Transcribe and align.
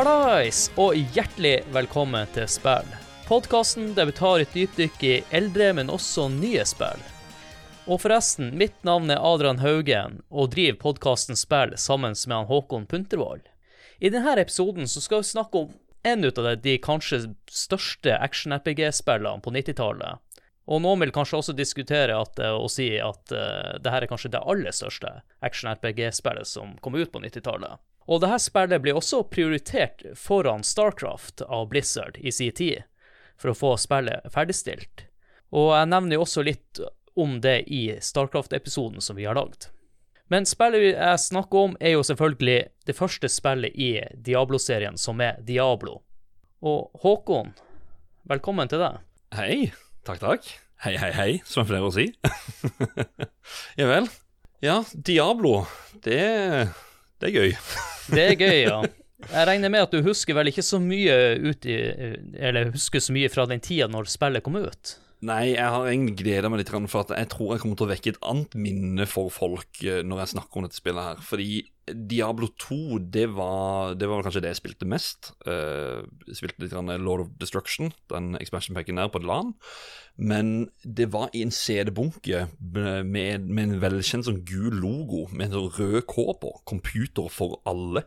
Hallais, 0.00 0.70
og 0.80 0.94
hjertelig 1.12 1.58
velkommen 1.74 2.28
til 2.32 2.46
Spill. 2.48 2.86
Podkasten 3.26 3.90
der 3.92 4.06
vi 4.08 4.14
tar 4.16 4.40
et 4.40 4.54
dypdykk 4.56 5.02
i 5.04 5.10
eldre, 5.36 5.66
men 5.76 5.92
også 5.92 6.24
nye 6.32 6.62
spill. 6.64 7.02
Og 7.84 8.00
forresten, 8.00 8.48
mitt 8.56 8.78
navn 8.88 9.12
er 9.12 9.20
Adrian 9.20 9.60
Haugen, 9.60 10.22
og 10.32 10.54
driver 10.54 10.78
podkasten 10.86 11.36
Spill 11.36 11.74
sammen 11.76 12.16
med 12.16 12.32
han 12.32 12.48
Håkon 12.48 12.86
Puntervold. 12.88 13.44
I 14.00 14.08
denne 14.14 14.38
episoden 14.40 14.88
så 14.88 15.04
skal 15.04 15.20
vi 15.20 15.34
snakke 15.34 15.66
om 15.66 15.76
en 16.08 16.24
av 16.30 16.48
de 16.64 16.78
kanskje 16.80 17.20
største 17.52 18.16
action-RPG-spillene 18.16 19.44
på 19.44 19.52
90-tallet. 19.52 20.24
Og 20.64 20.80
noen 20.80 21.04
vil 21.04 21.12
kanskje 21.12 21.42
også 21.42 21.58
diskutere 21.58 22.16
at, 22.16 22.40
eh, 22.40 22.56
og 22.56 22.72
si 22.72 22.94
at 22.96 23.36
uh, 23.36 23.76
det 23.76 23.92
her 23.92 24.08
er 24.08 24.14
kanskje 24.14 24.32
det 24.32 24.40
aller 24.48 24.72
største 24.72 25.18
action-RPG-spillet 25.44 26.48
som 26.48 26.78
kom 26.80 26.96
ut 26.96 27.12
på 27.12 27.20
90-tallet. 27.20 27.76
Og 28.10 28.22
dette 28.24 28.40
spillet 28.42 28.82
ble 28.82 28.94
også 28.98 29.22
prioritert 29.30 30.02
foran 30.18 30.64
Starcraft 30.66 31.44
av 31.46 31.68
Blizzard 31.70 32.18
i 32.18 32.32
sin 32.34 32.54
tid, 32.56 32.82
for 33.38 33.52
å 33.52 33.58
få 33.58 33.74
spillet 33.78 34.26
ferdigstilt. 34.34 35.06
Og 35.54 35.70
jeg 35.76 35.90
nevner 35.92 36.18
jo 36.18 36.24
også 36.24 36.42
litt 36.46 36.80
om 37.18 37.38
det 37.42 37.60
i 37.70 37.84
Starcraft-episoden 38.02 39.02
som 39.02 39.18
vi 39.18 39.28
har 39.28 39.38
lagd. 39.38 39.68
Men 40.30 40.46
spillet 40.46 40.92
jeg 40.94 41.22
snakker 41.22 41.66
om, 41.66 41.76
er 41.82 41.96
jo 41.96 42.04
selvfølgelig 42.06 42.58
det 42.86 42.98
første 42.98 43.30
spillet 43.30 43.74
i 43.74 43.92
Diablo-serien, 44.14 44.98
som 44.98 45.22
er 45.22 45.38
Diablo. 45.46 46.00
Og 46.62 46.90
Håkon, 47.02 47.54
velkommen 48.30 48.70
til 48.70 48.82
deg. 48.82 49.00
Hei. 49.34 49.56
Takk, 50.06 50.22
takk. 50.22 50.46
Hei, 50.80 50.94
hei, 50.96 51.10
hei, 51.12 51.32
som 51.44 51.62
jeg 51.62 51.70
pleier 51.70 51.86
å 51.86 51.92
si. 51.92 52.06
ja 53.80 53.88
vel. 53.90 54.06
Ja, 54.64 54.78
Diablo, 54.94 55.64
det, 56.06 56.22
det 57.20 57.30
er 57.30 57.36
gøy. 57.36 57.54
det 58.16 58.24
er 58.24 58.40
gøy, 58.40 58.58
ja. 58.64 58.80
Jeg 59.20 59.46
regner 59.50 59.72
med 59.72 59.84
at 59.84 59.92
du 59.92 60.00
husker 60.04 60.36
vel 60.38 60.48
ikke 60.48 60.64
så 60.64 60.78
mye 60.80 61.14
ut 61.44 61.66
i, 61.68 61.76
Eller 62.40 62.70
husker 62.72 63.02
så 63.04 63.12
mye 63.12 63.28
fra 63.28 63.44
den 63.50 63.60
tida 63.60 63.88
når 63.90 64.08
spillet 64.08 64.44
kom 64.46 64.56
ut? 64.56 64.94
Nei, 65.28 65.50
jeg 65.52 65.68
har 65.68 65.84
egentlig 65.84 66.16
gleda 66.22 66.48
meg 66.48 66.62
litt, 66.62 66.70
for 66.88 67.04
at 67.04 67.12
jeg 67.12 67.28
tror 67.34 67.52
jeg 67.52 67.60
kommer 67.60 67.76
til 67.76 67.84
å 67.84 67.90
vekke 67.90 68.12
et 68.14 68.22
annet 68.24 68.54
minne 68.56 69.04
for 69.04 69.28
folk 69.32 69.82
eh, 69.84 70.00
når 70.00 70.22
jeg 70.22 70.32
snakker 70.32 70.60
om 70.60 70.64
dette 70.64 70.80
spillet 70.80 71.08
her. 71.10 71.20
Fordi 71.20 71.48
Diablo 71.88 72.48
2, 72.60 72.98
det 73.12 73.26
var, 73.34 73.94
det 73.98 74.08
var 74.08 74.22
kanskje 74.22 74.42
det 74.44 74.52
jeg 74.52 74.60
spilte 74.60 74.88
mest. 74.88 75.32
Uh, 75.46 76.04
spilte 76.36 76.62
litt 76.62 76.76
Lord 77.02 77.24
of 77.24 77.32
Destruction, 77.40 77.90
den 78.12 78.36
expansion 78.40 78.76
packen 78.76 79.00
der 79.00 79.10
på 79.10 79.20
et 79.20 79.26
LAN. 79.26 79.54
Men 80.20 80.68
det 80.84 81.06
var 81.14 81.30
i 81.32 81.40
en 81.46 81.52
CD-bunke 81.54 82.42
med, 82.60 83.06
med, 83.08 83.46
en 83.62 83.78
velkjent 83.80 84.26
sånn 84.26 84.42
gul 84.44 84.74
logo 84.82 85.22
med 85.32 85.48
en 85.48 85.56
sånn 85.56 85.70
rød 85.78 86.04
K 86.10 86.26
på. 86.42 86.50
Computer 86.68 87.30
for 87.32 87.56
alle. 87.68 88.04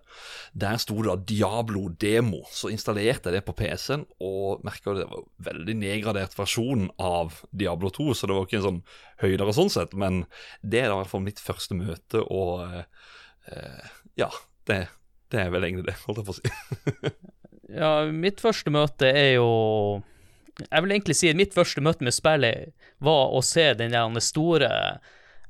Der 0.53 0.77
sto 0.81 0.99
det 0.99 1.09
da 1.09 1.17
Diablo 1.33 1.87
Demo. 1.89 2.43
Så 2.53 2.69
installerte 2.69 3.31
jeg 3.31 3.39
det 3.39 3.47
på 3.47 3.57
PC-en 3.57 4.05
og 4.21 4.61
merka 4.67 4.93
det 4.93 5.07
var 5.09 5.23
en 5.23 5.47
veldig 5.49 5.77
nedgradert 5.81 6.37
versjon 6.37 6.91
av 7.01 7.41
Diablo 7.49 7.89
2, 7.93 8.11
så 8.13 8.29
det 8.29 8.37
var 8.37 8.47
ikke 8.47 8.61
en 8.61 8.67
sånn 8.67 8.83
høydere 9.23 9.57
sånn 9.57 9.73
sett, 9.73 9.97
men 9.97 10.23
det 10.61 10.83
er 10.83 10.91
da 10.91 10.97
i 10.97 11.01
hvert 11.01 11.11
fall 11.11 11.25
mitt 11.25 11.41
første 11.41 11.77
møte, 11.77 12.21
og 12.21 12.63
uh, 12.67 13.11
ja, 14.19 14.29
det, 14.69 14.79
det, 15.33 15.39
er 15.41 15.53
vel 15.53 15.67
egentlig 15.67 15.89
det, 15.91 15.97
holdt 16.05 16.21
jeg 16.21 16.27
på 16.29 16.35
å 16.35 16.39
si. 16.39 17.13
ja, 17.81 17.93
mitt 18.09 18.43
første 18.43 18.73
møte 18.73 19.09
er 19.09 19.35
jo 19.37 19.51
jeg 20.61 20.85
vil 20.85 20.93
egentlig 20.93 21.15
si 21.17 21.31
at 21.31 21.37
mitt 21.37 21.55
første 21.55 21.81
møte 21.81 22.05
med 22.05 22.13
spillet 22.13 22.73
var 23.03 23.33
å 23.33 23.41
se 23.45 23.71
den 23.79 23.95
store 24.21 24.69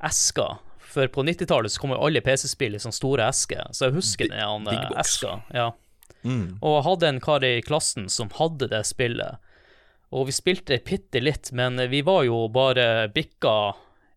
eska. 0.03 0.45
For 0.93 1.09
på 1.09 1.23
90-tallet 1.25 1.73
så 1.73 1.81
kom 1.81 1.95
jo 1.95 2.01
alle 2.05 2.21
PC-spill 2.23 2.77
i 2.77 2.81
sånne 2.81 2.95
store 2.95 3.27
esker, 3.27 3.65
så 3.73 3.89
jeg 3.89 3.97
husker 3.97 4.29
den 4.31 4.69
eska. 5.01 5.39
Ja. 5.55 5.71
Mm. 6.23 6.59
Og 6.61 6.77
jeg 6.77 6.85
hadde 6.87 7.09
en 7.09 7.23
kar 7.23 7.43
i 7.43 7.55
klassen 7.65 8.07
som 8.13 8.31
hadde 8.37 8.69
det 8.71 8.83
spillet. 8.87 9.41
Og 10.13 10.27
vi 10.29 10.35
spilte 10.35 10.77
bitte 10.85 11.23
litt, 11.23 11.49
men 11.51 11.81
vi 11.89 12.03
var 12.05 12.23
jo 12.27 12.45
bare 12.53 13.09
bikka 13.13 13.73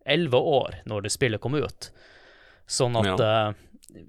elleve 0.07 0.39
år 0.39 0.83
når 0.87 1.07
det 1.07 1.15
spillet 1.17 1.43
kom 1.43 1.57
ut. 1.57 1.91
Sånn 2.67 2.99
at 2.99 3.13
ja. 3.13 3.17
Uh, 3.55 4.03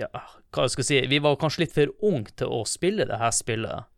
ja, 0.00 0.10
hva 0.54 0.66
jeg 0.66 0.74
skal 0.74 0.86
si 0.88 1.00
Vi 1.10 1.20
var 1.22 1.36
kanskje 1.38 1.64
litt 1.64 1.74
for 1.74 1.92
unge 2.06 2.32
til 2.38 2.50
å 2.50 2.64
spille 2.68 3.06
det 3.08 3.18
her 3.20 3.34
spillet. 3.34 3.90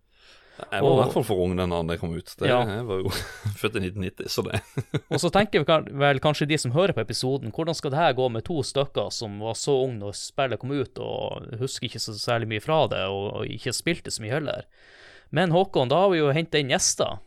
Jeg 0.57 0.81
var 0.81 0.89
og, 0.89 0.95
i 0.95 1.01
hvert 1.03 1.13
fall 1.13 1.25
for 1.29 1.41
ung 1.45 1.53
den 1.59 1.73
dagen 1.73 1.91
det 1.91 1.99
kom 2.01 2.15
ut. 2.17 2.31
Det, 2.41 2.49
ja. 2.49 2.63
Jeg 2.65 2.85
var 2.89 3.01
jo 3.03 3.11
født 3.61 3.77
i 3.77 3.83
1990, 3.91 4.31
så 4.33 4.45
det 4.47 4.61
Og 5.13 5.21
så 5.21 5.31
tenker 5.33 5.67
vel 6.01 6.21
kanskje 6.25 6.49
de 6.49 6.59
som 6.61 6.73
hører 6.73 6.97
på 6.97 7.05
episoden, 7.05 7.53
hvordan 7.53 7.77
skal 7.77 7.93
det 7.93 8.01
her 8.01 8.17
gå 8.17 8.29
med 8.33 8.47
to 8.49 8.63
stykker 8.65 9.13
som 9.13 9.37
var 9.45 9.59
så 9.61 9.77
unge 9.85 10.01
når 10.01 10.17
spillet 10.17 10.63
kom 10.63 10.73
ut, 10.73 11.03
og 11.03 11.61
husker 11.61 11.91
ikke 11.91 12.03
så 12.03 12.17
særlig 12.17 12.49
mye 12.55 12.65
fra 12.65 12.83
det, 12.93 13.05
og, 13.13 13.27
og 13.37 13.53
ikke 13.53 13.77
spilte 13.77 14.15
så 14.15 14.25
mye 14.25 14.37
heller. 14.39 14.69
Men 15.35 15.53
Håkon, 15.53 15.93
da 15.93 16.07
har 16.07 16.13
vi 16.15 16.23
jo 16.23 16.33
henta 16.33 16.63
inn 16.63 16.73
gjester. 16.73 17.21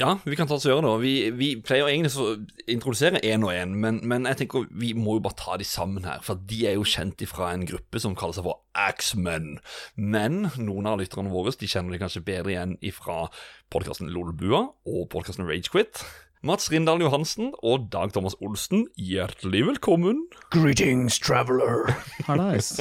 Ja, 0.00 0.16
vi 0.24 0.36
kan 0.36 0.48
ta 0.48 0.56
oss 0.56 0.64
gjøre 0.66 0.82
det. 0.86 0.92
Vi, 1.02 1.12
vi 1.36 1.48
pleier 1.62 1.90
egentlig 1.90 2.16
å 2.18 2.32
introdusere 2.72 3.20
én 3.28 3.44
og 3.44 3.52
én, 3.54 3.74
men, 3.78 4.00
men, 4.08 4.24
jeg 4.30 4.40
tenker 4.40 4.64
vi 4.70 4.92
må 4.98 5.18
jo 5.18 5.24
bare 5.26 5.38
ta 5.38 5.58
de 5.60 5.66
sammen 5.68 6.06
her. 6.08 6.22
For 6.24 6.40
de 6.48 6.62
er 6.70 6.78
jo 6.78 6.86
kjent 6.88 7.22
fra 7.28 7.52
en 7.52 7.66
gruppe 7.68 8.00
som 8.02 8.16
kaller 8.18 8.38
seg 8.38 8.48
for 8.48 8.62
Axmen. 8.78 9.58
Men 9.94 10.48
noen 10.56 10.88
av 10.90 10.98
lytterne 11.02 11.32
våre 11.32 11.52
de 11.58 11.68
kjenner 11.70 11.94
de 11.94 12.00
kanskje 12.02 12.24
bedre 12.24 12.54
igjen 12.54 12.76
fra 12.96 13.26
podkasten 13.72 14.10
Lolbua 14.12 14.64
og 14.88 15.06
podkasten 15.12 15.46
Ragequit. 15.48 16.02
Mats 16.42 16.72
Rindal 16.72 16.98
Johansen 17.04 17.52
og 17.62 17.84
Dag 17.92 18.10
Thomas 18.16 18.34
Olsen, 18.42 18.88
hjertelig 18.98 19.60
velkommen. 19.68 20.24
Greetings, 20.50 21.20
traveler. 21.22 21.92
Hallais. 22.26 22.72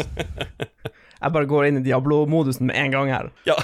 jeg 1.22 1.36
bare 1.36 1.50
går 1.52 1.68
inn 1.68 1.78
i 1.84 1.86
Diablo-modusen 1.86 2.72
med 2.72 2.80
en 2.82 2.96
gang 2.96 3.14
her. 3.14 3.30
Ja. 3.46 3.60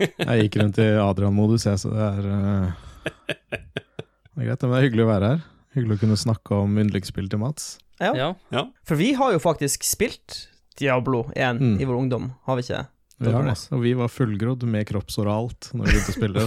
jeg 0.00 0.48
gikk 0.48 0.58
rundt 0.64 0.82
i 0.82 0.88
Adrian-modus, 0.98 1.68
jeg, 1.70 1.78
så 1.84 1.94
det 1.94 2.08
er 2.08 2.26
uh... 2.26 2.85
Det 3.06 4.44
er 4.44 4.48
greit, 4.50 4.62
men 4.62 4.72
det 4.74 4.78
er 4.78 4.84
hyggelig 4.84 5.06
å 5.06 5.10
være 5.10 5.30
her. 5.32 5.44
Hyggelig 5.76 5.96
å 5.96 6.02
kunne 6.02 6.18
snakke 6.20 6.58
om 6.66 6.76
yndlingsspill 6.80 7.30
til 7.32 7.40
Mats. 7.40 7.70
Ja. 8.00 8.12
Ja. 8.16 8.28
ja. 8.52 8.66
For 8.84 9.00
vi 9.00 9.14
har 9.16 9.32
jo 9.32 9.40
faktisk 9.40 9.86
spilt 9.88 10.42
Diablo 10.76 11.26
1 11.32 11.60
mm. 11.62 11.74
i 11.80 11.88
vår 11.88 11.96
ungdom, 12.02 12.30
har 12.44 12.58
vi 12.58 12.66
ikke? 12.66 12.82
Vi 13.16 13.32
har 13.32 13.46
det, 13.48 13.54
og 13.72 13.80
vi 13.80 13.94
var 13.96 14.12
fullgrodd 14.12 14.66
med 14.68 14.84
kroppsår 14.90 15.28
og 15.30 15.32
alt 15.32 15.68
når 15.72 15.86
vi 15.86 15.92
begynte 15.94 16.12
å 16.12 16.16
spille. 16.18 16.42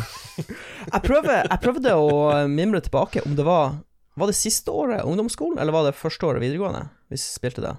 jeg, 0.94 1.02
prøver, 1.02 1.40
jeg 1.48 1.62
prøvde 1.64 1.94
å 1.98 2.12
mimre 2.52 2.82
tilbake 2.86 3.24
om 3.26 3.34
det 3.38 3.46
var 3.48 3.80
Var 4.20 4.30
det 4.30 4.36
siste 4.38 4.70
året 4.70 5.02
ungdomsskolen, 5.02 5.58
eller 5.58 5.74
var 5.74 5.88
det 5.88 5.96
første 5.98 6.30
året 6.30 6.44
videregående 6.44 6.84
vi 7.10 7.18
spilte 7.18 7.64
det? 7.66 7.74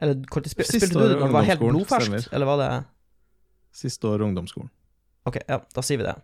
Eller 0.00 0.16
når 0.22 0.48
spil, 0.48 0.70
spilte 0.70 0.94
du 0.94 1.02
det 1.02 1.18
når 1.18 1.26
det 1.26 1.36
var 1.36 1.48
helt 1.50 1.64
blodferskt, 1.66 2.32
eller 2.32 2.48
var 2.48 2.62
det 2.62 2.70
Siste 3.76 4.08
år 4.08 4.24
ungdomsskolen. 4.24 4.70
Ok, 5.28 5.36
ja, 5.44 5.58
da 5.60 5.82
sier 5.84 6.00
vi 6.00 6.06
det. 6.06 6.14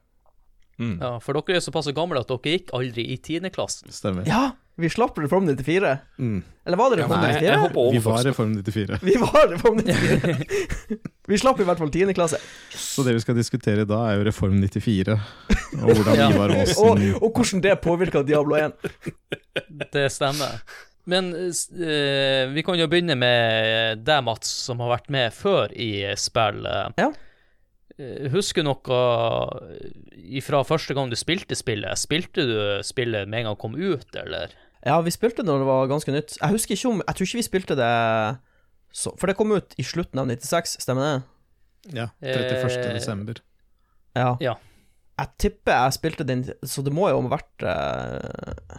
Mm. 0.78 0.98
Ja, 1.00 1.16
For 1.22 1.38
dere 1.38 1.60
er 1.60 1.64
såpass 1.64 1.88
gamle 1.94 2.22
at 2.24 2.30
dere 2.30 2.56
gikk 2.56 2.74
aldri 2.76 3.06
i 3.14 3.18
tiendeklassen. 3.22 3.92
Stemmer. 3.94 4.26
Ja, 4.28 4.52
vi 4.76 4.90
slapp 4.90 5.18
Reform 5.18 5.46
94. 5.46 5.96
Mm. 6.18 6.42
Eller 6.66 6.76
var 6.76 6.90
det 6.90 7.02
Reform 7.02 7.22
ja, 7.22 7.28
94? 7.28 7.44
Jeg, 7.44 7.52
jeg 7.52 7.92
vi 7.92 7.98
var 8.04 8.24
Reform 8.24 8.54
94. 8.54 8.98
Vi 9.02 9.14
var 9.22 9.48
Reform 9.52 9.76
94. 9.78 10.96
vi 11.26 11.38
slapp 11.38 11.60
i 11.60 11.66
hvert 11.68 11.82
fall 11.82 11.92
tiendeklasse. 11.94 12.40
Så 12.74 13.04
det 13.06 13.14
vi 13.14 13.22
skal 13.22 13.38
diskutere 13.38 13.84
i 13.84 13.88
dag, 13.88 14.08
er 14.08 14.18
jo 14.18 14.24
Reform 14.26 14.56
94. 14.58 15.14
Og 15.78 15.92
hvordan 15.92 16.18
ja. 16.18 16.30
Ivar 16.32 16.56
Aasen 16.56 16.88
og, 16.88 17.22
og 17.22 17.38
hvordan 17.38 17.62
det 17.68 17.76
påvirka 17.84 18.24
Diablo 18.26 18.58
1. 18.58 18.74
det 19.94 20.08
stemmer. 20.10 20.58
Men 21.06 21.30
uh, 21.36 22.42
vi 22.50 22.64
kan 22.66 22.80
jo 22.80 22.88
begynne 22.91 23.14
med 23.20 24.03
deg, 24.03 24.24
Mats, 24.27 24.50
som 24.66 24.82
har 24.82 24.97
vært 24.97 25.12
med 25.12 25.36
før 25.36 25.70
i 25.70 25.92
spill. 26.18 26.66
Ja. 26.98 27.12
Eh, 28.00 28.26
husker 28.32 28.66
noe 28.66 29.00
fra 30.42 30.62
første 30.66 30.96
gang 30.96 31.12
du 31.12 31.18
spilte 31.18 31.56
spillet? 31.58 32.00
Spilte 32.00 32.46
du 32.48 32.56
spillet 32.86 33.28
med 33.28 33.44
en 33.44 33.50
gang 33.50 33.56
det 33.56 33.62
kom 33.62 33.76
ut, 33.78 34.08
eller? 34.18 34.54
Ja, 34.84 34.98
vi 35.00 35.12
spilte 35.14 35.42
det 35.42 35.48
når 35.48 35.62
det 35.62 35.68
var 35.68 35.92
ganske 35.92 36.12
nytt. 36.12 36.36
Jeg 36.41 36.52
husker 36.52 36.76
ikke 36.76 36.91
om 36.91 37.00
Jeg 37.00 37.16
tror 37.16 37.28
ikke 37.28 37.41
vi 37.41 37.46
spilte 37.46 37.76
det 37.78 37.92
så, 38.94 39.14
For 39.18 39.30
det 39.30 39.36
kom 39.38 39.54
ut 39.54 39.74
i 39.80 39.86
slutten 39.86 40.20
av 40.20 40.28
96, 40.28 40.76
stemmer 40.84 41.06
det? 41.08 41.96
Ja. 41.98 42.08
31. 42.20 42.76
Eh, 42.78 42.94
desember. 42.96 43.41
Ja. 44.16 44.36
ja. 44.41 44.54
Jeg 45.18 45.30
tipper 45.38 45.76
jeg 45.78 45.96
spilte 45.96 46.26
den 46.26 46.44
Så 46.66 46.82
det 46.84 46.92
må 46.94 47.08
jo 47.10 47.22
ha 47.22 47.32
vært 47.32 47.66
eh, 47.68 48.78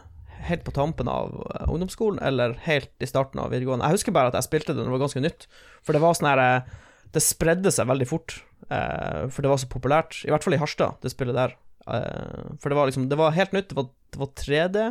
helt 0.49 0.65
på 0.65 0.73
tampen 0.75 1.09
av 1.11 1.33
eh, 1.33 1.67
ungdomsskolen, 1.73 2.21
eller 2.23 2.55
helt 2.67 2.91
i 3.01 3.09
starten 3.09 3.41
av 3.41 3.51
videregående. 3.53 3.87
Jeg 3.89 3.99
husker 3.99 4.15
bare 4.15 4.31
at 4.31 4.39
jeg 4.39 4.47
spilte 4.47 4.73
det 4.75 4.83
når 4.83 4.91
det 4.91 4.97
var 4.97 5.05
ganske 5.07 5.23
nytt, 5.25 5.47
for 5.85 5.97
det 5.97 6.03
var 6.03 6.17
sånn 6.17 6.29
eh, 6.33 6.75
Det 7.15 7.23
spredde 7.23 7.71
seg 7.73 7.89
veldig 7.89 8.07
fort. 8.09 8.37
Uh, 8.71 9.27
for 9.29 9.45
det 9.45 9.51
var 9.51 9.61
så 9.61 9.69
populært, 9.69 10.17
i 10.25 10.31
hvert 10.33 10.45
fall 10.45 10.55
i 10.57 10.61
Harstad, 10.61 10.97
det 11.03 11.13
spillet 11.13 11.37
der. 11.37 11.53
Uh, 11.85 12.55
for 12.57 12.71
det 12.71 12.79
var 12.79 12.89
liksom 12.89 13.09
Det 13.11 13.19
var 13.19 13.35
helt 13.35 13.53
nytt. 13.53 13.69
Det 13.69 13.77
var, 13.77 13.91
det 14.13 14.21
var 14.21 14.31
3D, 14.41 14.87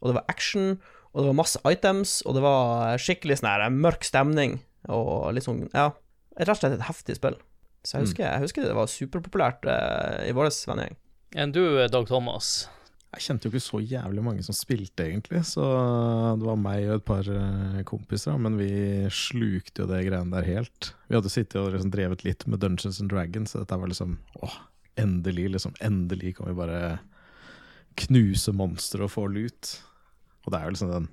og 0.00 0.10
det 0.10 0.16
var 0.18 0.28
action, 0.28 0.76
og 1.12 1.22
det 1.22 1.26
var 1.30 1.40
masse 1.40 1.60
items, 1.70 2.20
og 2.26 2.36
det 2.36 2.44
var 2.44 3.00
skikkelig 3.00 3.40
sånn 3.40 3.50
her 3.52 3.66
mørk 3.72 4.04
stemning, 4.04 4.60
og 4.92 5.32
litt 5.32 5.48
sånn 5.48 5.66
Ja, 5.72 5.92
rett 6.36 6.52
og 6.52 6.60
slett 6.60 6.76
et 6.76 6.88
heftig 6.90 7.16
spill. 7.20 7.38
Så 7.84 7.98
jeg 7.98 8.04
mm. 8.04 8.06
husker, 8.08 8.24
mm. 8.24 8.30
jeg 8.32 8.44
husker 8.44 8.68
det 8.68 8.76
var 8.76 8.92
superpopulært 8.92 9.66
uh, 9.68 10.20
i 10.28 10.32
vår 10.36 10.52
vennegjeng. 10.68 11.00
Enn 11.34 11.52
du, 11.52 11.64
Dag 11.90 12.06
Thomas? 12.08 12.68
Jeg 13.14 13.22
kjente 13.28 13.46
jo 13.46 13.52
ikke 13.52 13.62
så 13.62 13.78
jævlig 13.78 14.22
mange 14.26 14.42
som 14.42 14.56
spilte, 14.56 15.06
egentlig. 15.06 15.44
Så 15.46 15.62
det 16.40 16.46
var 16.48 16.58
meg 16.58 16.88
og 16.88 16.96
et 16.98 17.06
par 17.06 17.28
eh, 17.30 17.80
kompiser, 17.86 18.38
men 18.42 18.58
vi 18.58 18.70
slukte 19.14 19.84
jo 19.84 19.88
det 19.90 20.02
greiene 20.08 20.34
der 20.34 20.48
helt. 20.48 20.90
Vi 21.06 21.14
hadde 21.14 21.32
sittet 21.32 21.60
og 21.60 21.70
liksom 21.74 21.92
drevet 21.94 22.24
litt 22.26 22.46
med 22.50 22.62
Dungeons 22.64 22.98
and 23.04 23.12
Dragons, 23.12 23.54
så 23.54 23.62
dette 23.62 23.78
var 23.78 23.92
liksom 23.92 24.16
åh, 24.42 24.56
endelig, 25.00 25.48
liksom. 25.54 25.76
Endelig 25.84 26.34
kan 26.38 26.50
vi 26.50 26.58
bare 26.58 26.80
knuse 28.02 28.54
monstre 28.56 29.06
og 29.06 29.14
få 29.14 29.28
lut. 29.30 29.76
Og 30.44 30.52
det 30.52 30.58
er 30.58 30.66
jo 30.66 30.74
liksom 30.74 30.92
den 30.92 31.08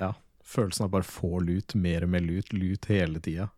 ja, 0.00 0.14
følelsen 0.44 0.86
av 0.86 0.94
bare 0.96 1.08
få 1.08 1.42
lut, 1.44 1.76
mer 1.76 2.06
og 2.06 2.14
mer 2.14 2.24
lut, 2.24 2.52
lut 2.56 2.88
hele 2.90 3.20
tida. 3.20 3.50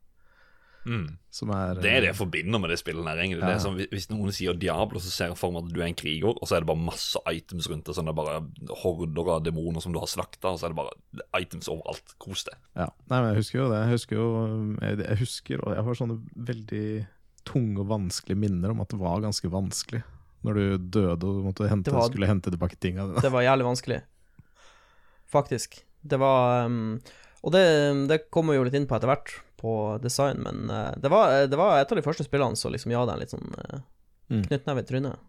Mm. 0.86 1.16
Som 1.34 1.50
er 1.50 1.74
Det 1.74 1.90
er 1.90 2.00
det 2.00 2.04
eh, 2.04 2.12
jeg 2.12 2.14
forbinder 2.14 2.60
med 2.62 2.70
det 2.70 2.78
spillet. 2.78 3.04
her 3.04 3.16
egentlig. 3.18 3.40
Det 3.40 3.48
Ja. 3.48 3.56
er 3.56 3.64
sånn, 3.64 3.88
hvis- 3.90 4.08
noen 4.10 4.30
sier 4.32 4.54
Diablo, 4.54 5.00
så 5.00 5.10
ser 5.10 5.28
jeg 5.28 5.36
for 5.36 5.50
meg 5.50 5.64
at 5.64 5.72
du 5.74 5.80
er 5.80 5.86
en 5.88 5.94
kriger, 5.94 6.28
og 6.30 6.46
så 6.46 6.56
er 6.56 6.60
det 6.60 6.66
bare 6.68 6.76
masse 6.86 7.16
items 7.26 7.66
rundt 7.68 7.84
deg. 7.84 7.94
Sånn 7.96 8.04
det 8.06 8.14
er 8.14 8.22
bare 8.22 8.40
horder 8.84 9.28
av 9.34 9.42
demoner 9.42 9.82
som 9.82 9.92
du 9.92 9.98
har 9.98 10.06
slakta, 10.06 10.52
og 10.52 10.58
så 10.60 10.64
er 10.64 10.68
det 10.70 10.76
bare 10.76 10.94
items 11.42 11.68
overalt. 11.68 12.14
Kos 12.18 12.44
deg. 12.44 12.54
Ja, 12.76 12.88
nei, 13.10 13.20
men 13.20 13.34
jeg 13.34 13.42
husker 13.42 13.58
jo 13.58 13.68
det. 13.68 13.82
Jeg 13.82 13.92
husker 13.98 14.16
jo 14.16 14.76
Jeg, 14.80 14.98
jeg 14.98 15.18
husker, 15.18 15.60
og 15.66 15.74
jeg 15.74 15.84
har 15.84 15.94
sånne 15.94 16.22
veldig 16.38 17.06
tunge 17.44 17.78
og 17.80 17.88
vanskelige 17.88 18.38
minner 18.38 18.70
om 18.70 18.80
at 18.80 18.88
det 18.88 18.98
var 19.00 19.20
ganske 19.20 19.50
vanskelig. 19.50 20.02
Når 20.44 20.54
du 20.54 20.78
døde 20.78 21.24
og 21.24 21.44
måtte 21.44 21.68
hente, 21.68 21.90
var- 21.90 22.08
skulle 22.08 22.26
hente 22.28 22.50
tilbake 22.50 22.78
tinga 22.78 23.06
dine. 23.10 23.20
Det 23.20 23.32
var 23.32 23.42
jævlig 23.42 23.64
vanskelig. 23.66 24.02
Faktisk. 25.32 25.82
Det 26.06 26.18
var 26.18 26.66
um, 26.66 27.00
Og 27.44 27.52
det, 27.52 28.08
det 28.08 28.30
kommer 28.30 28.52
vi 28.54 28.58
jo 28.58 28.64
litt 28.64 28.74
inn 28.74 28.86
på 28.86 28.96
etter 28.96 29.06
hvert, 29.10 29.32
på 29.60 29.72
design, 30.02 30.42
men 30.44 30.70
uh, 30.70 30.92
det, 30.96 31.10
var, 31.12 31.46
det 31.48 31.58
var 31.58 31.78
et 31.78 31.92
av 31.92 31.98
de 31.98 32.04
første 32.04 32.26
spillene 32.26 32.58
som 32.58 32.74
liksom 32.74 32.92
ga 32.92 33.04
deg 33.06 33.14
en 33.14 33.22
litt 33.22 33.34
sånn 33.34 33.54
uh, 33.56 33.80
knyttneve 34.48 34.82
i 34.82 34.88
trynet. 34.88 35.22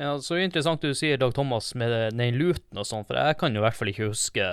Ja, 0.00 0.14
så 0.24 0.38
interessant 0.40 0.80
du 0.80 0.94
sier, 0.96 1.18
Dag 1.20 1.34
Thomas, 1.36 1.74
med 1.76 1.92
den 2.16 2.38
luten 2.40 2.80
og 2.80 2.86
sånn, 2.88 3.04
for 3.04 3.18
jeg 3.20 3.36
kan 3.40 3.52
jo 3.52 3.60
i 3.60 3.66
hvert 3.66 3.76
fall 3.76 3.90
ikke 3.92 4.08
huske 4.08 4.46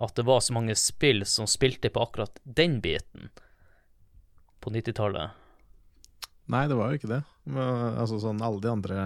at 0.00 0.16
det 0.16 0.24
var 0.26 0.40
så 0.42 0.56
mange 0.56 0.74
spill 0.78 1.22
som 1.28 1.46
spilte 1.46 1.92
på 1.92 2.02
akkurat 2.02 2.40
den 2.42 2.80
biten 2.82 3.28
på 4.60 4.72
90-tallet. 4.72 5.36
Nei, 6.50 6.64
det 6.66 6.78
var 6.78 6.90
jo 6.90 6.98
ikke 6.98 7.12
det. 7.12 7.20
Men, 7.44 8.00
altså, 8.00 8.18
sånn, 8.22 8.42
alle 8.42 8.62
de 8.64 8.72
andre 8.72 9.04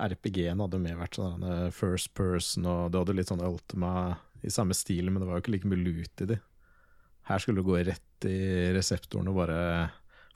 RPG-ene 0.00 0.64
hadde 0.64 0.80
mer 0.82 0.98
vært 0.98 1.18
sånn 1.18 1.44
eh, 1.46 1.68
first 1.74 2.14
person, 2.16 2.66
og 2.66 2.90
det 2.90 3.02
hadde 3.02 3.16
litt 3.18 3.30
sånn 3.30 3.44
Ultima 3.44 3.92
i 4.44 4.52
samme 4.52 4.76
stil, 4.76 5.10
men 5.10 5.20
det 5.20 5.28
var 5.28 5.38
jo 5.38 5.44
ikke 5.44 5.54
like 5.56 5.70
mye 5.70 5.82
lut 5.82 6.24
i 6.24 6.30
de. 6.32 6.38
Her 7.28 7.40
skulle 7.40 7.62
du 7.62 7.68
gå 7.68 7.78
rett 7.80 8.28
i 8.28 8.72
reseptoren 8.74 9.30
og 9.30 9.38
bare 9.38 9.58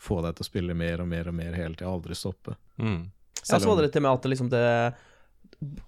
få 0.00 0.20
deg 0.24 0.36
til 0.38 0.44
å 0.44 0.48
spille 0.48 0.76
mer 0.78 1.02
og 1.02 1.08
mer 1.10 1.28
og 1.30 1.36
mer 1.36 1.56
hele 1.58 1.74
tida, 1.74 1.90
aldri 1.90 2.16
stoppe. 2.16 2.54
Mm. 2.80 3.08
Jeg 3.38 3.48
så 3.48 3.68
var 3.68 3.80
det 3.80 3.88
dette 3.88 4.02
med 4.02 4.12
at 4.12 4.24
det 4.24 4.32
liksom 4.32 4.50
det 4.52 4.64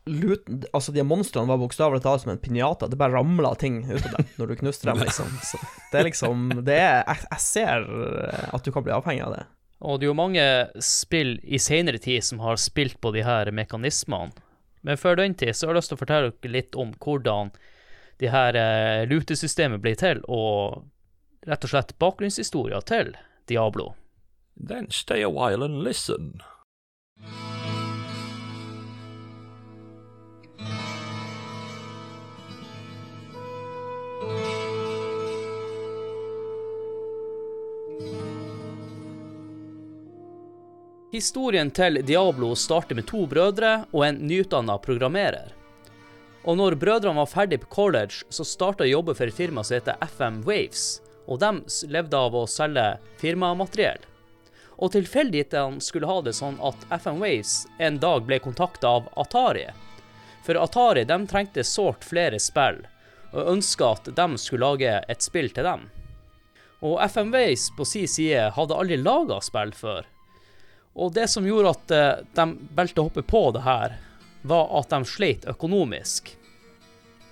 lut, 0.04 0.46
Altså, 0.72 0.92
de 0.92 1.04
monstrene 1.06 1.50
var 1.50 1.60
bokstavelig 1.60 2.02
talt 2.04 2.24
som 2.24 2.32
en 2.32 2.40
pinjata. 2.42 2.88
Det 2.90 2.98
bare 2.98 3.18
ramla 3.18 3.54
ting 3.60 3.82
ut 3.86 4.02
av 4.02 4.18
dem 4.18 4.28
når 4.40 4.52
du 4.52 4.58
knuste 4.62 4.90
dem, 4.90 5.02
liksom. 5.04 5.30
Så 5.46 5.60
det 5.92 6.00
er 6.00 6.08
liksom 6.08 6.50
Det 6.66 6.76
er 6.76 7.00
jeg, 7.04 7.24
jeg 7.30 7.44
ser 7.44 7.88
at 8.50 8.66
du 8.66 8.72
kan 8.74 8.86
bli 8.86 8.94
avhengig 8.96 9.24
av 9.26 9.36
det. 9.38 9.44
Og 9.80 9.96
det 9.96 10.06
er 10.06 10.10
jo 10.10 10.18
mange 10.18 10.46
spill 10.84 11.38
i 11.40 11.60
senere 11.62 12.00
tid 12.02 12.24
som 12.24 12.42
har 12.44 12.60
spilt 12.60 12.98
på 13.00 13.14
de 13.14 13.24
her 13.24 13.48
mekanismene. 13.54 14.34
Men 14.84 14.96
før 15.00 15.18
den 15.20 15.34
tid 15.36 15.56
så 15.56 15.68
har 15.68 15.74
jeg 15.74 15.80
lyst 15.80 15.92
til 15.92 15.98
å 15.98 16.00
fortelle 16.02 16.32
dere 16.32 16.52
litt 16.54 16.76
om 16.78 16.92
hvordan 17.04 17.52
de 18.20 18.28
her 18.28 18.54
eh, 18.54 19.08
lutesystemet 19.08 19.80
blir 19.80 19.94
til, 19.96 20.20
og 20.28 20.84
rett 21.48 21.62
og 21.64 21.72
slett 21.72 21.94
bakgrunnshistoria 21.98 22.82
til 22.84 23.14
Diablo. 23.48 23.94
Then 24.60 24.90
stay 24.92 25.24
a 25.24 25.30
while 25.32 25.64
and 25.64 25.80
listen. 25.82 26.42
Historien 41.12 41.70
til 41.70 42.02
Diablo 42.06 42.52
starter 42.54 42.94
med 42.94 43.08
to 43.08 43.24
brødre 43.26 43.72
og 43.90 44.04
en 44.06 44.20
nyutdanna 44.28 44.76
programmerer. 44.78 45.56
Og 46.48 46.56
når 46.56 46.78
brødrene 46.80 47.20
var 47.20 47.28
ferdig 47.28 47.60
på 47.60 47.72
college, 47.74 48.24
så 48.32 48.46
starta 48.48 48.86
jobbe 48.88 49.14
for 49.16 49.28
et 49.28 49.36
firma 49.36 49.64
som 49.64 49.76
heter 49.76 50.00
FM 50.16 50.40
Waves, 50.46 51.00
og 51.28 51.42
de 51.42 51.90
levde 51.92 52.16
av 52.16 52.36
å 52.36 52.46
selge 52.48 52.86
firmamateriell. 53.20 54.00
Og 54.80 54.94
tilfeldighetene 54.94 55.84
skulle 55.84 56.08
ha 56.08 56.20
det 56.24 56.32
sånn 56.38 56.56
at 56.64 56.86
FM 57.02 57.20
Waves 57.20 57.66
en 57.78 58.00
dag 58.00 58.24
ble 58.24 58.40
kontakta 58.40 58.96
av 58.96 59.10
Atari. 59.20 59.66
For 60.46 60.56
Atari 60.56 61.04
de 61.04 61.18
trengte 61.28 61.64
sårt 61.68 62.06
flere 62.08 62.40
spill, 62.40 62.80
og 63.36 63.52
ønska 63.52 63.92
at 63.98 64.08
de 64.16 64.28
skulle 64.40 64.64
lage 64.64 64.94
et 65.12 65.22
spill 65.22 65.52
til 65.52 65.68
dem. 65.68 65.90
Og 66.80 66.96
FM 67.04 67.34
Waves 67.36 67.68
på 67.76 67.84
sin 67.84 68.08
side 68.08 68.48
hadde 68.56 68.76
aldri 68.80 68.96
laga 68.96 69.42
spill 69.44 69.74
før. 69.76 70.08
Og 70.96 71.12
det 71.14 71.28
som 71.30 71.44
gjorde 71.46 71.74
at 71.76 71.92
eh, 71.94 72.22
de 72.34 72.46
valgte 72.74 73.02
å 73.02 73.10
hoppe 73.10 73.22
på 73.22 73.42
det 73.54 73.62
her, 73.68 74.00
var 74.42 74.70
at 74.78 74.92
de 74.92 75.04
sleit 75.04 75.46
økonomisk. 75.48 76.36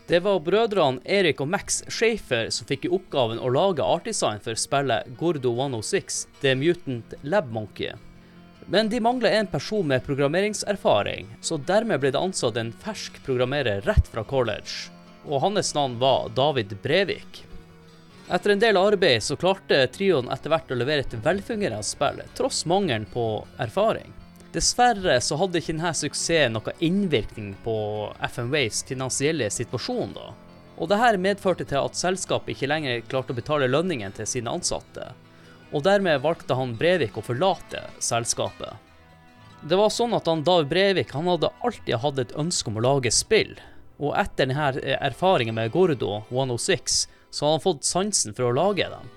Det 0.09 0.23
var 0.25 0.41
brødrene 0.41 1.03
Erik 1.05 1.43
og 1.45 1.51
Max 1.53 1.83
Schaefer 1.85 2.49
som 2.55 2.69
fikk 2.69 2.87
i 2.89 2.93
oppgaven 2.97 3.41
å 3.45 3.51
lage 3.53 3.85
artdesign 3.85 4.41
for 4.41 4.57
spillet 4.57 5.11
Gordo 5.21 5.53
106, 5.53 6.23
The 6.41 6.55
Mutant 6.57 7.13
Lab 7.29 7.51
Monkey. 7.53 7.93
Men 8.73 8.89
de 8.89 9.01
mangla 9.05 9.29
en 9.37 9.47
person 9.53 9.85
med 9.89 10.05
programmeringserfaring, 10.05 11.29
så 11.41 11.57
dermed 11.57 12.01
ble 12.01 12.13
det 12.13 12.21
ansatt 12.21 12.57
en 12.57 12.73
fersk 12.73 13.21
programmerer 13.25 13.85
rett 13.85 14.09
fra 14.09 14.25
college. 14.25 14.89
Og 15.29 15.41
hans 15.45 15.75
navn 15.77 15.99
var 16.01 16.33
David 16.37 16.73
Brevik. 16.83 17.45
Etter 18.33 18.53
en 18.53 18.61
del 18.61 18.77
arbeid 18.77 19.25
så 19.25 19.37
klarte 19.41 19.87
trioen 19.93 20.29
etter 20.33 20.53
hvert 20.53 20.73
å 20.73 20.77
levere 20.77 21.05
et 21.05 21.17
velfungerende 21.25 21.85
spill, 21.85 22.21
tross 22.37 22.65
mangelen 22.69 23.05
på 23.13 23.25
erfaring. 23.61 24.13
Dessverre 24.53 25.19
så 25.21 25.37
hadde 25.37 25.61
ikke 25.61 25.75
denne 25.75 25.91
suksessen 25.93 26.55
noen 26.57 26.85
innvirkning 26.85 27.51
på 27.65 27.75
FM 28.33 28.55
finansielle 28.89 29.51
situasjon, 29.53 30.15
da. 30.17 30.31
Og 30.79 30.89
dette 30.89 31.19
medførte 31.21 31.67
til 31.69 31.83
at 31.83 31.99
selskapet 31.99 32.55
ikke 32.55 32.71
lenger 32.71 33.03
klarte 33.11 33.35
å 33.35 33.37
betale 33.37 33.69
lønningen 33.69 34.15
til 34.17 34.29
sine 34.31 34.51
ansatte. 34.51 35.11
Og 35.73 35.83
dermed 35.85 36.23
valgte 36.25 36.57
han 36.57 36.77
Brevik 36.79 37.19
å 37.19 37.25
forlate 37.27 37.83
selskapet. 38.01 38.73
Det 39.61 39.77
var 39.77 39.91
sånn 39.91 40.15
at 40.17 40.31
han 40.31 40.45
Dav 40.47 40.65
Brevik 40.71 41.13
han 41.13 41.29
hadde 41.29 41.51
alltid 41.67 41.99
hatt 42.01 42.23
et 42.23 42.35
ønske 42.39 42.71
om 42.71 42.79
å 42.79 42.87
lage 42.87 43.13
spill. 43.13 43.53
Og 43.99 44.15
etter 44.17 44.47
denne 44.47 44.71
erfaringen 45.03 45.59
med 45.59 45.75
Gordo 45.75 46.23
106, 46.31 47.03
så 47.31 47.45
hadde 47.45 47.59
han 47.59 47.67
fått 47.67 47.85
sansen 47.85 48.37
for 48.39 48.49
å 48.49 48.55
lage 48.55 48.87
dem. 48.89 49.13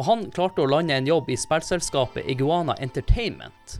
Og 0.00 0.06
han 0.08 0.26
klarte 0.32 0.64
å 0.64 0.70
lande 0.72 0.96
en 0.96 1.06
jobb 1.06 1.28
i 1.30 1.38
spillselskapet 1.38 2.26
Iguana 2.32 2.74
Entertainment. 2.80 3.78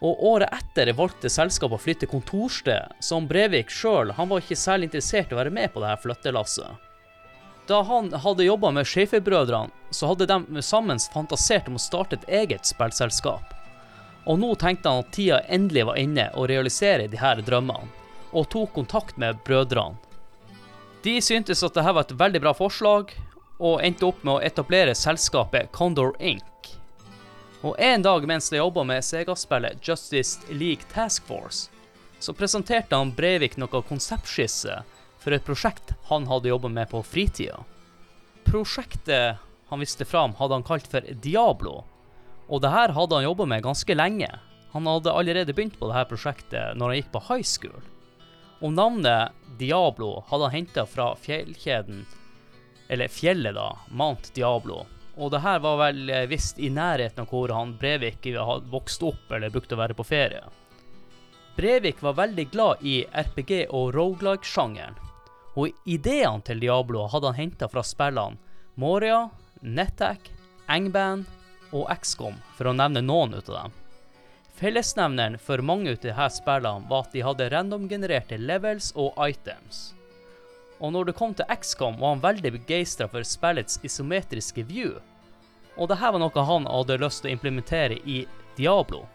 Og 0.00 0.22
året 0.24 0.52
etter 0.56 0.92
valgte 0.96 1.28
selskapet 1.28 1.76
å 1.76 1.82
flytte 1.82 2.08
kontorsted, 2.08 2.94
som 3.04 3.26
Brevik 3.28 3.72
sjøl 3.72 4.14
var 4.16 4.40
ikke 4.40 4.56
særlig 4.56 4.88
interessert 4.88 5.32
i 5.32 5.36
å 5.36 5.40
være 5.42 5.52
med 5.52 5.74
på 5.74 5.82
dette 5.84 6.00
flyttelasset. 6.04 6.86
Da 7.68 7.82
han 7.86 8.08
hadde 8.24 8.48
jobba 8.48 8.72
med 8.74 8.88
Schaefer-brødrene, 8.88 9.70
så 9.90 10.10
hadde 10.10 10.26
de 10.26 10.62
sammen 10.64 10.98
fantasert 11.12 11.68
om 11.68 11.76
å 11.76 11.82
starte 11.82 12.16
et 12.16 12.28
eget 12.40 12.66
spillselskap. 12.66 13.52
Og 14.26 14.40
nå 14.40 14.54
tenkte 14.58 14.90
han 14.90 15.04
at 15.04 15.12
tida 15.14 15.38
endelig 15.46 15.84
var 15.86 16.00
inne 16.00 16.26
å 16.34 16.48
realisere 16.50 17.06
de 17.08 17.20
her 17.20 17.44
drømmene, 17.46 17.92
og 18.32 18.48
tok 18.50 18.72
kontakt 18.74 19.20
med 19.20 19.38
brødrene. 19.46 20.00
De 21.04 21.16
syntes 21.22 21.62
at 21.62 21.76
dette 21.76 21.92
var 21.94 22.04
et 22.04 22.18
veldig 22.18 22.42
bra 22.42 22.52
forslag, 22.56 23.14
og 23.60 23.84
endte 23.84 24.08
opp 24.08 24.24
med 24.24 24.34
å 24.34 24.42
etablere 24.44 24.96
selskapet 24.96 25.70
Condor 25.76 26.16
Inc. 26.18 26.49
Og 27.60 27.76
en 27.78 28.02
dag 28.02 28.24
mens 28.26 28.48
de 28.50 28.56
jobba 28.56 28.86
med 28.88 29.04
Sega-spillet 29.04 29.84
Justice 29.84 30.40
League 30.48 30.88
Task 30.92 31.26
Force, 31.28 31.68
så 32.20 32.32
presenterte 32.32 32.96
han 32.96 33.12
Breivik 33.16 33.58
noe 33.60 33.82
konseptskisse 33.84 34.78
for 35.20 35.36
et 35.36 35.44
prosjekt 35.44 35.92
han 36.08 36.28
hadde 36.28 36.48
jobba 36.48 36.70
med 36.72 36.88
på 36.88 37.02
fritida. 37.04 37.58
Prosjektet 38.48 39.40
han 39.68 39.80
viste 39.80 40.06
fram, 40.08 40.32
hadde 40.38 40.56
han 40.56 40.64
kalt 40.64 40.88
for 40.88 41.04
Diablo, 41.22 41.82
og 42.48 42.62
det 42.64 42.72
her 42.72 42.94
hadde 42.96 43.18
han 43.18 43.28
jobba 43.28 43.46
med 43.52 43.66
ganske 43.66 43.94
lenge. 43.94 44.30
Han 44.72 44.88
hadde 44.88 45.12
allerede 45.12 45.52
begynt 45.52 45.76
på 45.78 45.90
dette 45.90 46.08
prosjektet 46.10 46.78
når 46.80 46.88
han 46.88 47.00
gikk 47.00 47.12
på 47.12 47.22
high 47.28 47.46
school. 47.46 47.84
Og 48.60 48.72
navnet 48.72 49.36
Diablo 49.60 50.22
hadde 50.32 50.48
han 50.48 50.56
henta 50.62 50.86
fra 50.88 51.12
fjellkjeden, 51.20 52.06
eller 52.88 53.12
fjellet 53.12 53.54
da, 53.56 53.68
Mount 53.92 54.32
Diablo. 54.34 54.86
Og 55.20 55.28
det 55.34 55.42
her 55.44 55.60
var 55.60 55.76
vel 55.82 56.08
eh, 56.08 56.26
visst 56.30 56.58
i 56.58 56.70
nærheten 56.72 57.26
av 57.26 57.28
hvor 57.28 57.52
han 57.52 57.76
Brevik 57.80 58.24
hadde 58.24 58.72
vokst 58.72 59.02
opp 59.04 59.32
eller 59.36 59.52
brukte 59.52 59.76
å 59.76 59.82
være 59.82 59.96
på 59.98 60.06
ferie. 60.08 60.42
Brevik 61.56 62.00
var 62.00 62.16
veldig 62.16 62.46
glad 62.54 62.84
i 62.86 63.02
RPG- 63.04 63.66
og 63.76 63.90
roguelike-sjangeren, 63.92 64.96
og 65.60 65.74
ideene 65.84 66.40
til 66.46 66.62
Diablo 66.62 67.04
hadde 67.12 67.34
han 67.34 67.40
henta 67.42 67.68
fra 67.68 67.82
spillene 67.84 68.38
Moria, 68.80 69.26
Nettac, 69.60 70.30
Engband 70.72 71.28
og 71.76 71.90
XCOM, 71.92 72.38
for 72.56 72.70
å 72.70 72.76
nevne 72.76 73.02
noen 73.04 73.34
ut 73.36 73.50
av 73.50 73.66
dem. 73.66 73.76
Fellesnevneren 74.60 75.36
for 75.40 75.60
mange 75.64 75.92
av 75.92 76.00
disse 76.00 76.30
spillene 76.38 76.88
var 76.88 77.04
at 77.04 77.12
de 77.12 77.26
hadde 77.26 77.50
randomgenererte 77.52 78.40
levels 78.40 78.92
og 78.96 79.18
items. 79.20 79.90
Og 80.80 80.94
når 80.94 81.10
det 81.10 81.18
kom 81.18 81.36
til 81.36 81.48
XCOM, 81.52 82.00
var 82.00 82.14
han 82.14 82.24
veldig 82.24 82.54
begeistra 82.56 83.08
for 83.10 83.26
spillets 83.26 83.76
isometriske 83.84 84.64
view. 84.68 84.96
Og 85.80 85.88
det 85.88 85.96
her 85.96 86.12
var 86.12 86.20
noe 86.20 86.44
han 86.44 86.68
hadde 86.68 87.00
lyst 87.00 87.24
til 87.24 87.30
å 87.30 87.36
implementere 87.38 87.96
i 88.04 88.20
Diablo. 88.58 89.06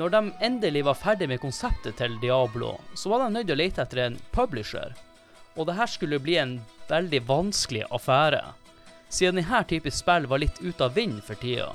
Når 0.00 0.14
de 0.14 0.20
endelig 0.40 0.86
var 0.86 0.96
ferdig 0.96 1.28
med 1.28 1.42
konseptet 1.42 1.98
til 2.00 2.16
Diablo, 2.22 2.78
så 2.96 3.12
var 3.12 3.20
de 3.20 3.34
nødt 3.34 3.50
til 3.50 3.58
å 3.58 3.60
lete 3.60 3.84
etter 3.84 4.00
en 4.06 4.16
publisher. 4.32 4.94
Og 5.52 5.68
det 5.68 5.76
her 5.76 5.90
skulle 5.92 6.22
bli 6.24 6.38
en 6.40 6.54
veldig 6.88 7.20
vanskelig 7.28 7.84
affære, 7.92 8.40
siden 9.12 9.42
denne 9.42 9.60
type 9.68 9.92
spill 9.92 10.24
var 10.30 10.40
litt 10.40 10.62
ute 10.64 10.86
av 10.88 10.96
vind 10.96 11.20
for 11.26 11.36
tida. 11.36 11.68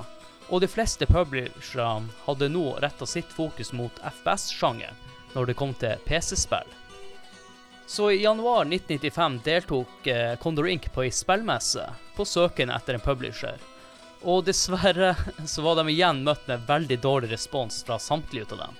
Og 0.50 0.64
de 0.64 0.70
fleste 0.70 1.06
publisherne 1.06 2.10
hadde 2.24 2.50
nå 2.50 2.64
retta 2.82 3.06
sitt 3.06 3.30
fokus 3.30 3.70
mot 3.76 4.02
FPS-sjangeren 4.02 4.98
når 5.36 5.50
det 5.52 5.58
kom 5.60 5.76
til 5.78 6.00
PC-spill. 6.08 6.66
Så 7.88 8.10
i 8.10 8.22
januar 8.22 8.60
1995 8.60 9.40
deltok 9.44 10.06
eh, 10.06 10.38
Condor 10.38 10.68
Inc. 10.68 10.92
på 10.92 11.06
ei 11.06 11.10
spillmesse 11.10 11.86
på 12.16 12.26
søken 12.28 12.68
etter 12.68 12.98
en 12.98 13.00
publisher. 13.00 13.56
Og 14.28 14.44
dessverre 14.44 15.14
så 15.48 15.64
var 15.64 15.80
de 15.80 15.94
igjen 15.94 16.20
møtt 16.26 16.44
med 16.50 16.66
veldig 16.68 17.00
dårlig 17.00 17.32
respons 17.32 17.80
fra 17.88 17.96
samtlige 17.96 18.50
av 18.52 18.60
dem. 18.66 18.76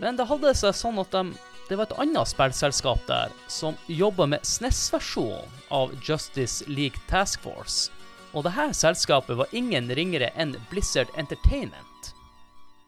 Men 0.00 0.16
det 0.16 0.28
hadde 0.32 0.54
seg 0.56 0.72
sånn 0.80 1.02
at 1.04 1.12
de, 1.12 1.36
det 1.68 1.76
var 1.76 1.90
et 1.90 2.00
annet 2.00 2.32
spillselskap 2.32 3.04
der 3.12 3.36
som 3.44 3.76
jobba 3.92 4.30
med 4.32 4.40
SNES-versjonen 4.56 5.60
av 5.68 5.92
Justice 6.00 6.64
League 6.64 7.04
Task 7.12 7.44
Force. 7.44 7.92
Og 8.32 8.48
dette 8.48 8.70
selskapet 8.72 9.36
var 9.36 9.52
ingen 9.52 9.92
ringere 9.92 10.32
enn 10.32 10.56
Blizzard 10.72 11.12
Entertainment. 11.20 12.14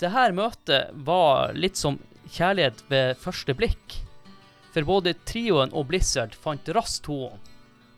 Dette 0.00 0.30
møtet 0.32 0.94
var 1.04 1.52
litt 1.52 1.76
som 1.76 2.00
kjærlighet 2.32 2.86
ved 2.88 3.18
første 3.20 3.52
blikk. 3.52 4.00
For 4.70 4.86
både 4.86 5.16
trioen 5.26 5.72
og 5.74 5.88
Blizzard 5.90 6.36
fant 6.38 6.68
raskt 6.74 7.04
tonen. 7.08 7.38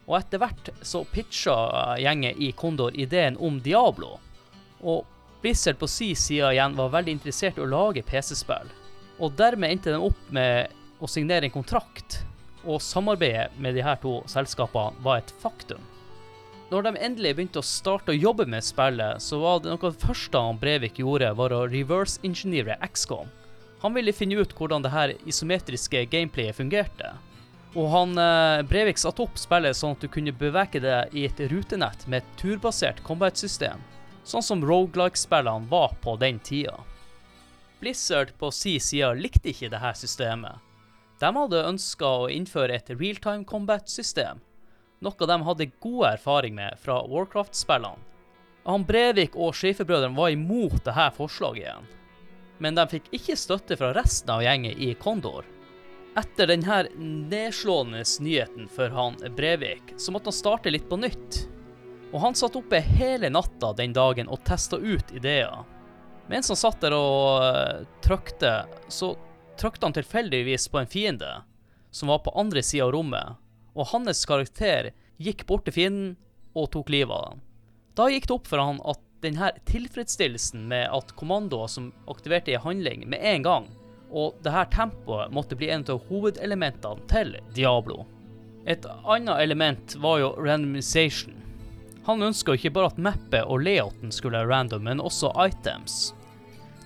Og 0.08 0.16
etter 0.18 0.40
hvert 0.42 0.70
så 0.82 1.04
pitcha 1.06 1.54
gjengen 2.00 2.38
i 2.42 2.50
Kondor 2.58 2.96
ideen 2.98 3.36
om 3.38 3.60
Diablo. 3.62 4.16
Og 4.82 5.06
Blizzard 5.42 5.78
på 5.78 5.88
si 5.90 6.12
side 6.18 6.52
igjen 6.54 6.74
var 6.78 6.90
veldig 6.94 7.16
interessert 7.16 7.58
i 7.58 7.62
å 7.64 7.70
lage 7.70 8.04
PC-spill. 8.06 8.70
Og 9.22 9.36
dermed 9.38 9.70
endte 9.70 9.94
de 9.94 10.00
opp 10.02 10.28
med 10.34 10.72
å 11.02 11.10
signere 11.10 11.46
en 11.46 11.54
kontrakt, 11.54 12.22
og 12.62 12.82
samarbeidet 12.82 13.56
med 13.58 13.74
de 13.74 13.82
her 13.82 13.98
to 14.02 14.20
selskapene 14.30 15.02
var 15.02 15.22
et 15.22 15.32
faktum. 15.42 15.82
Når 16.72 16.86
de 16.86 16.92
endelig 17.04 17.34
begynte 17.36 17.60
å 17.60 17.66
starte 17.66 18.14
å 18.14 18.16
jobbe 18.16 18.46
med 18.48 18.64
spillet, 18.64 19.20
så 19.20 19.42
var 19.42 19.60
det 19.60 19.68
noe 19.72 19.82
av 19.82 19.92
det 19.92 20.06
første 20.06 20.42
Brevik 20.62 21.02
gjorde, 21.02 21.34
var 21.36 21.52
å 21.52 21.66
reverse-ingeniere 21.68 22.78
XCOM. 22.86 23.28
Han 23.82 23.94
ville 23.94 24.12
finne 24.14 24.38
ut 24.38 24.52
hvordan 24.54 24.84
det 24.84 24.92
her 24.94 25.12
isometriske 25.26 26.04
gameplayet 26.06 26.54
fungerte. 26.54 27.08
Og 27.74 27.88
han 27.90 28.18
eh, 28.20 28.62
Brevik 28.68 29.00
satte 29.00 29.24
opp 29.24 29.40
spillet 29.40 29.74
sånn 29.74 29.96
at 29.96 30.04
du 30.04 30.10
kunne 30.12 30.34
bevege 30.38 30.78
deg 30.84 31.14
i 31.16 31.24
et 31.26 31.40
rutenett 31.50 32.04
med 32.06 32.20
et 32.20 32.36
turbasert 32.38 33.00
combat-system, 33.02 33.80
sånn 34.28 34.44
som 34.46 34.62
rogelike-spillene 34.62 35.66
var 35.72 35.96
på 36.04 36.14
den 36.20 36.38
tida. 36.38 36.76
Blizzard 37.80 38.30
på 38.38 38.52
si 38.54 38.76
side 38.78 39.16
likte 39.18 39.50
ikke 39.50 39.72
dette 39.72 39.96
systemet. 39.98 40.60
De 41.18 41.30
hadde 41.34 41.64
ønska 41.66 42.06
å 42.22 42.28
innføre 42.30 42.76
et 42.76 42.92
realtime 42.94 43.42
combat-system, 43.48 44.38
noe 45.02 45.26
de 45.32 45.38
hadde 45.48 45.70
god 45.82 46.04
erfaring 46.12 46.54
med 46.54 46.78
fra 46.78 47.00
Warcraft-spillene. 47.10 47.98
Han 48.62 48.86
Brevik 48.86 49.34
og 49.34 49.56
Schaefer-brødrene 49.58 50.14
var 50.14 50.30
imot 50.30 50.84
dette 50.86 51.08
forslaget 51.16 51.64
igjen 51.64 51.90
men 52.62 52.78
de 52.78 52.84
fikk 52.86 53.08
ikke 53.16 53.34
støtte 53.38 53.76
fra 53.78 53.90
resten 53.96 54.30
av 54.30 54.44
gjengen 54.44 54.78
i 54.78 54.92
Kondor. 54.94 55.48
Etter 56.14 56.46
denne 56.46 56.84
nedslående 57.32 58.04
nyheten 58.22 58.68
for 58.70 58.92
han 58.94 59.16
Brevik, 59.36 59.94
så 59.96 60.14
måtte 60.14 60.30
han 60.30 60.36
starte 60.36 60.70
litt 60.70 60.86
på 60.88 61.00
nytt. 61.00 61.40
Og 62.12 62.20
han 62.22 62.36
satt 62.38 62.56
oppe 62.60 62.78
hele 62.84 63.32
natta 63.32 63.72
den 63.74 63.96
dagen 63.96 64.30
og 64.30 64.44
testa 64.46 64.78
ut 64.78 65.10
ideer. 65.16 65.64
Mens 66.30 66.52
han 66.52 66.60
satt 66.60 66.84
der 66.84 66.94
og 66.94 67.42
uh, 67.42 67.82
trykte, 68.04 68.52
så 68.92 69.14
trykte 69.58 69.88
han 69.88 69.96
tilfeldigvis 69.96 70.68
på 70.70 70.82
en 70.82 70.90
fiende 70.90 71.40
som 71.92 72.12
var 72.12 72.22
på 72.22 72.32
andre 72.38 72.62
sida 72.62 72.86
av 72.86 72.94
rommet, 72.94 73.40
og 73.74 73.90
hans 73.90 74.22
karakter 74.28 74.92
gikk 75.20 75.48
bort 75.48 75.66
til 75.66 75.76
fienden 75.76 76.12
og 76.54 76.70
tok 76.72 76.92
livet 76.92 77.16
av 77.16 77.32
ham. 77.32 77.42
Da 77.98 78.06
gikk 78.08 78.28
det 78.28 78.36
opp 78.36 78.48
for 78.48 78.62
han 78.62 78.78
at 78.88 79.02
denne 79.22 79.52
tilfredsstillelsen 79.68 80.66
med 80.68 80.88
at 80.90 81.14
kommandoer 81.18 81.70
som 81.70 81.92
aktiverte 82.10 82.54
en 82.56 82.64
handling 82.64 83.06
med 83.08 83.22
en 83.22 83.46
gang, 83.46 83.68
og 84.10 84.40
dette 84.44 84.64
tempoet 84.74 85.32
måtte 85.32 85.56
bli 85.56 85.70
en 85.72 85.86
av 85.88 86.02
hovedelementene 86.08 87.06
til 87.10 87.36
Diablo. 87.54 88.02
Et 88.66 88.84
annet 88.86 89.40
element 89.42 89.94
var 90.02 90.20
jo 90.22 90.34
randomization. 90.38 91.38
Han 92.06 92.22
ønska 92.22 92.56
ikke 92.58 92.74
bare 92.74 92.90
at 92.92 92.98
mappet 92.98 93.46
og 93.46 93.62
layouten 93.62 94.12
skulle 94.14 94.40
være 94.40 94.50
random, 94.50 94.84
men 94.86 95.02
også 95.02 95.30
items. 95.46 96.12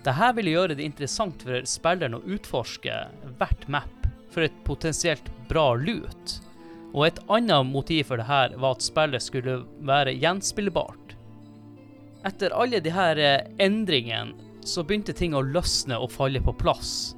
Dette 0.04 0.32
ville 0.36 0.52
gjøre 0.52 0.76
det 0.76 0.86
interessant 0.86 1.42
for 1.42 1.64
spilleren 1.66 2.18
å 2.18 2.24
utforske 2.24 2.98
hvert 3.40 3.64
map 3.72 4.10
for 4.30 4.44
et 4.44 4.58
potensielt 4.68 5.26
bra 5.48 5.72
loot. 5.80 6.36
Og 6.92 7.08
et 7.08 7.18
annet 7.32 7.68
motiv 7.68 8.06
for 8.10 8.20
dette 8.20 8.60
var 8.60 8.76
at 8.76 8.84
spillet 8.84 9.24
skulle 9.24 9.62
være 9.88 10.14
gjenspillbart. 10.20 11.05
Etter 12.26 12.50
alle 12.50 12.80
de 12.82 12.90
her 12.90 13.20
eh, 13.22 13.46
endringene 13.62 14.34
så 14.66 14.82
begynte 14.82 15.14
ting 15.14 15.34
å 15.36 15.44
løsne 15.46 15.98
og 16.02 16.10
falle 16.10 16.40
på 16.42 16.56
plass. 16.58 17.14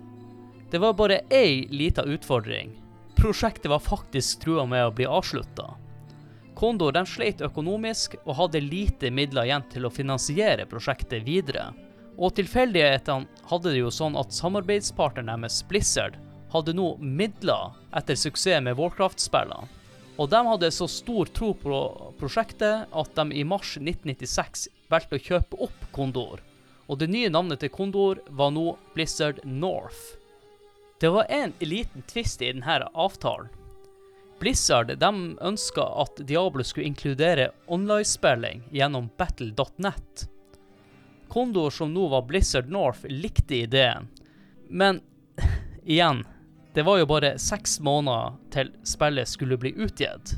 Det 0.69 0.81
var 0.83 0.99
bare 0.99 1.23
ei 1.33 1.65
lita 1.73 2.05
utfordring. 2.05 2.75
Prosjektet 3.17 3.71
var 3.73 3.81
faktisk 3.81 4.43
trua 4.45 4.67
med 4.69 4.85
å 4.85 4.93
bli 4.93 5.07
avslutta. 5.09 5.71
Kondor 6.59 6.93
de 6.93 7.07
sleit 7.09 7.41
økonomisk 7.41 8.19
og 8.25 8.37
hadde 8.37 8.61
lite 8.67 9.09
midler 9.15 9.49
igjen 9.49 9.65
til 9.73 9.88
å 9.88 9.95
finansiere 9.95 10.69
prosjektet 10.69 11.25
videre. 11.25 11.71
Og 12.19 12.35
tilfeldighetene 12.37 13.49
hadde 13.49 13.73
det 13.73 13.81
jo 13.81 13.93
sånn 13.95 14.19
at 14.19 14.35
samarbeidspartneren 14.35 15.47
deres, 15.47 15.62
Blizzard, 15.71 16.19
hadde 16.53 16.75
nå 16.77 16.97
midler 17.00 17.77
etter 17.97 18.19
suksess 18.19 18.61
med 18.67 18.77
Warcraft-spillene. 18.77 19.71
Og 20.19 20.29
de 20.33 20.41
hadde 20.50 20.75
så 20.75 20.88
stor 20.91 21.31
tro 21.31 21.53
på 21.55 21.79
prosjektet 22.19 22.91
at 22.91 23.15
de 23.15 23.38
i 23.38 23.45
mars 23.47 23.77
1996 23.79 24.67
valgte 24.88 25.18
å 25.18 25.23
kjøpe 25.23 25.61
opp 25.68 25.88
Kondor. 25.92 26.42
Og 26.88 26.99
det 27.00 27.11
nye 27.12 27.30
navnet 27.30 27.61
til 27.61 27.73
Kondor 27.73 28.23
var 28.28 28.52
nå 28.54 28.73
Blizzard 28.95 29.40
North. 29.45 30.16
Det 31.00 31.11
var 31.14 31.28
en 31.28 31.52
liten 31.61 32.02
tvist 32.09 32.42
i 32.42 32.52
denne 32.52 32.80
avtalen. 32.95 33.52
Blizzard 34.38 34.92
de 34.99 35.12
ønska 35.40 35.83
at 35.83 36.21
Diablo 36.26 36.64
skulle 36.64 36.87
inkludere 36.87 37.50
online-spilling 37.66 38.62
gjennom 38.71 39.09
battle.net. 39.18 40.28
Kondor, 41.28 41.71
som 41.71 41.92
nå 41.95 42.07
var 42.09 42.23
Blizzard 42.23 42.71
North, 42.71 43.04
likte 43.09 43.57
ideen, 43.57 44.09
men 44.68 45.00
igjen 45.85 46.25
det 46.75 46.83
var 46.87 47.00
jo 47.00 47.09
bare 47.11 47.35
seks 47.42 47.80
måneder 47.80 48.37
til 48.54 48.71
spillet 48.87 49.28
skulle 49.28 49.59
bli 49.59 49.73
utgitt. 49.75 50.37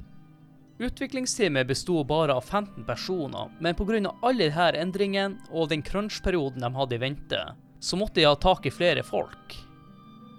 Utviklingsteamet 0.81 1.67
besto 1.67 2.05
bare 2.05 2.35
av 2.35 2.41
15 2.41 2.85
personer, 2.85 3.51
men 3.59 3.75
pga. 3.75 4.15
alle 4.23 4.47
disse 4.49 4.71
endringene 4.81 5.37
og 5.53 5.69
den 5.69 5.83
crunch-perioden 5.83 6.65
de 6.65 6.71
hadde 6.75 6.97
i 6.97 6.99
vente, 7.03 7.41
så 7.81 7.97
måtte 8.01 8.21
de 8.21 8.25
ha 8.25 8.35
tak 8.35 8.65
i 8.67 8.73
flere 8.73 9.03
folk. 9.05 9.59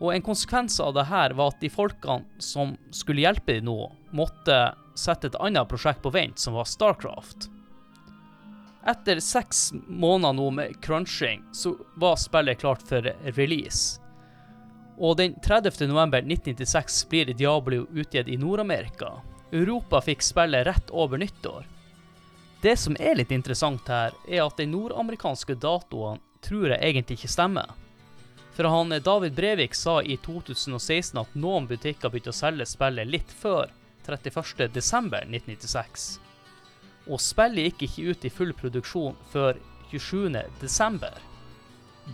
Og 0.02 0.16
en 0.16 0.26
konsekvens 0.26 0.80
av 0.80 0.96
det 0.98 1.06
her 1.12 1.38
var 1.38 1.54
at 1.54 1.62
de 1.62 1.70
folkene 1.70 2.26
som 2.42 2.74
skulle 2.90 3.22
hjelpe 3.22 3.60
dem 3.60 3.70
nå, 3.70 3.92
måtte 4.18 4.74
sette 4.98 5.30
et 5.30 5.38
annet 5.38 5.70
prosjekt 5.70 6.02
på 6.02 6.10
vent, 6.10 6.42
som 6.42 6.58
var 6.58 6.66
Starcraft. 6.66 7.52
Etter 8.90 9.22
seks 9.22 9.68
måneder 9.86 10.34
nå 10.34 10.50
med 10.58 10.80
crunching, 10.82 11.46
så 11.54 11.76
var 12.02 12.18
spillet 12.18 12.66
klart 12.66 12.82
for 12.82 13.06
release. 13.38 14.02
Og 14.98 15.20
den 15.22 15.38
30. 15.38 15.86
november 15.86 16.26
1996 16.26 17.04
blir 17.14 17.30
Diablo 17.38 17.86
utgitt 17.94 18.28
i 18.28 18.42
Nord-Amerika. 18.42 19.20
Europa 19.52 20.02
fikk 20.02 20.24
spillet 20.24 20.68
rett 20.68 20.90
over 20.90 21.18
nyttår. 21.18 21.68
Det 22.62 22.78
som 22.78 22.96
er 23.00 23.16
litt 23.18 23.32
interessant 23.32 23.88
her, 23.90 24.14
er 24.28 24.44
at 24.46 24.58
de 24.58 24.66
nordamerikanske 24.70 25.56
datoene 25.60 26.22
tror 26.46 26.70
jeg 26.72 26.82
egentlig 26.82 27.18
ikke 27.20 27.36
stemmer. 27.36 27.70
For 28.56 28.64
han 28.70 28.90
David 29.04 29.34
Brevik 29.34 29.76
sa 29.76 30.02
i 30.04 30.18
2016 30.22 31.20
at 31.20 31.36
noen 31.36 31.68
butikker 31.70 32.10
begynte 32.12 32.30
å 32.34 32.36
selge 32.36 32.66
spillet 32.70 33.08
litt 33.10 33.32
før 33.32 33.70
31.12.1996. 34.06 36.20
Og 37.10 37.22
spillet 37.22 37.64
gikk 37.72 37.82
ikke 37.88 38.02
ut 38.12 38.26
i 38.26 38.30
full 38.34 38.54
produksjon 38.58 39.16
før 39.34 39.54
27.12. 39.92 41.31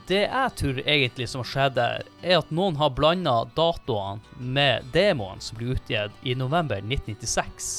Det 0.06 0.24
jeg 0.28 0.52
tror 0.60 0.80
egentlig 0.84 1.28
som 1.32 1.44
skjedde, 1.48 1.86
er 2.22 2.38
at 2.38 2.50
noen 2.54 2.76
har 2.78 2.94
blanda 2.94 3.40
datoene 3.58 4.22
med 4.38 4.86
demoen 4.94 5.42
som 5.42 5.58
ble 5.58 5.74
utgitt 5.74 6.28
i 6.28 6.36
november 6.38 6.84
1996. 6.84 7.70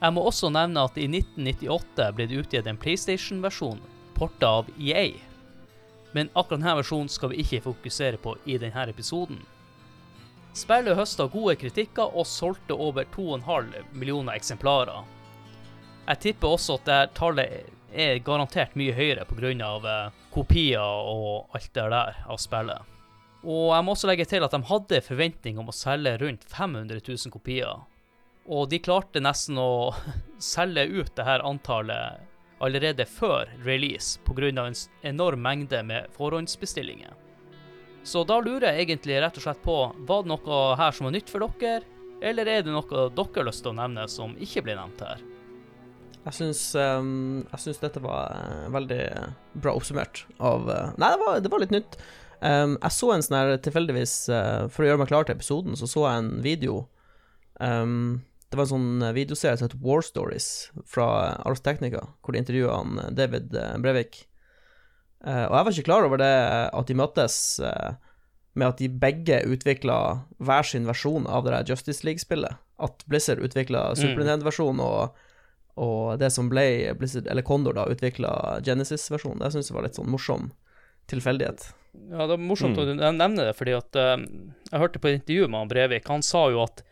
Jeg 0.00 0.12
må 0.12 0.24
også 0.26 0.50
nevne 0.52 0.82
at 0.84 0.98
i 1.00 1.06
1998 1.08 2.08
ble 2.16 2.26
det 2.28 2.40
utgitt 2.42 2.66
en 2.68 2.80
PlayStation-versjon 2.80 3.80
porta 4.14 4.50
av 4.60 4.70
EA. 4.78 5.12
men 6.14 6.28
akkurat 6.32 6.60
denne 6.60 6.76
versjonen 6.78 7.08
skal 7.10 7.32
vi 7.32 7.40
ikke 7.42 7.64
fokusere 7.64 8.18
på 8.22 8.36
i 8.46 8.54
denne 8.62 8.84
episoden. 8.86 9.40
Spillet 10.54 10.94
høsta 10.94 11.26
gode 11.26 11.56
kritikker 11.58 12.14
og 12.14 12.28
solgte 12.30 12.76
over 12.78 13.04
2,5 13.16 13.72
millioner 13.92 14.36
eksemplarer. 14.38 15.02
Jeg 16.06 16.20
tipper 16.22 16.54
også 16.54 16.76
at 16.78 16.86
det 16.86 17.00
tallet 17.18 17.66
er 17.90 18.22
garantert 18.22 18.76
mye 18.78 18.94
høyere 18.94 19.26
pga. 19.26 20.12
Kopier 20.34 20.82
og 20.82 21.54
alt 21.54 21.70
det 21.74 21.86
der 21.94 22.20
av 22.26 22.40
spillet. 22.42 22.90
Og 23.44 23.74
jeg 23.74 23.84
må 23.84 23.92
også 23.92 24.08
legge 24.08 24.26
til 24.28 24.44
at 24.44 24.54
de 24.54 24.62
hadde 24.70 25.02
forventning 25.04 25.58
om 25.60 25.68
å 25.68 25.76
selge 25.76 26.16
rundt 26.22 26.46
500 26.48 27.02
000 27.04 27.32
kopier. 27.32 27.82
Og 28.44 28.68
de 28.72 28.80
klarte 28.80 29.22
nesten 29.24 29.60
å 29.60 29.92
selge 30.54 30.86
ut 30.90 31.12
det 31.16 31.26
her 31.28 31.44
antallet 31.44 32.30
allerede 32.64 33.04
før 33.04 33.50
release 33.64 34.20
pga. 34.24 34.48
en 34.48 34.74
enorm 35.02 35.42
mengde 35.42 35.82
med 35.82 36.08
forhåndsbestillinger. 36.16 37.12
Så 38.04 38.24
da 38.24 38.40
lurer 38.40 38.72
jeg 38.72 38.84
egentlig 38.84 39.20
rett 39.20 39.36
og 39.36 39.42
slett 39.42 39.62
på, 39.62 39.76
var 39.98 40.22
det 40.22 40.28
noe 40.28 40.76
her 40.76 40.92
som 40.92 41.06
var 41.06 41.12
nytt 41.12 41.30
for 41.30 41.40
dere, 41.40 41.82
eller 42.20 42.46
er 42.46 42.62
det 42.62 42.72
noe 42.72 42.88
dere 42.88 43.28
har 43.36 43.48
lyst 43.48 43.64
til 43.64 43.72
å 43.72 43.78
nevne 43.80 44.08
som 44.08 44.36
ikke 44.36 44.62
blir 44.64 44.76
nevnt 44.76 45.00
her? 45.04 45.20
Jeg 46.24 46.36
syns, 46.38 46.60
um, 46.80 47.44
jeg 47.52 47.62
syns 47.66 47.80
dette 47.82 48.00
var 48.04 48.32
uh, 48.32 48.68
veldig 48.72 49.00
bra 49.60 49.74
oppsummert 49.76 50.22
av 50.40 50.68
uh, 50.70 50.92
Nei, 50.96 51.10
det 51.12 51.20
var, 51.20 51.40
det 51.44 51.50
var, 51.52 51.60
litt 51.60 51.74
nytt. 51.74 51.98
Um, 52.40 52.78
jeg 52.78 52.96
så 52.96 53.10
en 53.12 53.24
sånn 53.24 53.36
her 53.38 53.56
tilfeldigvis, 53.64 54.14
uh, 54.32 54.64
for 54.72 54.84
å 54.84 54.88
gjøre 54.88 55.02
meg 55.02 55.10
klar 55.12 55.28
til 55.28 55.36
episoden, 55.36 55.76
så 55.76 55.88
så 55.90 56.06
jeg 56.06 56.22
en 56.22 56.30
video. 56.44 56.78
Um, 57.60 58.22
det 58.48 58.56
var 58.56 58.66
en 58.66 58.72
sånn 58.72 59.04
videoserie 59.16 59.58
som 59.58 59.68
heter 59.68 59.82
War 59.84 60.04
Stories 60.04 60.48
fra 60.88 61.08
Ars 61.44 61.60
Technica, 61.64 62.06
hvor 62.22 62.36
de 62.36 62.40
intervjua 62.40 62.78
han 62.78 63.16
David 63.18 63.56
Brevik. 63.82 64.20
og 65.24 65.56
jeg 65.56 65.66
var 65.66 65.70
ikke 65.72 65.86
klar 65.88 66.06
over 66.06 66.20
det 66.22 66.34
at 66.70 66.86
de 66.86 66.94
møttes 66.94 67.58
med 68.54 68.68
at 68.68 68.78
de 68.78 68.88
begge 68.88 69.40
utvikla 69.50 69.98
hver 70.38 70.66
sin 70.66 70.86
versjon 70.86 71.26
av 71.26 71.42
det 71.44 71.56
der 71.56 71.72
Justice 71.72 72.06
League-spillet. 72.06 72.60
At 72.78 73.02
Blizzard 73.10 73.42
utvikla 73.42 73.88
mm. 73.90 73.98
Super 73.98 74.22
Nintendo-versjonen, 74.22 74.82
og 74.84 75.23
og 75.80 76.18
det 76.20 76.30
som 76.30 76.48
ble 76.50 76.94
Blizzard, 76.98 77.26
eller 77.30 77.46
Condor, 77.46 77.74
da, 77.76 77.88
utvikla 77.90 78.60
Genesis-versjonen, 78.66 79.42
det 79.42 79.50
syns 79.54 79.70
jeg 79.70 79.76
var 79.76 79.86
litt 79.86 79.98
sånn 79.98 80.10
morsom 80.10 80.52
tilfeldighet. 81.10 81.66
Ja, 82.10 82.26
det 82.26 82.36
er 82.36 82.42
morsomt 82.42 82.78
mm. 82.78 82.98
å 82.98 83.12
nevne 83.14 83.46
det, 83.48 83.54
fordi 83.58 83.74
at 83.76 83.98
uh, 83.98 84.16
jeg 84.70 84.82
hørte 84.82 85.00
på 85.02 85.10
et 85.10 85.20
intervju 85.20 85.48
med 85.48 85.60
han 85.62 85.70
Brevik. 85.70 86.10
Han 86.10 86.24
sa 86.26 86.46
jo 86.54 86.62
at 86.64 86.82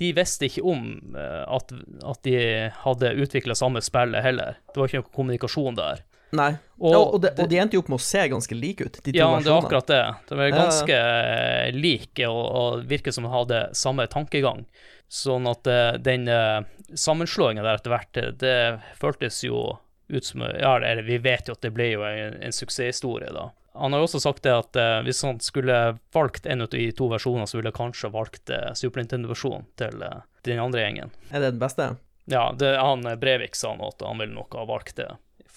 de 0.00 0.12
visste 0.16 0.48
ikke 0.48 0.64
om 0.68 0.86
uh, 1.16 1.44
at, 1.48 1.72
at, 2.08 2.20
de 2.24 2.70
hadde 2.82 3.14
utvikla 3.24 3.56
samme 3.58 3.82
spillet 3.84 4.24
heller. 4.24 4.58
Det 4.72 4.80
var 4.80 4.90
ikke 4.90 5.02
noen 5.02 5.16
kommunikasjon 5.16 5.80
der. 5.80 6.04
Nei, 6.36 6.52
og, 6.80 6.92
ja, 6.94 6.98
og, 7.00 7.18
de, 7.20 7.30
og, 7.34 7.48
de, 7.50 7.58
endte 7.60 7.76
jo 7.76 7.82
opp 7.82 7.90
med 7.92 7.98
å 7.98 8.04
se 8.04 8.22
ganske 8.30 8.56
like 8.56 8.86
ut, 8.86 8.98
de 9.02 9.12
to 9.12 9.18
ja, 9.18 9.26
versjonene. 9.28 9.42
Ja, 9.42 9.44
det 9.44 9.52
er 9.52 9.66
akkurat 9.66 9.90
det. 9.90 10.02
De 10.30 10.38
er 10.38 10.54
ganske 10.54 10.96
ja, 10.96 11.12
ja. 11.26 11.76
like 11.76 12.30
og, 12.30 12.42
og 12.60 12.84
virker 12.88 13.14
som 13.16 13.26
de 13.26 13.32
hadde 13.34 13.60
samme 13.76 14.06
tankegang. 14.12 14.64
Sånn 15.10 15.48
at 15.50 15.66
uh, 15.66 15.98
den 15.98 16.28
uh, 16.30 16.62
sammenslåinga 16.94 17.64
der 17.66 17.80
etter 17.80 17.92
hvert, 17.92 18.20
det 18.40 18.56
føltes 19.00 19.42
jo 19.44 19.72
ut 20.10 20.26
som 20.26 20.42
Ja, 20.42 20.76
eller 20.78 21.02
vi 21.06 21.18
vet 21.22 21.50
jo 21.50 21.54
at 21.54 21.62
det 21.62 21.70
ble 21.74 21.92
jo 21.92 22.04
en, 22.06 22.38
en 22.42 22.54
suksesshistorie, 22.54 23.30
da. 23.34 23.50
Han 23.78 23.94
har 23.94 24.02
jo 24.02 24.08
også 24.08 24.20
sagt 24.22 24.42
det 24.46 24.54
at 24.54 24.78
uh, 24.78 24.98
hvis 25.06 25.22
han 25.26 25.38
skulle 25.42 25.76
valgt 26.14 26.46
en 26.46 26.64
av 26.64 26.70
de 26.72 26.88
to 26.96 27.06
versjonene, 27.10 27.46
så 27.46 27.58
ville 27.58 27.70
han 27.70 27.78
kanskje 27.78 28.10
valgt 28.14 28.50
uh, 28.54 28.70
Super 28.78 29.02
Nintendo-versjonen 29.02 29.68
til 29.78 30.02
uh, 30.02 30.22
den 30.46 30.62
andre 30.62 30.86
gjengen. 30.86 31.12
Er 31.30 31.42
det 31.42 31.54
den 31.54 31.62
beste? 31.62 31.92
Ja, 32.30 32.50
det, 32.56 32.76
han 32.78 33.06
Brevik 33.18 33.58
sa 33.58 33.74
nå 33.74 33.90
at 33.90 34.02
han 34.06 34.18
ville 34.22 34.34
nok 34.34 34.54
ha 34.58 34.66
valgt 34.68 34.98
det 35.02 35.10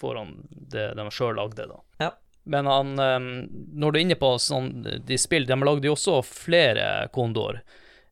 foran 0.04 0.36
det 0.50 0.90
de 0.98 1.08
sjøl 1.12 1.38
lagde, 1.40 1.66
da. 1.70 1.80
Ja. 2.04 2.10
Men 2.44 2.68
han, 2.68 2.92
um, 3.00 3.28
når 3.72 3.92
du 3.92 3.98
er 3.98 4.02
inne 4.04 4.20
på 4.20 4.34
sånn 4.42 4.68
de 4.84 5.16
spill, 5.20 5.46
de 5.48 5.56
lagde 5.64 5.88
jo 5.88 5.94
også 5.96 6.18
flere 6.28 7.08
Kondor. 7.14 7.62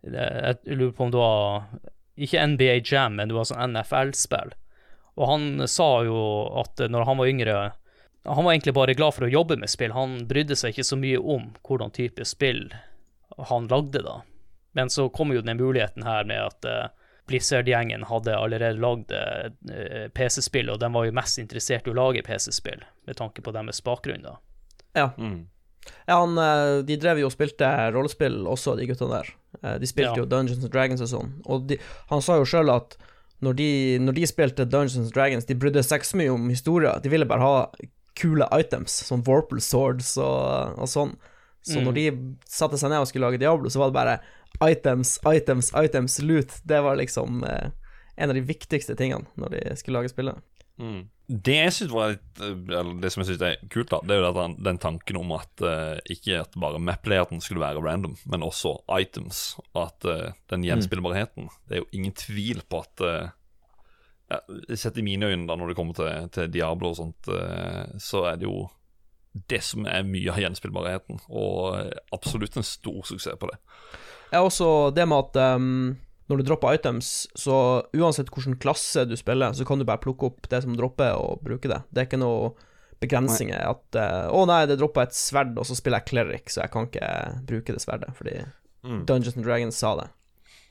Jeg 0.03 0.57
lurer 0.73 0.95
på 0.97 1.05
om 1.05 1.13
det 1.13 1.21
var 1.21 1.67
ikke 2.17 2.47
NBA 2.55 2.79
Jam, 2.89 3.19
men 3.19 3.29
det 3.29 3.37
var 3.37 3.49
sånn 3.49 3.77
NFL-spill. 3.77 4.55
Og 5.21 5.29
han 5.29 5.69
sa 5.69 5.91
jo 6.07 6.19
at 6.63 6.81
når 6.89 7.05
han 7.05 7.19
var 7.21 7.29
yngre 7.29 7.55
Han 8.25 8.47
var 8.47 8.55
egentlig 8.55 8.73
bare 8.73 8.95
glad 8.95 9.13
for 9.17 9.27
å 9.27 9.33
jobbe 9.33 9.57
med 9.59 9.71
spill. 9.71 9.93
Han 9.93 10.29
brydde 10.31 10.57
seg 10.57 10.73
ikke 10.73 10.87
så 10.87 10.97
mye 10.97 11.19
om 11.19 11.49
hvordan 11.67 11.91
type 11.91 12.25
spill 12.25 12.69
han 13.51 13.67
lagde, 13.67 13.99
da. 14.07 14.21
Men 14.79 14.91
så 14.91 15.09
kom 15.11 15.33
jo 15.35 15.43
den 15.43 15.59
muligheten 15.59 16.07
her 16.07 16.25
med 16.25 16.39
at 16.39 16.69
uh, 16.69 17.02
Blizzard-gjengen 17.31 18.07
hadde 18.09 18.35
allerede 18.37 18.81
lagd 18.83 19.13
uh, 19.15 20.09
PC-spill, 20.17 20.73
og 20.73 20.81
de 20.83 20.91
var 20.95 21.07
jo 21.07 21.15
mest 21.17 21.39
interessert 21.39 21.87
i 21.87 21.93
å 21.93 21.97
lage 21.97 22.25
PC-spill, 22.27 22.83
med 23.07 23.19
tanke 23.19 23.45
på 23.45 23.55
deres 23.55 23.83
bakgrunn, 23.87 24.27
da. 24.27 24.37
Ja. 24.99 25.11
Mm. 25.17 25.47
Ja, 26.07 26.19
han, 26.21 26.39
eh, 26.39 26.85
de 26.87 26.97
drev 27.01 27.19
jo 27.23 27.29
og 27.29 27.35
spilte 27.35 27.69
rollespill 27.95 28.45
også, 28.51 28.77
de 28.79 28.87
guttene 28.91 29.19
der. 29.19 29.31
Eh, 29.63 29.79
de 29.83 29.89
spilte 29.91 30.15
ja. 30.15 30.23
jo 30.23 30.29
Dungeons 30.31 30.63
and 30.63 30.75
Dragons 30.75 31.03
og 31.03 31.11
sånn. 31.11 31.33
Og 31.51 31.67
de, 31.71 31.79
han 32.11 32.23
sa 32.25 32.39
jo 32.39 32.47
sjøl 32.49 32.71
at 32.75 32.95
når 33.43 33.57
de, 33.59 33.71
når 34.03 34.19
de, 34.19 34.29
spilte 34.31 34.69
Dungeons 34.69 35.09
and 35.09 35.15
Dragons, 35.15 35.49
de 35.49 35.59
brydde 35.59 35.83
seg 35.87 36.07
så 36.07 36.19
mye 36.21 36.31
om 36.31 36.47
historier. 36.53 37.01
De 37.03 37.11
ville 37.11 37.27
bare 37.27 37.43
ha 37.43 37.89
kule 38.19 38.47
items, 38.55 38.95
som 39.09 39.25
Vorpal 39.27 39.63
Swords 39.65 40.15
og, 40.21 40.79
og 40.79 40.91
sånn. 40.91 41.17
Så 41.67 41.79
mm. 41.79 41.85
når 41.87 41.97
de 41.99 42.07
satte 42.51 42.79
seg 42.79 42.93
ned 42.93 43.03
og 43.03 43.11
skulle 43.11 43.27
lage 43.27 43.41
Diablo, 43.43 43.71
så 43.71 43.83
var 43.83 43.91
det 43.91 43.99
bare 43.99 44.17
items, 44.63 45.19
items, 45.27 45.73
items, 45.77 46.19
loot. 46.23 46.55
Det 46.65 46.81
var 46.81 46.97
liksom 46.97 47.45
eh, 47.45 47.71
en 48.17 48.31
av 48.31 48.35
de 48.35 48.45
viktigste 48.47 48.97
tingene 48.97 49.27
når 49.35 49.57
de 49.57 49.77
skulle 49.81 50.01
lage 50.01 50.13
spillet. 50.13 50.39
Mm. 50.81 51.09
Det 51.27 51.59
litt 51.81 52.41
Eller 52.41 53.01
det 53.01 53.11
som 53.13 53.23
jeg 53.23 53.29
synes 53.29 53.45
er 53.47 53.69
kult, 53.71 53.93
da 53.93 54.01
Det 54.05 54.17
er 54.17 54.25
jo 54.25 54.33
den, 54.37 54.57
den 54.65 54.81
tanken 54.81 55.19
om 55.21 55.31
at 55.37 55.63
uh, 55.65 55.97
ikke 56.11 56.43
at 56.43 56.57
bare 56.59 56.81
map-layerten 56.83 57.41
skulle 57.41 57.63
være 57.63 57.83
random, 57.85 58.17
men 58.27 58.45
også 58.45 58.75
items. 59.01 59.59
Og 59.73 59.87
at 59.87 60.09
uh, 60.09 60.35
den 60.51 60.67
gjenspillbarheten 60.67 61.49
Det 61.69 61.77
er 61.77 61.85
jo 61.85 61.91
ingen 61.93 62.13
tvil 62.17 62.65
på 62.69 62.83
at 62.83 63.05
uh, 63.05 63.31
ja, 64.33 64.41
Sett 64.77 64.99
i 64.99 65.07
mine 65.07 65.29
øyne, 65.29 65.47
da 65.49 65.57
når 65.57 65.73
det 65.73 65.79
kommer 65.79 65.97
til, 65.97 66.29
til 66.33 66.53
Diablo 66.53 66.93
og 66.93 66.97
sånt, 66.97 67.29
så 68.01 68.23
er 68.31 68.39
det 68.41 68.47
jo 68.47 68.63
det 69.51 69.59
som 69.65 69.85
er 69.85 70.07
mye 70.09 70.33
av 70.33 70.41
gjenspillbarheten, 70.41 71.19
og 71.29 71.93
absolutt 72.17 72.57
en 72.57 72.65
stor 72.65 73.03
suksess 73.11 73.37
på 73.41 73.51
det. 73.51 73.59
Ja, 74.33 74.41
også 74.41 74.91
det 74.97 75.05
med 75.09 75.29
at 75.29 75.45
um 75.61 75.69
når 76.33 76.41
du 76.41 76.49
dropper 76.49 76.77
items, 76.79 77.27
så 77.37 77.55
uansett 77.93 78.31
hvilken 78.33 78.57
klasse 78.63 79.05
du 79.05 79.17
spiller, 79.21 79.53
så 79.53 79.67
kan 79.69 79.81
du 79.81 79.85
bare 79.85 80.01
plukke 80.01 80.31
opp 80.31 80.49
det 80.49 80.63
som 80.65 80.77
dropper, 80.79 81.19
og 81.19 81.43
bruke 81.45 81.69
det. 81.69 81.83
Det 81.91 82.01
er 82.01 82.09
ikke 82.09 82.23
noe 82.23 82.55
begrensninger 83.03 83.59
nei. 83.59 83.69
at 83.75 83.99
uh, 83.99 84.31
'Å 84.31 84.47
nei, 84.49 84.63
det 84.71 84.79
droppa 84.81 85.05
et 85.05 85.17
sverd, 85.17 85.57
og 85.59 85.67
så 85.69 85.77
spiller 85.77 86.01
jeg 86.01 86.13
cleric, 86.13 86.55
så 86.55 86.63
jeg 86.63 86.73
kan 86.73 86.89
ikke 86.89 87.13
bruke 87.49 87.75
det 87.75 87.83
sverdet', 87.83 88.15
fordi 88.17 88.37
mm. 88.87 89.03
Dungeons 89.11 89.37
and 89.37 89.47
Dragons 89.47 89.81
sa 89.83 89.97
det. 89.99 90.09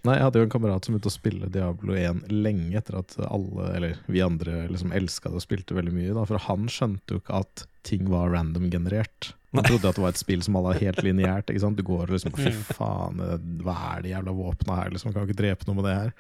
Nei, 0.08 0.16
jeg 0.18 0.26
hadde 0.26 0.42
jo 0.42 0.48
en 0.48 0.54
kamerat 0.56 0.88
som 0.88 0.96
begynte 0.96 1.12
å 1.12 1.14
spille 1.14 1.52
Diablo 1.54 1.94
1 1.94 2.24
lenge 2.34 2.80
etter 2.80 2.98
at 2.98 3.14
alle, 3.28 3.68
eller 3.78 4.00
vi 4.10 4.24
andre, 4.26 4.64
liksom 4.72 4.96
elska 4.98 5.30
det 5.30 5.38
og 5.38 5.46
spilte 5.46 5.78
veldig 5.78 5.94
mye, 5.94 6.16
da, 6.18 6.24
for 6.26 6.42
han 6.48 6.66
skjønte 6.72 7.14
jo 7.14 7.22
ikke 7.22 7.44
at 7.44 7.68
ting 7.86 8.10
var 8.10 8.34
random-generert. 8.34 9.36
Han 9.52 9.66
trodde 9.68 9.90
at 9.90 9.98
det 9.98 10.04
var 10.04 10.14
et 10.14 10.22
spill 10.22 10.44
som 10.46 10.56
alle 10.58 10.72
var 10.72 10.80
helt 10.80 11.02
lineært. 11.04 11.52
Du 11.52 11.84
går 11.84 12.06
og 12.06 12.14
liksom 12.16 12.36
Fy 12.38 12.52
faen, 12.72 13.20
hva 13.66 13.78
er 13.96 14.06
de 14.06 14.14
jævla 14.14 14.36
våpna 14.36 14.78
her? 14.80 14.94
liksom, 14.94 15.12
Kan 15.14 15.28
ikke 15.28 15.42
drepe 15.42 15.68
noe 15.68 15.80
med 15.80 15.90
det 15.90 15.96
her. 15.98 16.14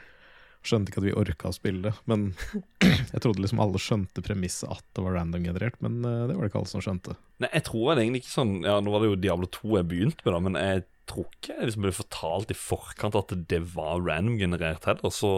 Skjønte 0.62 0.91
ikke 0.91 1.02
at 1.02 1.06
vi 1.08 1.13
orka 1.17 1.50
å 1.50 1.56
spille 1.56 1.82
det. 1.88 1.94
Men 2.12 2.28
jeg 3.13 3.24
trodde 3.24 3.41
liksom 3.41 3.62
alle 3.63 3.82
skjønte 3.82 4.22
premisset 4.26 4.70
at 4.70 4.84
det 4.94 5.06
var 5.06 5.15
random-generert, 5.17 5.80
men 5.82 6.02
uh, 6.06 6.28
det 6.30 6.36
var 6.36 6.44
det 6.44 6.52
ikke 6.52 6.60
alle 6.62 6.74
som 6.74 6.84
skjønte. 6.84 7.15
Nei, 7.41 7.50
jeg 7.56 7.65
tror 7.70 7.94
det 7.96 8.04
egentlig 8.04 8.22
ikke 8.26 8.36
sånn 8.36 8.54
Ja, 8.67 8.76
nå 8.84 8.94
var 8.94 9.02
det 9.02 9.10
jo 9.10 9.22
Diablo 9.24 9.50
2 9.50 9.80
jeg 9.80 9.89
begynte 9.89 10.28
med, 10.28 10.36
da, 10.36 10.41
men 10.50 10.60
jeg 10.60 10.84
tror 11.10 11.26
ikke 11.32 11.56
jeg 11.56 11.70
liksom 11.70 11.88
ble 11.88 11.96
fortalt 11.96 12.54
i 12.54 12.60
forkant 12.60 13.17
at 13.17 13.34
det 13.52 13.62
var 13.74 14.04
random-generert 14.06 14.86
heller. 14.91 15.15
Så 15.15 15.32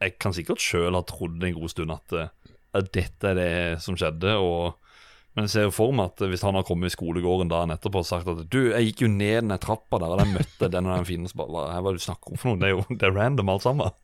jeg 0.00 0.16
kan 0.22 0.34
sikkert 0.36 0.62
sjøl 0.62 0.96
ha 0.96 1.02
trodd 1.06 1.42
en 1.44 1.58
god 1.58 1.74
stund 1.74 1.94
at, 1.94 2.16
eh, 2.16 2.56
at 2.74 2.90
dette 2.96 3.30
er 3.30 3.38
det 3.38 3.52
som 3.84 3.98
skjedde. 3.98 4.38
og 4.38 4.80
men 5.34 5.48
jeg 5.48 5.50
ser 5.50 5.64
jo 5.66 5.74
for 5.74 5.94
meg 5.96 6.12
at 6.12 6.22
hvis 6.30 6.44
han 6.46 6.54
har 6.54 6.66
kommet 6.66 6.92
i 6.92 6.94
skolegården 6.94 7.50
dagen 7.50 7.74
etterpå 7.74 8.04
og 8.04 8.06
sagt 8.06 8.28
at 8.30 8.44
du, 8.46 8.60
jeg 8.70 8.90
gikk 8.90 9.02
jo 9.02 9.08
ned 9.10 9.48
den 9.48 9.56
trappa 9.58 9.98
der, 9.98 10.12
og 10.14 10.20
der 10.20 10.30
møtte 10.30 10.68
den 10.70 10.86
og 10.86 10.94
den 10.94 11.08
fine 11.08 11.30
Hva 11.34 11.64
er 11.72 11.80
det 11.88 11.96
du 11.96 12.04
snakker 12.04 12.34
om 12.34 12.38
for 12.38 12.52
noe? 12.52 12.60
Det 12.62 12.68
er 12.68 12.76
jo 12.76 12.84
det 13.00 13.08
er 13.08 13.16
random 13.16 13.50
alt 13.54 13.66
sammen. 13.66 13.96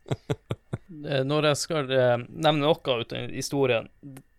Eh, 1.07 1.23
når 1.25 1.47
jeg 1.49 1.59
skal 1.61 1.93
eh, 1.95 2.23
nevne 2.29 2.67
noe 2.67 2.97
ut 3.01 3.13
av 3.15 3.31
historien, 3.33 3.87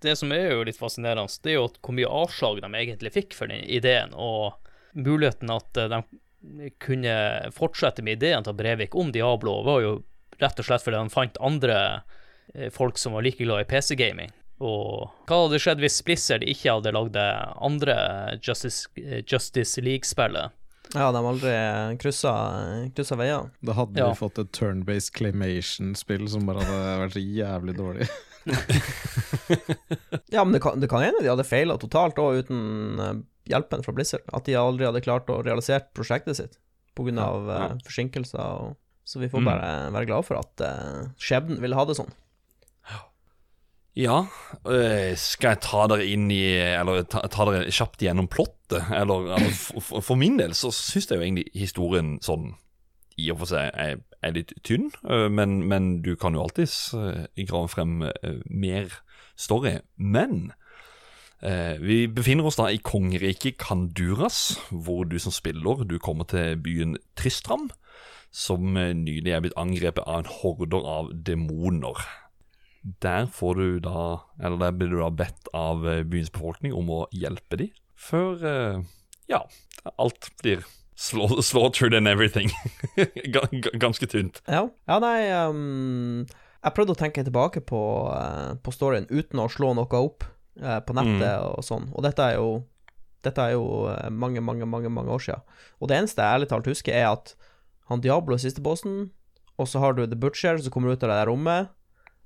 det 0.04 0.17
som 0.19 0.34
er 0.36 0.51
jo 0.51 0.65
litt 0.67 0.77
fascinerende, 0.77 1.32
det 1.41 1.54
er 1.54 1.58
jo 1.58 1.69
hvor 1.80 1.95
mye 1.95 2.12
avslag 2.21 2.60
de 2.62 2.69
egentlig 2.75 3.13
fikk 3.15 3.38
for 3.38 3.49
den 3.51 3.63
ideen, 3.65 4.12
og 4.13 4.60
muligheten 4.93 5.49
at 5.54 5.80
eh, 5.80 5.95
de 6.41 6.69
kunne 6.84 7.15
fortsette 7.56 8.04
med 8.04 8.19
ideen 8.19 8.45
til 8.45 8.58
Brevik 8.60 8.99
om 8.99 9.13
Diablo, 9.15 9.62
var 9.65 9.82
jo 9.86 9.95
rett 10.43 10.60
og 10.60 10.67
slett 10.67 10.84
fordi 10.84 10.99
de 10.99 11.13
fant 11.13 11.39
andre 11.41 11.80
folk 12.75 12.97
som 12.99 13.15
var 13.15 13.23
like 13.23 13.39
glad 13.39 13.63
i 13.63 13.69
PC-gaming. 13.69 14.32
Og 14.62 15.10
hva 15.26 15.38
hadde 15.45 15.60
skjedd 15.62 15.82
hvis 15.82 16.02
Blizzard 16.06 16.45
ikke 16.45 16.76
hadde 16.78 16.93
lagd 16.93 17.15
det 17.17 17.30
andre 17.65 17.95
Justice, 18.45 18.89
Justice 19.26 19.82
League-spillet? 19.82 20.54
Ja, 20.91 21.08
de 21.12 21.21
har 21.24 21.28
aldri 21.30 21.54
kryssa, 22.02 22.32
kryssa 22.95 23.15
veier. 23.19 23.47
Da 23.63 23.76
hadde 23.78 24.02
ja. 24.02 24.10
vi 24.12 24.19
fått 24.19 24.41
et 24.41 24.52
turn-based 24.54 25.13
claymation-spill 25.15 26.28
som 26.30 26.43
bare 26.50 26.65
hadde 26.67 26.97
vært 27.06 27.19
jævlig 27.21 27.76
dårlig. 27.78 28.08
ja, 30.36 30.43
men 30.43 30.52
det 30.54 30.62
kan, 30.63 30.80
det 30.82 30.89
kan 30.91 31.06
hende 31.06 31.21
de 31.24 31.32
hadde 31.32 31.47
feila 31.47 31.78
totalt 31.80 32.19
òg, 32.21 32.41
uten, 32.43 33.24
hjelpen 33.50 33.86
fra 33.86 33.95
Blizzard. 33.95 34.26
At 34.36 34.50
de 34.50 34.58
aldri 34.60 34.88
hadde 34.89 35.04
klart 35.06 35.32
å 35.32 35.39
realisere 35.45 35.88
prosjektet 35.95 36.39
sitt 36.41 36.60
pga. 36.97 37.13
Ja, 37.15 37.28
av 37.30 37.47
ja. 37.47 37.62
eh, 37.69 37.78
forsinkelser. 37.88 38.41
Og, 38.41 38.76
så 39.08 39.19
vi 39.24 39.32
får 39.32 39.41
Mm. 39.41 39.47
bare 39.47 39.69
være 39.95 40.08
glad 40.12 40.28
for 40.28 40.38
at 40.38 40.62
uh, 40.63 41.08
skjebnen 41.19 41.62
ville 41.63 41.76
ha 41.76 41.86
det 41.88 41.95
sånn. 41.97 42.12
Ja, 43.97 44.21
øh, 44.63 45.12
skal 45.19 45.49
jeg 45.56 45.62
ta 45.65 45.82
dere 45.91 46.06
inn 46.08 46.30
i 46.32 46.39
Eller 46.56 47.04
ta, 47.12 47.25
ta 47.27 47.43
dere 47.49 47.67
kjapt 47.75 47.99
gjennom 48.06 48.30
plottet? 48.32 48.86
Eller, 48.95 49.34
eller 49.36 49.51
for, 49.51 49.99
for- 49.99 50.19
min 50.19 50.38
del 50.39 50.54
så 50.56 50.71
syns 50.71 51.10
jeg 51.12 51.19
jo 51.19 51.25
egentlig 51.25 51.49
historien 51.60 52.13
sånn 52.23 52.54
i 53.19 53.27
og 53.34 53.41
for 53.41 53.51
seg 53.51 53.67
er, 53.75 53.97
er 54.23 54.32
litt 54.34 54.54
tynn, 54.63 54.88
øh, 55.04 55.27
men, 55.30 55.60
men 55.67 55.89
du 56.01 56.13
kan 56.15 56.34
jo 56.34 56.41
alltids 56.45 56.93
øh, 56.95 57.27
grave 57.49 57.67
frem 57.69 57.97
mer 58.47 58.88
story. 59.36 59.75
Men 59.99 60.54
eh, 61.43 61.75
vi 61.84 62.06
befinner 62.08 62.47
oss 62.47 62.58
da 62.58 62.69
i 62.71 62.80
kongeriket 62.82 63.60
Kanduras, 63.62 64.56
hvor 64.71 65.04
du 65.12 65.19
som 65.19 65.36
spiller 65.36 65.84
du 65.84 65.97
kommer 65.99 66.25
til 66.32 66.56
byen 66.63 66.95
Tristram, 67.19 67.67
som 68.32 68.73
eh, 68.80 68.95
nylig 68.95 69.36
er 69.36 69.43
blitt 69.43 69.60
angrepet 69.60 70.08
av 70.08 70.23
en 70.23 70.32
horder 70.39 70.88
av 70.88 71.12
demoner. 71.27 71.99
Der 73.04 73.28
får 73.30 73.56
du 73.60 73.80
da 73.86 74.22
Eller 74.41 74.58
der 74.58 74.72
blir 74.74 74.89
du 74.89 74.98
da 74.98 75.10
bedt 75.13 75.50
av 75.54 75.84
eh, 75.88 76.00
byens 76.04 76.32
befolkning 76.34 76.74
om 76.74 76.88
å 76.89 77.04
hjelpe 77.13 77.60
dem, 77.62 77.70
før 77.94 78.41
eh, 78.41 78.80
Ja, 79.30 79.44
alt 80.02 80.32
blir 80.41 80.63
slå, 80.98 81.28
slaughtered 81.41 81.94
and 81.98 82.08
everything. 82.10 82.50
Ga- 83.34 83.48
ga- 83.52 83.76
Ganske 83.82 84.08
tynt. 84.10 84.41
Ja, 84.50 84.63
ja 84.89 84.98
nei 85.02 85.30
um, 85.50 86.26
Jeg 86.63 86.74
prøvde 86.78 86.94
å 86.96 87.00
tenke 87.00 87.24
tilbake 87.26 87.62
på, 87.65 87.82
uh, 88.13 88.54
på 88.62 88.74
storyen 88.74 89.06
uten 89.10 89.41
å 89.41 89.48
slå 89.50 89.72
noe 89.78 90.02
opp 90.02 90.26
uh, 90.62 90.80
på 90.86 90.94
nettet 90.98 91.38
og 91.46 91.62
sånn, 91.65 91.88
og 91.94 92.06
dette 92.06 92.26
er 92.34 92.38
jo 92.41 92.63
Dette 93.22 93.44
er 93.46 93.52
jo 93.54 93.65
mange, 94.10 94.41
mange, 94.41 94.65
mange 94.65 94.89
mange 94.89 95.13
år 95.13 95.22
siden. 95.22 95.41
Og 95.78 95.89
det 95.91 96.00
eneste 96.00 96.24
jeg 96.26 96.39
ærlig 96.39 96.48
talt 96.50 96.65
husker, 96.65 96.96
er 96.98 97.12
at 97.13 97.36
han 97.91 98.02
Diablo 98.02 98.34
er 98.34 98.41
siste 98.41 98.63
bossen, 98.65 99.12
og 99.62 99.67
så 99.70 99.78
har 99.84 99.94
du 99.94 100.02
The 100.10 100.17
Butcher 100.17 100.58
som 100.58 100.74
kommer 100.74 100.96
ut 100.96 101.04
av 101.06 101.12
det 101.12 101.20
der 101.20 101.30
rommet 101.30 101.70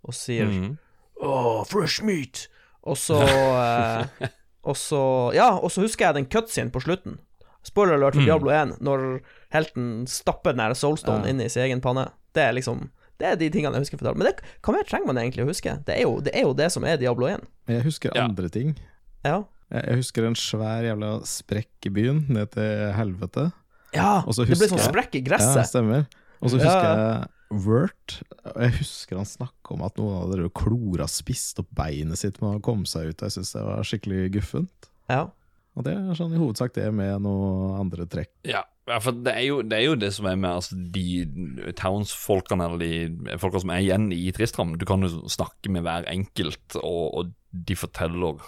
og 0.05 0.13
sier 0.13 0.45
Mhm. 0.47 0.77
Åh, 1.21 1.63
fresh 1.65 2.03
meat! 2.03 2.47
Og 2.85 2.97
så 2.97 3.17
eh, 4.21 4.27
Og 4.65 4.75
så 4.75 5.33
Ja, 5.33 5.51
og 5.57 5.71
så 5.71 5.81
husker 5.85 6.07
jeg 6.07 6.15
den 6.15 6.25
cutscenen 6.25 6.71
på 6.71 6.81
slutten. 6.81 7.19
Spoiler 7.65 7.95
alert 7.97 8.13
for 8.13 8.21
Mm. 8.21 8.25
Diablo 8.25 8.49
1, 8.51 8.79
når 8.81 9.21
helten 9.53 10.05
stapper 10.07 10.53
den 10.53 10.57
der 10.61 10.73
soulstone 10.77 11.23
Ja. 11.25 11.29
inn 11.29 11.41
i 11.41 11.47
sin 11.49 11.63
egen 11.63 11.81
panne. 11.81 12.11
Det 12.33 12.43
er 12.43 12.53
liksom 12.53 12.89
Det 13.17 13.27
er 13.31 13.35
de 13.39 13.49
tingene 13.49 13.71
jeg 13.79 13.85
husker 13.87 14.13
Men 14.13 14.27
det, 14.27 14.41
hva 14.61 14.73
mer 14.73 14.83
trenger 14.83 15.07
man 15.07 15.15
egentlig 15.17 15.45
å 15.45 15.47
huske? 15.47 15.85
Det 15.85 15.95
er 15.95 16.01
jo 16.03 16.19
det, 16.19 16.35
er 16.35 16.41
jo 16.43 16.53
det 16.53 16.69
som 16.71 16.83
er 16.83 16.97
Diablo 16.97 17.27
1. 17.27 17.45
Jeg 17.67 17.83
husker 17.83 18.11
Ja. 18.13 18.25
andre 18.25 18.49
ting. 18.49 18.75
Ja. 19.23 19.43
Jeg, 19.71 19.95
husker 19.95 20.25
en 20.27 20.35
svær 20.35 20.83
jævla 20.83 21.21
sprekk 21.25 21.85
i 21.85 21.89
byen, 21.89 22.25
ned 22.29 22.51
til 22.51 22.91
helvete. 22.93 23.51
Ja, 23.93 24.21
det 24.27 24.35
ble 24.59 24.67
sånn 24.67 24.83
sprekk 24.83 25.15
i 25.15 25.21
Ja, 25.23 25.29
gresset. 25.29 25.65
stemmer. 25.71 26.05
Og 26.41 26.49
så 26.51 26.59
Ja. 26.59 26.65
husker 26.65 26.83
jeg 26.83 27.27
Wurt. 27.53 28.19
Og 28.53 28.61
jeg 28.65 28.75
husker 28.79 29.19
han 29.19 29.27
snakka 29.29 29.75
om 29.75 29.83
at 29.85 29.97
noen 30.01 30.17
av 30.23 30.31
dere 30.33 30.51
klora 30.55 31.07
spiste 31.11 31.61
opp 31.63 31.71
beinet 31.77 32.19
sitt 32.21 32.39
med 32.41 32.57
å 32.59 32.63
komme 32.65 32.87
seg 32.89 33.11
ut. 33.11 33.25
Jeg 33.25 33.35
syns 33.37 33.53
det 33.55 33.65
var 33.67 33.85
skikkelig 33.85 34.21
guffent. 34.39 34.89
Ja. 35.11 35.27
Og 35.75 35.83
det 35.83 35.93
er 35.93 36.15
sånn 36.15 36.33
i 36.33 36.39
hovedsak 36.39 36.73
det 36.77 36.87
med 36.95 37.21
noen 37.25 37.75
andre 37.81 38.05
trekk. 38.07 38.31
Ja, 38.47 38.63
ja, 38.87 38.99
for 39.03 39.17
det 39.25 39.33
er, 39.33 39.43
jo, 39.49 39.57
det 39.65 39.77
er 39.79 39.83
jo 39.89 39.95
det 39.99 40.11
som 40.15 40.27
er 40.29 40.37
med 40.39 40.51
altså, 40.61 40.77
de 40.77 41.73
townsfolkene, 41.79 42.67
eller 42.69 42.81
de 42.83 43.37
folka 43.41 43.59
som 43.63 43.73
er 43.75 43.83
igjen 43.83 44.07
i 44.15 44.29
Tristram. 44.35 44.75
Du 44.79 44.85
kan 44.87 45.03
jo 45.03 45.25
snakke 45.31 45.71
med 45.73 45.83
hver 45.87 46.07
enkelt, 46.11 46.77
og, 46.79 47.03
og 47.19 47.33
de 47.51 47.75
forteller 47.79 48.39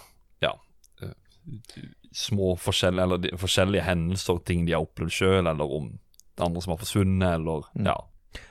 ja, 0.44 0.54
eh, 1.04 1.12
små 2.16 2.54
forskjellige, 2.62 3.04
eller 3.08 3.22
de, 3.26 3.34
forskjellige 3.40 3.84
hendelser, 3.88 4.40
ting 4.48 4.64
de 4.68 4.76
har 4.76 4.86
opplevd 4.86 5.16
sjøl, 5.18 5.42
eller 5.44 5.74
om 5.80 5.90
det 5.98 6.46
andre 6.46 6.62
som 6.64 6.74
har 6.76 6.80
forsvunnet, 6.84 7.28
eller 7.40 7.68
Mm. 7.74 7.90
ja. 7.92 7.98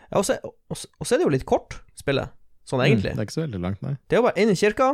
Ja 0.07 0.19
og, 0.21 0.25
så, 0.27 0.37
og, 0.43 0.77
og 0.77 1.07
så 1.07 1.15
er 1.15 1.21
det 1.21 1.27
jo 1.27 1.33
litt 1.35 1.47
kort, 1.49 1.79
spillet. 1.99 2.33
Sånn 2.67 2.83
egentlig. 2.83 3.13
Mm, 3.13 3.19
det 3.19 3.23
er 3.23 3.27
ikke 3.29 3.37
så 3.37 3.45
veldig 3.45 3.61
langt, 3.63 3.83
nei. 3.85 3.93
Det 4.07 4.17
er 4.17 4.21
jo 4.21 4.25
bare 4.27 4.41
inn 4.43 4.51
i 4.51 4.57
kirka, 4.59 4.89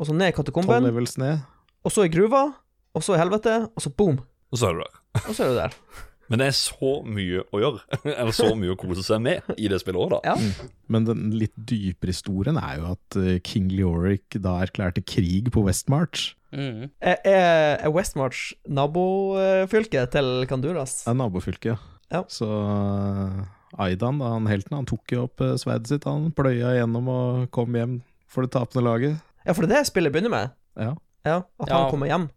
og 0.00 0.08
så 0.08 0.14
ned 0.16 0.32
i 0.32 0.36
katakomben, 0.36 0.88
ned. 1.20 1.44
og 1.84 1.92
så 1.92 2.06
i 2.08 2.12
gruva, 2.12 2.46
og 2.96 3.04
så 3.04 3.16
i 3.16 3.20
helvete, 3.20 3.58
og 3.68 3.84
så 3.84 3.92
boom, 3.92 4.22
Og 4.52 4.60
så 4.60 4.68
er 4.68 4.74
du 4.76 4.82
der. 4.84 4.96
og 5.26 5.34
så 5.36 5.44
er 5.44 5.52
du 5.52 5.60
der. 5.60 5.76
Men 6.32 6.40
det 6.40 6.46
er 6.48 6.54
så 6.56 6.90
mye 7.04 7.42
å 7.52 7.60
gjøre, 7.60 7.98
eller 8.16 8.32
så 8.32 8.52
mye 8.56 8.72
å 8.72 8.78
kose 8.80 9.02
seg 9.04 9.20
med 9.20 9.50
i 9.60 9.68
det 9.68 9.82
spillet 9.82 10.00
òg, 10.00 10.14
da. 10.14 10.32
Ja. 10.32 10.68
Men 10.88 11.04
den 11.04 11.26
litt 11.36 11.52
dypere 11.56 12.14
historien 12.14 12.56
er 12.56 12.78
jo 12.78 12.92
at 12.94 13.18
eh, 13.20 13.40
King 13.44 13.68
Leoric 13.74 14.38
da 14.40 14.62
erklærte 14.64 15.04
krig 15.04 15.50
på 15.52 15.64
Westmarch. 15.66 16.30
Mm. 16.56 16.88
Er, 17.04 17.18
er 17.28 17.92
Westmarch 17.92 18.54
nabofylket 18.68 20.12
til 20.16 20.46
Kanduras? 20.48 21.02
Det 21.04 21.12
er 21.12 21.20
nabofylket. 21.20 21.84
Ja. 22.12 22.24
Så 22.32 22.48
Aidan, 23.80 24.20
han 24.20 24.46
helten, 24.50 24.76
han 24.76 24.86
tok 24.88 25.12
jo 25.14 25.24
opp 25.26 25.40
eh, 25.40 25.54
sverdet 25.60 25.88
sitt. 25.88 26.04
Han 26.08 26.30
pløya 26.36 26.74
gjennom 26.76 27.08
og 27.08 27.46
kom 27.54 27.74
hjem 27.78 28.00
for 28.28 28.44
det 28.46 28.52
tapende 28.54 28.84
laget. 28.84 29.18
Ja, 29.46 29.52
for 29.54 29.64
det 29.66 29.72
er 29.76 29.82
det 29.82 29.88
spillet 29.90 30.12
begynner 30.14 30.32
med. 30.32 30.52
Ja. 30.76 30.92
Ja, 31.24 31.36
At 31.60 31.68
Ja. 31.68 31.76
han 31.82 31.90
kommer 31.90 32.06
hjem. 32.10 32.28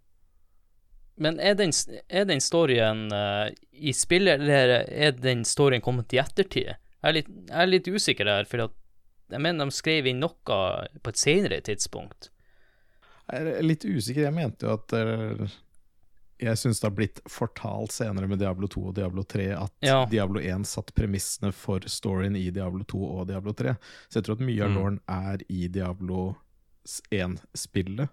Men 1.18 1.40
er 1.40 1.54
den, 1.56 1.72
er 2.12 2.26
den 2.28 2.42
storyen 2.44 3.06
uh, 3.14 3.48
i 3.72 3.94
spillet, 3.96 4.42
eller 4.42 4.74
er 4.92 5.12
den 5.16 5.46
storyen 5.48 5.82
kommet 5.82 6.12
i 6.14 6.20
ettertid? 6.20 6.74
Jeg 6.76 7.08
er 7.08 7.14
litt, 7.16 7.30
jeg 7.48 7.62
er 7.64 7.70
litt 7.72 7.88
usikker 7.88 8.28
der, 8.28 8.48
for 8.50 8.66
at 8.66 8.74
jeg 9.32 9.42
mener 9.42 9.66
de 9.70 9.72
skrev 9.74 10.06
inn 10.12 10.20
noe 10.22 10.36
på 10.46 11.12
et 11.14 11.18
senere 11.22 11.62
tidspunkt. 11.66 12.30
Jeg 13.32 13.56
er 13.56 13.64
litt 13.66 13.86
usikker. 13.88 14.26
Jeg 14.28 14.36
mente 14.36 14.68
jo 14.68 14.74
at 14.76 14.94
eh, 14.94 15.56
Jeg 16.42 16.58
syns 16.60 16.82
det 16.82 16.88
har 16.90 16.96
blitt 16.98 17.20
fortalt 17.32 17.94
senere 17.96 18.28
med 18.28 18.40
Diablo 18.42 18.68
2 18.68 18.82
og 18.90 18.96
Diablo 18.98 19.24
3 19.24 19.46
at 19.56 19.72
Ja. 19.86 20.02
Diablo 20.12 20.42
1 20.44 20.66
satt 20.68 20.92
premissene 20.98 21.54
for 21.56 21.80
storyen 21.88 22.36
i 22.36 22.50
Diablo 22.52 22.84
2 22.84 23.00
og 23.22 23.28
Diablo 23.30 23.54
3. 23.54 23.78
Så 24.10 24.20
jeg 24.20 24.26
tror 24.28 24.36
at 24.40 24.44
mye 24.48 24.64
av 24.66 24.70
Mm. 24.70 24.76
Lauren 24.76 25.00
er 25.08 25.38
i 25.50 25.68
Diablo 25.72 26.36
1-spillet, 27.12 28.10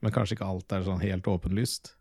men 0.00 0.12
kanskje 0.14 0.36
ikke 0.36 0.48
alt 0.48 0.72
er 0.72 0.84
sånn 0.86 1.00
helt 1.02 1.24
åpenlyst. 1.30 1.94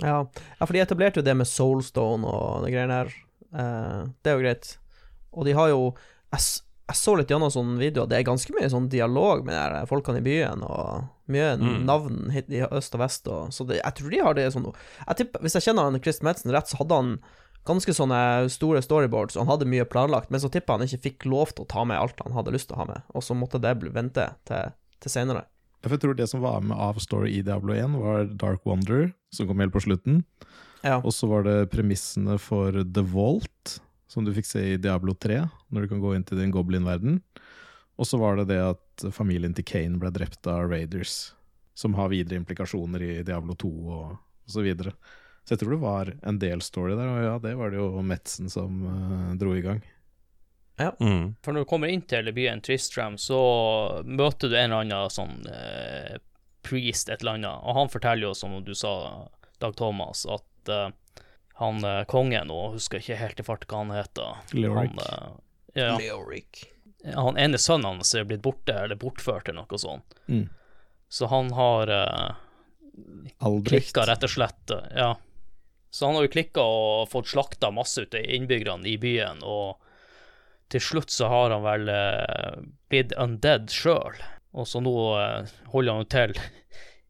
Ja. 0.00 0.22
ja, 0.58 0.66
for 0.66 0.72
de 0.72 0.80
etablerte 0.84 1.20
jo 1.20 1.26
det 1.26 1.34
med 1.36 1.48
Soulstone 1.48 2.24
og 2.24 2.64
de 2.64 2.70
greiene 2.72 3.00
her. 3.02 3.10
Eh, 3.52 4.04
det 4.22 4.30
er 4.32 4.36
jo 4.38 4.44
greit. 4.44 4.74
Og 5.32 5.44
de 5.46 5.52
har 5.56 5.68
jo 5.72 5.94
Jeg, 6.32 6.40
jeg 6.86 6.94
så 6.94 7.16
litt 7.18 7.26
gjennom 7.32 7.50
sånne 7.50 7.74
videoer, 7.80 8.06
det 8.06 8.18
er 8.20 8.22
ganske 8.28 8.52
mye 8.54 8.68
sånn 8.70 8.84
dialog 8.88 9.40
med 9.44 9.56
de 9.74 9.80
folkene 9.90 10.20
i 10.20 10.22
byen, 10.22 10.62
og 10.62 11.08
mye 11.30 11.56
Mm. 11.60 11.84
navn 11.86 12.30
hit 12.34 12.48
i 12.50 12.60
øst 12.66 12.94
og 12.94 13.00
vest, 13.00 13.28
og 13.28 13.50
Så 13.54 13.66
det, 13.66 13.80
jeg 13.82 13.94
tror 13.94 14.10
de 14.10 14.18
har 14.24 14.34
det 14.34 14.48
sånn 14.52 14.66
jeg 15.08 15.16
tipper, 15.16 15.40
Hvis 15.40 15.54
jeg 15.58 15.62
kjenner 15.68 15.82
han 15.90 16.00
Chris 16.02 16.20
Madsen 16.22 16.50
rett, 16.52 16.68
så 16.68 16.78
hadde 16.82 16.94
han 16.98 17.18
ganske 17.66 17.92
sånne 17.92 18.48
store 18.50 18.80
storyboards, 18.82 19.36
og 19.36 19.44
han 19.46 19.52
hadde 19.58 19.68
mye 19.68 19.84
planlagt, 19.84 20.30
men 20.30 20.40
så 20.40 20.48
tipper 20.50 20.78
han 20.78 20.86
ikke 20.86 21.02
fikk 21.02 21.26
lov 21.28 21.52
til 21.54 21.64
å 21.64 21.68
ta 21.68 21.84
med 21.84 21.98
alt 22.00 22.20
han 22.24 22.32
hadde 22.32 22.52
lyst 22.52 22.68
til 22.68 22.76
å 22.76 22.80
ha 22.80 22.86
med, 22.86 23.02
og 23.14 23.22
så 23.22 23.36
måtte 23.36 23.60
det 23.60 23.78
bli 23.78 23.90
vente 23.90 24.30
til, 24.48 24.72
til 25.00 25.10
senere. 25.10 25.44
Jeg 25.84 26.00
tror 26.00 26.14
det 26.16 26.28
som 26.28 26.40
var 26.40 26.60
med 26.60 26.76
av 26.76 26.96
story 27.00 27.38
i 27.38 27.42
Diablo 27.42 27.72
1, 27.72 27.94
var 28.00 28.24
Dark 28.36 28.64
Wonder, 28.66 29.12
som 29.32 29.46
kom 29.46 29.60
helt 29.60 29.72
på 29.72 29.80
slutten. 29.84 30.24
Ja. 30.82 30.98
Og 31.04 31.12
så 31.12 31.28
var 31.28 31.42
det 31.44 31.70
premissene 31.70 32.38
for 32.40 32.72
The 32.72 33.02
Vault, 33.02 33.80
som 34.08 34.24
du 34.24 34.32
fikk 34.32 34.46
se 34.48 34.60
i 34.74 34.76
Diablo 34.80 35.12
3, 35.14 35.42
når 35.70 35.82
du 35.82 35.88
kan 35.88 36.00
gå 36.00 36.14
inn 36.16 36.24
til 36.24 36.38
din 36.40 36.50
goblin-verden. 36.52 37.20
Og 38.00 38.08
så 38.08 38.16
var 38.20 38.38
det 38.40 38.48
det 38.48 38.60
at 38.64 39.04
familien 39.12 39.52
til 39.56 39.66
Kane 39.68 40.00
ble 40.00 40.08
drept 40.14 40.48
av 40.48 40.70
Raiders, 40.72 41.34
som 41.76 41.96
har 41.98 42.12
videre 42.12 42.40
implikasjoner 42.40 43.04
i 43.04 43.14
Diablo 43.26 43.56
2 43.60 43.70
og, 43.70 44.14
osv. 44.46 44.54
så 44.54 44.64
videre. 44.64 44.94
Så 45.44 45.54
jeg 45.54 45.62
tror 45.62 45.74
det 45.74 45.82
var 45.82 46.12
en 46.30 46.38
del 46.40 46.62
story 46.64 46.94
der, 46.96 47.08
og 47.10 47.24
ja, 47.24 47.34
det 47.44 47.54
var 47.58 47.72
det 47.72 47.80
jo 47.80 48.04
Metzen 48.06 48.52
som 48.52 48.82
uh, 48.86 49.32
dro 49.40 49.52
i 49.56 49.64
gang. 49.64 49.80
Mm. 50.80 51.34
For 51.44 51.52
når 51.52 51.64
du 51.64 51.68
kommer 51.68 51.92
inn 51.92 52.02
til 52.08 52.30
byen 52.32 52.62
Tristram, 52.64 53.18
så 53.20 53.40
møter 54.04 54.48
du 54.48 54.56
en 54.56 54.70
eller 54.70 54.86
annen 54.86 55.12
sånn 55.12 55.44
eh, 55.52 56.16
priest, 56.64 57.10
et 57.12 57.20
eller 57.20 57.36
annet, 57.36 57.60
og 57.64 57.76
han 57.76 57.92
forteller 57.92 58.30
jo, 58.30 58.34
som 58.36 58.56
du 58.64 58.72
sa, 58.78 58.94
Dag 59.60 59.76
Thomas, 59.76 60.24
at 60.24 60.72
eh, 60.72 60.88
han 61.60 61.84
eh, 61.84 62.04
kongen, 62.08 62.52
og 62.54 62.78
husker 62.78 63.02
ikke 63.02 63.20
helt 63.20 63.42
i 63.42 63.46
fart 63.46 63.66
hva 63.68 63.82
han 63.82 63.92
heter 63.92 64.56
Leoric. 64.56 64.96
Han, 64.96 65.02
eh, 65.04 65.82
ja, 65.82 65.90
Leoric. 66.00 66.64
Han 67.04 67.38
ene 67.40 67.58
sønnen 67.58 67.96
hans 67.98 68.14
er 68.14 68.26
blitt 68.28 68.42
borte, 68.44 68.74
eller 68.84 68.98
bortført, 69.00 69.48
eller 69.48 69.64
noe 69.64 69.80
sånt. 69.80 70.16
Mm. 70.28 70.48
Så 71.10 71.26
han 71.32 71.50
har 71.56 71.90
uh, 71.90 72.32
klikka, 73.66 74.04
rett 74.06 74.24
og 74.26 74.32
slett. 74.34 74.70
eh, 74.70 74.86
Ja. 74.96 75.10
Så 75.90 76.06
han 76.06 76.14
har 76.14 76.22
jo 76.22 76.30
klikka 76.30 76.62
og 76.62 77.08
fått 77.10 77.32
slakta 77.32 77.72
masse 77.74 78.04
ut 78.04 78.14
av 78.14 78.22
innbyggerne 78.22 78.86
i 78.86 78.94
byen, 79.00 79.40
og 79.42 79.80
til 80.70 80.80
slutt 80.86 81.10
så 81.10 81.26
har 81.32 81.50
han 81.50 81.64
vel 81.66 81.88
uh, 81.90 82.60
blitt 82.92 83.14
undead 83.18 83.72
sjøl. 83.74 84.20
Og 84.54 84.68
så 84.70 84.82
nå 84.82 84.92
uh, 85.18 85.48
holder 85.72 85.96
han 85.96 86.04
jo 86.04 86.10
til 86.14 86.36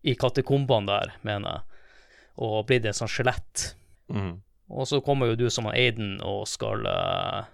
i 0.00 0.14
katakombene 0.16 0.88
der, 0.88 1.12
mener 1.28 1.58
jeg, 1.58 1.82
og 2.40 2.62
blitt 2.70 2.86
en 2.88 2.96
sånn 2.96 3.10
skjelett. 3.12 3.74
Mm. 4.08 4.38
Og 4.70 4.86
så 4.88 5.02
kommer 5.04 5.28
jo 5.28 5.36
du 5.36 5.50
som 5.52 5.66
Aiden 5.68 6.20
og 6.24 6.46
skal 6.48 6.86
eh, 6.86 7.48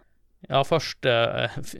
ja, 0.48 0.62
først 0.64 1.06
eh, 1.10 1.56
f- 1.60 1.76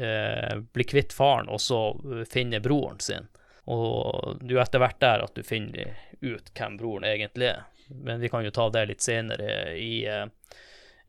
eh, 0.00 0.54
bli 0.72 0.84
kvitt 0.88 1.12
faren, 1.16 1.48
og 1.52 1.60
så 1.60 1.80
eh, 2.20 2.24
finne 2.30 2.60
broren 2.64 3.00
sin. 3.02 3.26
Og 3.66 4.38
du 4.46 4.54
er 4.56 4.62
etter 4.64 4.78
hvert 4.82 5.00
der 5.02 5.24
at 5.26 5.34
du 5.34 5.42
finner 5.46 5.96
ut 6.22 6.52
hvem 6.54 6.76
broren 6.78 7.04
egentlig 7.08 7.48
er. 7.50 7.64
Men 7.90 8.20
vi 8.22 8.28
kan 8.30 8.44
jo 8.46 8.50
ta 8.54 8.68
det 8.74 8.84
litt 8.90 9.02
senere 9.04 9.74
i, 9.78 10.04
eh, 10.10 10.26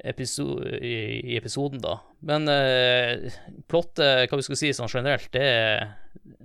episo 0.09 0.59
i, 0.65 0.95
i 1.33 1.37
episoden, 1.39 1.81
da. 1.81 1.95
Men 2.25 2.45
eh, 2.51 3.31
plottet, 3.69 4.27
hva 4.29 4.37
vi 4.41 4.45
skal 4.45 4.59
si 4.59 4.73
sånn 4.77 4.91
generelt, 4.91 5.29
det, 5.33 5.47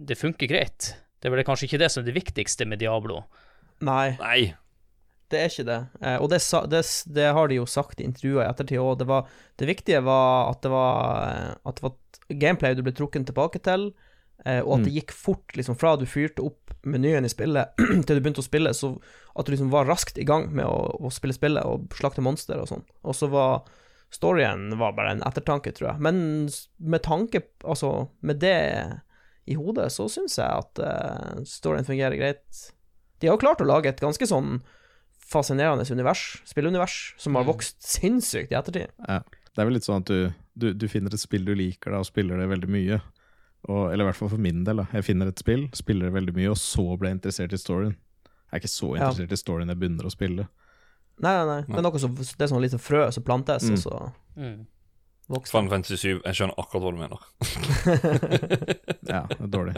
det 0.09 0.17
funker 0.21 0.49
greit. 0.53 0.93
Det 1.21 1.29
er 1.31 1.35
vel 1.37 1.45
kanskje 1.47 1.69
ikke 1.69 1.81
det 1.85 1.91
som 1.93 2.03
er 2.03 2.09
det 2.11 2.17
viktigste 2.17 2.67
med 2.69 2.81
Diablo. 2.83 3.23
Nei, 3.85 4.13
Nei. 4.21 4.41
Det 5.33 5.41
er 5.41 5.51
ikke 5.51 5.65
det. 5.69 5.79
Eh, 6.05 6.17
og 6.23 6.29
det, 6.33 6.39
det, 6.73 6.83
det 7.17 7.27
har 7.37 7.49
de 7.51 7.57
jo 7.61 7.67
sagt 7.69 8.01
i 8.01 8.07
intervjuer 8.07 8.45
i 8.45 8.49
ettertid 8.51 8.81
òg. 8.83 8.99
Det, 9.01 9.07
var- 9.11 9.29
det 9.61 9.69
viktige 9.71 10.03
var 10.07 10.51
at 10.53 10.63
det 10.65 10.73
var, 10.73 11.29
eh, 11.33 11.53
at 11.69 11.79
det 11.81 11.87
var 11.89 12.39
gameplay 12.43 12.77
du 12.79 12.83
ble 12.87 12.95
trukket 12.97 13.27
tilbake 13.29 13.61
til, 13.65 13.91
eh, 14.47 14.61
og 14.63 14.79
at 14.79 14.87
det 14.87 14.95
gikk 14.99 15.13
fort, 15.17 15.57
liksom 15.59 15.77
fra 15.81 15.97
du 16.01 16.07
fyrte 16.09 16.45
opp 16.47 16.59
menyen 16.89 17.25
i 17.25 17.31
spillet 17.31 17.77
til 18.07 18.17
du 18.19 18.21
begynte 18.25 18.43
å 18.43 18.47
spille, 18.47 18.73
så 18.75 18.93
at 19.39 19.47
du 19.47 19.53
liksom 19.55 19.71
var 19.73 19.87
raskt 19.89 20.19
i 20.19 20.25
gang 20.27 20.49
med 20.53 20.67
å, 20.67 20.79
å 21.07 21.11
spille 21.15 21.37
spillet 21.37 21.65
og 21.69 21.93
slakte 21.97 22.25
monster 22.25 22.59
og 22.61 22.69
sånn. 22.69 22.83
Og 23.07 23.15
så 23.17 23.29
var 23.33 23.63
storyen 24.13 24.67
var 24.81 24.93
bare 24.97 25.15
en 25.15 25.23
ettertanke, 25.25 25.73
tror 25.73 25.93
jeg. 25.93 26.03
Men 26.05 26.19
med 26.79 27.05
tanke 27.07 27.41
Altså, 27.65 28.09
med 28.21 28.43
det 28.43 28.59
i 29.49 29.55
hodet, 29.57 29.89
så 29.95 30.05
syns 30.13 30.37
jeg 30.39 30.47
at 30.47 30.83
storyen 31.49 31.87
fungerer 31.89 32.19
greit. 32.21 32.61
De 33.23 33.31
har 33.31 33.39
jo 33.39 33.43
klart 33.43 33.63
å 33.63 33.67
lage 33.71 33.89
et 33.91 34.03
ganske 34.03 34.27
sånn 34.29 34.61
fascinerende 35.33 35.87
univers, 35.91 36.23
spillunivers, 36.49 37.15
som 37.21 37.35
har 37.39 37.45
vokst 37.49 37.81
sinnssykt 37.83 38.53
i 38.53 38.59
ettertid. 38.59 38.93
Ja. 39.09 39.23
Det 39.53 39.61
er 39.61 39.69
vel 39.69 39.75
litt 39.77 39.85
sånn 39.89 40.01
at 40.05 40.09
du, 40.09 40.31
du, 40.57 40.71
du 40.77 40.87
finner 40.89 41.13
et 41.13 41.21
spill 41.21 41.45
du 41.45 41.55
liker 41.59 41.93
da, 41.93 41.99
og 42.01 42.07
spiller 42.09 42.39
det 42.41 42.47
veldig 42.53 42.71
mye. 42.73 43.01
Og, 43.69 43.93
eller 43.93 44.03
i 44.05 44.09
hvert 44.09 44.17
fall 44.19 44.31
for 44.33 44.41
min 44.43 44.65
del. 44.67 44.81
da. 44.81 44.87
Jeg 44.97 45.05
finner 45.07 45.29
et 45.31 45.39
spill, 45.43 45.67
spiller 45.77 46.09
det 46.09 46.15
veldig 46.17 46.33
mye, 46.39 46.51
og 46.55 46.59
så 46.59 46.83
blir 46.99 47.11
jeg 47.13 47.19
interessert 47.21 47.53
i 47.53 47.61
storyen. 47.61 47.93
Jeg 48.53 48.57
er 48.59 48.63
ikke 48.63 48.73
så 48.73 48.89
Ja. 48.97 49.09
interessert 49.11 49.33
i 49.33 49.41
storyen 49.43 49.69
jeg 49.73 49.79
begynner 49.83 50.09
å 50.09 50.13
spille. 50.13 50.49
Nei, 51.23 51.33
nei, 51.37 51.45
nei. 51.47 51.61
Det 51.69 51.79
er 51.79 51.85
noe 51.87 52.01
som, 52.03 52.15
det 52.17 52.41
er 52.43 52.51
sånn 52.51 52.65
lite 52.65 52.81
frø 52.83 53.05
som 53.15 53.23
plantes, 53.29 53.69
Mm. 53.69 53.73
og 53.77 53.79
så 53.85 54.13
Mm. 54.41 54.67
vokser 55.29 55.53
Fan 55.53 55.69
Fantasy 55.71 55.97
7, 55.97 56.21
jeg 56.25 56.35
skjønner 56.35 56.59
akkurat 56.59 56.83
hva 56.83 56.91
du 56.93 56.99
mener. 57.05 57.21
Ja, 59.13 59.23
det 59.29 59.41
er 59.41 59.53
dårlig. 59.53 59.77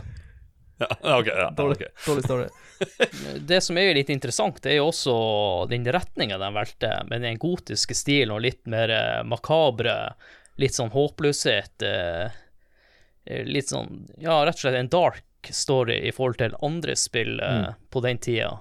Ja, 0.78 0.88
okay, 1.20 1.34
ja, 1.38 1.50
Dårlig, 1.54 1.76
okay. 1.76 1.88
dårlig 2.06 2.24
story. 2.24 2.48
Det 3.46 3.60
som 3.62 3.78
er 3.78 3.88
jo 3.88 3.94
litt 4.00 4.10
interessant, 4.10 4.58
det 4.64 4.72
er 4.72 4.80
jo 4.80 4.88
også 4.90 5.14
den 5.70 5.84
retninga 5.86 6.38
de 6.42 6.48
valgte, 6.56 6.90
med 7.10 7.22
den 7.22 7.38
gotiske 7.38 7.94
stilen 7.94 8.34
og 8.34 8.42
litt 8.42 8.64
mer 8.66 8.90
eh, 8.90 9.20
makabre, 9.30 9.94
litt 10.60 10.74
sånn 10.74 10.90
håpløshet. 10.94 11.82
eh, 11.86 12.26
eh, 13.26 13.44
Litt 13.46 13.70
sånn, 13.70 14.04
ja, 14.18 14.40
rett 14.44 14.58
og 14.58 14.64
slett 14.66 14.80
en 14.80 14.90
dark 14.92 15.50
story 15.54 16.00
i 16.08 16.12
forhold 16.12 16.38
til 16.40 16.54
andre 16.64 16.96
spill 16.96 17.36
mm. 17.40 17.66
på 17.92 18.00
den 18.04 18.18
tida. 18.18 18.52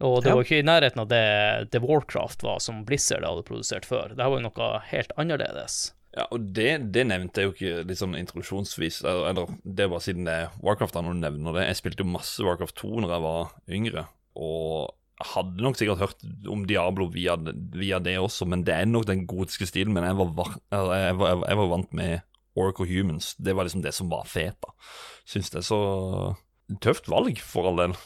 Og 0.00 0.22
det 0.24 0.30
Ja. 0.30 0.34
var 0.34 0.44
ikke 0.46 0.58
i 0.62 0.64
nærheten 0.66 1.00
av 1.02 1.08
det, 1.10 1.24
det 1.72 1.80
Warcraft 1.84 2.42
var, 2.42 2.58
som 2.64 2.84
Blizzard 2.88 3.24
hadde 3.24 3.44
produsert 3.44 3.84
før. 3.88 4.14
Det 4.16 4.22
her 4.24 4.30
var 4.32 4.40
jo 4.40 4.46
noe 4.48 4.70
helt 4.90 5.12
annerledes. 5.20 5.92
Ja, 6.16 6.24
og 6.34 6.46
det, 6.56 6.70
det 6.94 7.04
nevnte 7.06 7.42
jeg 7.42 7.48
jo 7.48 7.52
ikke 7.54 7.82
litt 7.86 8.00
sånn 8.00 8.16
introduksjonsvis, 8.18 9.02
eller, 9.06 9.52
det 9.62 9.84
er 9.84 9.92
bare 9.92 10.02
siden 10.02 10.26
det 10.26 10.38
er 10.44 10.56
Warcraft 10.64 10.96
da, 10.96 11.04
når 11.06 11.14
du 11.14 11.20
nevner 11.22 11.58
det. 11.58 11.68
Jeg 11.68 11.78
spilte 11.78 12.02
jo 12.02 12.10
masse 12.10 12.42
Warcraft 12.42 12.80
2 12.82 13.04
når 13.04 13.14
jeg 13.14 13.24
var 13.26 13.52
yngre, 13.78 14.04
og 14.40 14.96
hadde 15.34 15.62
nok 15.62 15.76
sikkert 15.78 16.00
hørt 16.00 16.26
om 16.50 16.64
Diablo 16.66 17.06
via, 17.12 17.36
via 17.76 18.00
det 18.02 18.16
også, 18.18 18.48
men 18.48 18.64
det 18.66 18.74
er 18.74 18.88
nok 18.88 19.06
den 19.10 19.26
gotiske 19.30 19.68
stilen. 19.68 19.92
Men 19.94 20.08
jeg 20.08 20.16
var, 20.18 20.54
jeg 20.72 21.16
var, 21.20 21.44
jeg 21.44 21.60
var 21.60 21.72
vant 21.76 21.96
med 21.96 22.26
Oracle 22.58 22.88
Humans. 22.88 23.34
Det 23.38 23.54
var 23.56 23.68
liksom 23.68 23.84
det 23.84 23.92
som 23.94 24.10
var 24.10 24.26
fet, 24.28 24.56
da. 24.64 24.72
Syns 25.28 25.52
det 25.52 25.60
er 25.60 25.68
så 25.68 25.80
tøft 26.82 27.10
valg, 27.10 27.38
for 27.44 27.68
all 27.70 27.80
del. 27.82 27.96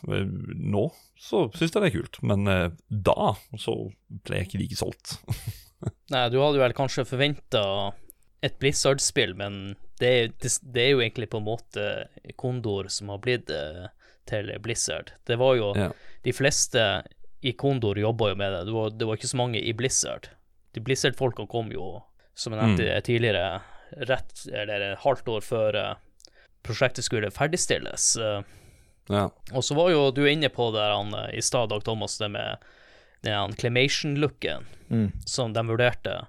Nå 0.59 0.89
så 1.21 1.47
syns 1.55 1.71
jeg 1.71 1.81
det 1.81 1.89
er 1.89 1.95
kult, 1.95 2.19
men 2.27 2.49
eh, 2.51 2.73
da 2.89 3.35
så 3.61 3.77
ble 4.27 4.41
jeg 4.41 4.49
ikke 4.49 4.63
like 4.65 4.81
solgt. 4.81 5.17
Nei, 6.13 6.29
du 6.33 6.39
hadde 6.43 6.61
vel 6.61 6.75
kanskje 6.77 7.05
forventa 7.09 7.63
et 8.45 8.59
Blizzard-spill, 8.61 9.35
men 9.39 9.75
det, 10.01 10.09
er- 10.09 10.33
det, 10.39 10.83
er 10.83 10.91
jo 10.93 11.01
egentlig 11.01 11.31
på 11.33 11.41
en 11.41 11.47
måte 11.47 11.85
Kondor 12.41 12.89
som 12.93 13.09
har 13.13 13.19
blitt 13.25 13.51
eh, 13.51 13.87
til 14.29 14.51
Blizzard. 14.65 15.13
Det 15.29 15.39
var 15.41 15.57
jo 15.57 15.73
Ja. 15.79 15.91
De 16.25 16.33
fleste 16.33 16.83
i 17.45 17.53
Kondor 17.53 17.99
jobba 18.01 18.31
jo 18.33 18.37
med 18.41 18.53
det. 18.53 18.65
Det 18.69 18.73
var, 18.73 18.91
det 18.91 19.07
var 19.09 19.17
ikke 19.19 19.29
så 19.33 19.37
mange 19.41 19.61
i 19.61 19.73
Blizzard. 19.77 20.29
De 20.73 20.81
Blizzard-folka 20.81 21.47
kom 21.47 21.71
jo, 21.73 22.03
som 22.35 22.53
jeg 22.53 22.63
nevnte 22.63 23.01
tidligere, 23.05 23.61
rett 24.09 24.47
eller 24.51 24.81
et 24.93 24.99
halvt 25.05 25.29
år 25.29 25.45
før 25.45 25.77
eh, 25.81 25.95
prosjektet 26.65 27.05
skulle 27.05 27.31
ferdigstilles. 27.31 28.17
Ja. 29.13 29.27
og 29.53 29.61
så 29.61 29.75
var 29.77 29.91
jo 29.93 30.07
du 30.17 30.23
inne 30.25 30.49
på 30.49 30.71
det 30.73 30.81
han, 30.81 31.11
i 31.37 31.43
stad, 31.45 31.69
Dag 31.69 31.83
Thomas, 31.85 32.17
det 32.19 32.31
med 32.33 32.57
den 33.25 33.55
Clemation-looken 33.59 34.69
som 35.27 35.53
de 35.53 35.67
vurderte. 35.67 36.27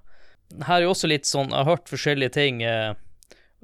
Her 0.66 0.80
er 0.80 0.86
jo 0.86 0.94
også 0.94 1.10
litt 1.10 1.26
sånn, 1.28 1.50
jeg 1.50 1.58
har 1.58 1.76
hørt 1.76 1.90
forskjellige 1.90 2.34
ting, 2.36 2.62
eh, 2.62 2.94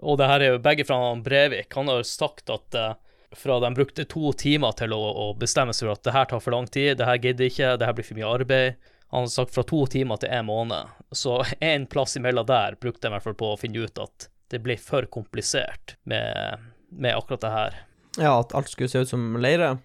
og 0.02 0.18
det 0.18 0.28
her 0.28 0.42
er 0.42 0.54
jo 0.54 0.62
begge 0.62 0.86
fra 0.86 0.98
Brevik. 1.22 1.70
Han 1.78 1.90
har 1.90 2.02
sagt 2.06 2.50
at 2.50 2.78
eh, 2.78 2.94
fra 3.38 3.58
de 3.62 3.70
brukte 3.74 4.04
to 4.10 4.32
timer 4.38 4.74
til 4.76 4.94
å, 4.96 5.00
å 5.00 5.26
bestemme 5.38 5.74
seg 5.74 5.88
for 5.88 5.94
at 5.94 6.04
det 6.06 6.16
her 6.16 6.28
tar 6.30 6.42
for 6.42 6.54
lang 6.54 6.66
tid, 6.66 6.96
det 6.98 7.08
her 7.08 7.20
gidder 7.22 7.48
ikke, 7.48 7.76
det 7.78 7.88
her 7.88 7.96
blir 7.96 8.08
for 8.08 8.18
mye 8.18 8.32
arbeid. 8.40 8.90
Han 9.12 9.26
har 9.26 9.32
sagt 9.32 9.54
fra 9.54 9.64
to 9.68 9.82
timer 9.92 10.20
til 10.20 10.32
en 10.32 10.48
måned. 10.48 10.92
Så 11.12 11.38
en 11.72 11.86
plass 11.86 12.16
imellom 12.18 12.48
der 12.48 12.78
brukte 12.80 13.06
de 13.06 13.12
i 13.12 13.16
hvert 13.16 13.28
fall 13.28 13.38
på 13.38 13.52
å 13.52 13.60
finne 13.60 13.86
ut 13.86 14.02
at 14.02 14.28
det 14.52 14.60
ble 14.64 14.76
for 14.80 15.06
komplisert 15.12 15.96
med, 16.08 16.60
med 16.90 17.16
akkurat 17.16 17.44
det 17.44 17.52
her. 17.54 17.78
Ja, 18.20 18.34
at 18.42 18.52
alt 18.56 18.68
skulle 18.68 18.92
se 18.92 19.04
ut 19.04 19.08
som 19.08 19.30
leire. 19.40 19.78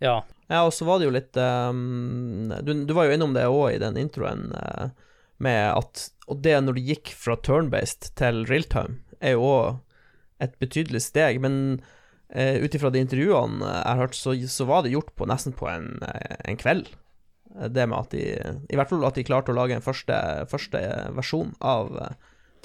Ja, 0.00 0.22
Ja, 0.52 0.64
og 0.66 0.74
så 0.76 0.86
var 0.86 1.00
det 1.00 1.08
jo 1.08 1.14
litt 1.14 1.38
um, 1.40 2.52
du, 2.66 2.74
du 2.84 2.92
var 2.96 3.08
jo 3.08 3.16
innom 3.16 3.32
det 3.36 3.46
òg 3.48 3.76
i 3.76 3.80
den 3.80 3.96
introen, 4.00 4.50
uh, 4.52 4.90
med 5.42 5.70
at 5.72 6.08
Og 6.30 6.40
det 6.44 6.54
når 6.62 6.76
du 6.76 6.86
gikk 6.90 7.12
fra 7.18 7.36
turn-based 7.40 8.12
til 8.18 8.44
real-time, 8.48 9.00
er 9.24 9.36
jo 9.36 9.48
òg 9.48 10.44
et 10.44 10.56
betydelig 10.60 11.00
steg, 11.06 11.40
men 11.40 11.78
uh, 12.34 12.56
ut 12.60 12.76
ifra 12.76 12.92
de 12.92 13.00
intervjuene 13.04 13.62
jeg 13.64 13.88
har 13.88 14.02
hørt, 14.02 14.18
så, 14.18 14.34
så 14.50 14.68
var 14.68 14.84
det 14.84 14.92
gjort 14.92 15.14
på 15.16 15.28
nesten 15.30 15.56
på 15.56 15.68
en, 15.70 15.96
eh, 16.04 16.36
en 16.50 16.60
kveld. 16.60 16.92
Det 17.70 17.84
med 17.86 17.96
at 18.00 18.10
de 18.10 18.22
I 18.72 18.76
hvert 18.76 18.90
fall 18.90 19.04
at 19.06 19.14
de 19.14 19.24
klarte 19.24 19.52
å 19.52 19.56
lage 19.56 19.76
en 19.76 19.84
første, 19.84 20.16
første 20.50 20.80
versjon 21.14 21.52
av 21.62 21.92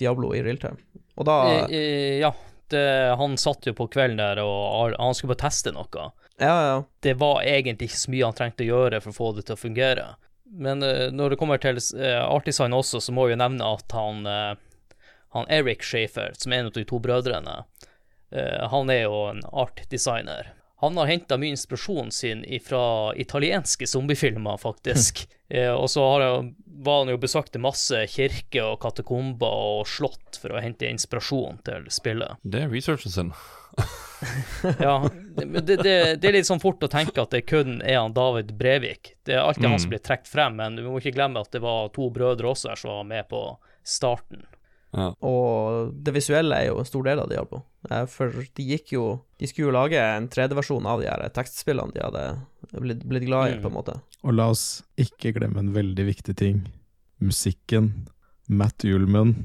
Diablo 0.01 0.31
i 0.33 0.41
realtime. 0.41 0.81
Og 1.19 1.27
da 1.29 1.35
I, 1.69 1.77
i, 1.77 1.83
ja 2.23 2.31
det, 2.73 3.15
han 3.17 3.37
satt 3.37 3.67
jo 3.67 3.75
på 3.77 3.87
kvelden 3.93 4.19
der, 4.21 4.41
og 4.43 4.95
han 4.97 5.15
skulle 5.17 5.35
bare 5.35 5.45
teste 5.47 5.73
noe. 5.75 6.09
Ja, 6.39 6.55
ja. 6.67 6.77
det 7.05 7.13
var 7.19 7.43
egentlig 7.43 7.89
ikke 7.91 8.01
så 8.01 8.13
mye 8.13 8.29
han 8.29 8.37
trengte 8.37 8.65
å 8.65 8.69
gjøre 8.71 9.01
for 9.03 9.11
å 9.11 9.17
få 9.17 9.31
det 9.37 9.47
til 9.47 9.57
å 9.57 9.61
fungere. 9.61 10.07
Men 10.49 10.83
uh, 10.83 11.09
når 11.13 11.33
det 11.33 11.39
kommer 11.41 11.61
til 11.61 11.77
uh, 11.99 12.25
artdesign 12.25 12.73
også, 12.73 13.01
så 13.03 13.13
må 13.13 13.27
jeg 13.27 13.37
jo 13.37 13.43
nevne 13.43 13.73
at 13.77 13.97
han, 13.97 14.23
uh, 14.25 15.01
han 15.35 15.51
Eric 15.51 15.83
Shafer, 15.85 16.33
som 16.39 16.53
er 16.53 16.63
en 16.63 16.71
av 16.71 16.77
de 16.77 16.85
to 16.89 17.01
brødrene, 17.03 17.59
eh, 18.31 18.69
han 18.71 18.89
er 18.89 19.03
jo 19.03 19.27
en 19.29 19.43
artdesigner. 19.45 20.53
Han 20.81 20.97
har 20.97 21.05
henta 21.05 21.37
mye 21.37 21.53
inspirasjon 21.57 22.11
sin 22.11 22.45
fra 22.63 23.15
italienske 23.15 23.87
zombiefilmer, 23.87 24.57
faktisk. 24.57 25.27
Eh, 25.49 25.71
og 25.73 25.87
så 25.89 26.03
har 26.05 26.21
han, 26.21 26.49
var 26.85 26.99
han 26.99 27.09
jo 27.09 27.17
besøkte 27.17 27.57
masse 27.57 28.03
kirker 28.13 28.67
og 28.67 28.83
katakomber 28.83 29.49
og 29.79 29.87
slott 29.89 30.37
for 30.37 30.53
å 30.53 30.61
hente 30.61 30.85
inspirasjon 30.85 31.57
til 31.65 31.87
spillet. 31.89 32.37
Det 32.45 32.61
er 32.67 32.69
researchen 32.69 33.09
sin. 33.09 33.31
Ja, 34.79 35.09
det, 35.37 35.45
det, 35.63 35.75
det, 35.79 35.93
det 36.19 36.27
er 36.27 36.33
litt 36.35 36.47
sånn 36.49 36.59
fort 36.59 36.81
å 36.83 36.89
tenke 36.91 37.21
at 37.23 37.31
det 37.31 37.45
kun 37.47 37.77
er 37.81 38.01
han 38.01 38.11
David 38.13 38.49
Brevik. 38.59 39.13
Det 39.23 39.37
er 39.37 39.45
alltid 39.45 39.69
han 39.69 39.79
som 39.79 39.93
blir 39.93 40.01
trukket 40.03 40.27
frem, 40.27 40.57
men 40.59 40.75
du 40.75 40.83
må 40.89 40.97
ikke 40.99 41.13
glemme 41.15 41.39
at 41.39 41.51
det 41.55 41.61
var 41.63 41.87
to 41.95 42.09
brødre 42.11 42.49
også 42.51 42.73
her 42.73 42.81
som 42.81 42.91
var 42.97 43.07
med 43.07 43.29
på 43.31 43.39
starten. 43.87 44.43
Ja. 44.91 45.11
Og 45.23 45.91
det 46.03 46.15
visuelle 46.15 46.57
er 46.57 46.71
jo 46.71 46.79
en 46.81 46.87
stor 46.89 47.05
del 47.05 47.19
av 47.21 47.29
det 47.29 47.37
Diablo. 47.37 47.61
på. 47.85 47.99
For 48.09 48.33
de 48.57 48.63
gikk 48.71 48.91
jo 48.95 49.03
De 49.37 49.45
skulle 49.47 49.67
jo 49.69 49.73
lage 49.75 49.99
en 50.01 50.25
3D-versjon 50.27 50.87
av 50.89 50.99
de 51.03 51.05
her 51.07 51.21
tekstspillene 51.31 51.93
de 51.93 52.01
hadde 52.01 52.23
blitt, 52.81 53.03
blitt 53.07 53.27
glad 53.29 53.51
i, 53.51 53.53
Mm. 53.55 53.61
på 53.63 53.69
en 53.69 53.77
måte. 53.77 53.95
Og 54.25 54.33
la 54.33 54.49
oss 54.49 54.81
ikke 54.97 55.31
glemme 55.37 55.61
en 55.61 55.71
veldig 55.77 56.05
viktig 56.09 56.35
ting. 56.35 56.65
Musikken. 57.21 58.07
Matt 58.49 58.83
Ullman. 58.83 59.35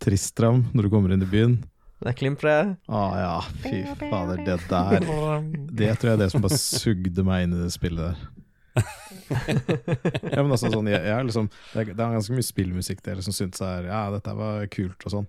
Tristram 0.00 0.70
når 0.72 0.82
du 0.86 0.90
kommer 0.94 1.12
inn 1.12 1.22
i 1.26 1.28
byen. 1.28 1.58
Det 2.02 2.12
klimprer. 2.18 2.72
Å 2.90 3.00
ja, 3.18 3.34
fy 3.62 3.82
fader, 4.00 4.40
det 4.46 4.56
der 4.70 5.04
Det 5.82 5.90
tror 6.00 6.10
jeg 6.10 6.16
er 6.16 6.22
det 6.24 6.30
som 6.32 6.42
bare 6.44 6.58
sugde 6.58 7.22
meg 7.26 7.44
inn 7.46 7.54
i 7.58 7.62
det 7.64 7.70
spillet 7.74 8.12
der. 8.12 8.28
ja, 10.32 10.40
men 10.42 10.52
altså 10.54 10.70
sånn, 10.72 10.88
jeg, 10.90 11.00
jeg 11.04 11.12
er 11.14 11.26
liksom, 11.28 11.48
det, 11.72 11.80
er, 11.82 11.90
det 11.92 12.00
er 12.04 12.14
ganske 12.16 12.36
mye 12.36 12.46
spillmusikk 12.46 13.02
dere 13.04 13.24
som 13.24 13.34
syns 13.36 13.60
er 13.64 13.88
Ja, 13.90 14.02
dette 14.14 14.32
var 14.38 14.64
kult 14.72 15.04
og 15.08 15.12
sånn, 15.14 15.28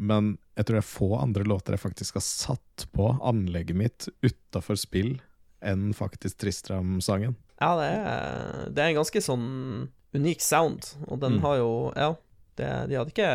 men 0.00 0.32
jeg 0.58 0.66
tror 0.66 0.78
det 0.78 0.82
er 0.82 0.88
få 0.90 1.10
andre 1.20 1.46
låter 1.46 1.76
jeg 1.76 1.82
faktisk 1.84 2.18
har 2.18 2.24
satt 2.26 2.86
på 2.96 3.12
anlegget 3.26 3.78
mitt 3.78 4.08
utafor 4.26 4.78
spill 4.80 5.14
enn 5.62 5.90
faktisk 5.94 6.38
Tristram-sangen. 6.40 7.34
Ja, 7.60 7.74
det 7.78 7.88
er, 7.92 8.68
det 8.72 8.82
er 8.82 8.90
en 8.94 8.98
ganske 9.02 9.20
sånn 9.22 9.46
unik 10.16 10.40
sound, 10.42 10.92
og 11.06 11.20
den 11.22 11.36
Mm. 11.38 11.42
har 11.44 11.56
jo 11.60 11.70
Ja, 11.94 12.10
det, 12.60 12.70
de 12.90 12.98
hadde 13.00 13.12
ikke 13.14 13.30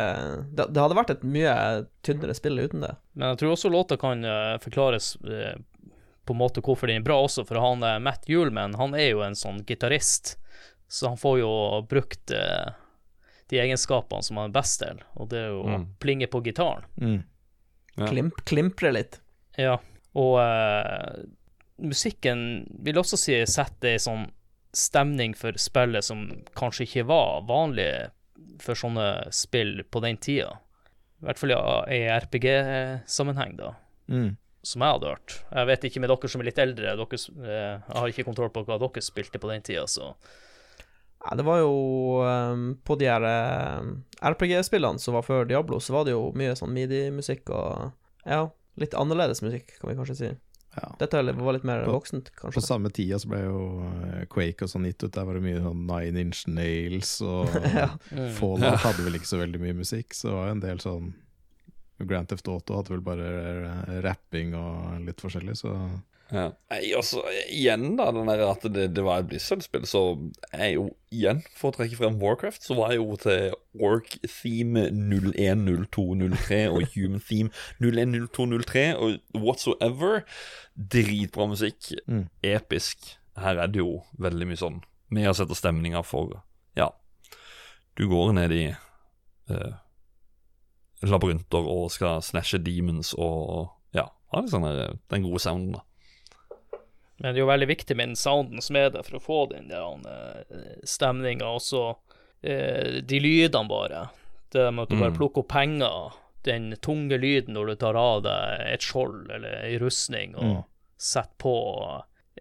det, 0.56 0.66
det 0.72 0.80
hadde 0.82 0.96
vært 0.98 1.12
et 1.16 1.24
mye 1.26 1.54
tynnere 2.06 2.34
spill 2.38 2.62
uten 2.62 2.84
det. 2.86 2.94
Men 3.18 3.32
jeg 3.32 3.40
tror 3.42 3.54
også 3.56 3.70
låta 3.74 3.98
kan 4.00 4.22
eh, 4.24 4.54
forklares 4.62 5.12
eh, 5.26 5.56
på 6.26 6.34
en 6.34 6.40
måte 6.40 6.62
hvorfor 6.64 6.90
den 6.90 7.02
er 7.02 7.06
bra 7.06 7.18
også, 7.26 7.44
for 7.46 7.58
han 7.62 7.82
eh, 7.86 7.98
Matt 8.02 8.26
Hjulman 8.30 8.74
han 8.80 8.94
er 8.98 9.10
jo 9.12 9.20
en 9.26 9.36
sånn 9.38 9.60
gitarist, 9.68 10.36
så 10.88 11.10
han 11.12 11.18
får 11.18 11.40
jo 11.42 11.50
brukt 11.90 12.30
de 13.50 13.58
egenskapene 13.62 14.22
som 14.26 14.38
han 14.40 14.48
er 14.50 14.54
best 14.56 14.80
til, 14.82 15.00
og 15.18 15.28
det 15.30 15.38
er 15.44 15.48
jo 15.52 15.62
Mm. 15.66 15.84
plinge 16.02 16.26
på 16.30 16.40
gitaren. 16.46 16.84
Mm. 16.98 17.20
Ja. 17.96 18.06
Klimp, 18.10 18.40
klimpre 18.46 18.90
litt. 18.94 19.20
Ja, 19.58 19.76
og 20.18 20.34
uh, 20.38 21.22
musikken 21.78 22.66
vil 22.84 22.98
også 23.00 23.18
si 23.20 23.36
setter 23.48 23.94
ei 23.94 24.00
sånn 24.02 24.26
stemning 24.76 25.34
for 25.36 25.56
spillet 25.60 26.04
som 26.04 26.26
kanskje 26.58 26.84
ikke 26.86 27.06
var 27.08 27.44
vanlig 27.48 27.88
for 28.62 28.74
sånne 28.78 29.32
spill 29.34 29.82
på 29.90 30.00
den 30.04 30.16
tida. 30.22 30.58
I 31.22 31.26
hvert 31.28 31.38
fall 31.40 31.50
ja, 31.54 31.60
i 31.90 32.02
RPG-sammenheng, 32.12 33.56
da, 33.56 33.74
Mm. 34.08 34.36
som 34.62 34.82
jeg 34.82 34.92
hadde 34.92 35.06
hørt. 35.12 35.36
Jeg 35.52 35.66
vet 35.66 35.84
ikke 35.88 36.00
med 36.00 36.10
dere 36.10 36.28
som 36.28 36.40
er 36.40 36.44
litt 36.44 36.58
eldre, 36.58 36.96
dere, 36.96 37.18
eh, 37.46 37.80
jeg 37.88 37.96
har 37.96 38.08
ikke 38.12 38.24
kontroll 38.26 38.50
på 38.50 38.64
hva 38.66 38.78
dere 38.78 39.02
spilte 39.02 39.38
på 39.40 39.48
den 39.52 39.62
tida, 39.62 39.86
så 39.86 40.14
Ja, 41.26 41.34
det 41.34 41.44
var 41.44 41.58
jo 41.58 42.20
ehm, 42.22 42.76
På 42.84 42.94
de 42.98 43.06
her 43.08 43.20
ehm, 43.24 44.04
RPG-spillene 44.22 45.00
som 45.00 45.14
var 45.14 45.22
før 45.22 45.46
Diablo, 45.48 45.78
så 45.80 45.92
var 45.92 46.04
det 46.04 46.12
jo 46.12 46.30
mye 46.36 46.52
sånn 46.54 46.70
midi-musikk 46.76 47.50
og 47.50 47.92
Ja, 48.26 48.48
litt 48.76 48.92
annerledes 48.94 49.40
musikk, 49.42 49.78
kan 49.80 49.90
vi 49.90 49.96
kanskje 49.96 50.16
si. 50.16 50.28
Ja. 50.76 50.90
Dette 51.00 51.22
var 51.32 51.56
litt 51.56 51.64
mer 51.64 51.84
På- 51.86 51.94
voksent, 51.96 52.30
På 52.42 52.60
samme 52.60 52.90
tida 52.92 53.16
så 53.22 53.30
ble 53.32 53.38
jo 53.46 53.60
eh, 53.88 54.24
Quake 54.32 54.66
og 54.66 54.70
sånn 54.72 54.84
gitt 54.88 55.02
ut. 55.06 55.12
Der 55.16 55.24
var 55.24 55.38
det 55.38 55.44
mye 55.46 55.62
sånn 55.64 55.86
Nine 55.88 56.20
Inch 56.26 56.42
Nails 56.52 57.14
og 57.24 57.48
ja. 57.74 57.88
Fallout 58.36 58.82
hadde 58.84 59.06
vel 59.06 59.16
ikke 59.16 59.30
så 59.30 59.40
veldig 59.40 59.62
mye 59.62 59.76
musikk, 59.78 60.12
så 60.16 60.28
det 60.28 60.36
var 60.36 60.52
en 60.52 60.60
del 60.66 60.82
sånn 60.84 61.14
Grand 62.04 62.28
Theft 62.28 62.48
Auto 62.52 62.76
hadde 62.76 62.92
vel 62.92 63.00
bare 63.06 63.30
eh, 63.32 63.94
rapping 64.04 64.52
og 64.58 65.00
litt 65.06 65.22
forskjellig, 65.24 65.56
så 65.56 65.72
Ja. 66.32 66.48
Nei, 66.72 66.80
altså, 66.98 67.20
igjen 67.54 67.92
da, 68.00 68.08
den 68.14 68.26
der 68.26 68.42
at 68.48 68.64
det, 68.74 68.88
det 68.96 69.04
var 69.06 69.22
et 69.22 69.28
Blizzard-spill, 69.30 69.84
så 69.86 70.02
er 70.50 70.72
jo 70.74 70.88
igjen, 71.14 71.44
for 71.54 71.70
å 71.70 71.76
trekke 71.76 71.98
frem 72.00 72.18
Warcraft, 72.22 72.64
så 72.66 72.74
var 72.78 72.92
jeg 72.92 72.98
jo 73.02 73.18
til 73.22 73.54
Orc 73.86 74.16
Theme 74.26 74.88
010203 74.90 76.60
og 76.72 76.88
Human 76.96 77.22
Theme 77.22 77.54
010203 77.78 78.88
og 78.96 79.38
whatsoever. 79.38 80.24
Dritbra 80.74 81.46
musikk. 81.52 81.92
Mm. 82.10 82.26
Episk. 82.42 83.14
Her 83.38 83.62
er 83.62 83.70
det 83.70 83.84
jo 83.84 84.00
veldig 84.18 84.50
mye 84.50 84.60
sånn 84.60 84.82
med 85.14 85.28
å 85.30 85.34
sette 85.36 85.54
stemninga 85.54 86.02
for 86.02 86.40
Ja, 86.74 86.90
du 87.96 88.08
går 88.10 88.32
ned 88.34 88.52
i 88.52 88.64
uh, 88.72 89.74
labyrinter 91.06 91.68
og 91.70 91.92
skal 91.94 92.24
snashe 92.24 92.58
demons 92.58 93.12
og 93.14 93.70
Ja, 93.94 94.08
ha 94.32 94.42
litt 94.42 94.50
sånn 94.52 94.66
den 94.66 95.28
gode 95.28 95.42
sounden, 95.44 95.76
da. 95.76 95.84
Men 97.18 97.32
det 97.32 97.38
er 97.40 97.44
jo 97.46 97.48
veldig 97.48 97.68
viktig 97.70 97.96
med 97.96 98.10
den 98.10 98.16
sounden 98.20 98.60
som 98.64 98.76
er 98.76 98.90
der, 98.92 99.02
for 99.06 99.16
å 99.16 99.22
få 99.24 99.38
den 99.54 99.68
der 99.68 99.80
uh, 100.04 100.80
stemninga, 100.84 101.48
og 101.48 101.62
så 101.64 101.84
eh, 102.44 103.00
de 103.02 103.20
lydene 103.24 103.68
bare. 103.70 104.02
Det 104.52 104.66
med 104.72 104.82
at 104.84 104.90
du 104.92 104.96
bare 105.00 105.10
Mm. 105.14 105.16
plukker 105.18 105.42
opp 105.42 105.48
penger, 105.48 106.12
den 106.46 106.76
tunge 106.84 107.16
lyden 107.18 107.54
når 107.56 107.66
du 107.72 107.74
tar 107.80 107.96
av 107.98 108.20
deg 108.22 108.60
et 108.74 108.84
skjold 108.84 109.30
eller 109.32 109.56
ei 109.64 109.78
rustning, 109.82 110.36
og 110.36 110.44
Mm. 110.44 110.60
setter 110.98 111.34
på 111.42 111.54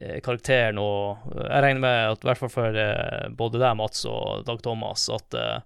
eh, 0.02 0.20
karakteren, 0.22 0.78
og 0.78 1.24
eh, 1.36 1.48
jeg 1.48 1.64
regner 1.64 1.80
med 1.82 2.12
at 2.12 2.20
i 2.26 2.28
hvert 2.28 2.38
fall 2.44 2.50
for 2.54 2.76
eh, 2.78 3.30
både 3.32 3.60
deg, 3.64 3.78
Mats, 3.80 4.04
og 4.06 4.44
Dag 4.46 4.62
Thomas, 4.62 5.08
at 5.10 5.34
eh, 5.40 5.62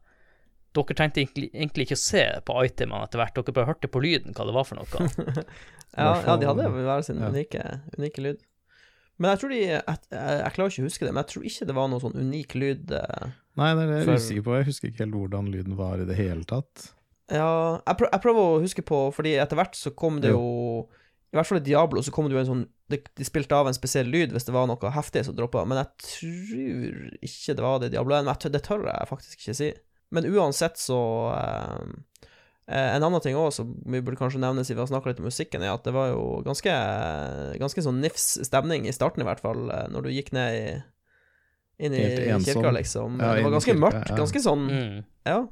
dere 0.78 0.94
trengte 0.96 1.20
egentlig, 1.24 1.50
egentlig 1.52 1.88
ikke 1.90 1.98
å 1.98 2.04
se 2.06 2.24
på 2.46 2.60
itemene 2.64 3.04
etter 3.10 3.18
hvert, 3.24 3.34
dere 3.42 3.58
bare 3.58 3.72
hørte 3.74 3.90
på 3.90 4.02
lyden 4.06 4.38
hva 4.38 4.46
det 4.46 4.54
var 4.54 4.70
for 4.70 4.78
noe. 4.78 5.46
Ja, 5.98 6.14
ja, 6.22 6.36
de 6.38 6.46
hadde 6.46 6.68
hver 6.70 7.02
sin 7.02 7.18
Ja. 7.18 7.32
unike, 7.34 7.64
unike 7.98 8.22
lyd. 8.22 8.44
Men 9.20 9.34
jeg 9.34 9.40
tror 9.42 9.52
de 9.52 9.58
jeg, 9.60 9.84
jeg, 10.16 10.52
klarer 10.56 10.72
ikke 10.72 10.84
å 10.86 10.88
huske 10.88 11.06
det, 11.06 11.12
men 11.14 11.22
jeg 11.26 11.32
tror 11.34 11.48
ikke 11.50 11.66
det 11.68 11.76
var 11.76 11.90
noe 11.92 12.00
sånn 12.04 12.16
unik 12.20 12.54
lyd. 12.56 12.94
eh. 12.96 13.26
Nei, 13.60 13.74
det 13.76 13.84
er 13.84 13.92
jeg 13.98 14.06
For- 14.08 14.22
usikker 14.24 14.46
på. 14.46 14.54
Jeg 14.56 14.68
husker 14.70 14.88
ikke 14.94 15.04
helt 15.04 15.18
hvordan 15.20 15.50
lyden 15.52 15.76
var 15.80 16.00
i 16.00 16.08
det 16.08 16.16
hele 16.16 16.48
tatt. 16.48 16.86
Ja, 17.30 17.50
jeg, 17.86 17.98
prøv, 18.00 18.10
jeg 18.16 18.24
prøver 18.24 18.40
å 18.42 18.62
huske 18.64 18.82
på, 18.88 19.02
fordi 19.14 19.36
etter 19.38 19.60
hvert 19.60 19.76
så 19.78 19.92
kom 19.94 20.18
det 20.24 20.32
jo 20.32 20.88
I 21.30 21.38
hvert 21.38 21.46
fall 21.46 21.60
i 21.60 21.66
Diablo 21.68 22.02
så 22.02 22.10
kom 22.16 22.26
det 22.26 22.34
jo 22.34 22.40
en 22.42 22.48
sånn 22.48 22.64
De, 22.90 22.98
de 23.20 23.28
spilte 23.28 23.54
av 23.54 23.68
en 23.70 23.76
spesiell 23.78 24.08
lyd 24.10 24.32
hvis 24.34 24.48
det 24.48 24.56
var 24.56 24.66
noe 24.66 24.90
heftig 24.96 25.22
som 25.28 25.36
droppa, 25.38 25.62
men 25.70 25.78
jeg 25.78 26.08
tror 26.08 27.20
ikke 27.22 27.54
det 27.60 27.62
var 27.68 27.78
det 27.84 27.92
i 27.92 27.94
Diablo 27.94 28.16
1. 28.18 28.24
Men 28.26 28.34
jeg 28.34 28.42
tør, 28.48 28.54
det 28.56 28.64
tør 28.66 28.88
jeg 28.90 29.10
faktisk 29.12 29.44
ikke 29.44 29.58
si. 29.60 29.68
Men 30.10 30.26
uansett 30.32 30.82
så 30.82 30.98
eh, 31.36 32.29
En 32.70 33.02
annen 33.02 33.22
ting 33.24 33.34
òg 33.40 33.50
som 33.56 33.72
vi 33.90 34.02
burde 34.06 34.20
kanskje 34.20 34.42
nevne 34.44 34.62
siden 34.62 34.78
vi 34.78 34.84
har 34.84 34.92
snakka 34.92 35.10
litt 35.10 35.22
om 35.24 35.26
musikken, 35.26 35.64
er 35.66 35.74
at 35.74 35.88
det 35.88 35.94
var 35.96 36.12
jo 36.12 36.42
ganske 36.46 36.74
Ganske 37.58 37.82
sånn 37.86 38.02
nifs 38.04 38.28
stemning 38.46 38.86
i 38.86 38.94
starten, 38.94 39.24
i 39.24 39.28
hvert 39.28 39.42
fall, 39.42 39.70
eh, 39.74 39.88
når 39.90 40.06
du 40.06 40.10
gikk 40.14 40.32
ned 40.38 40.58
i 40.60 40.66
inn 41.80 41.94
i 41.96 42.04
kirka, 42.44 42.74
liksom. 42.76 43.22
Ja, 43.24 43.36
det 43.38 43.46
var 43.46 43.54
ganske 43.56 43.72
kirka, 43.72 43.80
mørkt. 43.86 44.10
ja. 44.10 44.16
Ganske 44.20 44.42
sånn 44.44 44.66
Mm. 44.68 45.04
Ja. 45.26 45.48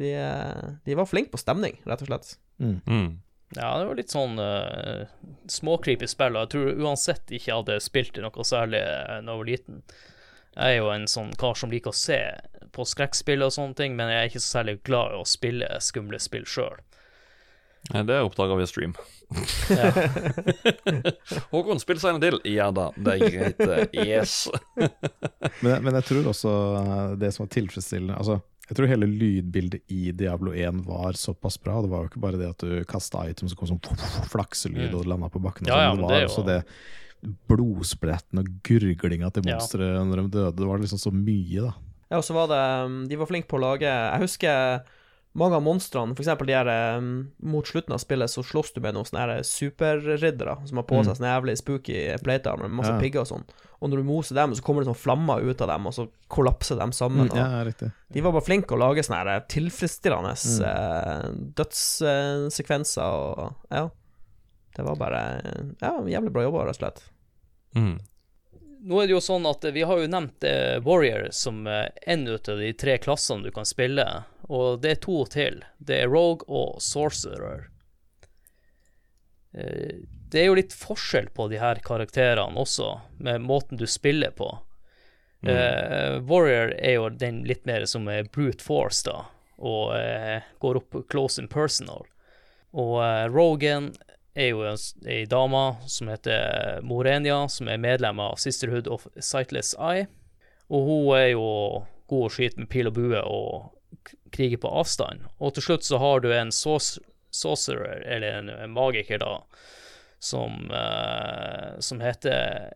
De, 0.00 0.14
eh, 0.16 0.68
de 0.86 0.94
var 0.96 1.06
flinke 1.06 1.30
på 1.34 1.38
stemning, 1.38 1.76
rett 1.84 2.00
og 2.02 2.08
slett. 2.08 2.36
Mm. 2.58 2.80
Mm. 2.86 3.10
Ja, 3.56 3.78
det 3.78 3.86
var 3.88 3.98
litt 3.98 4.12
sånn 4.12 4.38
uh, 4.38 5.06
småcreepy 5.50 6.06
spill, 6.08 6.36
og 6.38 6.46
jeg 6.46 6.52
tror 6.54 6.80
uansett 6.86 7.32
ikke 7.34 7.50
jeg 7.50 7.58
hadde 7.58 7.80
spilt 7.82 8.18
i 8.18 8.22
noe 8.22 8.44
særlig 8.46 8.78
da 8.80 9.18
jeg 9.18 9.26
var 9.26 9.48
liten. 9.48 9.82
Jeg 10.56 10.74
er 10.74 10.80
jo 10.80 10.88
en 10.92 11.06
sånn 11.08 11.30
kar 11.38 11.54
som 11.56 11.70
liker 11.70 11.92
å 11.92 11.96
se 11.96 12.18
på 12.74 12.84
skrekkspill 12.86 13.42
og 13.46 13.52
sånne 13.54 13.74
ting, 13.78 13.94
men 13.98 14.10
jeg 14.10 14.18
er 14.24 14.28
ikke 14.30 14.42
så 14.42 14.58
særlig 14.58 14.78
glad 14.86 15.14
i 15.14 15.20
å 15.20 15.26
spille 15.26 15.68
skumle 15.82 16.18
spill 16.22 16.44
sjøl. 16.46 16.78
Nei, 17.94 18.02
det 18.04 18.18
oppdaga 18.20 18.58
vi 18.58 18.66
i 18.66 18.68
stream. 18.68 18.92
Ja. 19.72 19.88
Håkon, 21.52 21.80
spill 21.80 22.00
seg 22.02 22.16
en 22.16 22.22
til. 22.22 22.36
Ja 22.50 22.68
da, 22.74 22.90
det 22.96 23.14
er 23.16 23.32
greit. 23.32 23.62
eh, 23.64 24.04
Yes. 24.06 24.34
Men, 25.64 25.82
men 25.84 25.96
jeg 25.98 26.06
tror 26.10 26.28
også 26.30 26.52
eh, 26.80 27.14
det 27.20 27.30
som 27.34 27.44
var 27.46 27.50
tilfredsstillende 27.52 28.14
Altså, 28.20 28.38
jeg 28.70 28.76
tror 28.78 28.88
hele 28.90 29.08
lydbildet 29.08 29.90
i 29.92 30.12
Diablo 30.16 30.52
1 30.54 30.84
var 30.86 31.16
såpass 31.18 31.56
bra. 31.62 31.80
Det 31.84 31.90
var 31.90 32.04
jo 32.04 32.10
ikke 32.12 32.22
bare 32.22 32.38
det 32.40 32.50
at 32.52 32.62
du 32.64 32.84
kasta 32.88 33.24
items 33.28 33.56
og 33.56 33.62
kom 33.64 33.72
som 33.72 33.80
flakselyd 34.30 34.90
Mm. 34.90 34.96
og 35.00 35.08
landa 35.10 35.28
på 35.32 35.42
bakken. 35.42 35.66
Ja, 35.68 35.74
sånn, 35.74 35.82
ja, 35.82 35.94
det 35.96 36.04
var 36.04 36.14
det 36.14 36.28
også 36.28 36.44
det 36.46 36.60
blodspretten 37.48 38.38
og 38.40 38.46
gurglinga 38.66 39.30
til 39.32 39.42
Ja. 39.46 39.56
monstre 39.58 39.90
når 40.04 40.22
de 40.22 40.28
døde. 40.38 40.56
Det 40.56 40.66
var 40.66 40.78
liksom 40.78 40.98
så 40.98 41.12
mye, 41.12 41.60
da. 41.68 41.74
Ja, 42.10 42.16
og 42.18 42.24
så 42.24 42.34
var 42.34 42.48
det 42.48 42.62
um, 42.86 43.06
De 43.08 43.16
var 43.16 43.26
flinke 43.26 43.46
på 43.46 43.56
å 43.58 43.60
lage 43.62 43.86
Jeg 43.86 44.20
husker 44.20 44.80
mange 45.32 45.54
av 45.54 45.62
monstrene, 45.62 46.16
eksempel 46.18 46.48
de 46.48 46.54
her 46.58 46.96
um, 46.98 47.28
Mot 47.40 47.64
slutten 47.64 47.92
av 47.94 48.00
spillet 48.02 48.26
så 48.32 48.42
slåss 48.42 48.72
du 48.74 48.80
med 48.82 48.94
noen 48.96 49.06
sånne 49.06 49.44
superriddere 49.46 50.56
som 50.66 50.76
har 50.80 50.82
på 50.90 50.96
Mm. 50.98 51.04
seg 51.06 51.20
sånne 51.20 51.30
jævlig 51.36 51.54
spooky 51.60 52.00
plater 52.24 52.56
med 52.58 52.70
masse 52.74 52.90
Ja. 52.90 52.98
pigger 52.98 53.20
og 53.20 53.28
sånn. 53.30 53.44
Og 53.80 53.88
når 53.90 53.96
du 53.98 54.02
moser 54.02 54.34
dem, 54.34 54.50
så 54.52 54.60
kommer 54.60 54.82
det 54.82 54.90
sånn 54.90 54.98
flammer 54.98 55.40
ut 55.40 55.60
av 55.62 55.68
dem, 55.68 55.86
og 55.86 55.92
så 55.94 56.08
kollapser 56.28 56.76
dem 56.76 56.90
sammen. 56.92 57.30
Mm, 57.30 57.36
ja, 57.36 57.62
riktig. 57.64 57.92
De 58.12 58.20
var 58.20 58.32
bare 58.32 58.42
flinke 58.44 58.74
å 58.74 58.78
lage 58.78 59.04
sånne 59.06 59.46
tilfredsstillende 59.48 60.34
Mm. 60.34 60.64
eh, 60.66 61.30
dødssekvenser 61.54 63.02
og 63.02 63.54
Ja. 63.70 63.88
Det 64.80 64.86
var 64.86 64.96
bare 64.96 65.22
Ja, 65.82 65.92
jævlig 66.08 66.32
bra 66.32 66.46
jobba, 66.46 66.64
rett 66.64 66.78
og 66.78 66.80
slett. 66.80 67.02
Mm. 67.76 67.98
Nå 68.80 69.00
er 69.00 69.10
det 69.10 69.12
jo 69.12 69.20
sånn 69.20 69.44
at 69.48 69.64
vi 69.76 69.82
har 69.84 70.00
jo 70.00 70.08
nevnt 70.08 70.44
eh, 70.48 70.78
Warrior 70.80 71.26
som 71.36 71.66
én 71.68 71.90
en 72.08 72.24
ut 72.28 72.48
av 72.48 72.62
de 72.62 72.70
tre 72.72 72.94
klassene 72.98 73.44
du 73.44 73.52
kan 73.52 73.68
spille, 73.68 74.06
og 74.48 74.80
det 74.80 74.94
er 74.94 75.02
to 75.04 75.18
til. 75.28 75.60
Det 75.76 75.98
er 76.00 76.08
Rogue 76.08 76.48
og 76.48 76.80
Sorcerer. 76.80 77.68
Eh, 79.52 80.00
det 80.32 80.40
er 80.40 80.48
jo 80.48 80.56
litt 80.56 80.72
forskjell 80.72 81.28
på 81.36 81.50
de 81.52 81.60
her 81.60 81.82
karakterene 81.84 82.56
også, 82.64 82.94
med 83.18 83.44
måten 83.44 83.76
du 83.76 83.86
spiller 83.90 84.32
på. 84.32 84.48
Eh, 85.42 86.20
Warrior 86.20 86.74
er 86.78 86.92
jo 86.98 87.08
den 87.08 87.42
litt 87.48 87.64
mer 87.64 87.84
som 87.88 88.08
er 88.12 88.28
brute 88.32 88.62
force, 88.62 89.04
da, 89.08 89.24
og 89.58 89.94
eh, 89.96 90.44
går 90.60 90.82
opp 90.82 91.00
close 91.08 91.40
and 91.40 91.50
personal. 91.50 92.04
Og 92.76 93.00
eh, 93.04 93.26
Rogan 93.32 93.90
er 94.38 94.52
jo 94.52 94.62
en 94.68 94.78
ei 95.10 95.24
dame 95.28 95.62
som 95.90 96.08
heter 96.12 96.80
Morenia, 96.86 97.42
som 97.50 97.68
er 97.68 97.80
medlem 97.82 98.20
av 98.22 98.36
Sisterhood 98.40 98.88
of 98.88 99.06
Sightless 99.18 99.74
Eye. 99.78 100.06
Og 100.70 100.86
hun 100.86 101.16
er 101.18 101.28
jo 101.32 101.46
god 102.10 102.26
å 102.28 102.32
skyte 102.32 102.62
med 102.62 102.70
pil 102.70 102.90
og 102.90 102.94
bue 102.98 103.20
og 103.26 104.06
krige 104.34 104.58
på 104.62 104.70
avstand. 104.70 105.26
Og 105.42 105.54
til 105.56 105.66
slutt 105.66 105.86
så 105.86 105.98
har 105.98 106.22
du 106.22 106.30
en 106.34 106.52
sorc- 106.54 107.00
sorcerer, 107.34 108.02
eller 108.06 108.38
en, 108.40 108.70
magiker, 108.74 109.18
da, 109.22 109.40
som, 110.18 110.70
uh, 110.70 111.78
som 111.82 112.00
heter 112.02 112.72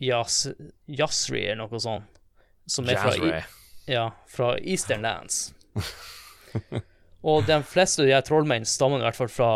Yas, 0.00 0.46
Yasri, 0.86 1.46
eller 1.48 1.66
noe 1.66 1.80
sånt. 1.82 2.20
Som 2.68 2.88
er 2.92 3.00
fra, 3.00 3.42
ja, 3.88 4.06
fra 4.28 4.50
Eastern 4.60 5.02
Lands. 5.02 5.54
Og 7.26 7.46
de 7.48 7.56
fleste 7.66 8.02
av 8.02 8.06
de 8.06 8.14
her 8.14 8.22
trollmenn 8.22 8.66
stammer 8.68 9.00
i 9.02 9.06
hvert 9.08 9.16
fall 9.18 9.30
fra 9.32 9.48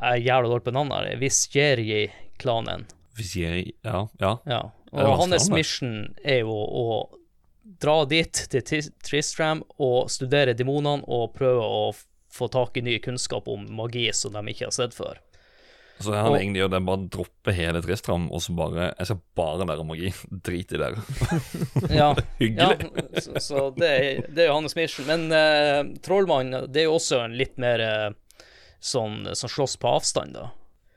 Jeg 0.00 0.22
er 0.22 0.26
jævla 0.30 0.48
dårlig 0.52 0.64
på 0.64 0.72
navnet, 0.76 1.18
Visjeri-klanen. 1.20 2.86
Visjeri, 3.16 3.72
Ja. 3.84 4.06
ja. 4.20 4.38
Ja. 4.46 4.62
Og 4.96 5.18
hans 5.20 5.50
mission 5.50 6.14
er 6.24 6.40
jo 6.46 6.54
å 6.56 6.84
dra 7.82 8.04
dit 8.08 8.32
til 8.48 8.62
Tristram 9.04 9.62
og 9.82 10.08
studere 10.12 10.54
demonene 10.56 11.04
og 11.08 11.34
prøve 11.36 11.64
å 11.64 11.94
få 12.32 12.48
tak 12.52 12.76
i 12.76 12.84
ny 12.84 12.98
kunnskap 13.04 13.48
om 13.48 13.66
magi 13.76 14.06
som 14.14 14.32
de 14.36 14.42
ikke 14.52 14.68
har 14.68 14.76
sett 14.76 14.94
før. 14.96 15.18
Så 15.98 16.12
han 16.12 16.26
Og- 16.28 16.36
egentlig 16.38 16.60
gjør, 16.60 16.70
det 16.74 16.82
bare 16.84 17.08
dropper 17.08 17.56
hele 17.56 17.80
Tristram, 17.82 18.26
og 18.30 18.42
så 18.44 18.52
bare 18.56 18.90
Jeg 18.98 19.06
skal 19.08 19.20
bare 19.38 19.64
lære 19.66 19.86
magi. 19.88 20.10
Drit 20.48 20.72
i 20.76 20.80
dere. 20.82 21.00
Ja, 21.88 22.10
ja 22.12 22.24
Hyggelig. 22.38 22.90
så, 23.24 23.40
så 23.40 23.64
det, 23.76 23.88
er- 23.88 24.26
det 24.28 24.44
er 24.44 24.50
jo 24.50 24.58
hans 24.60 24.76
mission. 24.76 25.06
Men 25.08 25.26
uh, 25.32 25.94
Trollmann, 26.04 26.52
det 26.68 26.82
er 26.84 26.88
jo 26.90 26.98
også 26.98 27.22
en 27.24 27.36
litt 27.40 27.56
mer 27.62 27.80
uh, 27.80 28.46
sånn 28.80 29.24
som 29.34 29.48
slåss 29.50 29.78
på 29.80 29.88
avstand, 29.96 30.36
da. 30.36 30.50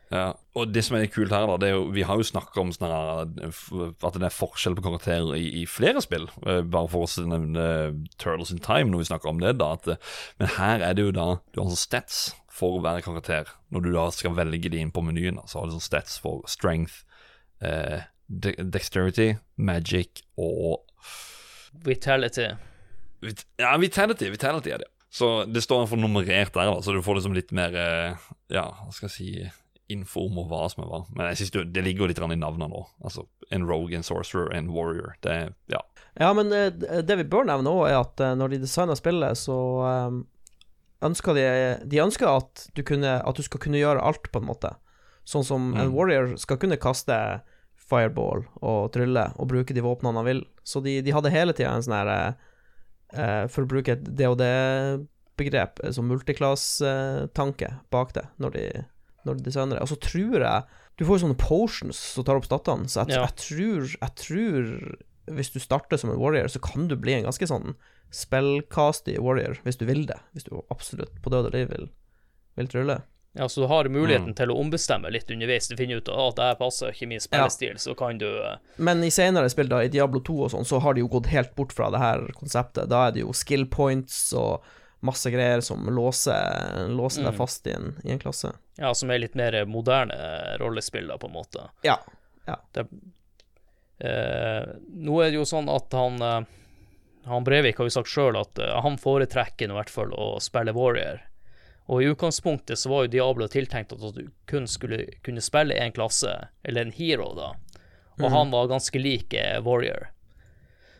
Ja, 0.09 0.31
og 0.57 0.71
det 0.73 0.81
som 0.87 0.95
er 0.97 1.05
kult 1.05 1.29
her, 1.29 1.45
da, 1.45 1.55
det 1.61 1.67
er 1.69 1.75
jo 1.75 1.83
Vi 1.93 2.01
har 2.01 2.17
jo 2.17 2.25
snakka 2.25 2.57
om 2.63 2.71
sånn 2.73 2.89
her, 2.89 3.19
at 3.29 4.15
det 4.17 4.25
er 4.25 4.33
forskjell 4.33 4.73
på 4.79 4.81
karakterer 4.87 5.35
i, 5.37 5.43
i 5.61 5.65
flere 5.69 6.01
spill. 6.01 6.25
Eh, 6.49 6.63
bare 6.65 6.89
for 6.89 7.05
å 7.05 7.25
nevne 7.29 7.65
Turtles 8.17 8.49
in 8.49 8.57
Time 8.57 8.89
når 8.89 9.03
vi 9.03 9.09
snakker 9.11 9.29
om 9.29 9.39
det. 9.43 9.51
da 9.61 9.67
at, 9.77 9.85
eh, 9.93 10.01
Men 10.41 10.49
her 10.57 10.81
er 10.81 10.97
det 10.97 11.05
jo 11.05 11.11
da 11.13 11.27
Du 11.53 11.61
har 11.61 11.69
sånn 11.69 11.77
stats 11.77 12.23
for 12.59 12.81
hver 12.83 13.01
karakter. 13.05 13.49
Når 13.73 13.85
du 13.85 13.91
da 13.95 14.05
skal 14.15 14.35
velge 14.37 14.71
de 14.71 14.83
inn 14.83 14.91
på 14.95 15.03
menyen, 15.05 15.39
så 15.47 15.61
har 15.61 15.69
du 15.69 15.77
sånn 15.77 15.87
stats 15.87 16.19
for 16.21 16.43
strength, 16.51 17.01
eh, 17.63 18.05
de 18.29 18.53
dexterity, 18.59 19.31
magic 19.57 20.23
og 20.37 20.83
Vitality. 21.85 22.47
Vit 23.21 23.45
Ja, 23.59 23.77
vitality. 23.77 24.29
Vitality 24.33 24.71
er 24.73 24.81
det. 24.81 24.89
Så 25.09 25.45
det 25.49 25.63
står 25.63 25.87
for 25.89 25.97
nummerert 25.97 26.53
der, 26.53 26.69
da, 26.69 26.81
så 26.81 26.93
du 26.93 27.01
får 27.01 27.19
liksom 27.19 27.33
litt 27.33 27.51
mer 27.55 27.73
eh, 27.73 28.27
Ja, 28.53 28.67
hva 28.83 28.93
skal 28.93 29.09
jeg 29.09 29.15
si 29.15 29.29
info 29.89 30.27
om 30.27 30.37
hva 30.45 30.67
som 30.69 30.83
er 30.83 30.89
hva. 30.89 30.99
Men 31.17 31.31
jeg 31.31 31.39
synes 31.41 31.53
det, 31.55 31.63
det 31.73 31.83
ligger 31.85 32.05
jo 32.05 32.09
litt 32.11 32.21
i 32.21 32.37
navnene 32.37 32.69
nå. 32.69 32.83
Altså 33.01 33.25
en 33.49 33.65
rogue, 33.65 33.95
en 33.97 34.05
sorcerer, 34.05 34.51
en 34.53 34.69
warrior. 34.73 35.15
Det 35.25 35.55
Ja. 35.73 35.81
Ja, 36.19 36.33
men 36.33 36.51
eh, 36.53 36.69
det 37.01 37.15
vi 37.17 37.23
bør 37.23 37.47
nevne 37.47 37.71
òg, 37.71 37.87
er 37.87 38.01
at 38.01 38.21
eh, 38.21 38.35
når 38.37 38.53
de 38.53 38.61
designer 38.65 38.97
spillet, 38.97 39.37
så 39.39 39.55
um, 40.09 40.23
ønska 41.01 41.33
de 41.33 41.45
De 41.89 41.97
ønska 42.03 42.27
at 42.37 42.69
du 42.75 42.83
kunne 42.83 43.21
At 43.25 43.35
du 43.35 43.43
skal 43.43 43.59
kunne 43.59 43.79
gjøre 43.79 44.01
alt, 44.03 44.31
på 44.31 44.39
en 44.41 44.47
måte. 44.49 44.75
Sånn 45.25 45.43
som 45.45 45.73
en 45.75 45.87
Mm. 45.89 45.93
warrior 45.93 46.37
skal 46.37 46.57
kunne 46.57 46.77
kaste 46.77 47.41
fireball 47.89 48.45
og 48.61 48.91
trylle 48.93 49.33
og 49.39 49.47
bruke 49.47 49.73
de 49.73 49.81
våpnene 49.81 50.15
han 50.15 50.25
vil. 50.25 50.45
Så 50.63 50.81
de, 50.83 51.01
de 51.01 51.11
hadde 51.11 51.31
hele 51.31 51.53
tida 51.53 51.71
en 51.73 51.81
sånn 51.81 51.95
her 51.97 52.07
eh, 52.07 52.33
eh, 53.19 53.47
For 53.47 53.63
å 53.63 53.67
bruke 53.67 53.89
et 53.93 54.03
DOD-begrep, 54.03 55.79
eh, 55.83 55.91
som 55.91 56.07
multiclass-tanke 56.09 57.71
bak 57.91 58.13
det, 58.13 58.25
når 58.39 58.51
de, 58.55 58.65
når 59.25 59.37
de 59.39 59.43
designer 59.49 59.75
det. 59.77 59.81
Og 59.85 59.91
så 59.93 59.99
tror 60.01 60.39
jeg 60.41 60.63
Du 60.99 61.05
får 61.05 61.19
jo 61.19 61.27
sånne 61.27 61.37
potions 61.39 61.95
som 61.95 62.25
tar 62.27 62.35
opp 62.35 62.43
statene, 62.49 62.89
så 62.91 63.05
jeg, 63.07 63.15
Ja. 63.15 63.25
jeg 63.25 63.35
tror 63.37 63.81
Jeg 64.01 64.15
tror 64.15 64.97
hvis 65.29 65.51
du 65.53 65.59
starter 65.59 65.97
som 65.97 66.09
en 66.09 66.17
warrior, 66.19 66.47
så 66.49 66.59
kan 66.59 66.87
du 66.87 66.95
bli 66.95 67.13
en 67.13 67.23
ganske 67.25 67.45
sånn 67.47 67.75
spellcasty 68.11 69.17
warrior, 69.19 69.59
hvis 69.63 69.77
du 69.77 69.85
vil 69.85 70.05
det. 70.09 70.17
Hvis 70.33 70.43
du 70.47 70.61
absolutt 70.69 71.21
på 71.21 71.29
død 71.33 71.45
og 71.51 71.53
liv 71.53 71.69
vil, 71.69 71.89
vil 72.55 72.67
trylle. 72.67 73.01
Ja, 73.37 73.45
så 73.47 73.61
du 73.61 73.67
har 73.67 73.85
muligheten 73.85 74.31
Mm. 74.31 74.35
til 74.35 74.49
å 74.49 74.55
ombestemme 74.59 75.11
litt 75.13 75.29
underveis. 75.31 75.67
Du 75.69 75.75
finner 75.77 75.97
ut 76.01 76.09
at 76.09 76.35
det 76.35 76.43
her 76.47 76.55
passer 76.55 76.89
ikke 76.91 77.07
min 77.07 77.19
spillestil, 77.21 77.75
så 77.77 77.93
kan 77.95 78.17
du 78.17 78.25
eh, 78.25 78.55
Men 78.77 79.03
i 79.03 79.09
senere 79.13 79.49
spill, 79.49 79.69
da, 79.69 79.83
i 79.83 79.87
Diablo 79.87 80.19
2 80.19 80.39
og 80.43 80.51
sånn, 80.51 80.65
så 80.65 80.79
har 80.81 80.93
de 80.97 81.01
jo 81.01 81.07
gått 81.07 81.27
helt 81.27 81.53
bort 81.55 81.71
fra 81.71 81.91
det 81.91 81.99
her 82.01 82.25
konseptet. 82.33 82.89
Da 82.89 83.07
er 83.07 83.11
det 83.11 83.21
jo 83.21 83.31
skill 83.37 83.65
points 83.69 84.33
og 84.33 84.63
masse 85.01 85.29
greier 85.31 85.61
som 85.61 85.85
låser, 85.85 86.89
låser 86.89 87.23
deg 87.23 87.33
Mm. 87.33 87.37
fast 87.37 87.67
i 87.67 87.71
en, 87.71 87.95
i 88.03 88.09
en 88.11 88.19
klasse. 88.19 88.51
Ja, 88.77 88.93
som 88.93 89.11
er 89.11 89.19
litt 89.19 89.35
mer 89.35 89.63
moderne 89.65 90.57
rollespill, 90.59 91.07
da, 91.07 91.17
på 91.17 91.27
en 91.29 91.33
måte. 91.37 91.69
Ja. 91.83 91.99
Det, 92.73 92.87
eh, 94.01 94.65
nå 94.95 95.21
er 95.23 95.29
det 95.31 95.37
jo 95.39 95.45
sånn 95.47 95.69
at 95.73 95.91
han 95.93 96.21
eh, 96.21 96.41
Han 97.29 97.43
Brevik 97.45 97.77
har 97.77 97.87
jo 97.87 97.93
sagt 97.93 98.09
sjøl 98.11 98.37
at 98.39 98.59
eh, 98.59 98.75
han 98.83 98.97
foretrekker 98.97 99.69
i 99.69 99.75
hvert 99.77 99.91
fall 99.93 100.13
å 100.17 100.31
spille 100.43 100.73
Warrior. 100.75 101.21
Og 101.89 102.03
i 102.03 102.09
utgangspunktet 102.11 102.77
så 102.77 102.89
var 102.91 103.05
jo 103.05 103.13
Diablo 103.15 103.47
tiltenkt 103.49 103.93
at 103.95 104.03
du 104.13 104.27
kun 104.49 104.67
skulle 104.69 105.07
kunne 105.25 105.41
spille 105.41 105.73
én 105.73 105.93
klasse, 105.95 106.35
eller 106.63 106.85
en 106.85 106.93
hero, 106.93 107.31
da. 107.37 107.53
Og 108.19 108.29
han 108.33 108.51
var 108.51 108.67
ganske 108.69 108.99
lik 108.99 109.33
eh, 109.33 109.57
Warrior. 109.65 110.09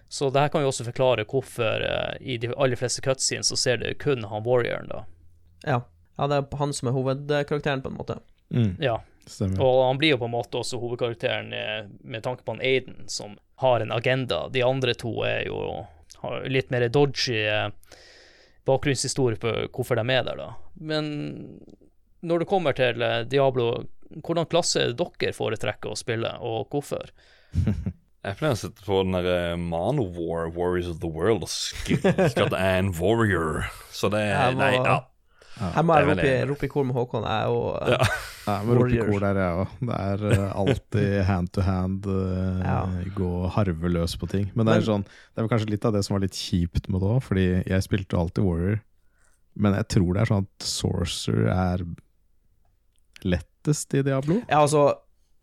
Så 0.09 0.31
det 0.33 0.41
her 0.41 0.49
kan 0.49 0.63
jo 0.65 0.71
også 0.71 0.87
forklare 0.87 1.25
hvorfor 1.29 1.83
uh, 1.85 2.15
i 2.17 2.39
de 2.41 2.49
aller 2.57 2.79
fleste 2.79 3.03
cutscenes 3.05 3.51
så 3.51 3.57
ser 3.59 3.77
du 3.77 3.91
kun 4.01 4.23
han 4.25 4.41
Warrioren, 4.47 4.89
da. 4.89 5.03
Ja. 5.61 5.81
ja, 6.17 6.27
det 6.31 6.39
er 6.39 6.57
han 6.57 6.73
som 6.73 6.89
er 6.89 6.95
hovedkarakteren, 6.95 7.83
på 7.85 7.91
en 7.91 7.99
måte. 7.99 8.15
Mm, 8.49 8.71
Ja. 8.81 8.95
stemmer. 9.29 9.61
Og 9.61 9.83
han 9.85 9.99
blir 10.01 10.15
jo 10.15 10.17
på 10.23 10.25
en 10.25 10.33
måte 10.33 10.57
også 10.63 10.79
hovedkarakteren 10.81 11.53
med 12.01 12.25
tanke 12.25 12.41
på 12.41 12.55
han 12.55 12.65
Aiden, 12.65 13.03
som 13.05 13.37
har 13.61 13.85
en 13.85 13.91
agenda. 13.93 14.47
De 14.49 14.65
andre 14.65 14.97
to 14.97 15.13
er 15.27 15.45
jo 15.45 15.85
litt 16.49 16.71
mer 16.73 16.87
dodgy 16.91 17.37
eh, 17.43 17.69
bakgrunnshistorie 18.69 19.39
på 19.41 19.53
hvorfor 19.73 19.99
de 19.99 20.05
er 20.13 20.25
der, 20.27 20.39
da. 20.39 20.49
Men 20.79 21.07
når 22.25 22.43
det 22.43 22.49
kommer 22.51 22.75
til 22.77 23.01
eh, 23.05 23.23
Diablo, 23.29 23.71
hvordan 24.19 24.49
klasse 24.49 24.83
er 24.83 24.93
det 24.93 25.09
dere 25.21 25.35
foretrekker 25.37 25.93
å 25.93 25.99
spille, 25.99 26.35
og 26.43 26.69
hvorfor? 26.73 27.11
Jeg 28.19 28.35
pleier 28.35 28.51
å 28.51 28.59
sette 28.59 28.83
på 28.83 28.97
den 29.05 29.15
der 29.15 29.53
Manowar, 29.55 30.49
Warriors 30.51 30.89
of 30.91 30.97
the 30.99 31.07
World, 31.07 31.45
og 31.47 31.51
skrike 31.53 32.11
at 32.27 32.35
det 32.35 32.59
er 32.59 32.81
en 32.81 32.91
warrior. 32.97 33.69
Så 33.95 34.11
det 34.11 34.25
Nei, 34.59 34.73
ja. 34.75 34.97
Må 35.59 35.95
jeg 35.97 36.03
er 36.05 36.09
rope 36.09 36.27
i, 36.27 36.33
rope 36.49 36.65
i 36.65 36.69
kor 36.71 36.85
med 36.87 36.95
Håkon. 36.95 37.23
Jeg 37.27 37.43
er 37.43 37.47
jo 37.51 37.61
Ja. 37.93 37.97
Jeg 38.49 38.65
men 38.65 38.77
rope 38.79 38.95
i 38.95 38.99
kor 39.11 39.19
der, 39.25 39.39
jeg 39.43 39.57
òg. 39.63 39.73
Det 39.89 39.97
er 39.99 40.23
eh, 40.31 40.51
alltid 40.63 41.23
hand 41.27 41.51
to 41.53 41.61
hand, 41.67 42.05
uh, 42.07 42.61
Ja. 42.65 42.77
gå 43.15 43.31
harveløs 43.55 44.15
på 44.21 44.29
ting. 44.31 44.51
Men 44.55 44.65
det 44.69 44.77
er 44.79 44.87
sånn 44.87 45.03
Det 45.05 45.43
er 45.43 45.47
kanskje 45.51 45.69
litt 45.75 45.85
av 45.85 45.93
det 45.93 46.03
som 46.07 46.15
var 46.15 46.23
litt 46.25 46.37
kjipt 46.39 46.89
med 46.89 47.01
det 47.03 47.09
òg, 47.15 47.21
fordi 47.27 47.47
jeg 47.67 47.83
spilte 47.85 48.17
alltid 48.17 48.43
Warrior. 48.47 48.79
Men 49.59 49.73
jeg 49.75 49.87
tror 49.95 50.13
det 50.15 50.21
er 50.21 50.31
sånn 50.31 50.45
at 50.47 50.65
Sorcerer 50.65 51.51
er 51.51 51.85
lettest 53.27 53.93
i 53.93 54.01
Diablo. 54.05 54.41
Ja, 54.47 54.61
altså 54.63 54.93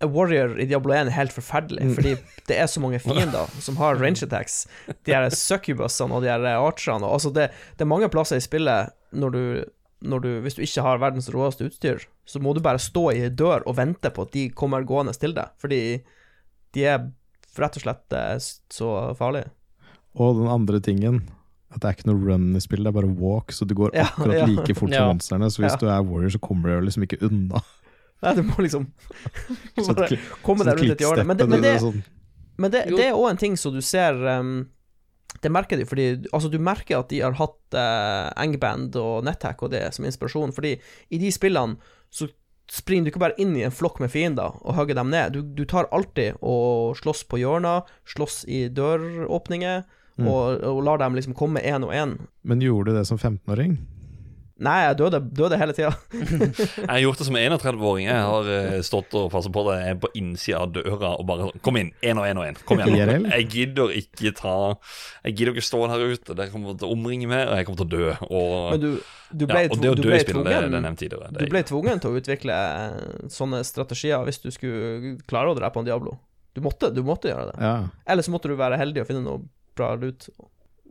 A 0.01 0.07
Warrior 0.13 0.59
i 0.61 0.67
Diablo 0.69 0.93
1 0.93 1.09
er 1.09 1.15
helt 1.17 1.33
forferdelig, 1.33 1.83
Mm. 1.87 1.95
fordi 1.97 2.17
det 2.49 2.59
er 2.61 2.67
så 2.69 2.81
mange 2.81 2.99
fiender 3.05 3.49
som 3.61 3.77
har 3.81 3.97
range 3.97 4.23
attacks. 4.27 4.67
De 5.05 5.13
her 5.15 5.29
succubusene 5.31 6.13
og 6.13 6.23
de 6.23 6.29
her 6.29 6.45
archerne 6.61 7.05
Altså, 7.09 7.31
det, 7.33 7.51
det 7.77 7.85
er 7.87 7.89
mange 7.93 8.09
plasser 8.13 8.37
i 8.37 8.45
spillet 8.45 8.93
når 9.13 9.31
du, 9.33 9.65
du 10.01 10.41
Hvis 10.45 10.55
du 10.59 10.63
ikke 10.63 10.83
har 10.85 10.99
verdens 11.01 11.31
råeste 11.33 11.67
utstyr, 11.71 12.03
så 12.29 12.41
må 12.43 12.53
du 12.55 12.61
bare 12.61 12.79
stå 12.79 13.07
i 13.15 13.23
ei 13.27 13.31
dør 13.33 13.63
og 13.67 13.77
vente 13.79 14.11
på 14.13 14.27
at 14.27 14.33
de 14.33 14.49
kommer 14.51 14.85
gående 14.85 15.15
til 15.17 15.33
deg, 15.35 15.49
fordi 15.63 16.03
de 16.77 16.85
er 16.85 17.07
rett 17.57 17.79
og 17.79 17.83
slett 17.87 18.13
eh, 18.13 18.37
så 18.71 18.91
farlige. 19.17 19.49
Og 20.21 20.37
den 20.43 20.49
andre 20.53 20.81
tingen 20.81 21.23
at 21.73 21.81
det 21.83 21.89
er 21.89 21.97
ikke 21.97 22.09
noe 22.09 22.23
run 22.29 22.45
i 22.57 22.61
spillet, 22.63 22.87
det 22.87 22.93
er 22.93 22.97
bare 23.01 23.15
walk, 23.21 23.53
så 23.53 23.67
du 23.69 23.75
går 23.77 23.91
Ja, 23.97 24.05
akkurat 24.07 24.37
ja. 24.43 24.47
like 24.47 24.75
fort 24.79 24.93
Ja. 24.93 25.01
som 25.03 25.17
monstrene. 25.17 25.49
Så 25.51 25.63
hvis 25.65 25.73
Ja. 25.75 25.81
du 25.81 25.87
er 25.89 26.05
warrior, 26.07 26.31
så 26.37 26.39
kommer 26.41 26.69
du 26.77 26.87
liksom 26.87 27.03
ikke 27.09 27.19
unna. 27.27 27.61
Nei, 28.23 28.35
du 28.37 28.43
må 28.47 28.55
liksom 28.65 28.87
bare 29.97 30.19
komme 30.45 30.65
deg 30.65 30.79
rundt 30.79 30.95
et 30.95 31.03
hjørne. 31.05 31.25
Men 31.27 31.37
det, 31.37 31.49
men 31.49 31.63
det, 31.63 32.05
Men 32.57 32.71
det, 32.73 32.85
det 32.97 33.09
er 33.11 33.13
òg 33.19 33.31
en 33.31 33.37
ting 33.37 33.57
som 33.61 33.75
du 33.75 33.83
ser 33.85 34.17
um, 34.39 34.69
Det 35.43 35.51
merker 35.53 35.77
de, 35.81 35.85
fordi 35.89 36.07
Altså, 36.33 36.49
du 36.51 36.59
merker 36.59 36.99
at 36.99 37.09
de 37.13 37.21
har 37.21 37.37
hatt 37.39 37.75
eh, 37.77 38.33
Angband 38.43 38.97
og 38.97 39.25
NetHack 39.25 39.63
og 39.63 39.71
det 39.75 39.85
som 39.95 40.05
inspirasjon, 40.09 40.53
fordi 40.57 40.77
i 41.11 41.19
de 41.19 41.31
spillene 41.35 41.77
så 42.11 42.29
springer 42.71 43.05
du 43.07 43.11
ikke 43.13 43.23
bare 43.23 43.37
inn 43.39 43.53
i 43.57 43.63
en 43.63 43.71
flokk 43.75 44.01
med 44.03 44.11
fiender 44.11 44.57
og 44.63 44.75
hogger 44.75 44.97
dem 44.99 45.11
ned. 45.13 45.33
Du, 45.37 45.43
du 45.43 45.65
tar 45.71 45.87
alltid 45.95 46.41
og 46.43 46.97
slåss 46.99 47.23
på 47.31 47.39
hjørner, 47.39 47.85
slåss 48.07 48.45
i 48.49 48.67
døråpninger, 48.69 49.85
Mm. 50.17 50.31
og, 50.33 50.63
og 50.65 50.79
lar 50.81 50.97
dem 50.97 51.13
liksom 51.13 51.35
komme 51.37 51.61
én 51.61 51.85
og 51.85 51.91
én. 51.93 52.15
Men 52.43 52.63
gjorde 52.65 52.89
du 52.89 52.97
det 52.97 53.03
som 53.05 53.19
15-åring? 53.21 53.75
Nei, 54.57 54.77
jeg 54.87 54.97
døde, 54.97 55.19
døde 55.37 55.57
hele 55.61 55.75
tida. 55.77 55.91
Jeg 56.17 56.89
har 56.89 57.01
gjort 57.03 57.19
det 57.21 57.27
som 57.29 57.37
31-åring. 57.37 58.07
Jeg 58.07 58.21
har 58.25 58.47
eh, 58.49 58.77
stått 58.87 59.13
og 59.19 59.27
passet 59.35 59.53
på 59.53 59.65
det. 59.67 59.75
Jeg 59.83 59.93
er 59.93 59.99
på 60.01 60.09
innsida 60.17 60.63
av 60.65 60.71
døra 60.73 61.11
og 61.21 61.27
bare 61.29 61.49
sånn 61.49 61.65
Kom 61.67 61.77
inn. 61.77 61.91
Én 62.01 62.17
og 62.17 62.25
én 62.25 62.41
og 62.41 62.47
én. 62.47 62.57
Kom 62.69 62.81
igjen. 62.81 63.27
Jeg 63.35 63.49
gidder 63.53 63.93
ikke 64.01 64.33
ta 64.39 64.55
Jeg 65.27 65.35
gidder 65.37 65.53
ikke 65.53 65.65
stå 65.67 65.81
her 65.93 66.05
ute. 66.07 66.33
Dere 66.33 66.49
kommer 66.55 66.79
til 66.81 66.89
å 66.89 66.95
omringe 66.97 67.29
meg, 67.29 67.43
og 67.51 67.59
jeg 67.61 67.69
kommer 67.69 67.83
til 67.83 67.87
å 67.87 67.93
dø. 67.93 68.15
Og, 68.31 68.55
Men 68.73 68.81
du, 68.81 68.89
du 69.43 69.45
ble, 69.51 69.65
ja, 69.67 69.73
og 69.75 69.83
det 69.83 69.91
å 69.91 69.99
dø 69.99 70.15
i 70.15 70.21
spillet, 70.23 70.49
det, 70.49 70.55
det 70.57 70.79
er 70.79 70.85
nevnt 70.87 71.03
tidligere. 71.03 71.29
Du 71.37 71.53
ble 71.53 71.63
tvungen 71.69 72.01
til 72.01 72.15
å 72.15 72.23
utvikle 72.23 72.57
eh, 72.57 73.27
sånne 73.35 73.61
strategier 73.69 74.25
hvis 74.25 74.41
du 74.41 74.49
skulle 74.55 75.13
klare 75.29 75.53
å 75.53 75.59
drepe 75.59 75.83
en 75.83 75.91
Diablo. 75.91 76.15
Du 76.57 76.63
måtte, 76.65 76.89
du 76.97 77.03
måtte 77.05 77.29
gjøre 77.29 77.51
det. 77.51 77.59
Ja. 77.61 77.75
Eller 78.09 78.25
så 78.25 78.33
måtte 78.33 78.49
du 78.49 78.57
være 78.57 78.81
heldig 78.81 79.05
og 79.05 79.11
finne 79.11 79.21
noe 79.27 79.45
bra 79.77 79.93
lut. 80.01 80.31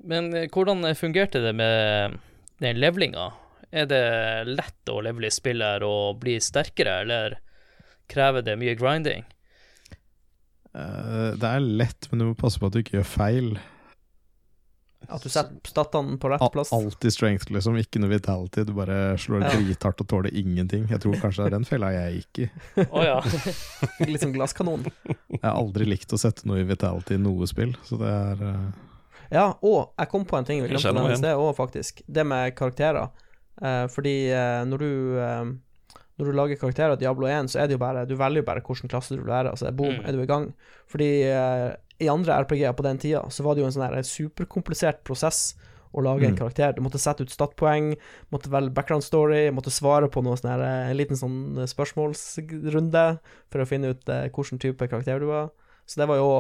Men 0.06 0.30
eh, 0.38 0.46
hvordan 0.54 0.86
fungerte 1.00 1.42
det 1.48 1.56
med 1.58 2.20
den 2.62 2.78
levelinga? 2.78 3.32
Er 3.76 3.88
det 3.92 4.04
lett 4.48 4.92
å 4.92 5.02
levele 5.04 5.28
i 5.28 5.36
spillet 5.36 5.84
og 5.84 6.22
bli 6.22 6.38
sterkere, 6.40 7.02
eller 7.04 7.40
krever 8.08 8.46
det 8.46 8.56
mye 8.62 8.76
grinding? 8.80 9.26
Eh, 10.76 11.32
det 11.36 11.50
er 11.50 11.64
lett, 11.64 12.08
men 12.12 12.22
du 12.22 12.30
må 12.30 12.36
passe 12.40 12.62
på 12.62 12.70
at 12.70 12.76
du 12.76 12.80
ikke 12.80 13.02
gjør 13.02 13.10
feil. 13.10 13.50
At 15.06 15.22
du 15.22 15.30
setter 15.30 15.70
statene 15.70 16.16
på 16.22 16.32
rett 16.32 16.46
plass. 16.54 16.72
Alltid 16.74 17.14
strength, 17.14 17.52
liksom. 17.54 17.76
Ikke 17.78 18.00
noe 18.02 18.10
vitality. 18.10 18.64
Du 18.66 18.72
bare 18.78 19.18
slår 19.22 19.44
Ja. 19.44 19.52
drithardt 19.54 20.02
og 20.02 20.08
tåler 20.10 20.34
ingenting. 20.34 20.88
Jeg 20.90 21.04
tror 21.04 21.20
kanskje 21.22 21.44
det 21.44 21.52
er 21.52 21.58
den 21.58 21.68
fella 21.68 21.92
jeg 21.94 22.24
gikk 22.24 22.40
i. 22.46 22.48
Oh, 22.88 23.04
ja. 23.06 23.20
Litt 24.08 24.24
som 24.24 24.34
glasskanon. 24.34 24.88
Jeg 25.06 25.44
har 25.44 25.60
aldri 25.60 25.86
likt 25.86 26.16
å 26.16 26.18
sette 26.18 26.48
noe 26.50 26.64
i 26.64 26.66
vitality 26.66 27.20
i 27.20 27.22
noe 27.22 27.46
spill, 27.48 27.76
så 27.86 28.00
det 28.02 28.10
er 28.10 28.42
uh... 28.42 28.72
Ja, 29.30 29.46
og 29.66 29.94
jeg 29.98 30.10
kom 30.10 30.26
på 30.26 30.38
en 30.38 30.46
ting 30.48 30.64
vi 30.64 30.70
glemte 30.70 30.90
å 30.90 30.96
nevne 30.96 31.16
i 31.16 31.22
sted 31.22 31.38
òg, 31.38 31.54
faktisk. 31.58 32.02
Det 32.08 32.26
med 32.26 32.56
karakterer. 32.58 33.10
Eh, 33.62 33.86
fordi 33.88 34.32
uh, 34.36 34.66
når 34.68 34.78
du 34.78 34.90
uh, 35.20 35.46
når 36.18 36.26
du 36.26 36.32
lager 36.32 36.56
karakterer 36.60 36.94
i 36.96 37.00
Diablo 37.00 37.28
1, 37.28 37.48
så 37.52 37.60
er 37.60 37.68
det 37.68 37.76
jo 37.76 37.84
bare 37.84 38.06
Du 38.08 38.16
velger 38.16 38.40
jo 38.42 38.48
bare 38.48 38.62
hvilken 38.64 38.90
klasse 38.92 39.16
du 39.16 39.22
vil 39.22 39.32
være, 39.32 39.52
Altså, 39.52 39.72
boom, 39.76 39.96
Mm. 40.00 40.06
er 40.08 40.12
du 40.12 40.22
i 40.22 40.26
gang. 40.26 40.54
Fordi 40.88 41.08
i 42.00 42.08
andre 42.08 42.34
RPG-er 42.44 42.74
på 42.76 42.84
den 42.84 42.98
tida, 42.98 43.22
så 43.30 43.44
var 43.44 43.56
det 43.56 43.62
jo 43.64 43.68
en 43.68 43.72
sånn 43.76 44.04
superkomplisert 44.04 45.04
prosess 45.04 45.56
å 45.94 46.02
lage 46.04 46.24
en 46.28 46.36
Mm. 46.36 46.38
karakter. 46.40 46.74
Du 46.76 46.82
måtte 46.82 47.00
sette 47.00 47.22
ut 47.24 47.30
statpoeng, 47.30 47.98
måtte 48.32 48.48
velge 48.50 48.74
background 48.74 49.04
story, 49.04 49.50
måtte 49.52 49.72
svare 49.72 50.08
på 50.12 50.24
noe 50.24 50.36
sånn 50.36 50.52
her, 50.52 50.62
en 50.92 50.98
liten 50.98 51.16
sånn 51.20 51.56
spørsmålsrunde 51.68 53.20
for 53.52 53.60
å 53.62 53.68
finne 53.68 53.92
ut 53.94 54.06
hvilken 54.06 54.60
type 54.60 54.88
karakter 54.88 55.20
du 55.20 55.28
var. 55.28 55.52
Så 55.86 55.98
det 56.02 56.08
var 56.08 56.18
jo 56.18 56.32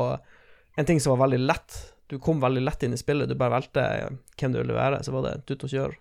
en 0.78 0.86
ting 0.86 1.00
som 1.00 1.18
var 1.18 1.28
veldig 1.28 1.46
lett. 1.48 1.94
Du 2.10 2.18
kom 2.20 2.40
veldig 2.42 2.64
lett 2.64 2.84
inn 2.84 2.94
i 2.94 2.98
spillet, 2.98 3.28
du 3.28 3.36
bare 3.36 3.52
valgte 3.62 3.84
hvem 4.38 4.52
du 4.54 4.60
ville 4.62 4.74
være, 4.78 5.04
så 5.04 5.12
var 5.12 5.24
det 5.30 5.46
tut 5.48 5.64
og 5.64 5.70
kjør. 5.70 5.96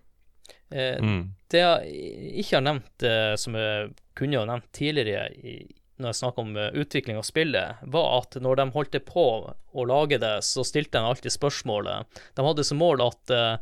Eh, 0.70 1.00
Mm. 1.02 1.34
Det 1.50 1.60
jeg 1.60 2.40
ikke 2.42 2.56
har 2.56 2.62
nevnt, 2.66 3.02
eh, 3.06 3.34
som 3.36 3.54
jeg 3.54 3.94
kunne 4.16 4.38
ha 4.40 4.44
nevnt 4.48 4.72
tidligere 4.72 5.28
i, 5.38 5.56
når 6.00 6.08
jeg 6.10 6.18
snakker 6.18 6.42
om 6.42 6.56
eh, 6.56 6.70
utvikling 6.82 7.16
av 7.20 7.22
spillet, 7.26 7.76
var 7.82 8.08
at 8.22 8.34
når 8.42 8.56
de 8.56 8.70
holdt 8.74 8.98
på 9.06 9.26
å 9.54 9.84
lage 9.86 10.18
det, 10.18 10.42
så 10.42 10.64
stilte 10.66 10.98
de 10.98 11.04
alltid 11.06 11.30
spørsmålet 11.30 12.18
De 12.34 12.42
hadde 12.46 12.64
som 12.64 12.78
mål 12.78 13.04
at 13.06 13.30
eh, 13.30 13.56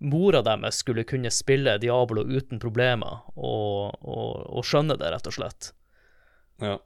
mora 0.00 0.40
deres 0.42 0.80
skulle 0.80 1.04
kunne 1.04 1.30
spille 1.30 1.78
Diablo 1.78 2.24
uten 2.24 2.58
problemer, 2.58 3.20
og, 3.36 3.94
og, 4.00 4.46
og 4.48 4.64
skjønne 4.64 4.96
det, 4.98 5.12
rett 5.12 5.26
og 5.30 5.36
slett. 5.36 5.72
Ja. 6.60 6.78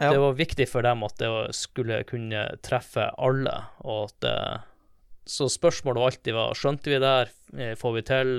Ja. 0.00 0.10
Det 0.10 0.18
var 0.18 0.32
viktig 0.34 0.66
for 0.66 0.82
dem 0.82 1.04
at 1.06 1.20
det 1.20 1.28
skulle 1.54 2.00
kunne 2.08 2.48
treffe 2.66 3.12
alle, 3.14 3.52
og 3.86 4.08
at 4.08 4.16
det 4.24 4.38
Så 5.26 5.46
spørsmålet 5.48 6.00
var 6.00 6.10
alltid 6.10 6.34
var 6.34 6.54
Skjønte 6.58 6.90
vi 6.90 6.98
det 6.98 7.12
her? 7.12 7.30
Får 7.78 7.92
vi 7.94 8.02
til? 8.02 8.32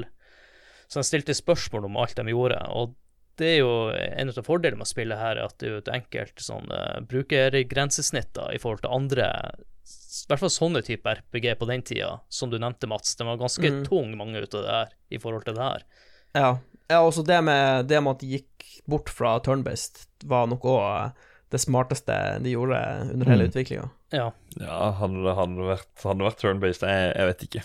Så 0.96 1.02
de 1.04 1.10
stilte 1.10 1.36
spørsmål 1.36 1.90
om 1.90 1.98
alt 2.00 2.16
de 2.16 2.32
gjorde, 2.32 2.56
og 2.72 2.94
det 3.36 3.50
er 3.50 3.58
jo 3.60 3.72
en 3.92 4.32
av 4.32 4.46
fordelene 4.48 4.80
med 4.80 4.88
å 4.88 4.94
spille 4.94 5.18
her, 5.20 5.42
at 5.44 5.58
det 5.60 5.68
er 5.68 5.74
jo 5.74 5.80
et 5.82 5.90
enkelt 5.92 6.40
sånn 6.40 6.70
uh, 6.72 7.02
brukergrensesnitt 7.04 8.32
da, 8.38 8.46
i 8.56 8.62
forhold 8.64 8.86
til 8.86 8.96
andre 8.96 9.28
i 9.86 10.30
hvert 10.32 10.40
fall 10.42 10.54
sånne 10.54 10.82
typer 10.88 11.20
RPG 11.20 11.50
på 11.60 11.68
den 11.68 11.84
tida, 11.86 12.14
som 12.32 12.50
du 12.50 12.56
nevnte, 12.62 12.88
Mats. 12.88 13.18
Den 13.20 13.28
var 13.28 13.42
ganske 13.42 13.68
mm. 13.68 13.82
tung, 13.90 14.16
mange 14.18 14.40
ut 14.40 14.56
av 14.56 14.64
det 14.64 14.72
her, 14.78 14.96
i 15.12 15.20
forhold 15.20 15.44
til 15.46 15.58
det 15.58 15.68
her. 15.68 15.84
Ja. 16.32 16.50
ja 16.90 17.02
også 17.04 17.26
det 17.28 17.42
med, 17.46 17.92
det 17.92 18.00
med 18.00 18.16
at 18.16 18.24
de 18.24 18.32
gikk 18.38 18.70
bort 18.90 19.12
fra 19.12 19.36
turn-based, 19.44 20.06
var 20.32 20.48
nok 20.50 20.66
òg 20.72 21.20
det 21.54 21.62
smarteste 21.62 22.16
de 22.42 22.56
gjorde 22.56 22.80
under 23.12 23.30
hele 23.30 23.46
Mm. 23.46 23.52
utviklinga. 23.52 23.90
Ja. 24.16 24.30
Ja, 24.62 24.80
hadde 25.02 25.20
det 25.26 25.36
hadde 25.36 25.68
vært, 25.68 25.92
hadde 26.04 26.26
vært 26.30 26.42
turn-based? 26.42 26.86
Jeg, 26.88 27.12
jeg 27.12 27.30
vet 27.32 27.46
ikke. 27.50 27.64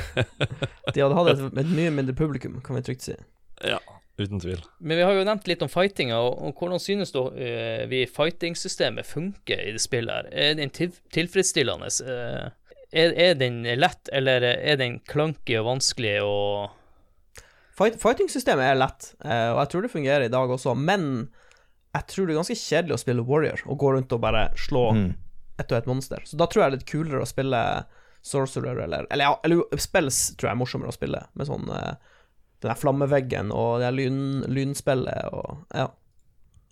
De 0.94 1.02
hadde 1.04 1.16
hatt 1.16 1.32
et, 1.36 1.42
et 1.62 1.72
mye 1.76 1.92
mindre 1.94 2.14
publikum, 2.18 2.58
kan 2.66 2.78
vi 2.78 2.82
trygt 2.88 3.06
si. 3.06 3.14
ja, 3.62 3.78
uten 4.18 4.42
tvil. 4.42 4.64
Men 4.82 4.98
vi 4.98 5.04
har 5.06 5.14
jo 5.14 5.26
nevnt 5.28 5.46
litt 5.50 5.62
om 5.64 5.70
fightinga, 5.70 6.18
og, 6.18 6.40
og 6.48 6.58
hvordan 6.58 6.82
synes 6.82 7.14
du 7.14 7.20
uh, 7.28 7.84
vi 7.90 8.02
fighting-systemet 8.10 9.06
funker 9.06 9.62
i 9.68 9.76
det 9.76 9.84
spillet 9.84 10.10
her? 10.16 10.32
Er 10.32 10.58
den 10.58 10.74
til, 10.74 10.92
tilfredsstillende? 11.14 11.92
Uh, 12.02 12.76
er, 12.90 13.14
er 13.14 13.38
den 13.38 13.62
lett, 13.78 14.10
eller 14.12 14.42
er 14.50 14.80
den 14.80 14.98
clunky 15.06 15.54
og 15.60 15.68
vanskelig 15.70 16.18
og 16.26 16.76
Fight, 17.80 17.94
Fighting-systemet 18.02 18.66
er 18.66 18.76
lett, 18.76 19.12
uh, 19.24 19.54
og 19.54 19.62
jeg 19.62 19.70
tror 19.72 19.84
det 19.86 19.94
fungerer 19.94 20.26
i 20.26 20.32
dag 20.32 20.50
også, 20.52 20.74
men 20.76 21.30
jeg 21.94 22.06
tror 22.10 22.26
det 22.26 22.34
er 22.34 22.38
ganske 22.42 22.58
kjedelig 22.60 22.94
å 22.98 23.00
spille 23.00 23.24
Warrior 23.26 23.62
og 23.70 23.78
gå 23.80 23.94
rundt 23.94 24.12
og 24.12 24.20
bare 24.26 24.48
slå 24.58 24.82
Mm. 24.98 25.10
Ett 25.60 25.72
og 25.72 25.78
ett 25.78 25.88
monster. 25.90 26.22
Så 26.24 26.38
da 26.40 26.48
tror 26.50 26.64
jeg 26.64 26.72
det 26.72 26.78
er 26.78 26.80
litt 26.80 26.92
kulere 26.92 27.24
å 27.24 27.28
spille 27.28 27.60
Sorcerer 28.20 28.76
eller 28.84 29.06
Eller 29.08 29.30
ja, 29.30 29.36
eller 29.44 29.78
spills 29.80 30.34
tror 30.36 30.50
jeg 30.50 30.52
er 30.52 30.60
morsommere 30.60 30.92
å 30.92 30.96
spille, 30.96 31.22
med 31.32 31.48
sånn 31.48 31.70
uh, 31.72 31.94
den 32.60 32.68
der 32.68 32.80
flammeveggen 32.80 33.52
og 33.56 33.78
det 33.80 33.86
der 33.88 33.96
lyn, 33.96 34.20
lynspillet 34.48 35.32
og 35.32 35.62
Ja. 35.76 35.88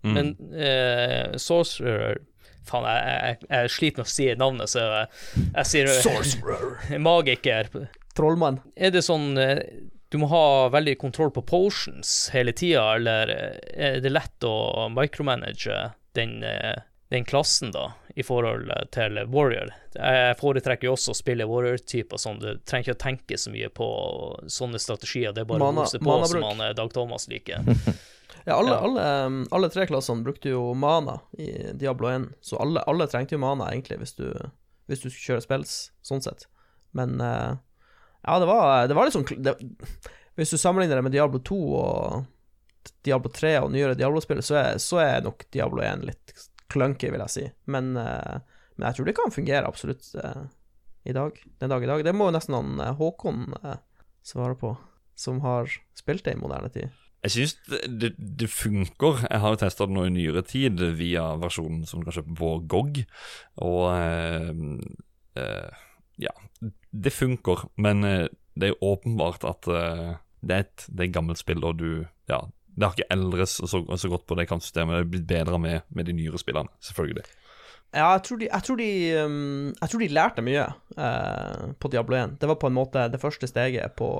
Mm. 0.05 0.13
Men 0.15 0.35
uh, 0.55 1.39
Sorcerer 1.41 2.21
Faen, 2.69 2.85
jeg, 2.85 3.05
jeg, 3.09 3.49
jeg 3.49 3.71
sliter 3.73 4.03
med 4.03 4.09
å 4.11 4.13
si 4.13 4.27
navnet, 4.37 4.71
så 4.71 4.83
jeg, 4.85 5.07
jeg 5.55 5.71
sier 5.71 5.93
Sorcerer! 6.05 6.67
Magiker. 7.09 7.71
Trollmann. 8.19 8.61
Er 8.77 8.93
det 8.93 9.05
sånn 9.07 9.31
eh, 9.41 9.63
du 10.09 10.19
må 10.19 10.29
ha 10.33 10.69
veldig 10.73 10.97
kontroll 10.99 11.31
på 11.31 11.45
potions 11.49 12.31
hele 12.33 12.53
tida, 12.57 12.85
eller 12.97 13.33
eh, 13.33 13.57
er 13.89 14.01
det 14.05 14.13
lett 14.13 14.45
å 14.47 14.89
micromanage 14.93 15.77
den, 16.17 16.43
eh, 16.43 16.81
den 17.13 17.29
klassen, 17.29 17.73
da, 17.75 17.91
i 18.19 18.25
forhold 18.27 18.71
til 18.95 19.19
Warrior? 19.31 19.71
Jeg 19.95 20.37
foretrekker 20.41 20.89
jo 20.89 20.95
også 20.97 21.15
å 21.15 21.19
spille 21.19 21.47
Warrior-typer 21.47 22.19
sånn, 22.19 22.41
du 22.43 22.49
trenger 22.67 22.89
ikke 22.89 22.97
å 22.97 23.03
tenke 23.05 23.39
så 23.39 23.53
mye 23.55 23.69
på 23.71 23.89
sånne 24.51 24.81
strategier, 24.83 25.35
det 25.37 25.45
er 25.45 25.51
bare 25.51 25.69
å 25.69 25.77
mose 25.77 26.01
på, 26.03 26.17
som 26.27 26.47
han 26.49 26.65
eh, 26.67 26.75
Dag 26.79 26.91
Thomas 26.95 27.29
liker. 27.31 27.63
Ja, 28.45 28.55
alle, 28.57 28.71
Ja. 28.71 28.79
Alle, 28.85 29.47
alle 29.53 29.69
tre 29.69 29.85
klassene 29.89 30.25
brukte 30.25 30.49
jo 30.49 30.71
mana 30.79 31.19
i 31.37 31.49
Diablo 31.77 32.09
1, 32.09 32.27
så 32.45 32.57
alle, 32.63 32.81
alle 32.89 33.05
trengte 33.11 33.37
jo 33.37 33.41
mana, 33.43 33.67
egentlig, 33.73 33.99
hvis 34.01 34.15
du, 34.17 34.27
hvis 34.89 35.03
du 35.03 35.09
skulle 35.11 35.35
kjøre 35.35 35.45
spills, 35.45 35.75
sånn 36.07 36.23
sett. 36.25 36.47
Men 36.97 37.19
eh, 37.21 37.59
ja, 38.25 38.39
det 38.41 38.49
var, 38.49 38.87
det 38.89 38.97
var 38.97 39.09
liksom 39.09 39.27
det, 39.45 39.55
Hvis 40.39 40.55
du 40.55 40.59
sammenligner 40.61 40.97
det 40.97 41.05
med 41.09 41.13
Diablo 41.13 41.41
2 41.45 41.59
og 41.77 42.25
Diablo 43.05 43.33
3 43.33 43.53
og 43.67 43.73
nyere 43.75 43.97
Diablo-spill, 43.99 44.41
så, 44.45 44.63
så 44.81 45.03
er 45.03 45.27
nok 45.27 45.45
Diablo 45.53 45.85
1 45.85 46.07
litt 46.09 46.33
clunky, 46.73 47.11
vil 47.13 47.25
jeg 47.27 47.35
si. 47.35 47.45
Men, 47.71 47.97
eh, 47.97 48.39
men 48.77 48.89
jeg 48.89 48.99
tror 48.99 49.09
det 49.09 49.17
kan 49.19 49.35
fungere 49.35 49.69
absolutt 49.69 50.13
eh, 50.21 50.47
i 51.09 51.17
dag. 51.17 51.39
Den 51.61 51.73
dag 51.73 51.85
i 51.85 51.91
dag. 51.91 52.05
Det 52.05 52.15
må 52.17 52.29
jo 52.29 52.37
nesten 52.37 52.57
han 52.59 52.81
eh, 52.85 52.95
Håkon 52.99 53.53
svare 54.27 54.57
på, 54.61 54.75
som 55.19 55.43
har 55.45 55.71
spilt 55.97 56.27
det 56.27 56.37
i 56.37 56.41
moderne 56.41 56.71
tid. 56.73 56.93
Jeg 57.27 57.35
syns 57.35 57.57
det, 57.67 57.81
det, 58.01 58.13
det 58.19 58.51
funker. 58.53 59.25
Jeg 59.25 59.43
har 59.43 59.55
jo 59.55 59.61
testa 59.65 59.89
det 59.89 59.97
nå 59.97 60.07
i 60.07 60.15
nyere 60.15 60.45
tid 60.47 60.83
via 60.99 61.33
versjonen 61.41 61.83
som 61.89 62.01
du 62.01 62.07
kan 62.07 62.21
kjøpe 62.21 62.37
på 62.39 62.53
GOG. 62.71 63.01
Og 63.67 63.83
eh, 63.97 64.53
eh, 65.41 65.87
ja, 66.29 66.35
det 66.93 67.15
funker. 67.15 67.67
Men 67.81 68.05
det 68.59 68.71
er 68.71 68.85
åpenbart 68.85 69.47
at 69.47 69.69
eh, 69.71 70.15
det 70.41 70.55
er 70.55 70.65
et 70.67 70.87
det 70.87 71.03
er 71.03 71.09
et 71.09 71.17
gammelt 71.17 71.41
spill, 71.41 71.65
og 71.65 71.81
du 71.81 72.07
Ja, 72.29 72.43
det 72.79 72.87
har 72.87 72.95
ikke 72.95 73.11
eldres 73.11 73.59
så, 73.59 73.83
så 73.83 74.11
godt 74.13 74.27
på 74.31 74.37
det 74.39 74.47
kampsystemet. 74.49 74.95
Det 74.95 75.05
er 75.05 75.13
blitt 75.13 75.29
bedre 75.29 75.59
med, 75.59 75.87
med 75.91 76.07
de 76.07 76.15
nyere 76.15 76.39
spillene, 76.39 76.71
selvfølgelig. 76.85 77.25
Ja, 77.89 78.11
jeg 78.13 78.23
tror 78.27 78.39
de, 78.39 78.49
jeg 78.51 78.65
tror 78.67 78.79
de, 78.79 78.91
um, 79.25 79.71
jeg 79.81 79.91
tror 79.91 80.03
de 80.03 80.09
lærte 80.13 80.45
mye 80.45 80.67
uh, 80.99 81.71
på 81.81 81.91
Diablo 81.91 82.19
1. 82.19 82.37
Det 82.41 82.51
var 82.51 82.59
på 82.61 82.69
en 82.69 82.77
måte 82.77 83.07
det 83.11 83.21
første 83.23 83.49
steget 83.49 83.97
på 83.99 84.11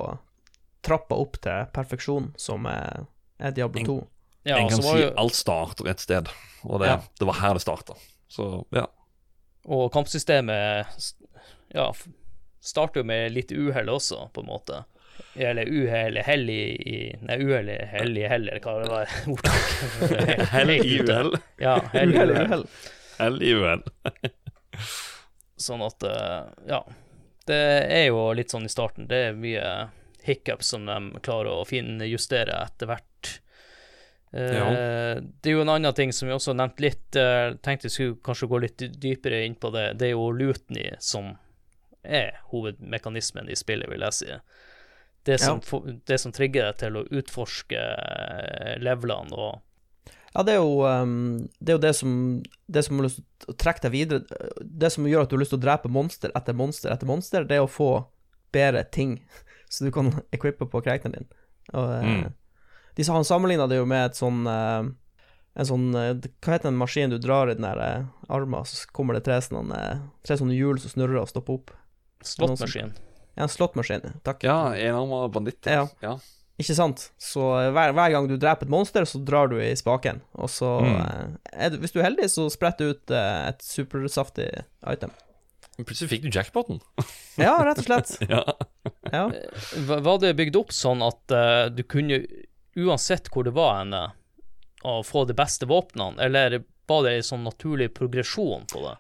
trappa 0.85 1.19
opp 1.21 1.37
til 1.45 1.69
perfeksjon, 1.75 2.33
som 2.41 2.67
er, 2.71 3.05
er 3.39 3.55
Diablo 3.55 3.85
2. 3.85 3.99
Ja, 4.49 4.57
en 4.59 4.71
så 4.71 4.79
kan 4.79 4.87
var 4.87 4.97
si 4.97 5.03
jo, 5.05 5.11
alt 5.21 5.37
starter 5.37 5.91
et 5.93 6.01
sted, 6.01 6.31
og 6.65 6.81
det, 6.81 6.89
Ja. 6.89 7.01
det 7.21 7.29
var 7.29 7.41
her 7.43 7.59
det 7.59 7.63
starta. 7.63 7.99
Så 8.29 8.47
ja. 8.75 8.87
og 9.69 9.91
kampsystemet 9.93 11.13
ja, 11.75 11.91
starter 12.61 13.03
jo 13.03 13.09
med 13.09 13.35
litt 13.35 13.53
uhell 13.53 13.91
også, 13.93 14.31
på 14.33 14.45
en 14.45 14.49
måte. 14.49 14.83
Eller 15.39 15.69
uhell 15.71 16.17
hell 16.27 16.51
i, 16.51 16.63
i 16.75 16.97
Nei, 17.23 17.37
uhell 17.45 17.69
i 17.71 17.77
hell 17.93 18.17
i 18.19 18.25
hell, 18.27 18.49
eller 18.49 18.61
hva 18.65 18.75
det 18.83 18.89
var. 18.91 19.13
ordtak. 19.35 20.49
Hell 20.53 20.71
i 20.75 21.01
uhell. 21.01 21.31
Ja, 21.63 21.77
hell 21.93 22.15
i 22.15 22.19
Uhell. 22.19 22.65
Hell 23.19 23.43
i 23.43 23.53
uhell. 23.55 23.83
Sånn 25.69 25.83
at, 25.83 26.03
eh, 26.07 26.43
ja. 26.71 26.83
Det 27.49 27.59
er 27.91 28.05
jo 28.11 28.29
litt 28.37 28.53
sånn 28.53 28.67
i 28.69 28.71
starten. 28.73 29.07
Det 29.11 29.19
er 29.31 29.39
mye 29.39 29.69
hiccups 30.27 30.69
som 30.75 30.85
de 30.87 31.21
klarer 31.25 31.51
å 31.63 31.65
finjustere 31.67 32.59
etter 32.67 32.91
hvert. 32.91 33.31
Eh, 34.33 34.55
Ja. 34.59 34.67
Det 35.25 35.49
er 35.51 35.55
jo 35.57 35.63
en 35.65 35.73
annen 35.73 35.95
ting 35.97 36.13
som 36.13 36.29
vi 36.29 36.35
også 36.37 36.53
har 36.53 36.59
nevnt 36.61 36.83
litt, 36.85 37.17
uh, 37.17 37.55
tenkte 37.65 37.89
vi 37.89 37.95
skulle 37.95 38.19
kanskje 38.27 38.51
gå 38.51 38.59
litt 38.67 38.85
dypere 39.01 39.41
inn 39.47 39.55
på 39.57 39.71
det. 39.75 39.87
Det 39.99 40.11
er 40.11 40.15
jo 40.15 40.29
Lutny 40.37 40.91
som 41.01 41.33
er 42.05 42.37
hovedmekanismen 42.53 43.49
i 43.51 43.57
spillet, 43.59 43.89
vil 43.91 44.05
jeg 44.05 44.19
si. 44.19 44.37
Det 45.27 45.39
som, 45.41 45.61
ja. 45.61 45.93
det 46.07 46.19
som 46.23 46.33
trigger 46.33 46.69
deg 46.71 46.77
til 46.81 46.97
å 46.97 47.07
utforske 47.11 47.81
eh, 47.81 48.77
levelene 48.81 49.35
og 49.35 49.59
Ja, 50.35 50.43
det 50.45 50.55
er 50.55 50.61
jo 50.61 50.85
um, 50.87 51.49
det, 51.59 51.73
er 51.73 51.77
jo 51.79 51.83
det 51.83 51.95
som 51.97 52.13
Det 52.69 52.83
som 52.85 52.99
har 53.01 53.07
lyst 53.09 53.21
til 53.43 53.51
å 53.53 53.57
trekke 53.59 53.83
deg 53.87 53.93
videre 53.93 54.21
Det 54.63 54.91
som 54.93 55.07
gjør 55.09 55.25
at 55.25 55.31
du 55.33 55.37
har 55.37 55.43
lyst 55.43 55.53
til 55.55 55.59
å 55.61 55.65
drepe 55.65 55.89
monster 55.93 56.33
etter 56.39 56.55
monster 56.57 56.93
etter 56.95 57.09
monster, 57.09 57.45
det 57.49 57.57
er 57.59 57.65
å 57.65 57.71
få 57.71 57.89
bedre 58.55 58.85
ting, 58.95 59.19
så 59.73 59.85
du 59.85 59.91
kan 59.93 60.13
equippe 60.37 60.65
på 60.71 60.81
karakteren 60.85 61.17
din. 61.19 61.29
Og 61.75 61.91
eh, 61.99 62.07
Mm. 62.09 62.33
de 62.97 63.05
sa- 63.05 63.15
Han 63.19 63.25
sammenligna 63.29 63.67
det 63.69 63.77
jo 63.81 63.85
med 63.87 64.07
et 64.11 64.17
sånn 64.17 64.47
uh, 64.49 64.87
En 65.59 65.67
sånn 65.69 65.91
uh, 65.95 66.15
Hva 66.41 66.55
heter 66.55 66.69
den 66.71 66.79
maskinen 66.81 67.11
du 67.13 67.19
drar 67.19 67.51
i 67.51 67.55
den 67.59 67.67
der 67.67 67.79
uh, 67.83 68.07
armen, 68.33 68.65
så 68.65 68.87
kommer 68.95 69.15
det 69.19 69.25
tre 69.27 69.37
sånne, 69.43 69.83
tre 70.25 70.37
sånne 70.39 70.55
hjul 70.57 70.79
som 70.81 70.95
snurrer 70.95 71.21
og 71.25 71.29
stopper 71.29 71.59
opp? 71.59 71.75
slåttmaskin. 72.25 72.93
En 73.39 73.49
slåttmaskin. 73.51 74.03
Takk. 74.27 74.43
Ja, 74.49 74.59
enarma 74.75 75.29
banditt. 75.31 75.63
Ja. 75.71 75.85
ja. 76.03 76.17
Ikke 76.59 76.75
sant? 76.75 77.05
Så 77.23 77.45
eh, 77.61 77.69
hver, 77.71 77.93
hver 77.95 78.11
gang 78.17 78.27
du 78.27 78.35
dreper 78.41 78.67
et 78.67 78.73
monster, 78.75 79.07
så 79.07 79.21
drar 79.23 79.47
du 79.53 79.57
i 79.63 79.71
spaken. 79.79 80.21
Og 80.43 80.51
så, 80.51 80.73
Mm. 80.83 80.97
eh, 80.99 81.55
er 81.67 81.71
du, 81.71 81.79
hvis 81.85 81.95
du 81.95 82.01
er 82.01 82.09
heldig, 82.11 82.27
så 82.35 82.49
spretter 82.51 82.89
du 82.91 82.97
ut 82.99 83.15
eh, 83.15 83.49
et 83.53 83.63
supersaftig 83.63 84.49
item. 84.91 85.15
Plutselig 85.79 86.11
fikk 86.11 86.25
du 86.27 86.31
jackpoten. 86.35 86.81
Ja, 87.39 87.53
rett 87.63 87.79
og 87.79 87.87
slett. 87.87 88.17
ja. 88.35 88.43
Ja. 89.15 89.29
Var 89.87 90.01
var 90.03 90.19
det 90.19 90.33
bygd 90.41 90.57
opp 90.59 90.73
sånn 90.75 91.05
at 91.07 91.31
uh, 91.31 91.69
du 91.71 91.85
kunne, 91.87 92.19
uansett 92.75 93.31
hvor 93.31 93.47
det 93.47 93.53
var 93.55 93.77
henne, 93.85 94.01
å 94.83 94.97
få 95.07 95.23
de 95.29 95.37
beste 95.39 95.67
våpnene, 95.71 96.19
eller 96.27 96.65
var 96.91 97.05
det 97.07 97.13
en 97.21 97.29
sånn 97.29 97.47
naturlig 97.47 97.93
progresjon 97.95 98.67
på 98.73 98.83
det? 98.89 98.97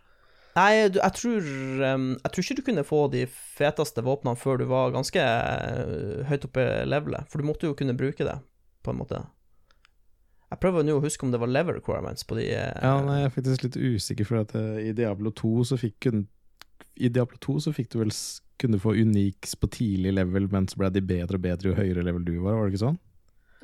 Nei, 0.58 0.88
du, 0.90 0.98
jeg 0.98 1.14
tror 1.14 1.48
um, 1.94 2.06
Jeg 2.18 2.32
tror 2.34 2.44
ikke 2.44 2.58
du 2.58 2.62
kunne 2.66 2.86
få 2.86 3.00
de 3.12 3.24
feteste 3.30 4.02
våpnene 4.04 4.38
før 4.40 4.58
du 4.60 4.64
var 4.70 4.94
ganske 4.94 5.22
eh, 5.22 6.22
høyt 6.28 6.46
oppe 6.48 6.64
i 6.64 6.86
levelet, 6.88 7.28
for 7.30 7.38
du 7.38 7.46
måtte 7.46 7.68
jo 7.68 7.76
kunne 7.78 7.96
bruke 7.98 8.26
det, 8.26 8.38
på 8.82 8.94
en 8.94 8.98
måte. 8.98 9.20
Jeg 10.48 10.60
prøver 10.62 10.86
nå 10.86 10.96
å 10.96 11.04
huske 11.04 11.26
om 11.26 11.32
det 11.34 11.40
var 11.42 11.50
level 11.52 11.76
requirements 11.76 12.24
på 12.24 12.38
de 12.38 12.46
eh, 12.56 12.80
Ja, 12.80 12.96
nei, 13.04 13.20
jeg 13.20 13.28
er 13.28 13.34
faktisk 13.36 13.66
litt 13.66 13.76
usikker, 13.76 14.28
for 14.28 14.42
at 14.42 14.54
eh, 14.58 14.88
i 14.88 14.94
Diablo 14.96 15.30
2 15.36 15.66
så 15.70 15.78
fikk 15.80 15.98
kun 16.08 16.24
I 16.96 17.10
Diablo 17.12 17.36
2 17.44 17.58
så 17.66 17.74
fikk 17.76 17.92
du 17.92 18.00
vel 18.00 18.14
kunne 18.58 18.80
få 18.82 18.96
uniques 18.96 19.52
på 19.60 19.68
tidlig 19.70 20.16
level, 20.16 20.48
men 20.50 20.66
så 20.66 20.80
ble 20.80 20.90
de 20.96 21.04
bedre 21.04 21.38
og 21.38 21.44
bedre 21.44 21.70
jo 21.70 21.76
høyere 21.78 22.02
level 22.02 22.24
du 22.26 22.32
var, 22.40 22.56
var 22.56 22.66
det 22.66 22.74
ikke 22.74 22.86
sånn? 22.86 22.98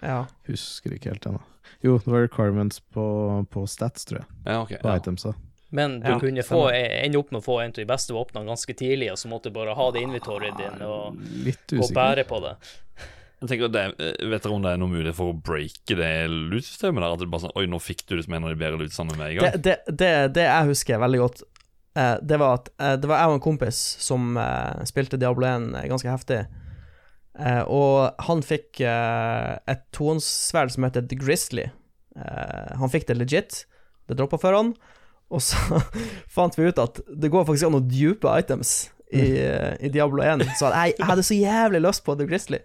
Ja. 0.04 0.20
Husker 0.46 0.94
ikke 0.94 1.14
helt 1.14 1.26
ennå. 1.26 1.40
Jo, 1.82 1.96
det 2.04 2.12
var 2.12 2.26
requirements 2.26 2.78
på, 2.94 3.06
på 3.50 3.64
stats, 3.70 4.04
tror 4.06 4.20
jeg. 4.20 4.28
Ja, 4.44 4.60
ok. 4.60 4.76
På 4.82 4.92
Ja. 4.92 5.00
itemsa. 5.00 5.32
Men 5.74 5.96
du 6.04 6.06
Ja, 6.12 6.18
kunne 6.22 6.44
få, 6.46 6.60
ende 6.70 7.18
opp 7.18 7.32
med 7.34 7.40
å 7.40 7.44
få 7.44 7.56
en 7.64 7.72
av 7.72 7.78
de 7.80 7.84
beste 7.88 8.14
våpnene 8.14 8.46
ganske 8.46 8.74
tidlig, 8.78 9.08
og 9.10 9.18
så 9.18 9.26
måtte 9.32 9.50
du 9.50 9.56
bare 9.56 9.74
ha 9.74 9.86
det 9.90 10.02
i 10.02 10.06
inventoryen 10.06 10.54
din 10.60 10.82
og 10.86 11.16
og 11.82 11.88
bære 11.96 12.24
på 12.30 12.38
det. 12.44 12.52
Jeg 13.42 13.48
tenker, 13.50 13.64
at 13.66 13.72
det, 13.74 13.80
er- 13.82 14.28
Vet 14.30 14.44
dere 14.46 14.54
om 14.54 14.62
det 14.64 14.70
er 14.72 14.78
noen 14.80 14.92
mulighet 14.94 15.16
for 15.18 15.32
å 15.34 15.36
breake 15.36 15.96
det 15.98 16.12
loot-systemet 16.30 17.02
der? 17.02 17.10
At 17.16 17.18
det 17.24 17.26
bare 17.32 17.42
sånn 17.42 17.56
Oi, 17.58 17.66
nå 17.68 17.80
fikk 17.82 18.06
du 18.06 18.14
det 18.16 18.24
som 18.24 18.36
en 18.38 18.46
av 18.46 18.54
de 18.54 18.60
bedre 18.62 18.78
lootsene 18.80 19.16
med 19.18 19.26
en 19.26 19.34
Det, 19.34 19.34
gang. 19.42 19.60
det, 19.66 19.74
det, 20.00 20.12
det 20.38 20.46
jeg 20.46 20.70
husker 20.70 21.02
veldig 21.02 21.20
godt, 21.24 21.42
eh, 21.98 22.14
det 22.22 22.38
var 22.40 22.54
at 22.60 22.70
eh, 22.78 22.94
det 23.02 23.10
var 23.10 23.18
jeg 23.24 23.32
og 23.34 23.36
en 23.40 23.44
kompis 23.50 23.82
som 24.06 24.38
eh, 24.40 24.84
spilte 24.88 25.18
Diablo 25.20 25.44
1 25.50 25.66
ganske 25.90 26.08
heftig. 26.14 26.40
Eh, 27.34 27.62
og 27.66 28.14
han 28.30 28.42
fikk 28.46 28.80
eh, 28.86 29.52
et 29.74 29.82
tohåndssverd 29.92 30.70
som 30.78 30.86
heter 30.86 31.02
The 31.10 31.18
Grizzly. 31.18 31.66
Eh, 32.16 32.74
han 32.78 32.92
fikk 32.94 33.08
det 33.10 33.18
legit. 33.18 33.64
Det 34.06 34.16
droppa 34.22 34.38
for 34.38 34.54
han. 34.56 34.72
Og 35.34 35.42
så 35.42 35.80
fant 36.36 36.54
vi 36.58 36.68
ut 36.68 36.80
at 36.80 37.02
det 37.08 37.32
går 37.32 37.46
faktisk 37.48 37.68
an 37.68 37.80
å 37.80 37.84
dupe 37.84 38.30
items 38.38 38.74
i, 39.14 39.26
eh, 39.42 39.74
i 39.84 39.90
Diablo 39.92 40.22
1. 40.22 40.46
Så 40.58 40.70
jeg, 40.70 40.96
jeg 40.98 41.08
hadde 41.10 41.26
så 41.26 41.36
jævlig 41.38 41.82
lyst 41.84 42.04
på 42.06 42.16
The 42.18 42.26
Grizzly. 42.28 42.62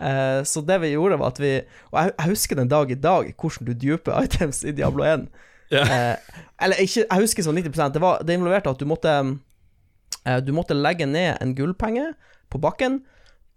Uh, 0.00 0.40
så 0.48 0.62
det 0.64 0.78
vi 0.80 0.94
gjorde, 0.94 1.18
var 1.20 1.34
at 1.34 1.38
vi 1.42 1.58
Og 1.92 1.96
jeg, 1.98 2.12
jeg 2.14 2.28
husker 2.30 2.56
den 2.56 2.70
dag 2.70 2.88
i 2.88 2.96
dag 2.96 3.34
hvordan 3.36 3.66
du 3.68 3.74
duper 3.76 4.16
items 4.24 4.62
i 4.64 4.72
Diablo 4.72 5.04
1. 5.04 5.26
Yeah. 5.70 5.90
Uh, 5.92 6.38
eller 6.64 6.80
ikke, 6.80 7.04
jeg 7.04 7.20
husker 7.20 7.44
sånn 7.44 7.60
90% 7.60 7.92
Det, 7.94 8.00
var, 8.02 8.24
det 8.24 8.34
involverte 8.38 8.72
at 8.72 8.80
du 8.80 8.88
måtte 8.88 9.12
uh, 9.20 10.38
Du 10.40 10.54
måtte 10.56 10.74
legge 10.78 11.04
ned 11.06 11.36
en 11.36 11.52
gullpenge 11.54 12.14
på 12.50 12.58
bakken, 12.58 13.02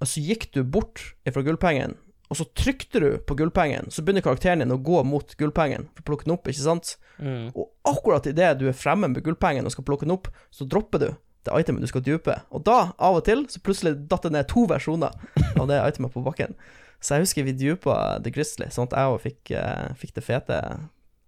og 0.04 0.06
så 0.06 0.22
gikk 0.22 0.52
du 0.54 0.60
bort 0.62 1.02
fra 1.26 1.42
gullpengen, 1.42 1.96
og 2.34 2.40
så 2.40 2.48
trykte 2.58 2.98
du 2.98 3.10
på 3.22 3.36
gullpengen, 3.38 3.92
så 3.94 4.02
begynner 4.02 4.24
karakteren 4.26 4.64
din 4.64 4.74
å 4.74 4.80
gå 4.82 5.04
mot 5.06 5.36
gullpengen 5.38 5.86
for 5.94 6.02
å 6.02 6.08
plukke 6.08 6.26
den 6.26 6.34
opp, 6.34 6.48
ikke 6.50 6.64
sant? 6.64 6.96
Mm. 7.22 7.52
Og 7.54 7.68
akkurat 7.86 8.26
idet 8.32 8.56
du 8.58 8.66
er 8.66 8.78
fremme 8.78 9.12
med 9.12 9.22
gullpengen 9.22 9.70
og 9.70 9.76
skal 9.76 9.86
plukke 9.86 10.08
den 10.08 10.16
opp, 10.16 10.32
så 10.50 10.66
dropper 10.66 11.04
du 11.04 11.12
det 11.44 11.60
itemet 11.62 11.84
du 11.84 11.92
skal 11.92 12.02
dupe. 12.02 12.40
Og 12.50 12.64
da, 12.66 12.80
av 12.98 13.20
og 13.20 13.28
til, 13.28 13.46
så 13.52 13.62
plutselig 13.62 14.00
datt 14.10 14.26
det 14.26 14.34
ned 14.34 14.50
to 14.50 14.66
versjoner 14.72 15.14
av 15.60 15.70
det 15.70 15.78
itemet 15.92 16.16
på 16.16 16.24
bakken. 16.26 16.58
Så 17.04 17.18
jeg 17.18 17.28
husker 17.28 17.46
vi 17.46 17.54
dupa 17.60 18.00
The 18.24 18.34
Grizzly, 18.34 18.72
sånn 18.74 18.90
at 18.90 18.98
jeg 18.98 19.14
òg 19.14 19.24
fikk, 19.28 19.54
eh, 19.60 19.94
fikk 20.00 20.16
det 20.18 20.26
fete, 20.26 20.60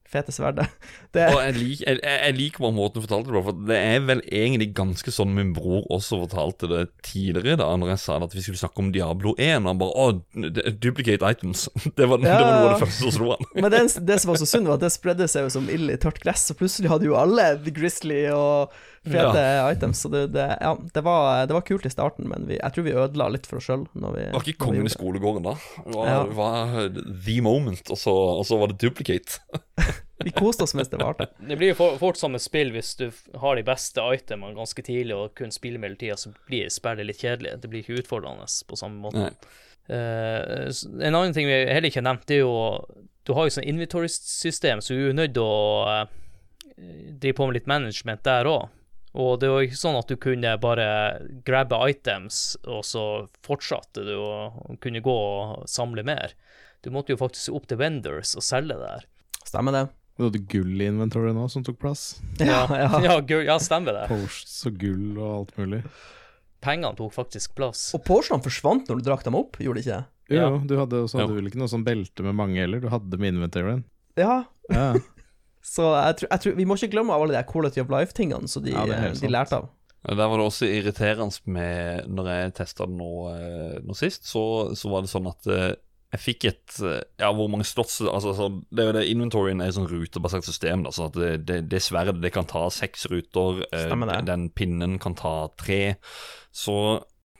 fete 0.09 0.33
sverdet. 0.35 0.67
Det, 1.15 1.29
Og 1.31 1.37
jeg, 1.39 1.53
lik, 1.55 1.81
jeg, 1.85 1.99
jeg 2.03 2.35
liker 2.35 2.63
bare 2.65 2.75
måten 2.75 2.99
du 2.99 3.05
fortalte 3.05 3.29
det 3.31 3.35
på, 3.37 3.43
for 3.45 3.59
det 3.69 3.77
er 3.79 4.01
vel 4.03 4.21
egentlig 4.27 4.65
ganske 4.75 5.13
sånn 5.15 5.31
min 5.31 5.53
bror 5.55 5.85
også 5.95 6.19
fortalte 6.25 6.67
det 6.67 6.81
tidligere, 7.07 7.55
da 7.61 7.69
når 7.79 7.93
jeg 7.93 8.01
sa 8.03 8.17
at 8.19 8.35
vi 8.35 8.43
skulle 8.43 8.59
snakke 8.59 8.83
om 8.83 8.89
Diablo 8.91 9.31
1. 9.39 9.63
Og 9.63 9.69
han 9.71 9.79
bare 9.79 9.95
Å, 9.95 10.07
duplicate 10.83 11.23
items. 11.23 11.69
Det 11.95 12.09
var, 12.09 12.19
det 12.19 12.33
var 12.33 12.43
noe 12.43 12.65
av 12.65 12.73
det 12.73 12.81
første 12.83 13.05
som 13.05 13.13
slo 13.15 13.29
han. 13.31 13.47
Men 13.63 13.71
det, 13.71 13.83
det 14.09 14.19
som 14.19 14.33
var 14.33 14.41
så 14.41 14.49
synd, 14.49 14.67
var 14.67 14.79
at 14.79 14.83
det 14.83 14.91
spredde 14.91 15.29
seg 15.31 15.47
jo 15.47 15.53
som 15.55 15.71
ild 15.71 15.93
i 15.93 15.99
tørt 16.01 16.19
gress, 16.23 16.49
så 16.49 16.57
plutselig 16.57 16.91
hadde 16.91 17.07
jo 17.07 17.15
alle 17.19 17.53
The 17.63 17.73
Grizzly 17.75 18.25
og 18.35 18.75
fete 19.11 19.43
items. 19.71 20.01
Så 20.05 20.09
det, 20.13 20.21
det, 20.33 20.45
ja, 20.61 20.71
det, 20.93 21.03
var, 21.05 21.45
det 21.49 21.53
var 21.57 21.61
kult 21.67 21.85
i 21.85 21.91
starten, 21.93 22.27
men 22.31 22.47
vi, 22.49 22.57
jeg 22.59 22.73
tror 22.75 22.85
vi 22.87 22.93
ødela 22.95 23.27
litt 23.33 23.45
for 23.49 23.59
oss 23.61 23.67
sjøl. 23.69 23.85
Var 23.93 24.39
ikke 24.41 24.57
kongen 24.65 24.87
i 24.89 24.93
skolegården 24.93 25.45
da. 25.47 25.53
Det 25.85 25.93
var, 25.95 26.09
Ja. 26.09 26.23
var 26.37 26.89
the 27.25 27.37
moment, 27.45 27.83
og 27.91 27.97
så, 28.01 28.13
og 28.39 28.45
så 28.49 28.57
var 28.61 28.73
det 28.73 28.79
duplicate. 28.83 29.39
Vi 30.25 30.31
koste 30.31 30.63
oss 30.63 30.71
mens 30.73 30.87
det 30.89 30.97
varte. 31.01 31.25
Det 31.49 31.57
blir 31.59 31.73
jo 31.73 31.75
for- 31.75 31.97
fort 31.99 32.17
som 32.17 32.33
et 32.37 32.41
spill 32.41 32.69
hvis 32.71 32.93
du 32.97 33.09
har 33.41 33.57
de 33.59 33.65
beste 33.67 33.99
itemene 34.15 34.55
ganske 34.55 34.81
tidlig 34.87 35.13
og 35.13 35.33
kun 35.35 35.51
spiller 35.51 35.77
med 35.81 35.89
hele 35.91 35.99
tida, 35.99 36.15
så 36.17 36.31
blir 36.47 36.69
spillet 36.71 37.05
litt 37.09 37.19
kjedelig. 37.19 37.57
Det 37.61 37.69
blir 37.69 37.83
ikke 37.83 37.99
utfordrende 37.99 38.47
på 38.69 38.79
samme 38.79 39.03
måte. 39.03 39.25
Nei. 39.27 39.33
Eh, 39.91 40.71
en 41.03 41.11
annen 41.19 41.35
ting 41.35 41.45
vi 41.45 41.57
heller 41.67 41.91
ikke 41.91 41.99
har 41.99 42.07
nevnt, 42.07 42.23
det 42.31 42.39
er 42.39 42.45
jo 42.45 42.55
Du 43.27 43.33
har 43.37 43.45
jo 43.45 43.53
sånn 43.57 43.67
inventory-system, 43.69 44.81
så 44.81 44.95
du 44.95 45.09
er 45.11 45.15
nødt 45.19 45.35
til 45.35 45.43
å 45.43 45.83
uh, 45.85 46.07
drive 47.19 47.35
på 47.37 47.45
med 47.49 47.55
litt 47.59 47.69
management 47.69 48.23
der 48.25 48.45
òg. 48.49 48.67
Og 49.15 49.37
det 49.39 49.47
var 49.47 49.63
ikke 49.63 49.79
sånn 49.79 49.95
at 49.95 50.09
du 50.11 50.17
kunne 50.19 50.51
bare 50.59 50.85
grabbe 51.47 51.77
items, 51.89 52.57
og 52.67 52.81
så 52.83 53.03
fortsatte 53.47 54.03
du 54.03 54.13
å 54.19 54.75
kunne 54.83 54.99
gå 55.05 55.13
og 55.15 55.67
samle 55.71 56.03
mer. 56.03 56.33
Du 56.83 56.91
måtte 56.91 57.15
jo 57.15 57.19
faktisk 57.21 57.55
opp 57.55 57.69
til 57.71 57.79
vendors 57.79 58.35
og 58.35 58.43
selge 58.45 58.75
det 58.75 58.89
der. 58.89 59.05
Stemmer 59.47 59.71
det? 59.77 59.85
Du 60.19 60.27
hadde 60.27 60.41
gull 60.51 60.79
i 60.83 60.85
inventory 60.87 61.31
nå 61.35 61.47
som 61.51 61.63
tok 61.65 61.79
plass. 61.81 62.03
Ja, 62.39 62.61
ja. 62.71 62.89
Ja, 63.03 63.15
gu- 63.29 63.43
ja 63.47 63.55
stemmer 63.59 63.95
det. 63.97 64.05
Posts 64.11 64.61
og 64.69 64.77
gull 64.83 65.15
og 65.17 65.31
alt 65.39 65.55
mulig. 65.59 65.81
Pengene 66.65 66.95
tok 66.97 67.11
faktisk 67.15 67.55
plass. 67.57 67.87
Og 67.97 68.03
Porschene 68.07 68.43
forsvant 68.43 68.87
når 68.89 68.99
du 69.01 69.07
drakk 69.09 69.25
dem 69.27 69.35
opp, 69.39 69.59
gjorde 69.61 69.81
de 69.81 69.87
ikke? 69.87 70.01
Jo, 70.33 70.39
Ja. 70.39 70.47
du 70.65 70.75
hadde, 70.79 71.01
også 71.05 71.19
hadde 71.21 71.35
jo. 71.35 71.39
vel 71.39 71.49
ikke 71.51 71.59
noe 71.61 71.69
sånn 71.71 71.83
belte 71.85 72.23
med 72.25 72.33
mange 72.39 72.57
heller, 72.63 72.79
du 72.81 72.87
hadde 72.89 73.19
med 73.21 73.35
inventoryen. 73.35 73.83
Ja. 74.17 74.43
Ja, 74.71 74.87
Så 75.65 75.87
jeg 75.95 76.19
tror, 76.19 76.29
jeg 76.29 76.43
tror 76.43 76.59
Vi 76.59 76.67
må 76.69 76.77
ikke 76.77 76.91
glemme 76.93 77.15
alle 77.15 77.33
de 77.33 77.41
Quality 77.49 77.81
of 77.81 77.89
Life-tingene 77.93 78.51
som 78.51 78.65
de, 78.65 78.75
Ja, 78.75 78.85
det 78.85 79.15
de 79.21 79.31
lærte 79.31 79.63
av. 79.63 79.71
Der 80.05 80.29
var 80.29 80.37
det 80.37 80.45
også 80.45 80.67
irriterende 80.69 81.33
med 81.49 82.05
Når 82.13 82.29
jeg 82.29 82.53
testa 82.59 82.85
det 82.85 82.93
nå, 82.99 83.11
eh, 83.33 83.79
nå 83.81 83.95
sist, 83.97 84.27
så, 84.29 84.43
så 84.77 84.91
var 84.91 85.01
det 85.01 85.09
sånn 85.09 85.29
at 85.31 85.49
eh, 85.49 85.71
jeg 86.13 86.21
fikk 86.21 86.45
et 86.51 86.75
eh, 86.85 86.99
Ja, 87.23 87.31
hvor 87.33 87.49
mange 87.51 87.65
slots 87.65 87.97
altså, 88.03 88.35
så 88.37 88.49
Det 88.69 88.83
er 88.83 88.91
jo 88.91 88.95
det 88.99 89.07
Inventoryen 89.09 89.63
er 89.63 89.71
et 89.71 89.77
sånn 89.77 89.89
rutebasert 89.89 90.45
system. 90.47 90.85
Da, 90.85 90.93
så 90.93 91.09
at 91.09 91.17
det, 91.17 91.31
det, 91.49 91.57
det 91.71 91.81
sverdet 91.83 92.21
det 92.21 92.31
kan 92.35 92.47
ta 92.47 92.67
seks 92.71 93.07
ruter. 93.11 93.65
Stemmer 93.73 94.13
det. 94.13 94.19
Den 94.29 94.47
pinnen 94.53 94.99
kan 95.01 95.17
ta 95.17 95.49
tre. 95.59 95.97
Så 96.55 96.77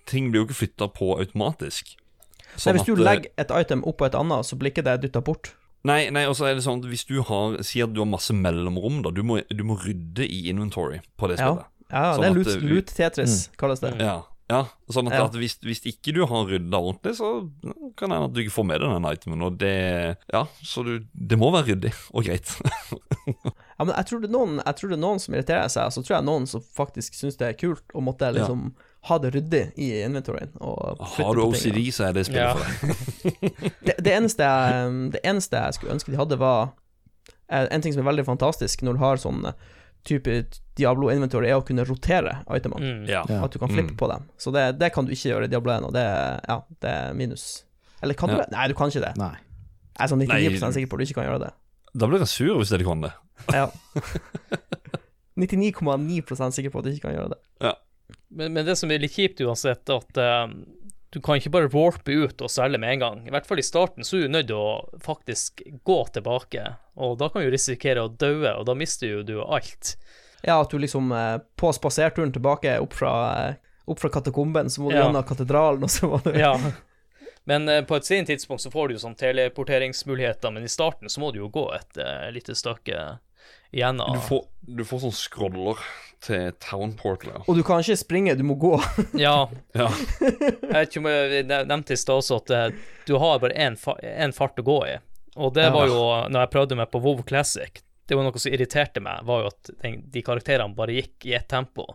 ting 0.09 0.31
blir 0.31 0.43
jo 0.43 0.49
ikke 0.49 0.59
flytta 0.63 0.89
på 0.93 1.13
automatisk. 1.21 1.93
Nei, 1.95 2.59
Sånn 2.61 2.77
hvis 2.77 2.87
du 2.87 2.93
at, 2.97 3.05
legger 3.05 3.45
et 3.45 3.53
item 3.55 3.85
oppå 3.87 4.07
et 4.07 4.17
annet, 4.17 4.47
så 4.47 4.57
blir 4.59 4.73
ikke 4.73 4.85
det 4.85 4.97
dytta 5.05 5.21
bort. 5.25 5.53
Nei, 5.85 6.09
nei, 6.09 6.23
og 6.25 6.33
så 6.37 6.47
er 6.49 6.55
det 6.57 6.63
sånn 6.65 6.79
at 6.81 6.87
hvis 6.89 7.05
du 7.05 7.19
har 7.27 7.59
Si 7.65 7.81
at 7.83 7.91
du 7.93 7.99
har 8.01 8.07
masse 8.09 8.33
mellomrom, 8.33 9.03
da. 9.05 9.11
Du 9.13 9.21
må, 9.27 9.39
du 9.53 9.63
må 9.67 9.75
rydde 9.81 10.25
i 10.25 10.47
inventory 10.49 11.01
på 11.19 11.29
det 11.29 11.37
Ja, 11.39 11.51
spillet. 11.51 11.67
ja 11.91 12.05
Sånn 12.15 12.23
det 12.23 12.29
er 12.31 12.39
loot, 12.39 12.63
loot 12.71 12.95
Tetris, 12.97 13.35
kalles 13.61 13.83
det. 13.83 13.91
Ja, 14.01 14.15
ja 14.49 14.63
sånn 14.89 15.09
at, 15.11 15.15
Ja. 15.19 15.25
at 15.29 15.37
hvis, 15.37 15.57
hvis 15.65 15.83
ikke 15.89 16.13
du 16.15 16.23
har 16.29 16.45
rydda 16.49 16.77
ordentlig, 16.81 17.15
så 17.19 17.29
kan 17.97 18.09
det 18.09 18.17
hende 18.17 18.29
at 18.31 18.33
du 18.33 18.41
ikke 18.43 18.55
får 18.55 18.67
med 18.71 18.81
deg 18.81 18.95
den 18.95 19.07
itemen. 19.11 19.45
Og 19.45 19.57
det 19.61 19.75
Ja, 20.33 20.43
så 20.63 20.83
du 20.85 21.05
Det 21.13 21.37
må 21.41 21.51
være 21.53 21.71
ryddig 21.73 21.93
og 22.13 22.25
greit. 22.25 22.55
Ja, 23.25 23.83
men 23.83 23.93
jeg 23.95 24.05
tror, 24.07 24.21
det 24.21 24.29
er 24.29 24.35
noen, 24.37 24.59
jeg 24.63 24.75
tror 24.79 24.89
det 24.91 24.95
er 24.97 25.01
noen 25.05 25.19
som 25.19 25.33
irriterer 25.35 25.69
seg, 25.73 25.89
så 25.91 26.01
tror 26.05 26.17
jeg 26.17 26.25
noen 26.29 26.45
som 26.47 26.61
faktisk 26.61 27.17
syns 27.17 27.35
det 27.41 27.47
er 27.49 27.57
kult 27.59 27.83
å 27.97 28.01
måtte 28.05 28.29
liksom 28.33 28.69
ha 29.05 29.17
det 29.21 29.29
ryddig 29.35 29.63
i 29.77 29.89
inventoryen. 30.05 30.51
Har 30.61 31.35
du 31.37 31.41
OCD, 31.45 31.77
så 31.93 32.07
er 32.09 32.13
det 32.17 32.23
spillet 32.25 32.41
Ja. 32.41 32.55
for 32.55 32.65
deg. 32.65 33.71
Det, 33.85 33.95
det, 34.01 34.11
eneste 34.15 34.43
jeg, 34.47 34.93
det 35.13 35.21
eneste 35.23 35.59
jeg 35.61 35.73
skulle 35.77 35.93
ønske 35.93 36.11
de 36.13 36.17
hadde, 36.17 36.37
var 36.41 36.71
eh, 37.49 37.67
En 37.71 37.81
ting 37.85 37.93
som 37.93 38.01
er 38.01 38.09
veldig 38.09 38.25
fantastisk 38.25 38.81
når 38.85 38.97
du 38.97 39.03
har 39.03 39.21
sånn 39.21 39.45
eh, 39.51 39.53
type 40.05 40.33
Diablo-inventory, 40.77 41.47
er 41.49 41.57
å 41.57 41.63
kunne 41.65 41.85
rotere 41.87 42.39
itemene. 42.53 42.81
Mm. 42.85 43.05
Ja. 43.09 43.23
Ja. 43.29 43.39
At 43.45 43.53
du 43.53 43.59
kan 43.61 43.69
flippe 43.71 43.93
Mm. 43.95 43.97
på 43.97 44.09
dem. 44.11 44.25
Så 44.37 44.51
det, 44.53 44.65
det 44.79 44.91
kan 44.93 45.05
du 45.07 45.13
ikke 45.15 45.31
gjøre 45.31 45.47
i 45.47 45.51
Diablo 45.53 45.71
1, 45.73 45.85
og 45.87 45.93
det, 45.95 46.03
ja, 46.49 46.57
det 46.83 46.91
er 46.91 47.13
minus. 47.17 47.45
Eller 48.03 48.13
kan 48.19 48.29
du 48.29 48.35
det? 48.37 48.49
Nei, 48.53 48.67
du 48.69 48.75
kan 48.77 48.91
ikke 48.93 49.01
det. 49.05 49.13
Nei. 49.17 49.31
Jeg 49.95 50.03
er 50.03 50.11
sånn 50.11 50.21
99 50.25 50.59
Nei. 50.61 50.71
sikker 50.75 50.89
på 50.91 50.97
at 50.97 51.01
du 51.01 51.05
ikke 51.07 51.17
kan 51.21 51.29
gjøre 51.29 51.41
det. 51.45 51.53
Da 51.95 52.09
blir 52.11 52.19
jeg 52.25 52.27
sur 52.33 52.57
hvis 52.59 52.73
dere 52.75 52.85
kan 52.85 53.01
det. 53.05 53.13
Ja. 53.55 53.69
99,9% 55.39 56.55
sikker 56.55 56.69
på 56.73 56.79
at 56.81 56.85
du 56.87 56.91
ikke 56.93 57.07
kan 57.09 57.15
gjøre 57.17 57.33
det. 57.35 57.39
Men, 58.29 58.53
men 58.53 58.65
det 58.67 58.75
som 58.79 58.91
er 58.91 59.01
litt 59.01 59.15
kjipt 59.15 59.41
uansett, 59.45 59.89
at 59.89 60.17
eh, 60.19 60.47
du 61.15 61.21
kan 61.23 61.39
ikke 61.39 61.53
bare 61.53 61.71
warpe 61.71 62.11
ut 62.11 62.41
og 62.43 62.51
selge 62.51 62.79
med 62.81 62.95
en 62.95 63.03
gang. 63.03 63.19
I 63.27 63.31
hvert 63.33 63.47
fall 63.47 63.61
i 63.61 63.65
starten 63.65 64.03
så 64.03 64.17
er 64.19 64.25
du 64.25 64.33
nødt 64.33 64.49
til 64.51 64.59
å 64.59 64.99
faktisk 65.05 65.63
gå 65.87 65.99
tilbake, 66.17 66.65
og 66.99 67.17
da 67.21 67.29
kan 67.31 67.45
du 67.45 67.51
risikere 67.53 68.03
å 68.03 68.11
daue, 68.11 68.51
og 68.51 68.65
da 68.67 68.75
mister 68.77 69.13
jo 69.13 69.21
du 69.27 69.37
alt. 69.45 69.95
Ja, 70.45 70.59
at 70.59 70.73
du 70.73 70.81
liksom 70.81 71.13
eh, 71.15 71.37
på 71.57 71.71
spaserturen 71.73 72.33
tilbake 72.35 72.75
opp 72.83 72.97
fra, 72.99 73.13
eh, 73.45 73.77
opp 73.87 74.01
fra 74.03 74.11
katakomben, 74.17 74.69
så 74.69 74.83
må 74.83 74.91
du 74.91 74.99
Ja. 74.99 75.05
gjennom 75.05 75.23
katedralen, 75.23 75.87
og 75.87 75.93
så 75.93 76.11
må 76.11 76.21
du 76.25 76.35
Ja. 76.37 76.57
Men 77.45 77.69
på 77.85 77.93
et 77.93 78.07
sent 78.07 78.25
tidspunkt 78.27 78.63
så 78.63 78.71
får 78.73 78.87
du 78.87 78.95
jo 78.95 79.01
sånn 79.03 79.15
teleporteringsmuligheter, 79.19 80.49
men 80.49 80.63
i 80.65 80.71
starten 80.71 81.11
så 81.13 81.21
må 81.21 81.27
du 81.29 81.43
jo 81.43 81.49
gå 81.53 81.67
et 81.75 81.99
uh, 82.01 82.25
lite 82.33 82.55
stykke 82.57 83.03
gjennom 83.69 84.17
Du 84.17 84.39
du 84.79 84.81
får 84.81 85.03
sånn 85.03 85.13
scroller 85.13 85.77
til 86.25 86.51
Town 86.63 86.93
Portal. 86.97 87.31
ja. 87.35 87.41
Og 87.47 87.57
du 87.59 87.63
kan 87.67 87.83
ikke 87.83 87.97
springe, 88.01 88.33
du 88.39 88.43
må 88.47 88.55
gå. 88.59 88.73
Ja, 89.25 89.47
Ja. 89.77 89.89
jeg 90.19 90.71
vet 90.73 90.89
ikke 90.89 91.01
om 91.03 91.09
jeg 91.11 91.45
nevnte 91.49 91.93
i 91.93 91.99
stad 92.01 92.21
også 92.23 92.39
at 92.41 92.53
eh, 92.55 92.69
du 93.07 93.15
har 93.21 93.39
bare 93.43 93.53
én 93.67 93.77
fa 93.79 93.93
en 94.01 94.33
fart 94.33 94.57
å 94.59 94.65
gå 94.65 94.79
i. 94.89 94.95
Og 95.35 95.53
det 95.53 95.67
var 95.75 95.89
jo, 95.91 95.99
når 96.31 96.45
jeg 96.45 96.51
prøvde 96.53 96.77
meg 96.79 96.89
på 96.93 97.01
WoW 97.03 97.21
Classic, 97.27 97.81
det 98.07 98.15
var 98.15 98.23
noe 98.27 98.39
som 98.39 98.53
irriterte 98.53 99.01
meg, 99.03 99.23
var 99.27 99.41
jo 99.43 99.47
at 99.51 99.69
den, 99.81 100.01
de 100.13 100.21
karakterene 100.23 100.75
bare 100.77 100.93
gikk 100.95 101.25
i 101.27 101.33
ett 101.35 101.47
tempo. 101.51 101.85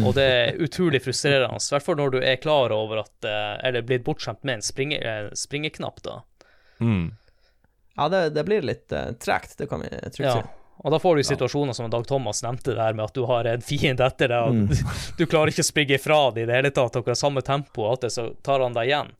Og 0.00 0.14
det 0.16 0.24
er 0.24 0.56
utrolig 0.64 1.02
frustrerende, 1.04 1.60
i 1.60 1.72
hvert 1.74 1.84
fall 1.84 1.98
når 2.00 2.14
du 2.14 2.18
er 2.24 2.38
klar 2.40 2.72
over 2.72 3.02
at 3.02 3.26
eh, 3.28 3.58
Eller 3.68 3.82
blitt 3.84 4.04
bortskjemt 4.06 4.40
med 4.48 4.54
en 4.58 4.64
springe, 4.64 4.96
eh, 5.04 5.26
springeknapp, 5.36 6.00
da. 6.06 6.14
Mm. 6.80 7.10
Ja, 7.98 8.08
det, 8.10 8.22
det 8.34 8.42
blir 8.48 8.64
litt 8.66 8.90
uh, 8.96 9.12
tregt, 9.22 9.58
det 9.60 9.68
kan 9.70 9.84
vi 9.84 9.90
trygt 9.92 10.24
Ja. 10.24 10.32
si. 10.40 10.48
Og 10.82 10.90
da 10.90 10.98
får 10.98 11.16
du 11.16 11.26
situasjoner 11.28 11.76
som 11.76 11.90
Dag 11.90 12.06
Thomas 12.08 12.42
nevnte 12.42 12.74
der, 12.74 12.96
med 12.96 13.06
at 13.06 13.14
du 13.14 13.22
har 13.28 13.46
en 13.48 13.62
fiende 13.62 14.06
etter 14.06 14.32
deg, 14.32 14.48
og 14.48 14.72
du, 14.72 14.96
du 15.18 15.24
klarer 15.30 15.52
ikke 15.52 15.64
å 15.64 15.68
springe 15.70 15.98
ifra 15.98 16.18
det 16.34 16.44
i 16.44 16.50
det 16.50 16.58
hele 16.58 16.72
tatt, 16.74 16.96
dere 16.96 17.14
har 17.14 17.20
samme 17.20 17.44
tempo, 17.46 17.84
og 17.84 17.94
alt 17.94 18.08
det, 18.08 18.12
så 18.16 18.26
tar 18.44 18.64
han 18.64 18.76
deg 18.76 18.90
igjen. 18.90 19.14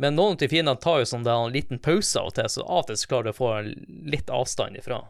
Men 0.00 0.16
noen 0.16 0.34
av 0.34 0.40
de 0.40 0.48
fiendene 0.48 0.80
tar 0.80 1.02
jo 1.02 1.08
sånn 1.08 1.24
der 1.26 1.36
en 1.36 1.54
liten 1.54 1.80
pause 1.82 2.20
av 2.20 2.30
og 2.30 2.36
til, 2.38 2.48
så 2.48 2.64
av 2.64 2.82
og 2.82 2.90
til 2.90 3.00
så 3.00 3.10
klarer 3.10 3.28
du 3.28 3.32
å 3.34 3.36
få 3.36 3.50
litt 4.10 4.32
avstand 4.32 4.80
ifra. 4.80 5.02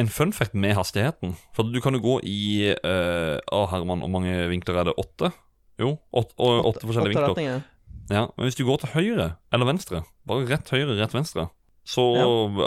En 0.00 0.10
fun 0.10 0.34
fact 0.36 0.56
med 0.58 0.74
hastigheten. 0.76 1.36
For 1.56 1.70
du 1.70 1.78
kan 1.80 1.96
jo 1.96 2.02
gå 2.02 2.14
i 2.26 2.40
uh, 2.74 3.38
Å, 3.38 3.60
Herman, 3.70 4.02
hvor 4.02 4.10
mange 4.10 4.32
vinkler 4.50 4.80
er 4.80 4.88
det? 4.88 4.96
Åtte? 4.98 5.30
Jo, 5.78 5.92
åtte, 6.10 6.34
åtte, 6.34 6.64
åtte 6.70 6.88
forskjellige 6.88 7.22
Åtte 7.22 7.38
vinkler. 7.38 7.62
Ja, 8.10 8.26
Men 8.34 8.48
hvis 8.48 8.58
du 8.58 8.66
går 8.66 8.82
til 8.82 8.92
høyre 8.92 9.28
eller 9.54 9.70
venstre, 9.70 10.02
bare 10.28 10.48
rett 10.50 10.74
høyre, 10.74 10.98
rett 10.98 11.14
venstre, 11.14 11.46
så, 11.88 12.04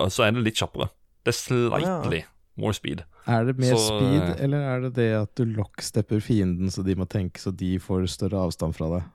så 0.10 0.26
er 0.26 0.34
det 0.34 0.48
litt 0.48 0.58
kjappere. 0.58 0.90
Det 1.28 1.36
er 1.36 1.38
slightly 1.38 2.24
more 2.58 2.74
speed. 2.76 3.04
Er 3.30 3.46
det 3.48 3.58
mer 3.62 3.76
Så, 3.76 3.84
speed, 3.86 4.24
eh, 4.24 4.44
eller 4.48 4.66
er 4.72 4.88
det 4.88 4.94
det 4.98 5.12
at 5.18 5.36
du 5.38 5.46
lockstepper 5.46 6.24
fienden 6.24 6.74
så 6.74 6.84
de 6.86 6.96
må 6.98 7.08
tenke 7.10 7.42
så 7.42 7.54
de 7.56 7.76
får 7.82 8.08
større 8.12 8.48
avstand 8.48 8.76
fra 8.78 8.90
deg? 8.96 9.14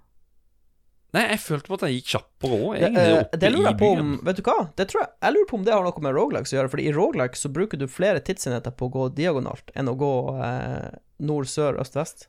Nei, 1.12 1.26
jeg 1.28 1.43
følte 1.45 1.68
på 1.68 1.76
at 1.76 1.82
jeg 1.84 1.99
gikk 1.99 2.07
kjappere 2.14 2.57
òg, 2.57 2.70
Det, 2.72 2.86
egentlig, 2.86 3.03
eh, 3.05 3.18
oppe 3.20 3.38
det 3.43 3.49
lurer 3.53 3.66
i 3.66 3.68
jeg 3.68 3.78
på 3.82 3.88
om 3.93 3.99
byen. 3.99 4.12
Vet 4.24 4.38
du 4.38 4.43
hva? 4.47 4.55
Det 4.78 4.86
tror 4.88 5.01
jeg, 5.03 5.11
jeg 5.26 5.34
lurer 5.36 5.49
på 5.51 5.57
om 5.59 5.64
det 5.66 5.74
har 5.74 5.82
noe 5.84 6.05
med 6.07 6.14
roguelikes 6.16 6.53
å 6.55 6.57
gjøre. 6.57 6.70
Fordi 6.72 6.86
i 6.88 6.95
roguelikes 6.97 7.45
så 7.45 7.51
bruker 7.53 7.80
du 7.82 7.84
flere 7.93 8.22
tidsenheter 8.24 8.72
på 8.72 8.88
å 8.88 8.95
gå 8.95 9.09
diagonalt 9.18 9.74
enn 9.76 9.93
å 9.93 9.97
gå 10.01 10.12
eh, 10.40 10.88
nord, 11.20 11.51
sør, 11.53 11.76
øst, 11.84 11.99
vest. 12.01 12.28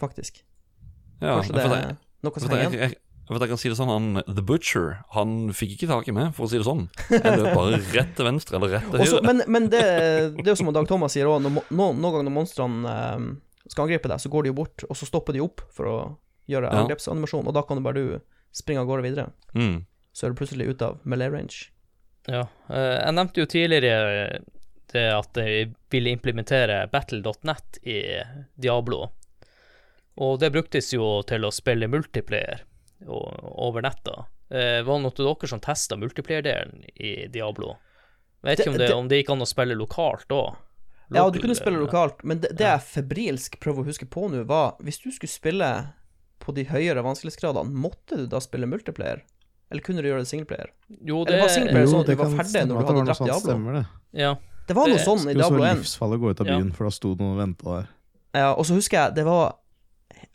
Faktisk. 0.00 0.42
Ja, 1.22 1.38
Kanskje 1.38 1.56
det 1.56 1.64
er 1.64 1.96
noe 2.24 2.42
som 2.44 2.52
henger 2.52 2.76
igjen. 2.76 2.98
For 3.38 3.44
jeg 3.46 3.50
kan 3.52 3.60
si 3.62 3.68
det 3.70 3.76
sånn, 3.78 3.90
han 3.92 4.22
The 4.36 4.42
Butcher 4.42 4.86
Han 5.14 5.52
fikk 5.54 5.76
ikke 5.76 5.88
tak 5.90 6.08
i 6.10 6.14
meg, 6.16 6.32
for 6.34 6.46
å 6.46 6.50
si 6.50 6.58
det 6.58 6.66
sånn. 6.66 6.88
Jeg 7.10 7.22
løp 7.40 7.54
bare 7.54 7.78
rett 7.96 8.14
til 8.18 8.26
venstre 8.26 8.56
eller 8.58 8.72
rett 8.76 8.88
til 8.90 9.04
Også, 9.04 9.20
høyre. 9.20 9.26
men 9.30 9.42
men 9.46 9.68
det, 9.70 9.82
det 10.40 10.46
er 10.48 10.52
jo 10.54 10.58
som 10.62 10.72
Dag 10.74 10.88
Thomas 10.90 11.14
sier 11.14 11.28
òg, 11.30 11.38
noen, 11.44 11.60
noen 11.70 12.02
ganger 12.02 12.26
når 12.26 12.34
monstrene 12.34 12.94
eh, 12.96 13.28
skal 13.70 13.86
angripe 13.86 14.10
deg, 14.10 14.18
så 14.24 14.32
går 14.32 14.42
de 14.48 14.50
jo 14.50 14.58
bort, 14.62 14.84
og 14.88 14.98
så 14.98 15.06
stopper 15.06 15.36
de 15.38 15.44
opp 15.44 15.62
for 15.70 15.86
å 15.90 15.96
gjøre 16.50 16.72
Ja. 16.72 16.80
angrepsanimasjon, 16.82 17.46
og 17.46 17.54
da 17.54 17.62
kan 17.62 17.78
du 17.78 17.84
bare 17.86 18.02
du 18.02 18.20
springe 18.56 18.82
av 18.82 18.88
gårde 18.90 19.04
videre. 19.06 19.28
Mm. 19.54 19.84
Så 20.10 20.26
er 20.26 20.32
du 20.32 20.40
plutselig 20.40 20.66
ute 20.72 20.88
av 20.88 20.96
melee 21.06 21.30
range. 21.30 21.68
Ja. 22.26 22.48
eh, 22.68 22.96
jeg 23.04 23.14
nevnte 23.14 23.44
jo 23.44 23.46
tidligere 23.46 24.24
eh, 24.24 24.40
det 24.90 25.04
at 25.14 25.38
jeg 25.38 25.68
ville 25.94 26.10
implementere 26.10 26.80
battle.net 26.90 27.78
i 27.86 28.00
Diablo. 28.58 29.04
Og 30.20 30.40
det 30.42 30.50
bruktes 30.52 30.90
jo 30.92 31.20
til 31.30 31.46
å 31.46 31.52
spille 31.54 31.86
multiplayer 31.88 32.64
over 33.08 33.82
netta. 33.82 34.26
Eh, 34.50 34.82
var 34.82 34.98
det 34.98 35.04
noen 35.04 35.06
av 35.06 35.36
dere 35.40 35.48
som 35.48 35.60
testa 35.60 35.96
multiplayer-delen 35.96 36.84
i 36.96 37.26
Diablo? 37.32 37.76
Vet 38.42 38.56
Det- 38.58 38.64
ikke 38.66 38.72
om 38.72 38.78
det, 38.78 38.88
det- 38.88 38.94
om 38.96 39.08
det 39.08 39.22
gikk 39.24 39.30
an 39.32 39.40
å 39.40 39.46
spille 39.48 39.74
lokalt 39.76 40.28
òg. 40.28 40.56
Ja, 41.12 41.28
du 41.28 41.38
kunne 41.40 41.54
spille 41.56 41.78
lokalt, 41.78 42.22
men 42.22 42.38
det, 42.40 42.56
det 42.56 42.64
jeg 42.66 42.80
febrilsk 42.80 43.58
prøver 43.60 43.82
å 43.82 43.86
huske 43.86 44.06
på 44.08 44.30
nå, 44.30 44.44
var 44.46 44.76
hvis 44.80 45.02
du 45.02 45.10
skulle 45.10 45.28
spille 45.28 45.92
på 46.40 46.54
de 46.54 46.64
høyere 46.64 47.02
vanskelighetsgradene, 47.02 47.72
måtte 47.74 48.16
du 48.16 48.26
da 48.26 48.38
spille 48.38 48.64
multiplayer? 48.66 49.22
Eller 49.70 49.82
kunne 49.82 50.02
du 50.02 50.08
gjøre 50.08 50.22
det 50.22 50.28
singleplayer? 50.30 50.70
Jo, 51.02 51.24
Eller 51.26 51.40
var 51.40 51.48
singleplayer 51.48 51.86
sånn 51.86 52.00
at 52.00 52.06
du 52.06 52.14
var 52.16 52.30
ferdig 52.30 52.62
når 52.66 52.80
du 52.80 52.86
hadde 52.86 53.04
drept 53.06 53.24
Diablo? 53.26 53.40
Stemmer 53.50 53.72
det. 53.74 53.86
Ja. 54.12 54.34
Det 54.66 54.76
var 54.76 54.86
Det 54.86 54.94
noe 54.94 55.04
sånn 55.04 55.18
i 55.18 55.34
Skulle 55.34 55.42
så 55.42 55.50
Diablo 55.50 55.64
1. 55.64 55.76
livsfarlig 55.76 55.82
livsfallet 55.82 56.20
gå 56.20 56.30
ut 56.30 56.40
av 56.40 56.46
Ja. 56.46 56.58
byen, 56.58 56.72
for 56.74 56.84
da 56.84 56.90
sto 56.90 57.14
noen 57.14 57.32
og 57.34 57.38
venta 57.38 57.64
der. 57.76 57.88
Ja, 58.34 58.52
og 58.54 58.64
så 58.64 58.74
husker 58.74 58.96
jeg 58.98 59.14
det 59.16 59.24
var 59.24 59.54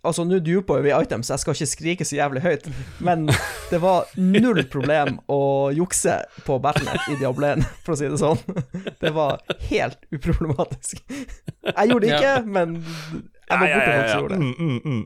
Altså, 0.05 0.23
nå 0.27 0.37
duper 0.45 0.81
vi 0.85 0.91
items, 0.93 1.29
jeg 1.33 1.39
skal 1.41 1.53
ikke 1.55 1.67
skrike 1.71 2.05
så 2.05 2.15
jævlig 2.19 2.41
høyt, 2.43 2.67
men 3.01 3.25
det 3.71 3.79
var 3.81 4.05
null 4.21 4.61
problem 4.69 5.15
å 5.31 5.39
jukse 5.73 6.19
på 6.45 6.59
Battlenet 6.61 7.07
i 7.09 7.15
Diablo 7.19 7.47
1, 7.47 7.63
for 7.85 7.95
å 7.95 7.97
si 7.97 8.09
det 8.11 8.19
sånn. 8.21 8.37
Det 9.01 9.11
var 9.15 9.41
helt 9.71 9.97
uproblematisk. 10.13 11.01
Jeg 11.09 11.89
gjorde 11.89 12.05
det 12.05 12.13
ikke, 12.13 12.35
men 12.45 12.75
jeg 13.49 13.57
var 13.61 13.73
borte 13.73 13.95
folk 13.95 14.09
som 14.09 14.21
gjorde 14.21 14.35
det. 14.35 14.41
Mm, 14.41 14.55
mm, 14.59 14.79
mm. 14.85 15.03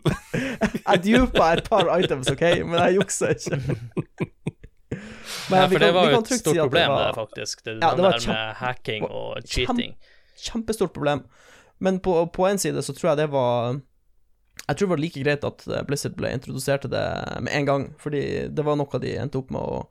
Jeg 0.83 1.03
dupa 1.07 1.51
et 1.55 1.63
par 1.69 1.93
items, 1.99 2.31
OK, 2.35 2.45
men 2.67 2.77
jeg 2.83 2.99
juksa 2.99 3.31
ikke. 3.35 3.61
Men 5.49 5.61
ja, 5.61 5.67
for 5.67 5.79
det 5.79 5.79
kan- 5.79 5.93
var 5.95 6.09
jo 6.11 6.19
et 6.19 6.27
stort 6.27 6.53
si 6.55 6.59
problem, 6.59 6.81
det 6.81 6.87
var- 6.89 7.07
det, 7.07 7.15
faktisk. 7.15 7.63
Det, 7.63 7.73
Ja, 7.81 7.89
det 7.95 8.03
var 8.03 8.11
der 8.11 8.19
kjempe- 8.19 8.33
med 8.35 8.55
hacking 8.55 9.03
og 9.09 9.37
cheating. 9.45 9.75
kjempe-. 9.95 10.43
Kjempestort 10.43 10.93
problem. 10.93 11.23
Men 11.79 11.99
på, 11.99 12.25
på 12.33 12.47
en 12.49 12.57
side 12.57 12.75
så 12.83 12.93
tror 12.93 13.09
jeg 13.11 13.17
det 13.17 13.29
var 13.31 13.79
Jeg 14.67 14.77
tror 14.77 14.87
det 14.87 14.93
var 14.93 15.01
like 15.01 15.23
greit 15.23 15.45
at 15.47 15.65
eh, 15.67 15.85
Blizzard 15.87 16.15
ble 16.17 16.31
introdusert 16.35 16.85
til 16.85 16.93
det 16.93 17.05
med 17.45 17.53
en 17.55 17.69
gang, 17.69 17.85
fordi 18.01 18.23
det 18.53 18.65
var 18.65 18.77
noe 18.79 19.01
de 19.01 19.15
endte 19.17 19.41
opp 19.41 19.53
med 19.53 19.61
å, 19.61 19.83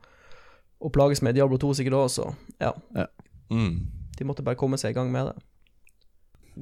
å 0.79 0.91
plages 0.95 1.23
med 1.25 1.35
i 1.35 1.41
Diablo 1.41 1.59
2 1.61 1.75
sikkert 1.81 1.99
òg, 1.99 2.11
så 2.15 2.29
ja. 2.63 2.75
Mm. 3.51 3.89
De 4.19 4.27
måtte 4.29 4.45
bare 4.47 4.59
komme 4.59 4.79
seg 4.81 4.93
i 4.93 4.99
gang 4.99 5.11
med 5.15 5.31
det. 5.31 5.37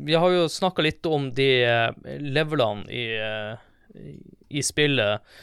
Vi 0.06 0.16
har 0.16 0.32
jo 0.32 0.48
snakka 0.52 0.84
litt 0.84 1.06
om 1.08 1.30
de 1.36 1.50
eh, 1.64 2.16
levelene 2.20 2.88
i, 2.92 3.04
eh, 3.16 4.16
i 4.48 4.64
spillet. 4.64 5.36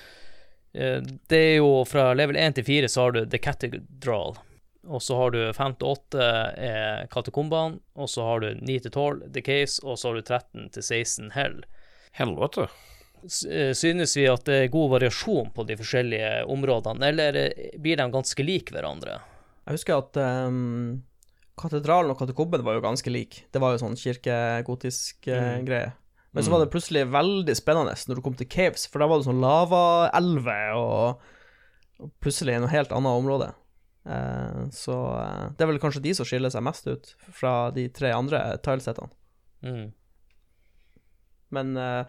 Det 0.74 1.38
er 1.38 1.60
jo 1.60 1.84
fra 1.86 2.16
level 2.18 2.34
1 2.42 2.56
til 2.58 2.66
4 2.66 2.88
så 2.90 3.04
har 3.04 3.12
du 3.14 3.20
The 3.30 3.38
Cathedral. 3.38 4.40
Og 4.90 5.02
så 5.02 5.16
har 5.16 5.32
du 5.32 5.54
5 5.54 5.76
til 5.80 5.88
8 5.88 6.30
er 6.60 7.06
Katakombene, 7.14 7.78
og 7.96 8.10
så 8.10 8.26
har 8.28 8.42
du 8.42 8.50
9 8.58 8.80
til 8.84 8.92
12 8.92 9.30
The 9.36 9.44
Case, 9.46 9.78
og 9.86 10.00
så 10.00 10.10
har 10.10 10.18
du 10.18 10.22
13 10.26 10.70
til 10.76 10.84
16 10.84 11.32
Hell. 11.38 11.62
Helvete. 12.20 12.68
Eh, 13.50 13.72
Synes 13.78 14.14
vi 14.18 14.26
at 14.30 14.44
det 14.50 14.58
er 14.66 14.72
god 14.74 14.92
variasjon 14.98 15.52
på 15.56 15.64
de 15.68 15.78
forskjellige 15.80 16.44
områdene, 16.52 17.08
eller 17.14 17.38
eh, 17.40 17.74
blir 17.82 17.98
de 18.02 18.08
ganske 18.14 18.46
like 18.46 18.74
hverandre? 18.76 19.20
Jeg 19.64 19.78
husker 19.78 19.96
at 20.02 20.20
um, 20.50 21.02
katedralen 21.60 22.12
og 22.12 22.20
katakomben 22.20 22.66
var 22.68 22.76
jo 22.78 22.84
ganske 22.84 23.14
lik. 23.14 23.44
Det 23.54 23.62
var 23.64 23.74
jo 23.76 23.84
sånn 23.86 23.96
kirkegotisk 24.00 25.30
eh, 25.32 25.54
Mm. 25.60 25.66
greie. 25.70 25.94
Men 26.34 26.42
så 26.44 26.50
var 26.50 26.64
det 26.64 26.72
plutselig 26.74 27.04
veldig 27.14 27.54
spennende 27.54 27.94
når 28.10 28.18
du 28.18 28.22
kom 28.26 28.34
til 28.34 28.48
caves, 28.50 28.88
for 28.90 28.98
da 29.04 29.06
var 29.06 29.20
det 29.22 29.28
sånn 29.28 29.42
lavaelver 29.44 30.72
og, 30.80 31.20
og 32.02 32.10
plutselig 32.26 32.56
noe 32.58 32.72
helt 32.74 32.90
annet 32.92 33.20
område. 33.22 33.52
Uh, 34.04 34.66
så 34.74 34.96
uh, 35.14 35.44
det 35.54 35.62
er 35.64 35.70
vel 35.70 35.78
kanskje 35.80 36.02
de 36.04 36.16
som 36.18 36.26
skiller 36.28 36.50
seg 36.52 36.66
mest 36.66 36.90
ut 36.90 37.12
fra 37.38 37.70
de 37.72 37.86
tre 37.94 38.10
andre 38.18 38.42
tilesettene. 38.66 39.14
Mm. 39.64 39.86
Men 41.54 41.76
uh, 41.78 42.04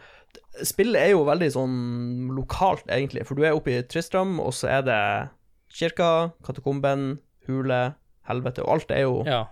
spillet 0.64 1.01
er 1.03 1.11
jo 1.14 1.24
veldig 1.28 1.51
sånn 1.55 1.74
lokalt, 2.36 2.86
egentlig, 2.88 3.26
for 3.28 3.36
du 3.38 3.45
er 3.45 3.57
oppe 3.57 3.74
i 3.74 3.82
Tristram, 3.86 4.38
og 4.42 4.55
så 4.57 4.70
er 4.78 4.86
det 4.86 5.01
kirka, 5.74 6.30
katakomben, 6.47 7.18
hule, 7.49 7.82
helvete, 8.30 8.64
og 8.64 8.78
alt 8.78 8.95
er 8.97 9.05
jo 9.07 9.20
Ja. 9.28 9.42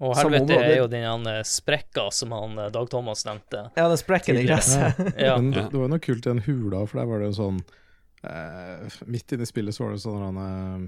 Og 0.00 0.14
helvete 0.16 0.56
er 0.56 0.78
jo 0.78 0.86
den 0.88 1.26
sprekka 1.44 2.06
som 2.16 2.30
han 2.32 2.54
eh, 2.56 2.70
Dag 2.72 2.86
Thomas 2.88 3.26
nevnte. 3.28 3.66
Ja, 3.76 3.90
den 3.92 3.98
sprekken 4.00 4.38
i 4.40 4.46
gresset. 4.48 4.96
Ja. 5.20 5.34
Men 5.36 5.50
det, 5.52 5.60
Ja. 5.60 5.68
det 5.68 5.76
var 5.76 5.84
jo 5.84 5.90
noe 5.92 6.00
kult 6.00 6.24
i 6.24 6.30
den 6.30 6.40
hula, 6.46 6.80
for 6.88 7.02
der 7.02 7.10
var 7.10 7.20
det 7.20 7.26
en 7.28 7.36
sånn 7.36 7.58
eh, 8.24 8.96
Midt 9.04 9.34
inne 9.36 9.44
i 9.44 9.50
spillet 9.50 9.76
så 9.76 9.84
var 9.84 9.92
det 9.92 10.00
sånn 10.06 10.24
at 10.30 10.40
eh, 10.46 10.86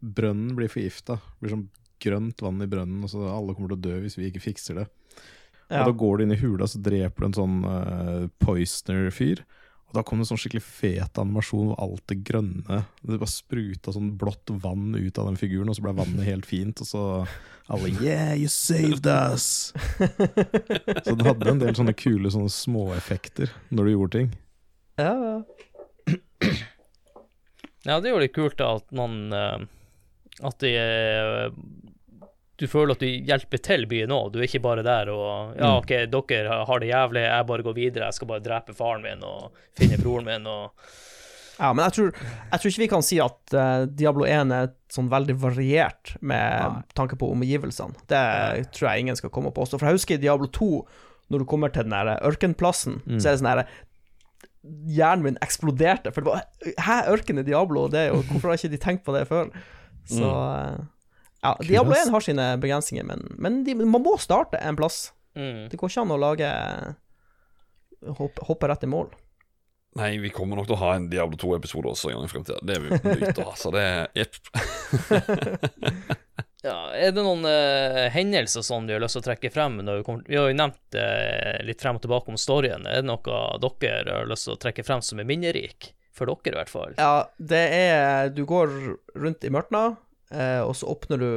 brønnen 0.00 0.54
blir 0.56 0.72
forgifta. 0.72 1.18
Blir 1.42 1.52
sånn 1.52 1.66
grønt 2.00 2.40
vann 2.40 2.64
i 2.64 2.70
brønnen, 2.72 3.04
og 3.04 3.12
så 3.12 3.26
alle 3.28 3.52
kommer 3.52 3.74
til 3.74 3.76
å 3.76 3.84
dø 3.90 4.00
hvis 4.06 4.16
vi 4.16 4.30
ikke 4.30 4.40
fikser 4.46 4.80
det. 4.80 4.86
Ja. 5.70 5.84
Og 5.84 5.92
da 5.92 5.98
går 6.02 6.18
du 6.18 6.24
inn 6.24 6.34
i 6.34 6.40
hula, 6.40 6.66
så 6.66 6.80
dreper 6.82 7.22
du 7.22 7.28
en 7.28 7.36
sånn 7.38 7.58
uh, 7.62 8.28
poisoner-fyr. 8.42 9.44
Og 9.90 9.96
da 9.96 10.02
kom 10.06 10.20
det 10.20 10.26
en 10.26 10.30
sånn 10.32 10.38
skikkelig 10.38 10.62
fet 10.62 11.18
animasjon 11.18 11.72
hvor 11.72 11.80
alt 11.82 12.04
det 12.12 12.20
grønne 12.22 12.84
Det 13.02 13.16
bare 13.18 13.26
spruta 13.26 13.90
sånn 13.90 14.12
blått 14.18 14.52
vann 14.62 14.92
ut 14.94 15.18
av 15.18 15.26
den 15.26 15.38
figuren, 15.40 15.70
og 15.70 15.78
så 15.78 15.82
ble 15.86 15.96
vannet 15.98 16.28
helt 16.28 16.46
fint, 16.46 16.82
og 16.82 16.86
så 16.86 17.04
alle 17.70 17.90
Yeah, 18.02 18.34
you 18.34 18.50
saved 18.50 19.06
us! 19.10 19.72
så 21.04 21.14
den 21.14 21.26
hadde 21.26 21.50
en 21.50 21.62
del 21.62 21.74
sånne 21.78 21.94
kule 21.98 22.30
sånne 22.30 22.50
småeffekter 22.54 23.50
når 23.74 23.86
du 23.86 23.92
gjorde 23.94 24.18
ting. 24.18 24.30
Ja, 24.98 25.14
ja. 25.14 25.36
Ja, 27.86 27.96
det 27.96 28.10
er 28.10 28.12
jo 28.12 28.22
litt 28.22 28.36
kult 28.36 28.60
at 28.60 28.90
man 28.92 29.30
eh, 29.32 29.62
At 30.44 30.58
de 30.60 30.74
er 30.76 31.52
Du 32.60 32.66
føler 32.68 32.92
at 32.92 33.02
du 33.02 33.08
hjelper 33.08 33.62
til 33.64 33.86
byen 33.88 34.12
òg. 34.12 34.32
Du 34.32 34.40
er 34.40 34.48
ikke 34.48 34.62
bare 34.64 34.84
der 34.84 35.08
og 35.12 35.54
Ja, 35.56 35.76
OK, 35.78 35.94
dere 36.12 36.64
har 36.68 36.82
det 36.82 36.90
jævlig, 36.90 37.22
jeg 37.24 37.46
bare 37.48 37.64
går 37.66 37.76
videre. 37.78 38.10
Jeg 38.10 38.18
skal 38.18 38.28
bare 38.28 38.44
drepe 38.44 38.76
faren 38.76 39.04
min 39.06 39.24
og 39.24 39.62
finne 39.78 40.00
broren 40.02 40.28
min 40.28 40.50
og 40.50 40.90
ja 41.60 41.74
men 41.76 41.84
jeg 41.84 41.92
tror, 41.92 42.14
jeg 42.16 42.60
tror 42.60 42.70
ikke 42.70 42.80
vi 42.80 42.86
kan 42.88 43.02
si 43.04 43.16
at 43.20 43.52
uh, 43.52 43.82
Diablo 43.84 44.24
1 44.24 44.52
er 44.56 44.70
sånn 44.88 45.10
veldig 45.12 45.34
variert 45.42 46.14
med 46.24 46.78
tanke 46.96 47.18
på 47.20 47.28
omgivelsene. 47.34 48.00
Det 48.08 48.22
tror 48.72 48.88
jeg 48.88 49.04
ingen 49.04 49.18
skal 49.18 49.32
komme 49.34 49.52
og 49.52 49.58
påstå. 49.58 49.76
For 49.76 49.90
jeg 49.90 49.98
husker 49.98 50.16
i 50.16 50.22
Diablo 50.22 50.48
2, 50.56 50.70
når 51.28 51.42
du 51.42 51.46
kommer 51.50 51.68
til 51.74 51.84
den 51.84 51.92
der 51.92 52.14
ørkenplassen, 52.24 53.02
så 53.20 53.28
er 53.28 53.36
det 53.36 53.42
sånn 53.42 53.50
her 53.52 53.62
Hjernen 54.92 55.24
min 55.24 55.36
eksploderte, 55.40 56.10
for 56.12 56.20
det 56.24 56.32
var 56.32 56.80
Hæ, 56.84 56.96
ørken 57.12 57.40
i 57.40 57.44
Diablo? 57.46 57.86
Det 57.92 58.00
er 58.06 58.10
jo, 58.10 58.18
hvorfor 58.28 58.50
har 58.50 58.58
ikke 58.58 58.72
de 58.74 58.80
tenkt 58.80 59.06
på 59.06 59.14
det 59.16 59.22
før? 59.28 59.52
Så 60.08 60.32
eh, 60.32 60.80
Ja, 61.40 61.54
Diablo 61.64 61.96
1 61.96 62.12
har 62.12 62.24
sine 62.24 62.46
begrensninger, 62.60 63.06
men, 63.06 63.24
men 63.40 63.62
de, 63.64 63.74
man 63.80 64.04
må 64.04 64.16
starte 64.20 64.60
en 64.60 64.76
plass. 64.76 65.10
Mm. 65.38 65.70
Det 65.72 65.78
går 65.80 65.92
ikke 65.92 66.04
an 66.04 66.14
å 66.16 66.20
lage 66.20 66.52
Hoppe, 68.16 68.46
hoppe 68.48 68.68
rett 68.70 68.84
i 68.86 68.88
mål. 68.88 69.10
Nei, 69.98 70.14
vi 70.22 70.30
kommer 70.32 70.56
nok 70.56 70.68
til 70.70 70.76
å 70.76 70.80
ha 70.80 70.94
en 70.96 71.10
Diablo 71.10 71.36
2-episode 71.36 71.90
også 71.90 72.08
en 72.08 72.16
gang 72.16 72.28
i 72.28 72.30
fremtiden. 72.30 72.64
Det 72.64 72.76
er 72.78 72.84
vi 72.84 72.88
nødt 72.94 73.34
til 73.36 73.42
å 73.42 73.50
ha. 73.50 73.56
Så 73.60 73.72
det 73.74 73.82
er 73.84 74.06
jepp. 74.22 74.40
Ja, 76.60 76.90
er 76.92 77.14
det 77.16 77.22
noen 77.24 77.46
uh, 77.48 78.10
hendelser 78.12 78.64
som 78.64 78.84
du 78.84 78.92
har 78.92 79.00
lyst 79.00 79.16
til 79.16 79.22
å 79.22 79.28
trekke 79.30 79.50
frem? 79.52 79.78
Når 79.80 80.00
vi, 80.00 80.04
kommer, 80.04 80.26
vi 80.28 80.36
har 80.36 80.50
jo 80.50 80.58
nevnt 80.58 80.98
uh, 80.98 81.56
litt 81.64 81.80
frem 81.80 81.96
og 81.96 82.04
tilbake 82.04 82.32
om 82.32 82.36
storyen. 82.40 82.84
Er 82.84 83.00
det 83.00 83.08
noe 83.08 83.70
dere 83.80 84.18
har 84.18 84.28
lyst 84.28 84.48
til 84.48 84.58
å 84.58 84.60
trekke 84.60 84.84
frem 84.84 85.00
som 85.04 85.22
er 85.22 85.28
minnerik? 85.28 85.94
For 86.16 86.28
dere, 86.28 86.52
i 86.52 86.58
hvert 86.58 86.72
fall. 86.72 86.94
Ja, 86.98 87.30
det 87.38 87.62
er 87.78 88.28
Du 88.34 88.42
går 88.48 88.74
rundt 89.16 89.46
i 89.46 89.52
mørtna, 89.54 89.86
eh, 89.86 90.09
og 90.30 90.76
så 90.78 90.86
åpner 90.86 91.18
du 91.18 91.28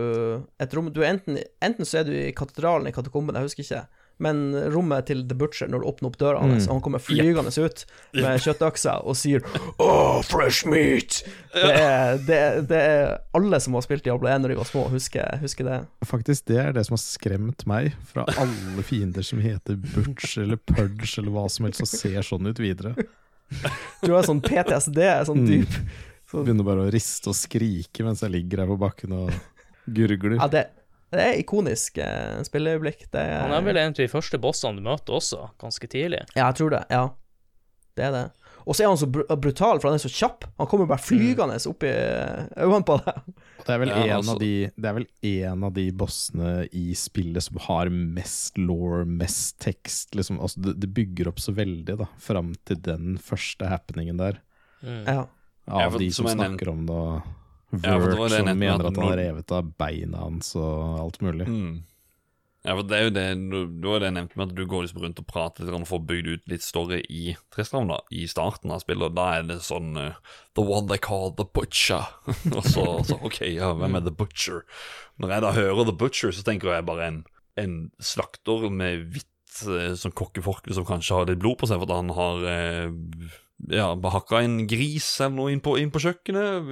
et 0.62 0.74
rom 0.78 0.91
Du 0.94 1.02
enten, 1.04 1.39
enten 1.66 1.86
så 1.88 2.02
er 2.04 2.04
du 2.10 2.14
i 2.14 2.32
katedralen 2.36 2.88
i 2.88 2.94
katakomben, 2.94 3.34
jeg 3.36 3.48
husker 3.50 3.64
ikke, 3.66 3.86
men 4.22 4.54
rommet 4.70 5.08
til 5.10 5.24
The 5.28 5.34
Butcher, 5.36 5.66
når 5.74 5.82
du 5.82 5.88
åpner 5.89 6.12
opp 6.12 6.18
døra 6.22 6.44
hans, 6.44 6.68
og 6.68 6.76
han 6.76 6.84
kommer 6.86 7.02
flygende 7.02 7.50
ut 7.50 7.82
med 8.14 8.44
kjøttøksa 8.46 9.00
og 9.02 9.18
sier 9.18 9.41
Oh, 9.82 10.22
fresh 10.22 10.68
meat! 10.70 11.24
Det 11.56 11.72
er, 11.74 12.22
det, 12.28 12.38
det 12.70 12.84
er 12.84 13.16
alle 13.34 13.60
som 13.66 13.74
har 13.74 13.82
spilt 13.88 14.06
Diablo 14.06 14.30
1 14.30 14.46
når 14.46 14.54
de 14.54 14.60
var 14.62 14.70
små, 14.70 14.86
husker, 14.94 15.39
husker 15.41 15.66
det. 15.66 15.80
Faktisk, 16.06 16.46
det 16.54 16.62
er 16.62 16.72
det 16.78 16.86
som 16.86 16.94
har 16.94 17.02
skremt 17.02 17.66
meg 17.66 17.98
fra 18.14 18.28
alle 18.38 18.86
fiender 18.86 19.26
som 19.26 19.41
heter 19.41 19.82
Butch 19.82 20.38
eller 20.38 20.62
Pudge 20.62 21.18
eller 21.18 21.34
hva 21.34 21.48
som 21.50 21.66
helst, 21.66 21.82
og 21.82 21.89
ser 21.89 22.22
sånn 22.30 22.54
ut 22.54 22.62
videre. 22.62 22.94
Du 24.06 24.14
har 24.14 24.26
sånn 24.30 24.46
PTSD, 24.46 25.02
sånn 25.28 25.44
Mm. 25.44 25.66
Så, 26.34 26.42
Begynner 26.44 26.66
bare 26.66 26.88
å 26.88 26.94
riste 26.94 27.30
og 27.30 27.38
skrike 27.38 28.06
mens 28.06 28.24
jeg 28.26 28.34
ligger 28.34 28.64
her 28.64 28.72
på 28.74 28.80
bakken 28.82 29.14
og 29.20 29.34
gurgler. 29.86 30.40
Ja, 30.40 30.50
det, 30.50 30.64
det 31.14 31.26
er 31.30 31.42
ikonisk 31.42 32.00
eh, 32.02 32.40
spilleøyeblikk. 32.48 33.06
Er, 33.14 33.36
Han 33.46 33.54
er 33.54 33.66
vel 33.68 33.78
en 33.82 33.94
av 33.94 34.00
de 34.00 34.10
første 34.10 34.40
bossene 34.42 34.82
du 34.82 34.88
møter 34.88 35.20
også, 35.20 35.52
ganske 35.62 35.90
tidlig. 35.92 36.24
Ja, 36.34 36.48
jeg 36.48 36.58
tror 36.62 36.74
det. 36.74 36.86
Ja. 36.90 37.10
Det 37.94 38.08
er 38.08 38.16
det. 38.16 38.24
Og 38.64 38.78
så 38.78 38.86
er 38.86 38.94
han 38.94 39.00
så 39.00 39.10
br 39.12 39.26
brutal, 39.44 39.80
for 39.82 39.90
han 39.92 39.98
er 39.98 40.02
så 40.02 40.12
kjapp. 40.12 40.46
Han 40.58 40.70
kommer 40.72 40.88
bare 40.90 41.04
flygende 41.04 41.58
opp 41.70 41.84
i 41.86 41.92
eh, 41.92 42.46
øynene 42.64 42.88
på 42.88 42.96
deg. 43.04 43.20
Det 43.64 43.74
er, 43.76 43.80
vel 43.82 43.92
Ja, 43.92 44.00
en 44.04 44.16
altså- 44.18 44.34
av 44.36 44.40
de, 44.42 44.52
det 44.76 44.90
er 44.90 44.96
vel 44.98 45.08
en 45.30 45.68
av 45.68 45.76
de 45.76 45.86
bossene 46.00 46.54
i 46.72 46.86
spillet 46.98 47.44
som 47.46 47.60
har 47.68 47.92
mest 47.92 48.58
law, 48.58 49.04
mest 49.08 49.60
tekst. 49.64 50.16
Liksom. 50.18 50.40
Altså, 50.44 50.64
det, 50.64 50.78
det 50.84 50.90
bygger 50.96 51.30
opp 51.32 51.44
så 51.44 51.54
veldig 51.56 52.00
da, 52.02 52.10
fram 52.24 52.54
til 52.68 52.80
den 52.88 53.18
første 53.22 53.68
happeningen 53.72 54.20
der. 54.24 54.40
Mm. 54.82 55.04
Ja. 55.08 55.26
Av 55.68 55.86
Ja, 55.86 55.88
for 55.91 56.03
de 56.03 56.11
som 56.11 56.28
snakker 56.28 56.70
om 56.74 56.86
det, 56.88 56.93
og 56.93 57.82
Ja, 57.84 57.97
det 57.97 58.30
som 58.30 58.51
mener 58.59 58.86
at 58.86 58.99
han 58.99 59.09
har 59.09 59.18
revet 59.18 59.51
av 59.55 59.74
beina 59.80 60.26
hans 60.28 60.53
og 60.59 60.99
alt 61.01 61.22
mulig. 61.26 61.47
Mm. 61.49 61.82
Ja, 62.64 62.78
for 62.78 62.88
det 62.88 62.95
er 62.95 63.03
jo 63.03 63.11
det 63.11 63.24
Det 63.82 63.89
var 63.89 63.99
det 63.99 64.07
jeg 64.07 64.16
nevnte 64.16 64.39
med 64.39 64.51
at 64.51 64.55
du 64.55 64.64
går 64.72 64.86
liksom 64.86 65.01
rundt 65.03 65.20
og 65.20 65.28
prater 65.28 65.66
litt 65.66 65.76
og 65.76 65.88
får 65.89 66.03
bygd 66.07 66.30
ut 66.30 66.53
litt 66.53 66.64
story 66.64 67.01
i 67.11 67.36
Tristram, 67.51 67.89
da, 67.91 67.99
i 68.07 68.24
starten 68.32 68.72
av 68.72 68.80
spillet. 68.86 69.09
og 69.09 69.18
Da 69.18 69.26
er 69.39 69.49
det 69.49 69.59
sånn 69.66 69.97
uh, 69.99 70.16
The 70.55 70.64
one 70.64 70.88
they 70.88 71.01
call 71.01 71.34
the 71.36 71.43
butcher. 71.43 72.07
og 72.55 72.64
så, 72.64 72.86
så 73.03 73.20
OK, 73.20 73.41
ja, 73.51 73.74
hvem 73.76 73.99
er 73.99 74.07
the 74.07 74.16
butcher? 74.16 74.64
Når 75.20 75.36
jeg 75.36 75.45
da 75.45 75.51
hører 75.57 75.84
the 75.89 75.97
butcher, 76.05 76.32
så 76.32 76.45
tenker 76.47 76.72
jeg 76.72 76.88
bare 76.88 77.09
en, 77.09 77.22
en 77.59 77.78
slakter 77.99 78.70
med 78.72 79.09
hvitt 79.11 79.28
uh, 79.68 79.91
sånn 79.99 80.16
kokkeforkle 80.16 80.78
som 80.78 80.88
kanskje 80.88 81.20
har 81.20 81.28
litt 81.28 81.43
blod 81.43 81.59
på 81.59 81.68
seg 81.68 81.84
for 81.84 81.91
at 81.91 81.99
han 81.99 82.16
har 82.16 82.47
eh, 82.47 83.34
ja, 83.72 83.88
hakka 83.95 84.41
en 84.43 84.64
gris 84.68 85.07
eller 85.22 85.36
noe 85.38 85.53
inn 85.53 85.64
på, 85.64 85.78
inn 85.80 85.91
på 85.93 86.01
kjøkkenet. 86.03 86.70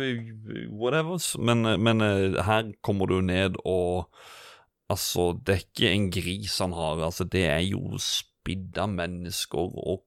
Whatever. 0.69 1.21
Men, 1.39 1.65
men 1.83 2.05
eh, 2.05 2.37
her 2.47 2.71
kommer 2.85 3.11
du 3.11 3.19
ned 3.25 3.59
og 3.65 4.11
Altså, 4.91 5.29
det 5.39 5.53
er 5.53 5.61
ikke 5.63 5.87
en 5.87 6.07
gris 6.11 6.57
han 6.59 6.73
har, 6.75 6.99
altså, 6.99 7.23
det 7.23 7.45
er 7.47 7.61
jo 7.63 7.95
spidda 7.95 8.89
mennesker 8.91 9.77
og 9.79 10.01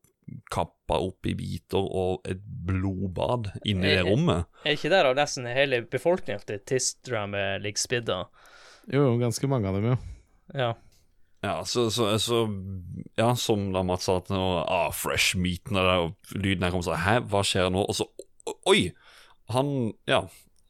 kappa 0.53 0.99
opp 1.01 1.25
i 1.29 1.33
biter 1.39 1.85
og 1.85 2.29
et 2.29 2.43
blodbad 2.69 3.49
inni 3.65 3.95
det 3.95 4.03
rommet. 4.05 4.45
Er 4.65 4.77
ikke 4.77 4.93
der 4.93 5.09
nesten 5.17 5.49
hele 5.49 5.83
befolkningen 5.89 6.45
til 6.49 6.61
Tistram 6.69 7.33
ligger 7.65 7.81
spidda? 7.81 8.19
Jo, 8.93 9.15
ganske 9.21 9.49
mange 9.49 9.71
av 9.71 9.79
dem, 9.79 9.95
jo. 9.95 9.97
Ja. 10.53 10.75
Ja, 11.45 11.59
så, 11.69 11.87
så, 11.93 12.07
så 12.23 12.39
Ja, 13.21 13.35
som 13.37 13.67
da 13.75 13.83
Mats 13.85 14.07
sa 14.09 14.15
til 14.25 14.39
noe 14.39 14.63
ah, 14.65 14.87
fresh 14.95 15.37
meat 15.37 15.69
og 15.75 16.15
lyden 16.33 16.65
her 16.65 16.73
kommer 16.73 16.87
sånn 16.87 17.03
Hæ, 17.05 17.19
hva 17.29 17.43
skjer 17.45 17.69
nå? 17.75 17.83
Og 17.85 17.99
så 17.99 18.07
Oi! 18.71 18.87
Han 19.53 19.75
Ja, 20.09 20.23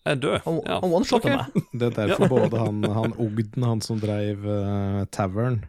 er 0.05 0.18
død. 0.18 0.41
Han, 0.49 0.59
ja. 0.66 0.81
han 0.83 0.93
one-shotter 0.99 1.31
okay. 1.31 1.39
meg. 1.55 1.68
Det 1.81 1.87
er 1.93 2.11
derfor 2.11 2.33
både 2.33 2.59
han, 2.61 2.83
han 2.97 3.14
Ogden, 3.22 3.64
han 3.64 3.81
som 3.85 4.01
dreiv 4.03 4.43
uh, 4.45 5.05
Tavern, 5.14 5.62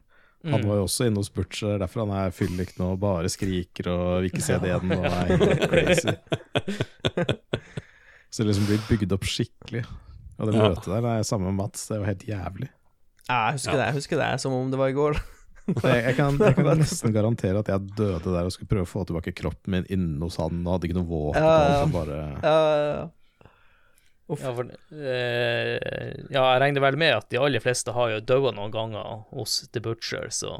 han 0.46 0.60
Mm. 0.62 0.66
var 0.70 0.76
jo 0.78 0.84
også 0.86 1.08
inne 1.08 1.18
hos 1.24 1.32
Butcher, 1.34 1.80
derfor 1.82 2.04
han 2.04 2.12
er 2.14 2.34
fyllik 2.36 2.76
nå 2.78 2.92
og 2.94 3.00
bare 3.02 3.30
skriker 3.34 3.88
og 3.90 4.04
vil 4.22 4.28
ikke 4.30 4.44
se 4.46 4.58
det 4.62 4.70
igjen 4.70 4.92
og 4.94 5.06
er 5.10 5.32
helt 5.32 5.64
crazy. 5.72 6.14
Så 8.30 8.44
det 8.44 8.52
liksom 8.52 8.68
blir 8.70 8.84
bygd 8.90 9.16
opp 9.16 9.26
skikkelig. 9.26 9.82
Og 10.38 10.50
det 10.52 10.54
Ja. 10.60 10.68
møtet 10.70 10.92
der 10.92 11.08
er 11.16 11.24
samme 11.26 11.50
med 11.50 11.58
Mats, 11.64 11.88
det 11.88 11.96
er 11.96 12.02
jo 12.04 12.10
helt 12.12 12.26
jævlig. 12.30 12.70
Ja, 13.26 13.40
jeg 13.50 13.58
husker 13.58 13.80
det. 13.80 13.88
Jeg 13.90 13.98
husker 14.00 14.22
det 14.22 14.30
som 14.44 14.54
om 14.54 14.70
det 14.74 14.82
var 14.82 14.94
i 14.94 14.98
går. 14.98 15.18
Jeg, 15.66 16.04
jeg, 16.06 16.14
kan, 16.14 16.36
jeg 16.46 16.54
kan 16.60 16.78
nesten 16.78 17.10
garantere 17.10 17.58
at 17.64 17.70
jeg 17.72 17.88
døde 17.98 18.22
der 18.22 18.46
og 18.46 18.54
skulle 18.54 18.70
prøve 18.70 18.86
å 18.86 18.90
få 18.90 19.02
tilbake 19.10 19.32
kroppen 19.34 19.74
min 19.74 19.88
inne 19.90 20.22
hos 20.22 20.36
han 20.38 20.60
og 20.62 20.76
hadde 20.76 20.86
ikke 20.86 20.98
noe 21.00 21.10
våpen. 21.10 21.42
Ja, 21.42 22.04
ja, 22.46 22.76
ja. 22.86 23.08
Ja, 24.26 24.52
for, 24.58 24.70
eh, 24.70 26.14
ja, 26.34 26.42
jeg 26.42 26.62
regner 26.64 26.82
vel 26.82 26.98
med 26.98 27.14
at 27.14 27.28
de 27.30 27.38
aller 27.42 27.62
fleste 27.62 27.94
har 27.94 28.12
jo 28.14 28.22
daua 28.26 28.54
noen 28.54 28.74
ganger 28.74 29.24
hos 29.34 29.60
The 29.74 29.82
Butcher, 29.86 30.30
så 30.34 30.60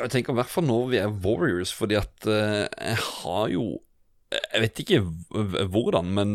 Jeg 0.00 0.10
tenker 0.12 0.34
i 0.34 0.38
hvert 0.40 0.50
fall 0.50 0.66
når 0.66 0.88
vi 0.90 0.98
er 1.02 1.18
warriors, 1.26 1.74
fordi 1.74 1.98
at 2.00 2.26
eh, 2.26 2.66
jeg 2.70 3.02
har 3.02 3.50
jo 3.50 3.66
Jeg 4.34 4.62
vet 4.64 4.82
ikke 4.82 5.02
hvordan, 5.70 6.10
men 6.18 6.32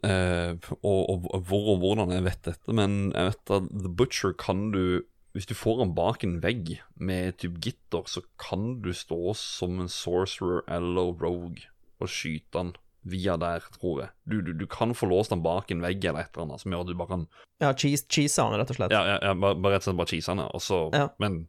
eh, 0.00 0.56
og, 0.80 1.00
og, 1.12 1.28
og 1.28 1.44
hvor 1.48 1.74
og 1.74 1.82
hvordan 1.84 2.12
jeg 2.16 2.24
vet 2.24 2.40
dette, 2.48 2.76
men 2.76 3.12
jeg 3.12 3.32
vet 3.32 3.56
at 3.58 3.68
The 3.72 3.92
Butcher 3.92 4.32
kan 4.40 4.70
du 4.72 5.04
Hvis 5.34 5.48
du 5.50 5.54
får 5.58 5.80
den 5.82 5.94
bak 5.96 6.22
en 6.22 6.36
vegg 6.42 6.76
med 6.94 7.36
typ 7.42 7.56
gitter, 7.64 8.04
så 8.06 8.22
kan 8.38 8.76
du 8.84 8.92
stå 8.94 9.34
som 9.38 9.80
en 9.82 9.90
sorcerer 9.90 10.62
eller 10.70 11.10
rogue 11.18 11.64
og 11.98 12.10
skyte 12.10 12.54
den 12.54 12.70
via 13.04 13.34
der, 13.36 13.64
tror 13.74 14.04
jeg. 14.04 14.12
Du, 14.30 14.36
du, 14.46 14.52
du 14.56 14.64
kan 14.70 14.94
få 14.96 15.08
låst 15.10 15.34
den 15.34 15.42
bak 15.44 15.72
en 15.74 15.82
vegg 15.82 16.04
eller 16.06 16.22
et 16.24 16.30
eller 16.36 16.46
annet 16.46 16.62
som 16.62 16.72
gjør 16.72 16.84
at 16.86 16.92
du 16.92 16.94
bare 17.00 17.12
kan 17.16 17.26
Ja, 17.60 17.72
cheese, 17.74 18.06
cheese 18.08 18.40
han, 18.40 18.54
rett 18.60 18.70
og 18.72 18.78
slett. 18.78 18.94
Ja, 18.94 19.02
ja, 19.10 19.18
ja 19.22 19.34
bare, 19.34 19.58
bare 19.58 19.76
rett 19.76 19.84
og 19.84 19.90
slett 19.90 20.00
bare 20.00 20.12
cheese 20.14 20.30
han, 20.32 20.44
ja. 20.44 20.46
Også, 20.54 20.78
Ja. 20.94 21.08
Men 21.22 21.42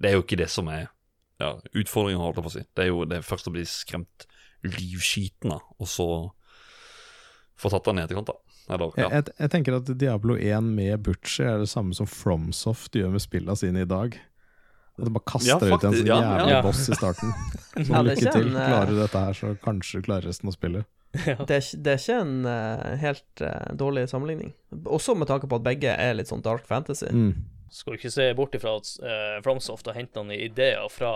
det 0.00 0.10
er 0.10 0.16
jo 0.18 0.24
ikke 0.24 0.40
det 0.40 0.48
som 0.50 0.72
er 0.72 0.88
ja, 1.38 1.52
utfordringen, 1.76 2.22
holdt 2.22 2.40
jeg 2.40 2.46
på 2.48 2.50
å 2.50 2.56
si. 2.56 2.64
Det 2.74 2.84
er 2.84 2.90
jo 2.90 3.04
det 3.12 3.20
først 3.26 3.50
å 3.50 3.54
bli 3.54 3.62
skremt 3.68 4.26
livskiten 4.66 5.52
av, 5.54 5.62
og 5.78 5.86
så 5.90 6.08
få 7.58 7.70
tatt 7.70 7.86
den 7.90 8.00
i 8.00 8.06
etterkant, 8.06 8.32
da. 8.32 8.47
Eller, 8.68 8.92
jeg, 8.96 9.04
ja. 9.04 9.10
jeg, 9.16 9.34
jeg 9.38 9.52
tenker 9.54 9.78
at 9.78 9.92
Diablo 10.00 10.36
1 10.36 10.72
med 10.76 11.00
Butcher 11.06 11.54
er 11.54 11.62
det 11.62 11.70
samme 11.70 11.96
som 11.96 12.08
Fromsoft 12.08 12.96
gjør 12.98 13.14
med 13.14 13.24
spillene 13.24 13.56
sine 13.56 13.84
i 13.86 13.88
dag. 13.88 14.18
At 14.98 15.06
de 15.06 15.12
bare 15.14 15.28
kaster 15.30 15.70
Ja, 15.70 15.76
ut 15.78 15.84
en 15.86 15.94
sånn 15.94 16.08
jævlig 16.10 16.52
ja. 16.52 16.62
boss 16.66 16.84
i 16.90 16.96
starten. 16.98 17.34
Så 17.78 17.86
Ja, 17.86 18.00
er 18.00 18.08
lykke 18.10 18.32
til. 18.34 18.48
en, 18.50 18.56
eh, 18.58 18.70
Klarer 18.72 18.92
du 18.92 19.00
dette 19.00 19.20
her, 19.24 19.36
så 19.38 19.52
kanskje 19.62 20.00
du 20.00 20.08
klarer 20.08 20.26
resten 20.28 20.50
av 20.50 20.56
spillet. 20.58 20.88
Det, 21.48 21.54
er, 21.56 21.68
det 21.80 21.92
er 21.94 22.00
ikke 22.02 22.16
en 22.20 22.34
uh, 22.44 22.96
helt 23.00 23.40
uh, 23.40 23.68
dårlig 23.80 24.02
sammenligning. 24.10 24.50
Også 24.84 25.14
med 25.16 25.30
tanke 25.30 25.48
på 25.48 25.56
at 25.56 25.64
begge 25.64 25.94
er 25.94 26.18
litt 26.18 26.28
sånn 26.28 26.44
dark 26.44 26.66
fantasy. 26.68 27.08
Mm. 27.08 27.46
skal 27.72 27.94
du 27.94 27.98
ikke 27.98 28.12
se 28.12 28.26
bort 28.36 28.54
ifra 28.58 28.74
at 28.76 28.90
uh, 29.00 29.38
Fromsoft 29.44 29.88
har 29.88 29.96
henta 29.96 30.20
noen 30.20 30.36
ideer 30.36 30.84
fra 30.92 31.14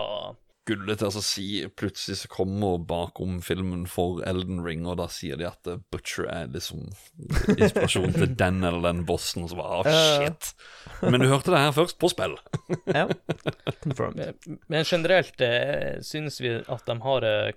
Skulle 0.63 0.95
til 0.95 1.09
å 1.09 1.21
si 1.23 1.45
Plutselig 1.75 2.21
så 2.21 2.29
kommer 2.31 2.77
bakom 2.87 3.41
filmen 3.43 3.81
for 3.91 4.21
Elden 4.23 4.61
Ring, 4.63 4.85
og 4.87 4.95
da 5.01 5.09
sier 5.11 5.35
de 5.35 5.43
at 5.49 5.67
eh, 5.67 5.81
Butcher 5.91 6.29
er 6.31 6.47
liksom 6.53 6.85
inspirasjonen 7.57 8.13
til 8.15 8.31
den 8.43 8.61
eller 8.63 8.79
den 8.85 9.01
bossen, 9.09 9.43
og 9.43 9.51
så 9.51 9.57
bare 9.59 9.91
ah, 9.91 10.23
shit. 10.23 10.53
Men 11.03 11.19
du 11.19 11.27
hørte 11.27 11.51
det 11.51 11.59
her 11.65 11.75
først 11.75 11.99
på 11.99 12.07
spill. 12.13 12.37
Ja. 12.87 13.09
Confirmed. 13.83 14.47
Men- 14.71 14.87
generelt 14.87 15.41
eh, 15.43 15.99
synes 16.05 16.39
vi 16.43 16.55
at 16.63 16.87
de 16.87 16.97
har 17.09 17.27
eh, 17.27 17.51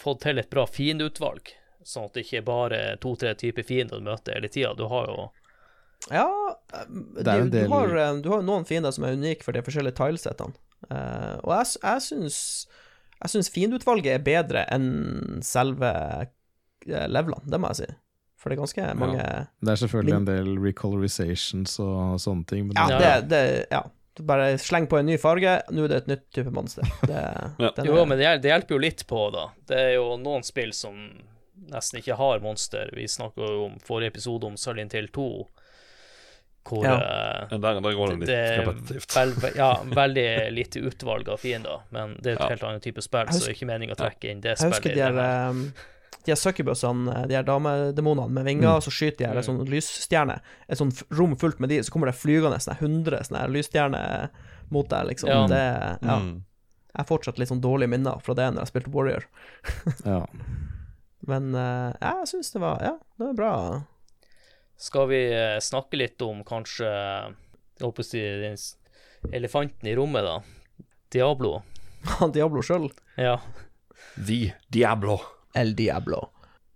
fått 0.00 0.24
til 0.24 0.40
et 0.40 0.48
bra 0.52 0.64
fiendeutvalg, 0.70 1.52
sånn 1.84 2.08
at 2.08 2.16
det 2.16 2.24
ikke 2.24 2.40
er 2.40 2.48
bare 2.48 2.82
to-tre 3.04 3.34
typer 3.36 3.68
fiender 3.68 4.00
du 4.00 4.08
møter 4.08 4.38
hele 4.38 4.48
tida. 4.48 4.72
Du 4.80 4.86
har 4.88 5.12
jo 5.12 5.28
Ja, 6.08 6.24
eh, 6.72 6.88
er 7.20 7.44
jo 7.44 7.48
du, 7.50 7.52
del- 7.52 7.68
du, 7.68 7.72
har, 7.76 7.96
eh, 8.00 8.16
du 8.24 8.32
har 8.32 8.44
noen 8.48 8.64
fiender 8.68 8.96
som 8.96 9.04
er 9.04 9.20
unike 9.20 9.44
for 9.44 9.52
de 9.52 9.60
forskjellige 9.68 10.00
tilesettene. 10.00 10.56
Eh, 10.90 11.34
og 11.42 11.52
jeg, 11.54 11.74
jeg 11.82 12.04
syns 12.04 12.38
Jeg 13.22 13.32
syns 13.32 13.50
fiendeutvalget 13.54 14.18
er 14.18 14.24
bedre 14.24 14.64
enn 14.74 15.42
selve 15.44 15.90
eh, 15.94 17.06
levelene, 17.08 17.44
det 17.48 17.60
må 17.60 17.70
jeg 17.72 17.84
si. 17.84 17.90
For 18.36 18.52
det 18.52 18.58
er 18.58 18.60
ganske 18.60 18.86
mange 19.00 19.20
Ja, 19.20 19.44
Det 19.64 19.72
er 19.72 19.80
selvfølgelig 19.80 20.16
en 20.18 20.28
del 20.28 20.50
recolorizations 20.60 21.78
og 21.80 22.18
sånne 22.20 22.44
ting. 22.50 22.66
Men 22.68 22.76
Ja, 22.76 22.88
det, 22.98 23.04
ja. 23.04 23.20
det 23.32 23.44
Ja. 23.72 23.84
Du 24.14 24.22
Bare 24.22 24.58
sleng 24.62 24.86
på 24.86 25.00
en 25.00 25.08
ny 25.10 25.16
farge, 25.18 25.56
nå 25.74 25.84
er 25.84 25.90
det 25.90 25.96
et 26.04 26.10
nytt 26.12 26.26
type 26.30 26.50
monster. 26.54 26.86
Det, 27.10 27.22
Ja. 27.58 27.72
Jo, 27.82 28.04
men 28.06 28.20
det, 28.20 28.46
hjelper 28.46 28.76
jo 28.76 28.78
litt 28.78 29.06
på, 29.10 29.30
da. 29.34 29.48
Det 29.66 29.80
er 29.80 29.92
jo 29.96 30.12
noen 30.22 30.46
spill 30.46 30.70
som 30.76 30.94
nesten 31.72 31.98
ikke 31.98 32.14
har 32.20 32.44
monster. 32.44 32.92
Vi 32.94 33.08
snakka 33.10 33.42
jo 33.42 33.64
om 33.66 33.74
forrige 33.82 34.12
episode 34.14 34.46
om 34.46 34.56
Silent 34.60 34.94
til 34.94 35.08
2, 35.08 35.26
hvor 36.64 36.84
Ja. 36.84 36.94
uh, 36.96 37.48
Der, 37.58 37.80
der 37.80 37.94
går 37.94 38.08
det 38.10 38.18
litt 38.18 38.26
det 38.28 38.58
repetitivt. 38.66 39.16
vel, 39.16 39.52
ja, 39.62 39.72
veldig 39.84 40.52
lite 40.52 40.80
utvalg 40.80 41.28
av 41.28 41.38
fiender, 41.40 41.80
men 41.92 42.16
det 42.22 42.32
er 42.32 42.36
et 42.36 42.40
Ja. 42.40 42.48
helt 42.54 42.62
annet 42.64 42.82
type 42.82 43.02
spill, 43.04 43.26
husker, 43.26 43.40
så 43.40 43.46
det 43.46 43.52
er 43.52 43.58
ikke 43.58 43.72
meningen 43.72 43.94
å 43.96 44.00
trekke 44.00 44.30
inn 44.30 44.40
det 44.40 44.56
spillet. 44.58 44.72
Jeg 44.72 44.80
husker 44.80 44.94
de 44.94 45.00
i 45.00 45.04
her, 45.04 45.50
um, 45.50 45.72
de 46.24 46.30
her 46.32 46.36
succubussene, 46.40 47.26
de 47.28 47.34
her 47.36 47.42
damedemonene 47.44 48.30
med 48.30 48.44
vinger, 48.46 48.78
Mm. 48.78 48.80
så 48.86 48.90
skyter 48.90 49.18
de 49.18 49.24
her 49.26 49.34
Mm. 49.34 49.38
en 49.38 49.44
sånn 49.44 49.68
lysstjerne. 49.68 50.40
Et 50.68 50.78
sånt 50.78 51.02
rom 51.12 51.36
fullt 51.36 51.60
med 51.60 51.68
de, 51.68 51.78
så 51.82 51.90
kommer 51.92 52.06
det 52.06 52.14
flygende 52.16 52.56
sånne 52.56 52.78
100 52.80 53.20
sånne 53.28 53.48
lysstjerner 53.52 54.28
mot 54.70 54.88
deg, 54.88 55.06
liksom. 55.08 55.28
Ja. 55.28 55.46
Det, 55.46 55.98
ja. 56.08 56.18
Mm. 56.18 56.42
Jeg 56.96 56.96
har 56.96 57.04
fortsatt 57.04 57.38
litt 57.38 57.48
sånn 57.50 57.60
dårlige 57.60 57.88
minner 57.90 58.22
fra 58.22 58.34
det 58.34 58.54
når 58.54 58.60
jeg 58.64 58.72
spilte 58.72 58.92
Warrior. 58.94 59.24
Ja. 60.06 60.26
Men 61.26 61.54
eh, 61.54 61.92
jeg 62.00 62.26
syns 62.28 62.52
det 62.52 62.60
var 62.60 62.78
Ja, 62.82 62.92
det 63.18 63.26
var 63.26 63.34
bra. 63.34 63.82
Skal 64.76 65.08
vi 65.08 65.20
eh, 65.32 65.58
snakke 65.62 65.96
litt 66.00 66.22
om 66.24 66.42
kanskje 66.46 66.88
Jeg 66.88 67.84
håper 67.84 68.04
å 68.04 68.06
si 68.06 68.20
den 68.20 68.58
elefanten 69.32 69.88
i 69.88 69.94
rommet, 69.96 70.26
da? 70.26 70.40
Diablo. 71.14 71.62
Han 72.18 72.32
Diablo 72.34 72.60
sjøl. 72.62 72.90
Ja. 73.16 73.38
The 74.18 74.52
Diablo. 74.74 75.18
El 75.56 75.72
Diablo. 75.78 76.26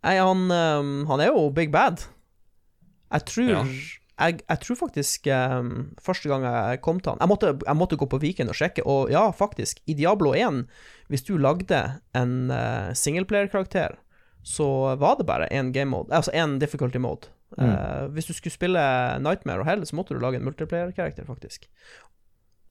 Nei, 0.07 0.15
han, 0.23 0.45
um, 0.55 0.91
han 1.11 1.21
er 1.21 1.33
jo 1.33 1.49
big 1.53 1.73
bad. 1.75 2.05
Jeg 3.11 3.25
tror 3.27 3.49
Ja. 3.51 3.63
jeg, 3.67 4.39
jeg 4.47 4.61
tror 4.63 4.77
faktisk 4.79 5.27
um, 5.33 5.71
Første 6.01 6.29
gang 6.31 6.45
jeg 6.47 6.81
kom 6.85 7.01
til 7.03 7.13
han 7.15 7.23
Jeg 7.23 7.31
måtte, 7.33 7.51
jeg 7.67 7.77
måtte 7.79 7.97
gå 7.99 8.07
på 8.11 8.21
Viken 8.23 8.51
og 8.53 8.57
sjekke, 8.57 8.85
og 8.87 9.11
ja, 9.13 9.25
faktisk, 9.35 9.81
i 9.91 9.97
Diablo 9.99 10.33
1, 10.39 10.63
hvis 11.11 11.27
du 11.27 11.35
lagde 11.41 11.81
en 12.17 12.35
uh, 12.53 12.95
singleplayer-karakter, 12.95 13.99
så 14.47 14.69
var 15.03 15.19
det 15.19 15.27
bare 15.29 15.51
én 15.51 15.73
game 15.75 15.91
mode, 15.91 16.15
altså 16.15 16.33
én 16.33 16.57
difficulty 16.63 17.03
mode. 17.03 17.29
Uh, 17.57 18.09
hvis 18.13 18.27
du 18.29 18.35
skulle 18.37 18.53
spille 18.53 18.81
Nightmare 19.25 19.63
og 19.63 19.67
Hell, 19.71 19.87
så 19.89 19.97
måtte 19.97 20.13
du 20.13 20.21
lage 20.21 20.37
en 20.37 20.45
multiplayer-karakter, 20.45 21.25
faktisk. 21.25 21.65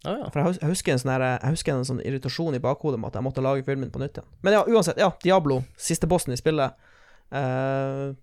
Ah, 0.06 0.20
ja. 0.22 0.28
For 0.30 0.44
jeg, 0.54 0.70
husker 0.70 0.94
en 0.94 1.02
sånn 1.02 1.12
her- 1.16 1.26
jeg 1.42 1.56
husker 1.56 1.74
en 1.74 1.88
sånn 1.88 2.04
irritasjon 2.06 2.54
i 2.56 2.62
bakhodet 2.62 3.00
med 3.02 3.10
at 3.10 3.18
jeg 3.18 3.26
måtte 3.26 3.42
lage 3.42 3.66
filmen 3.66 3.90
på 3.92 4.00
nytt 4.04 4.20
igjen. 4.20 4.30
Men 4.46 4.54
ja, 4.54 4.62
uansett. 4.70 5.00
Ja, 5.02 5.10
Diablo, 5.24 5.64
siste 5.82 6.06
bossen 6.08 6.36
i 6.36 6.38
spillet. 6.38 6.78
Uh, 7.34 8.14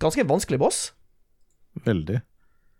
ganske 0.00 0.24
vanskelig 0.26 0.58
boss. 0.58 0.80
Veldig. 1.84 2.22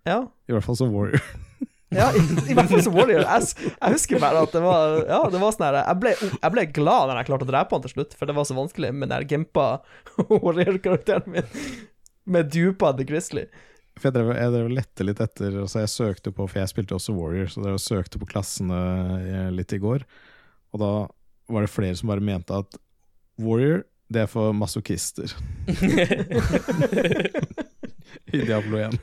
Ja. 0.08 0.22
I 0.48 0.56
hvert 0.56 0.64
fall 0.64 0.80
som 0.80 0.90
warrior. 0.96 1.20
ja 2.00 2.08
i, 2.16 2.22
I 2.50 2.54
hvert 2.56 2.70
fall 2.70 2.82
som 2.82 2.94
Warrior. 2.96 3.22
Jeg, 3.26 3.70
jeg 3.74 3.94
husker 3.96 4.20
bare 4.22 4.44
at 4.46 4.52
det 4.54 4.60
var 4.62 5.00
Ja, 5.08 5.20
det 5.30 5.40
var 5.42 5.54
sånn 5.54 5.66
her 5.66 5.78
jeg 5.80 5.98
ble, 5.98 6.12
jeg 6.38 6.54
ble 6.54 6.64
glad 6.70 7.10
når 7.10 7.18
jeg 7.20 7.28
klarte 7.30 7.46
å 7.48 7.50
drepe 7.50 7.74
han 7.76 7.82
til 7.84 7.92
slutt, 7.96 8.14
for 8.18 8.30
det 8.30 8.36
var 8.36 8.46
så 8.46 8.54
vanskelig 8.54 8.92
med 8.94 9.10
den 9.10 9.26
gempa 9.30 9.64
Warrior-karakteren 10.30 11.34
min. 11.34 11.50
Med 12.24 12.50
dupa 12.52 12.92
The 12.96 13.06
Grizzly. 13.08 13.46
For 14.00 14.08
jeg 14.08 14.16
drev, 14.16 14.32
jeg 14.36 14.52
drev 14.54 14.68
lette 14.72 15.04
litt 15.04 15.20
etter 15.20 15.56
altså 15.62 15.82
Jeg 15.82 15.92
søkte 15.92 16.32
på, 16.32 16.46
for 16.48 16.60
jeg 16.60 16.70
spilte 16.70 16.96
også 16.96 17.14
Warrior, 17.16 17.50
så 17.52 17.64
jeg 17.66 17.82
søkte 17.84 18.20
på 18.20 18.28
klassene 18.30 18.78
eh, 19.20 19.48
litt 19.54 19.74
i 19.76 19.80
går. 19.82 20.06
Og 20.72 20.82
da 20.82 20.92
var 21.50 21.66
det 21.66 21.72
flere 21.72 21.98
som 21.98 22.12
bare 22.12 22.24
mente 22.24 22.54
at 22.62 22.78
Warrior, 23.40 23.82
det 24.10 24.24
er 24.24 24.30
for 24.30 24.54
masochister 24.56 25.30
i 28.34 28.40
Diablo 28.42 28.80
1. 28.80 28.96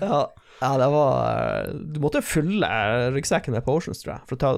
Ja, 0.00 0.20
ja, 0.60 0.70
det 0.80 0.88
var 0.92 1.68
Du 1.72 2.00
måtte 2.00 2.22
fylle 2.24 2.68
ryggsekken 3.14 3.52
med 3.56 3.64
potions, 3.66 4.00
tror 4.02 4.14
jeg, 4.14 4.28
for 4.28 4.38
å 4.38 4.40
ta 4.40 4.52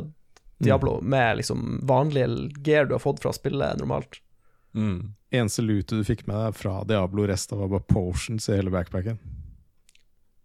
Diablo 0.62 1.00
med 1.02 1.40
liksom 1.40 1.80
vanlige 1.88 2.28
gear 2.62 2.86
du 2.86 2.94
har 2.94 3.02
fått 3.02 3.22
fra 3.22 3.32
spillet 3.34 3.80
normalt. 3.80 4.20
Mm. 4.74 5.14
Eneste 5.32 5.64
lootet 5.64 6.00
du 6.00 6.04
fikk 6.06 6.26
med 6.28 6.36
deg 6.36 6.56
fra 6.56 6.82
Diablo, 6.88 7.26
resten 7.28 7.60
var 7.60 7.70
bare 7.72 7.88
potions 7.88 8.48
i 8.48 8.56
hele 8.56 8.72
backpacken. 8.72 9.18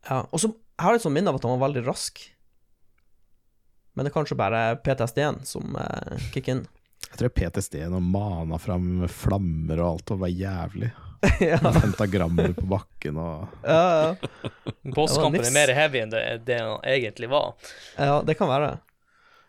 Ja, 0.07 0.23
og 0.29 0.39
så 0.39 0.53
Jeg 0.77 0.85
har 0.85 0.93
et 0.93 1.01
sånt 1.01 1.15
minne 1.15 1.31
av 1.31 1.39
at 1.39 1.45
han 1.47 1.55
var 1.57 1.71
veldig 1.71 1.87
rask. 1.87 2.19
Men 3.97 4.05
det 4.05 4.11
er 4.11 4.13
kanskje 4.13 4.35
bare 4.37 4.59
PTSD-en 4.85 5.39
som 5.49 5.73
eh, 5.73 6.19
kicker 6.29 6.53
inn. 6.53 6.59
Jeg 7.07 7.17
tror 7.17 7.31
PTSD-en 7.33 7.95
og 7.97 8.03
mana 8.05 8.59
fram 8.61 9.07
flammer 9.09 9.81
og 9.81 9.87
alt, 9.87 10.13
og 10.13 10.19
var 10.21 10.29
jævlig. 10.29 10.91
ja, 11.41 11.57
Pentagrammer 11.57 12.53
på 12.53 12.67
bakken 12.69 13.17
og 13.17 13.63
ja, 13.65 13.79
ja. 14.13 14.51
Bosskampen 14.93 15.41
er 15.41 15.55
mer 15.55 15.71
heavy 15.73 16.03
enn 16.03 16.11
det, 16.13 16.21
det 16.45 16.59
den 16.59 16.75
egentlig 16.85 17.31
var. 17.31 17.55
ja, 17.97 18.19
det 18.21 18.37
kan 18.37 18.51
være. 18.51 18.75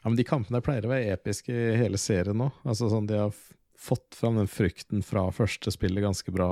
Ja, 0.00 0.06
men 0.06 0.16
de 0.16 0.24
kampene 0.24 0.62
pleier 0.64 0.88
å 0.88 0.94
være 0.94 1.12
episke 1.12 1.52
i 1.52 1.76
hele 1.76 2.00
serien 2.00 2.40
nå. 2.40 2.48
Altså 2.64 2.88
sånn 2.88 3.08
De 3.10 3.20
har 3.20 3.36
fått 3.78 4.16
fram 4.18 4.36
den 4.40 4.48
frykten 4.50 5.04
fra 5.06 5.28
første 5.34 5.70
spillet 5.74 6.02
ganske 6.02 6.32
bra 6.34 6.48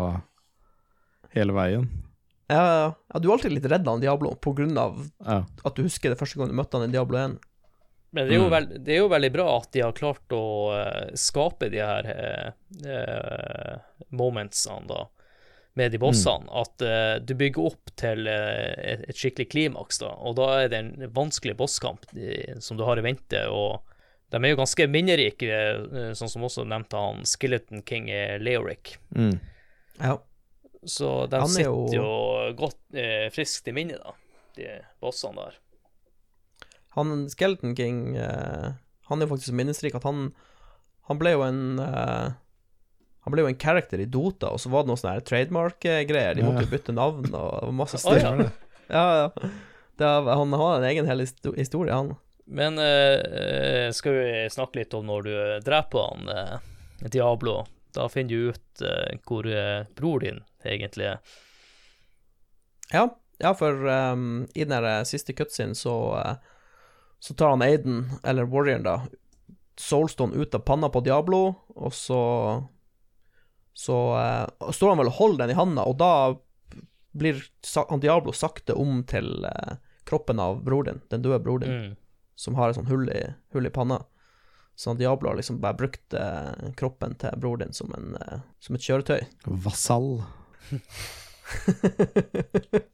hele 1.34 1.52
veien. 1.56 1.88
Ja, 2.48 2.94
ja, 3.10 3.18
du 3.18 3.26
er 3.28 3.34
alltid 3.34 3.56
litt 3.56 3.66
redd 3.66 3.82
av 3.88 3.96
han 3.96 4.02
Diablo 4.04 4.36
på 4.38 4.52
grunn 4.54 4.76
av 4.78 5.00
Ja. 5.26 5.40
at 5.64 5.74
du 5.74 5.82
husker 5.82 6.10
det 6.12 6.18
første 6.20 6.38
gang 6.38 6.48
du 6.52 6.54
møtte 6.54 6.78
han 6.78 6.88
i 6.88 6.92
Diablo 6.92 7.18
1. 7.18 7.38
Men 8.14 8.28
det 8.28 8.36
er, 8.36 8.38
jo 8.38 8.44
Mm. 8.46 8.50
veld, 8.54 8.84
det 8.86 8.92
er 8.94 8.98
jo 9.02 9.08
veldig 9.10 9.32
bra 9.34 9.46
at 9.58 9.72
de 9.74 9.80
har 9.82 9.92
klart 9.92 10.28
å 10.32 10.44
eh, 10.78 11.10
skape 11.18 11.68
de 11.72 11.82
her 11.82 12.06
eh, 12.06 12.52
eh, 12.86 13.78
momentsene, 14.12 14.86
da, 14.86 15.02
med 15.76 15.92
de 15.92 15.98
bossene. 16.00 16.46
At 16.54 16.80
eh, 16.86 17.18
du 17.18 17.34
bygger 17.34 17.66
opp 17.66 17.90
til 17.98 18.26
eh, 18.30 18.94
et, 18.94 19.02
et 19.10 19.16
skikkelig 19.20 19.48
klimaks, 19.52 19.98
da. 20.00 20.14
Og 20.22 20.36
da 20.38 20.46
er 20.62 20.68
det 20.72 20.78
en 20.78 21.10
vanskelig 21.12 21.56
bosskamp 21.58 22.06
de, 22.14 22.54
som 22.62 22.78
du 22.78 22.84
har 22.86 22.96
i 22.96 23.04
vente. 23.04 23.42
Og 23.50 23.82
de 24.30 24.36
er 24.42 24.50
jo 24.52 24.56
ganske 24.58 24.86
minnerike, 24.90 25.46
eh, 25.50 26.12
sånn 26.18 26.28
som 26.32 26.42
også 26.48 26.64
nevnte 26.66 26.98
han 26.98 27.22
Skeleton 27.28 27.82
King 27.86 28.08
eh, 28.10 28.38
Leoric. 28.42 28.96
Mm. 29.14 29.36
Ja. 30.00 30.16
Så 30.86 31.26
de 31.30 31.38
Han 31.42 31.50
er 31.58 31.64
jo- 31.66 31.86
sitter 31.88 32.00
jo 32.02 32.54
godt 32.58 32.78
eh, 32.94 33.28
friskt 33.34 33.68
i 33.68 33.72
minnet, 33.74 34.02
da, 34.02 34.12
de 34.56 34.80
bossene 35.02 35.34
der. 35.46 35.54
Han 36.96 37.28
Skeleton 37.28 37.74
King 37.76 38.16
eh, 38.16 38.72
Han 39.10 39.20
er 39.20 39.26
jo 39.26 39.34
faktisk 39.34 39.50
så 39.50 39.54
minnesrik 39.58 39.94
at 39.98 40.06
han 40.08 40.30
Han 41.10 41.18
ble 41.20 41.34
jo 41.34 41.42
en 41.44 41.78
eh, 41.82 42.30
Han 43.26 43.34
ble 43.34 43.42
jo 43.44 43.50
en 43.50 43.58
character 43.60 44.00
i 44.00 44.06
Dota, 44.08 44.48
og 44.54 44.58
så 44.62 44.70
var 44.72 44.82
det 44.84 44.90
noen 44.92 45.00
sånne 45.00 45.16
her 45.18 45.24
trademark-greier. 45.28 46.34
De 46.38 46.42
måtte 46.46 46.62
jo 46.64 46.70
bytte 46.70 46.94
navn 46.94 47.26
og 47.34 47.72
masse 47.74 47.98
styr. 47.98 48.20
styr. 48.22 48.44
ja. 48.46 48.50
Ja, 48.88 49.04
ja. 49.26 49.50
Det 49.98 50.06
er, 50.06 50.28
han 50.30 50.52
har 50.54 50.76
en 50.78 50.86
egen 50.86 51.08
hel 51.10 51.24
histo- 51.24 51.54
historie, 51.58 51.90
han. 51.92 52.12
Men 52.46 52.78
eh, 52.78 53.90
skal 53.92 54.12
vi 54.12 54.48
snakke 54.50 54.78
litt 54.78 54.94
om 54.94 55.06
når 55.08 55.22
du 55.26 55.34
dreper 55.66 56.10
han 56.10 56.28
eh, 56.30 57.08
Diablo? 57.10 57.64
Da 57.96 58.08
finner 58.08 58.30
du 58.30 58.52
ut 58.54 58.82
eh, 58.86 59.18
hvor 59.26 59.48
eh, 59.50 59.86
bror 59.96 60.20
din 60.22 60.42
egentlig 60.64 61.08
er. 61.10 61.18
Ja, 62.92 63.08
ja 63.42 63.54
for 63.54 63.88
um, 63.88 64.46
i 64.54 64.62
den 64.64 64.76
der 64.76 64.86
eh, 65.00 65.04
siste 65.08 65.34
cutscenen 65.34 65.74
så 65.74 65.96
uh, 66.14 66.34
Så 67.18 67.34
tar 67.34 67.48
han 67.56 67.62
Aiden, 67.62 68.10
eller 68.22 68.44
Warrior, 68.44 68.78
da, 68.84 69.00
Soulstone 69.80 70.36
ut 70.36 70.54
av 70.54 70.62
panna 70.68 70.88
på 70.88 71.00
Diablo, 71.00 71.54
og 71.74 71.94
så 71.94 72.20
Så 73.74 73.96
uh, 74.14 74.70
står 74.70 74.94
han 74.94 75.02
vel 75.02 75.10
og 75.10 75.18
holder 75.18 75.46
den 75.46 75.56
i 75.56 75.58
handa, 75.58 75.82
og 75.82 75.98
da 75.98 76.12
blir 77.16 77.42
han 77.88 78.00
Diablo 78.00 78.32
sakte 78.36 78.76
om 78.76 79.02
til 79.08 79.48
uh, 79.48 79.78
kroppen 80.06 80.38
av 80.38 80.62
bror 80.64 80.84
din, 80.86 81.00
den 81.10 81.24
døde 81.24 81.42
bror 81.42 81.64
din, 81.64 81.72
Mm. 81.72 81.94
Som 82.36 82.54
har 82.54 82.70
et 82.70 82.78
sånn 82.78 82.90
hull 82.90 83.08
i, 83.10 83.22
hull 83.56 83.66
i 83.66 83.72
panna. 83.72 84.02
Sånn 84.76 84.98
Diablo 85.00 85.30
har 85.32 85.38
liksom 85.38 85.58
bare 85.62 85.78
brukt 85.78 86.14
eh, 86.14 86.70
kroppen 86.76 87.16
til 87.20 87.36
bror 87.40 87.62
din 87.62 87.72
som, 87.72 87.94
en, 87.96 88.12
eh, 88.20 88.42
som 88.60 88.76
et 88.76 88.84
kjøretøy. 88.84 89.22
Vasall. 89.64 90.20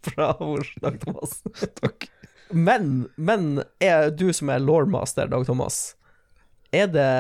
Bra 0.07 0.29
ord, 0.39 0.69
Dag 0.85 1.01
Thomas? 1.03 1.41
Takk. 1.83 2.07
Men, 2.53 3.09
men 3.17 3.65
er 3.83 4.13
du 4.15 4.29
som 4.37 4.53
er 4.53 4.63
lawmaster, 4.63 5.27
Dag 5.33 5.47
Thomas, 5.49 5.97
er 6.71 6.87
det 6.93 7.11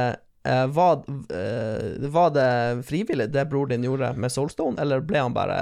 eh, 0.47 0.67
var, 0.77 1.03
eh, 1.35 2.09
var 2.15 2.31
det 2.37 2.85
frivillig, 2.87 3.33
det 3.35 3.49
bror 3.51 3.67
din 3.73 3.85
gjorde 3.89 4.13
med 4.15 4.33
Soulstone, 4.33 4.79
eller 4.79 5.03
ble 5.03 5.25
han 5.27 5.35
bare 5.35 5.59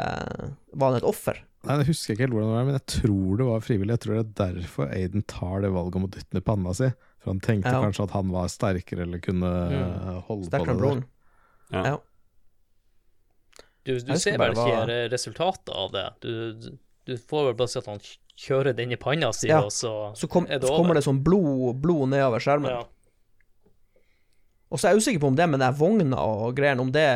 Var 0.72 0.92
han 0.92 1.00
et 1.00 1.08
offer? 1.08 1.40
Nei, 1.62 1.76
Jeg 1.82 1.86
husker 1.90 2.14
ikke 2.14 2.24
helt 2.24 2.32
hvordan 2.32 2.48
det 2.48 2.56
var, 2.56 2.64
men 2.70 2.76
jeg 2.78 2.86
tror 2.88 3.36
det 3.36 3.46
var 3.50 3.60
frivillig. 3.60 3.92
Jeg 3.96 4.00
tror 4.00 4.14
det 4.14 4.20
er 4.22 4.54
derfor 4.54 4.92
Aiden 4.96 5.22
tar 5.28 5.60
det 5.60 5.70
valget 5.74 5.96
om 6.00 6.06
å 6.06 6.10
dytte 6.10 6.30
den 6.32 6.40
i 6.40 6.46
panna 6.46 6.72
si. 6.74 6.88
For 7.20 7.30
han 7.34 7.40
tenkte 7.44 7.72
Ja. 7.74 7.82
kanskje 7.84 8.04
at 8.06 8.14
han 8.16 8.30
var 8.32 8.46
sterkere 8.48 9.02
eller 9.04 9.18
kunne 9.20 9.50
Mm. 9.70 10.22
holde 10.24 10.46
Sterker 10.48 10.64
på 10.64 10.66
det 10.66 10.72
der. 10.72 10.80
broren? 10.80 11.04
Ja. 11.72 11.82
Ja. 11.84 11.98
Du, 13.84 13.92
du 13.98 14.14
ser 14.18 14.38
bare 14.38 14.54
vel 14.54 14.60
ikke 14.60 14.78
var... 14.86 14.94
resultatet 15.12 15.68
av 15.74 15.92
det. 15.92 16.06
Du, 16.20 16.70
du 17.06 17.16
får 17.18 17.44
vel 17.50 17.54
bare 17.60 17.68
se 17.68 17.78
at 17.80 17.86
han 17.92 18.00
kjører 18.40 18.76
den 18.76 18.92
i 18.92 18.96
panna 18.96 19.32
si, 19.36 19.48
Ja. 19.48 19.60
og 19.64 19.70
så, 19.72 20.14
Så, 20.16 20.28
kom, 20.28 20.46
er 20.48 20.58
det 20.60 20.68
så 20.68 20.76
kommer 20.76 20.94
det 20.96 21.04
sånn 21.04 21.22
blod, 21.24 21.80
blod 21.82 22.08
nedover 22.08 22.40
skjermen. 22.40 22.70
Ja. 22.70 22.84
Og 24.70 24.78
så 24.78 24.88
er 24.88 24.94
jeg 24.94 25.02
usikker 25.02 25.20
på 25.24 25.26
om 25.32 25.36
det 25.36 25.48
med 25.50 25.60
den 25.60 25.74
vogna 25.74 26.16
og 26.24 26.54
greiene, 26.56 26.80
om 26.80 26.92
det 26.92 27.06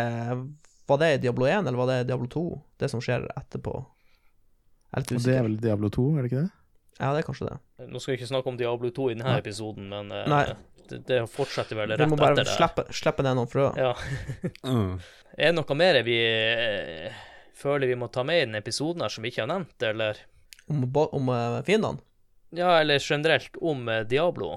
Var 0.86 0.99
det 1.01 1.14
i 1.14 1.18
Diablo 1.22 1.47
1, 1.47 1.66
eller 1.68 1.78
var 1.80 1.86
det 1.88 2.01
i 2.03 2.05
Diablo 2.11 2.26
2? 2.28 2.62
Det 2.78 2.90
som 2.92 3.01
skjer 3.01 3.24
etterpå? 3.38 3.86
Er 4.95 5.03
Og 5.03 5.24
det 5.24 5.34
er 5.34 5.42
vel 5.42 5.57
Diablo 5.59 5.90
2, 5.90 6.05
er 6.14 6.22
det 6.22 6.30
ikke 6.30 6.45
det? 6.45 6.53
Ja, 7.01 7.11
det 7.11 7.24
er 7.24 7.26
kanskje 7.26 7.49
det. 7.51 7.57
Nå 7.90 8.01
skal 8.01 8.14
vi 8.14 8.18
ikke 8.20 8.30
snakke 8.30 8.53
om 8.53 8.59
Diablo 8.61 8.90
2 8.95 9.09
i 9.11 9.14
denne 9.16 9.26
Nei. 9.32 9.40
episoden, 9.42 9.88
men 9.90 10.12
eh, 10.14 10.28
Nei. 10.30 10.45
det, 10.90 11.01
det 11.09 11.20
fortsetter 11.32 11.78
vel 11.78 11.90
rett 11.97 12.11
må 12.11 12.18
bare 12.20 12.36
Vi 12.38 12.45
må 12.47 12.55
slippe, 12.55 12.84
slippe 12.95 13.26
ned 13.26 13.38
noen 13.40 13.51
frø. 13.51 13.68
Ja. 13.78 13.92
Mm. 14.64 15.01
Er 15.34 15.51
det 15.51 15.57
noe 15.59 15.74
mer 15.74 15.99
vi 16.07 16.14
eh, 16.22 17.22
føler 17.59 17.90
vi 17.90 17.97
må 17.99 18.07
ta 18.14 18.22
med 18.26 18.38
i 18.38 18.45
denne 18.45 18.61
episoden 18.62 19.03
her 19.03 19.11
som 19.11 19.24
vi 19.24 19.32
ikke 19.32 19.42
har 19.42 19.51
nevnt, 19.51 19.74
eller? 19.82 20.20
Om, 20.70 20.86
om 21.18 21.32
eh, 21.34 21.59
fiendene? 21.66 21.99
Ja, 22.55 22.76
eller 22.78 23.03
generelt 23.03 23.59
om 23.59 23.88
eh, 23.90 24.05
Diablo. 24.07 24.55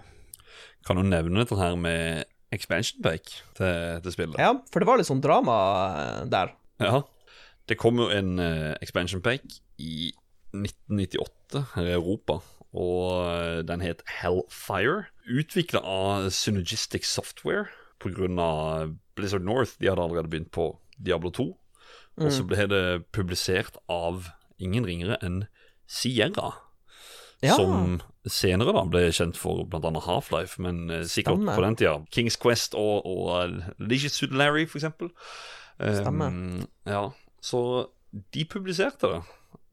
Kan 0.85 1.01
du 1.01 1.03
nevne 1.07 1.41
dette 1.41 1.57
her 1.57 1.73
med 1.81 2.29
expansion 2.53 3.01
pack 3.03 3.25
til, 3.57 3.97
til 4.05 4.13
spillet? 4.13 4.37
Ja, 4.39 4.53
for 4.71 4.83
det 4.83 4.87
var 4.87 5.01
litt 5.01 5.09
sånn 5.09 5.23
drama 5.23 5.57
eh, 5.97 6.21
der. 6.29 6.53
Ja. 6.83 7.01
Det 7.67 7.79
kom 7.81 7.99
jo 7.99 8.11
en 8.13 8.37
eh, 8.39 8.75
expansion 8.85 9.23
pack 9.25 9.43
i 9.81 10.11
1998 10.53 11.63
her 11.75 11.89
i 11.89 11.95
Europa, 11.95 12.39
og 12.77 13.27
eh, 13.31 13.61
den 13.67 13.83
het 13.83 14.03
Hellfire. 14.21 15.07
Utvikla 15.27 15.81
av 15.83 16.29
Synergistic 16.35 17.07
Software 17.07 17.67
pga. 17.99 18.93
Blizzard 19.17 19.41
North. 19.41 19.79
De 19.79 19.89
hadde 19.89 20.01
allerede 20.01 20.29
begynt 20.29 20.51
på 20.51 20.79
Diablo 20.97 21.29
2. 21.29 21.47
Og 22.17 22.31
så 22.33 22.45
ble 22.49 22.65
det 22.69 22.85
publisert 23.13 23.77
av 23.89 24.31
ingen 24.57 24.85
ringere 24.85 25.19
enn 25.25 25.43
Sierra. 25.85 26.53
Ja. 27.45 27.53
Som 27.53 27.99
senere 28.25 28.73
da 28.73 28.81
ble 28.89 29.03
kjent 29.13 29.37
for 29.37 29.67
bl.a. 29.69 29.91
Half-Life, 30.01 30.57
men 30.61 30.87
eh, 30.89 31.03
sikkert 31.05 31.37
Stemmer. 31.37 31.53
på 31.53 31.65
den 31.65 31.77
tida 31.77 31.93
Kings 32.13 32.37
Quest 32.41 32.73
og, 32.77 33.05
og 33.05 33.27
uh, 33.29 33.67
Leisure 33.77 34.09
Suit 34.09 34.33
Larry, 34.33 34.65
for 34.65 34.81
eksempel. 34.81 35.11
Stemmer. 35.77 36.33
Um, 36.33 36.65
ja, 36.89 37.03
så 37.45 37.61
de 38.33 38.45
publiserte 38.49 39.11
det. 39.11 39.21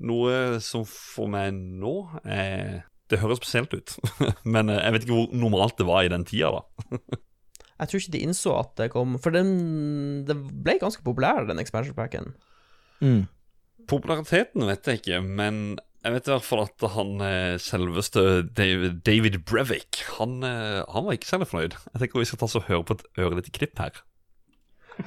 Noe 0.04 0.58
som 0.64 0.86
for 0.88 1.30
meg 1.30 1.54
nå 1.54 1.94
er 2.24 2.82
Det 3.10 3.20
høres 3.22 3.40
spesielt 3.42 3.74
ut, 3.76 3.94
men 4.54 4.72
eh, 4.72 4.80
jeg 4.80 4.94
vet 4.94 5.06
ikke 5.06 5.18
hvor 5.18 5.36
normalt 5.36 5.78
det 5.80 5.86
var 5.88 6.04
i 6.04 6.12
den 6.12 6.26
tida, 6.28 6.60
da. 6.60 6.98
Jeg 7.74 7.90
tror 7.90 8.00
ikke 8.00 8.12
de 8.14 8.22
innså 8.22 8.52
at 8.54 8.68
det 8.78 8.92
kom 8.92 9.16
For 9.18 9.34
den 9.34 9.48
det 10.28 10.36
ble 10.38 10.76
ganske 10.78 11.02
populær, 11.02 11.42
den 11.48 11.58
expansion 11.58 11.96
packen. 11.96 12.28
Mm. 13.02 13.24
Populariteten 13.90 14.62
vet 14.68 14.86
jeg 14.86 15.00
ikke, 15.00 15.18
men 15.20 15.58
jeg 16.04 16.12
vet 16.12 16.26
i 16.28 16.32
hvert 16.34 16.44
fall 16.44 16.62
at 16.66 16.84
han 16.94 17.12
eh, 17.24 17.56
selveste 17.60 18.22
David, 18.56 18.98
David 19.08 19.38
Brevik 19.48 20.02
han, 20.18 20.38
eh, 20.44 20.82
han 20.92 21.06
var 21.06 21.16
ikke 21.16 21.30
særlig 21.30 21.48
fornøyd. 21.48 21.76
Jeg 21.92 22.02
tenker 22.02 22.20
vi 22.20 22.26
skal 22.28 22.40
ta 22.40 22.48
oss 22.48 22.58
og 22.60 22.66
høre 22.68 22.84
på 22.84 22.96
et 22.98 23.06
ørlite 23.24 23.54
klipp 23.56 23.80
her. 23.80 24.02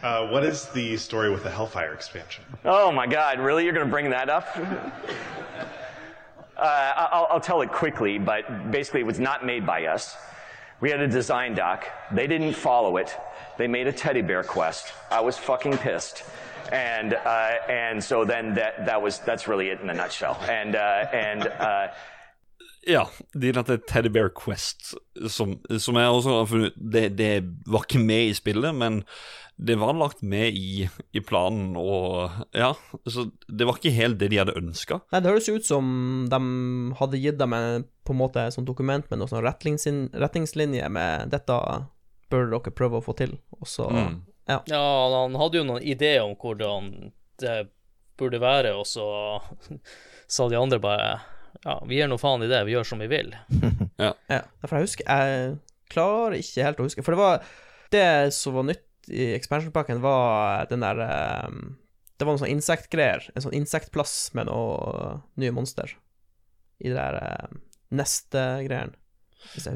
Uh, 0.04 0.28
what 0.28 0.44
is 0.44 0.66
the 0.70 0.98
story 0.98 1.30
with 1.30 1.44
the 1.44 1.50
Hellfire 1.50 1.94
expansion? 1.94 2.44
Oh 2.66 2.92
my 2.92 3.08
God, 3.08 3.40
really? 3.40 3.64
You're 3.64 3.74
going 3.74 3.86
to 3.86 3.92
bring 3.92 4.10
that 4.10 4.30
up? 4.30 4.48
uh, 4.58 6.62
I- 6.62 7.08
I'll, 7.12 7.28
I'll 7.32 7.40
tell 7.40 7.62
it 7.62 7.72
quickly, 7.72 8.18
but 8.20 8.72
basically, 8.72 9.02
it 9.02 9.06
was 9.06 9.20
not 9.20 9.46
made 9.46 9.66
by 9.66 9.86
us. 9.86 10.16
We 10.82 10.90
had 10.92 11.00
a 11.00 11.08
design 11.08 11.56
doc. 11.56 11.86
They 12.12 12.28
didn't 12.28 12.54
follow 12.54 12.98
it. 12.98 13.16
They 13.58 13.68
made 13.68 13.88
a 13.88 13.94
teddy 13.94 14.22
bear 14.22 14.44
quest. 14.44 14.94
I 15.10 15.22
was 15.22 15.38
fucking 15.38 15.78
pissed. 15.78 16.24
And, 16.72 17.14
uh, 17.14 17.52
and 17.70 18.04
so 18.04 18.26
then 18.26 18.54
that, 18.56 18.86
that 18.86 19.02
was, 19.02 19.20
that's 19.20 19.48
really 19.48 19.70
it 19.70 19.80
in 19.82 19.90
a 19.90 19.94
nutshell. 19.94 20.38
And, 20.50 20.76
uh, 20.76 21.06
and, 21.14 21.48
uh, 21.48 21.88
Ja, 22.88 23.04
de 23.34 23.52
dette 23.52 23.86
Teddy 23.86 24.08
Bear 24.08 24.30
Quest, 24.30 24.94
som, 25.28 25.58
som 25.78 25.96
jeg 26.00 26.08
også 26.08 26.30
har 26.38 26.46
funnet 26.48 26.70
ut 26.72 26.78
det, 26.94 27.02
det 27.18 27.32
var 27.68 27.84
ikke 27.84 28.00
med 28.00 28.30
i 28.30 28.34
spillet, 28.38 28.72
men 28.76 29.02
det 29.58 29.76
var 29.82 29.96
lagt 29.98 30.22
med 30.22 30.54
i, 30.54 30.86
i 31.18 31.22
planen, 31.26 31.72
og 31.82 32.30
ja 32.54 32.76
Så 33.10 33.24
det 33.50 33.66
var 33.66 33.80
ikke 33.80 33.94
helt 33.96 34.20
det 34.22 34.28
de 34.30 34.38
hadde 34.38 34.54
ønska. 34.60 35.00
Nei, 35.12 35.22
det 35.26 35.32
høres 35.32 35.50
ut 35.50 35.66
som 35.66 35.88
de 36.30 36.40
hadde 37.00 37.18
gitt 37.24 37.40
dem 37.40 37.56
en, 37.58 37.86
på 38.06 38.14
en 38.14 38.20
måte 38.22 38.44
sånn 38.54 38.68
dokument 38.70 39.08
med 39.10 39.18
noen 39.22 39.32
sånn 39.32 39.42
retningslin- 39.46 40.12
retningslinje 40.14 40.90
med 40.94 41.32
'dette 41.34 41.58
bør 42.30 42.50
dere 42.52 42.72
prøve 42.76 43.00
å 43.00 43.06
få 43.06 43.16
til', 43.18 43.38
og 43.58 43.66
så 43.68 43.90
Mm. 43.90 44.22
Ja. 44.48 44.62
Ja, 44.72 44.84
han 45.12 45.36
hadde 45.36 45.58
jo 45.58 45.64
noen 45.68 45.84
ideer 45.84 46.22
om 46.24 46.36
hvordan 46.40 47.12
det 47.42 47.68
burde 48.18 48.40
være, 48.40 48.76
og 48.80 48.86
så 48.88 49.42
sa 50.28 50.48
de 50.48 50.56
andre 50.56 50.80
bare 50.80 51.20
Ja, 51.66 51.80
vi 51.86 51.96
gir 51.98 52.08
nå 52.08 52.18
faen 52.22 52.44
i 52.46 52.48
det, 52.48 52.62
vi 52.66 52.72
gjør 52.76 52.86
som 52.86 53.00
vi 53.00 53.08
vil. 53.08 53.34
Ja, 53.98 54.14
for 54.62 54.78
jeg 54.78 54.86
husker 54.86 55.06
Jeg 55.10 55.58
klarer 55.90 56.36
ikke 56.38 56.64
helt 56.64 56.80
å 56.80 56.86
huske 56.86 57.02
For 57.04 57.16
det 57.16 57.18
var 57.20 57.40
Det 57.92 58.34
som 58.36 58.54
var 58.54 58.68
nytt 58.68 58.84
i 59.10 59.34
expansion-pakken, 59.36 60.02
var 60.04 60.68
den 60.70 60.84
der 60.86 61.00
eh, 61.06 61.50
Det 62.18 62.26
var 62.26 62.34
noen 62.34 62.42
sånne 62.42 62.56
insektgreier. 62.58 63.30
En 63.36 63.46
sånn 63.46 63.56
insektplass 63.58 64.34
med 64.38 64.50
noe 64.50 65.18
nye 65.38 65.54
monster. 65.54 65.94
I 66.82 66.90
det 66.90 66.98
der 66.98 67.18
uh, 67.18 67.60
nestegreiene. 67.94 68.98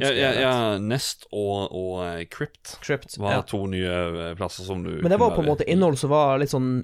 Ja, 0.01 0.09
ja, 0.11 0.31
ja. 0.33 0.53
Nest 0.81 1.27
og, 1.31 1.71
og 1.71 2.01
eh, 2.03 2.23
Crypt 2.27 2.73
Crypt. 2.81 3.17
var 3.21 3.37
Ja. 3.37 3.43
to 3.47 3.61
nye 3.69 3.91
eh, 4.31 4.33
plasser 4.35 4.65
som 4.67 4.81
du 4.83 4.89
Men 5.01 5.11
det 5.13 5.19
var 5.21 5.35
på 5.35 5.43
en 5.45 5.47
måte 5.47 5.67
innhold 5.69 5.99
som 6.01 6.09
var 6.11 6.41
litt 6.41 6.51
sånn 6.51 6.81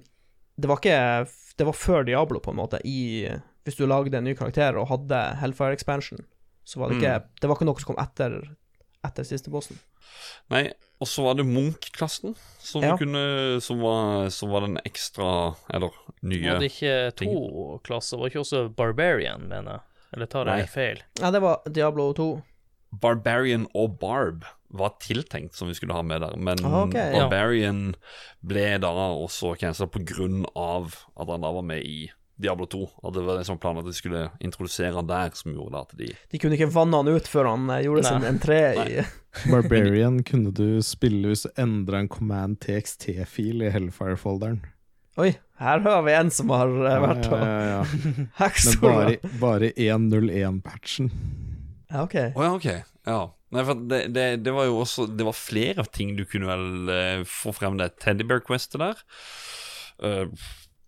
Det 0.55 0.69
var 0.69 0.79
ikke 0.79 1.27
Det 1.57 1.67
var 1.67 1.75
før 1.75 2.05
Diablo, 2.07 2.39
på 2.39 2.53
en 2.53 2.59
måte, 2.61 2.79
i 2.85 3.27
Hvis 3.65 3.75
du 3.75 3.85
lagde 3.89 4.15
en 4.17 4.23
ny 4.29 4.35
karakter 4.37 4.77
og 4.77 4.87
hadde 4.93 5.19
Hellfire 5.41 5.75
Expansion, 5.75 6.21
så 6.63 6.79
var 6.79 6.93
det 6.93 7.01
ikke 7.01 7.17
Mm. 7.17 7.27
Det 7.41 7.49
var 7.49 7.57
ikke 7.57 7.67
noe 7.67 7.81
som 7.81 7.89
kom 7.91 8.03
etter 8.05 8.37
Etter 9.03 9.27
siste 9.27 9.51
bossen. 9.51 9.81
Nei, 10.53 10.71
og 10.99 11.07
så 11.09 11.23
var 11.27 11.37
det 11.37 11.45
Munch-klassen, 11.45 12.35
som, 12.59 12.81
Ja. 12.83 12.95
kunne, 12.97 13.61
som, 13.61 13.79
var, 13.79 14.29
som 14.33 14.49
var 14.49 14.65
den 14.65 14.79
ekstra 14.83 15.55
Eller 15.73 15.93
nye 16.25 16.49
Hadde 16.49 16.67
ikke 16.71 16.95
to 17.15 17.79
klasser, 17.85 18.17
var 18.17 18.31
ikke 18.31 18.41
også 18.43 18.63
Barbarian, 18.75 19.47
mener 19.47 19.77
jeg? 19.77 19.81
Eller 20.15 20.25
tar 20.31 20.45
Nei. 20.49 20.59
jeg 20.63 20.69
feil? 20.73 21.01
Ja, 21.21 21.31
det 21.31 21.41
var 21.43 21.61
Diablo 21.69 22.11
2. 22.17 22.27
Barbarian 23.01 23.67
og 23.75 23.97
Barb 23.99 24.45
var 24.69 24.95
tiltenkt 25.03 25.55
som 25.55 25.67
vi 25.69 25.75
skulle 25.77 25.95
ha 25.95 26.01
med 26.03 26.21
der, 26.23 26.35
men 26.39 26.59
Aha, 26.65 26.85
okay, 26.87 27.13
Barbarian 27.15 27.81
ja. 27.93 28.13
Ble 28.47 28.65
da 28.83 28.91
også 28.91 29.53
cancela 29.59 29.89
på 29.91 30.01
grunn 30.07 30.45
av 30.55 30.95
at 31.17 31.27
han 31.27 31.43
da 31.43 31.51
var 31.55 31.65
med 31.67 31.83
i 31.83 32.07
Diablo 32.37 32.67
2. 32.69 32.81
Og 33.03 33.13
det 33.15 33.23
var 33.25 33.39
liksom 33.39 33.59
planen 33.61 33.81
at 33.81 33.89
de 33.89 33.95
skulle 33.97 34.27
introdusere 34.43 34.93
han 34.95 35.09
der, 35.09 35.33
som 35.37 35.55
gjorde 35.55 35.83
at 35.85 35.95
de 35.99 36.11
De 36.31 36.41
kunne 36.41 36.57
ikke 36.57 36.69
vanne 36.73 37.01
han 37.01 37.09
ut 37.09 37.29
før 37.29 37.51
han 37.51 37.69
eh, 37.73 37.83
gjorde 37.87 38.05
Nei. 38.05 38.13
sin 38.13 38.27
entré 38.29 38.59
i 38.83 39.05
Barbarian 39.51 40.21
kunne 40.25 40.53
du 40.55 40.79
spille 40.85 41.29
hvis 41.29 41.45
du 41.45 41.61
endra 41.61 42.01
en 42.01 42.09
Command 42.09 42.57
TXT-fil 42.63 43.61
i 43.65 43.71
Hellfire-folderen. 43.73 44.63
Oi, 45.17 45.31
her 45.61 45.81
hører 45.81 46.03
vi 46.05 46.13
en 46.13 46.29
som 46.33 46.53
har 46.53 46.69
eh, 46.69 46.99
vært 47.01 47.25
ja, 47.25 47.37
og 47.37 47.43
ja. 47.71 47.81
Men 48.67 48.79
bare, 48.83 49.33
bare 49.41 49.71
1.01-patchen. 49.73 51.11
Ja, 51.89 52.03
ok. 52.03 52.15
Oh, 52.35 52.43
ja, 52.43 52.53
okay. 52.53 52.79
Ja. 53.07 53.19
Nei, 53.55 53.63
for 53.63 53.79
det, 53.89 54.01
det, 54.11 54.25
det 54.43 54.51
var 54.51 54.65
jo 54.67 54.81
også 54.81 55.05
Det 55.07 55.23
var 55.23 55.35
flere 55.37 55.85
ting 55.95 56.17
du 56.17 56.25
kunne 56.27 56.49
vel 56.49 56.89
uh, 56.91 57.21
få 57.23 57.53
frem 57.55 57.77
det 57.79 57.93
Teddybear 58.03 58.43
Questet 58.43 58.81
der. 58.83 58.99
Eh, 60.03 60.27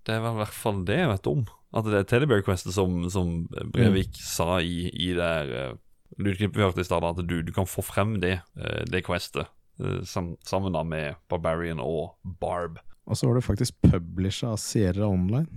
det 0.07 0.15
er 0.15 0.21
vel 0.23 0.38
i 0.38 0.41
hvert 0.43 0.55
fall 0.55 0.84
det 0.88 0.97
jeg 1.01 1.09
vet 1.11 1.27
om. 1.31 1.45
At 1.76 1.85
det 1.85 1.99
er 1.99 2.07
Teddybear 2.09 2.41
Questet 2.45 2.73
som, 2.73 3.03
som 3.13 3.47
Brevik 3.73 4.15
sa 4.17 4.59
i, 4.61 4.89
i 4.89 5.11
det 5.13 5.21
der 5.21 5.73
uh, 5.73 5.77
lydklippet 6.17 6.57
vi 6.57 6.63
hørte 6.65 6.81
i 6.81 6.88
stad, 6.88 7.05
at 7.05 7.19
du, 7.30 7.41
du 7.45 7.51
kan 7.53 7.67
få 7.69 7.84
frem 7.85 8.15
det, 8.23 8.39
uh, 8.57 8.81
det 8.89 9.03
questet. 9.05 9.45
uh, 9.84 9.99
sam, 10.03 10.35
sammen 10.43 10.73
da 10.73 10.81
med 10.84 11.19
Barbarian 11.30 11.80
og 11.84 12.15
Barb. 12.41 12.80
Og 13.05 13.17
så 13.17 13.27
var 13.27 13.38
det 13.38 13.45
faktisk 13.45 13.76
publisha 13.85 14.49
av 14.53 14.57
Sierra 14.61 15.07
Online. 15.07 15.47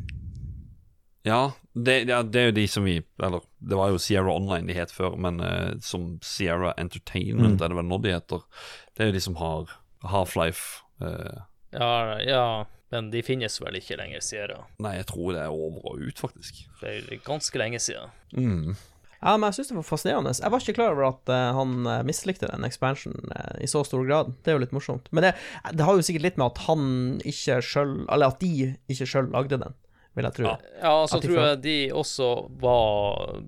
Ja 1.24 1.52
det, 1.73 2.01
ja, 2.10 2.23
det 2.27 2.40
er 2.40 2.48
jo 2.51 2.55
de 2.56 2.64
som 2.69 2.82
vi 2.82 2.97
Eller, 3.23 3.44
det 3.62 3.77
var 3.78 3.93
jo 3.93 3.98
Sierra 4.02 4.32
Online 4.35 4.66
de 4.66 4.74
het 4.74 4.90
før, 4.93 5.14
men 5.16 5.39
uh, 5.40 5.70
som 5.81 6.19
Sierra 6.24 6.74
Entertainment 6.81 7.60
Mm. 7.60 7.64
er 7.64 7.69
det 7.73 7.77
vel 7.78 7.89
nå 7.89 7.98
de 8.02 8.12
heter. 8.12 8.43
Det 8.93 9.05
er 9.05 9.10
jo 9.12 9.16
de 9.16 9.20
som 9.24 9.36
har 9.39 9.70
Half-Life. 10.05 10.82
Uh. 11.01 11.44
Ja, 11.73 12.19
ja, 12.20 12.64
men 12.93 13.10
de 13.12 13.23
finnes 13.24 13.59
vel 13.62 13.81
ikke 13.81 13.97
lenger, 13.98 14.23
sier 14.24 14.52
jeg. 14.52 14.64
nei, 14.85 14.94
jeg 14.98 15.09
tror 15.10 15.32
det 15.35 15.43
er 15.43 15.52
over 15.52 15.93
og 15.93 16.01
ut, 16.06 16.19
faktisk. 16.20 16.64
Det 16.82 16.97
er 17.01 17.23
ganske 17.24 17.59
lenge 17.60 17.81
siden. 17.81 18.12
Mm. 18.36 18.74
Ja, 19.23 19.36
men 19.36 19.47
jeg 19.48 19.60
syns 19.60 19.69
det 19.70 19.77
var 19.78 19.86
fascinerende. 19.86 20.32
Jeg 20.35 20.51
var 20.51 20.64
ikke 20.64 20.74
klar 20.74 20.97
over 20.97 21.05
at 21.12 21.31
uh, 21.31 21.52
han 21.55 21.86
eh, 21.86 22.01
mislikte 22.09 22.48
den 22.51 22.66
expansionen 22.66 23.31
uh, 23.31 23.52
i 23.62 23.69
så 23.70 23.85
stor 23.86 24.02
grad. 24.09 24.32
Det 24.43 24.51
er 24.51 24.56
jo 24.56 24.62
litt 24.64 24.74
morsomt. 24.74 25.06
Men 25.14 25.28
det, 25.28 25.31
det 25.78 25.86
har 25.86 25.94
jo 25.94 26.02
sikkert 26.02 26.27
litt 26.27 26.40
med 26.43 26.48
at 26.48 26.64
han 26.66 26.89
ikke 27.23 27.60
sjøl 27.62 27.93
Eller 28.10 28.32
at 28.35 28.43
de 28.43 28.73
ikke 28.90 29.06
sjøl 29.06 29.31
lagde 29.31 29.60
den, 29.62 29.77
vil 30.19 30.27
jeg 30.27 30.36
tro. 30.40 30.48
Ja. 30.51 30.56
Ja, 30.82 30.97
så 31.06 31.23
tror 31.23 31.39
jeg 31.39 31.62
de 31.62 31.77
også 31.94 32.32
var 32.64 33.39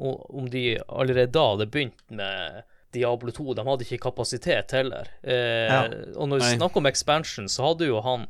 Om 0.00 0.48
de 0.48 0.64
allerede 0.88 1.28
da 1.36 1.44
hadde 1.52 1.68
begynt 1.68 2.00
med 2.08 2.62
Diablo 2.96 3.30
2, 3.30 3.52
de 3.54 3.68
hadde 3.68 3.84
ikke 3.86 4.00
kapasitet 4.08 4.72
heller. 4.74 5.12
Uh, 5.20 5.68
Ja. 5.68 5.82
Og 6.16 6.32
når 6.32 6.40
vi 6.40 6.54
snakker 6.56 6.80
om 6.80 6.88
expansion, 6.88 7.46
så 7.52 7.68
hadde 7.68 7.92
jo 7.92 8.00
han, 8.08 8.24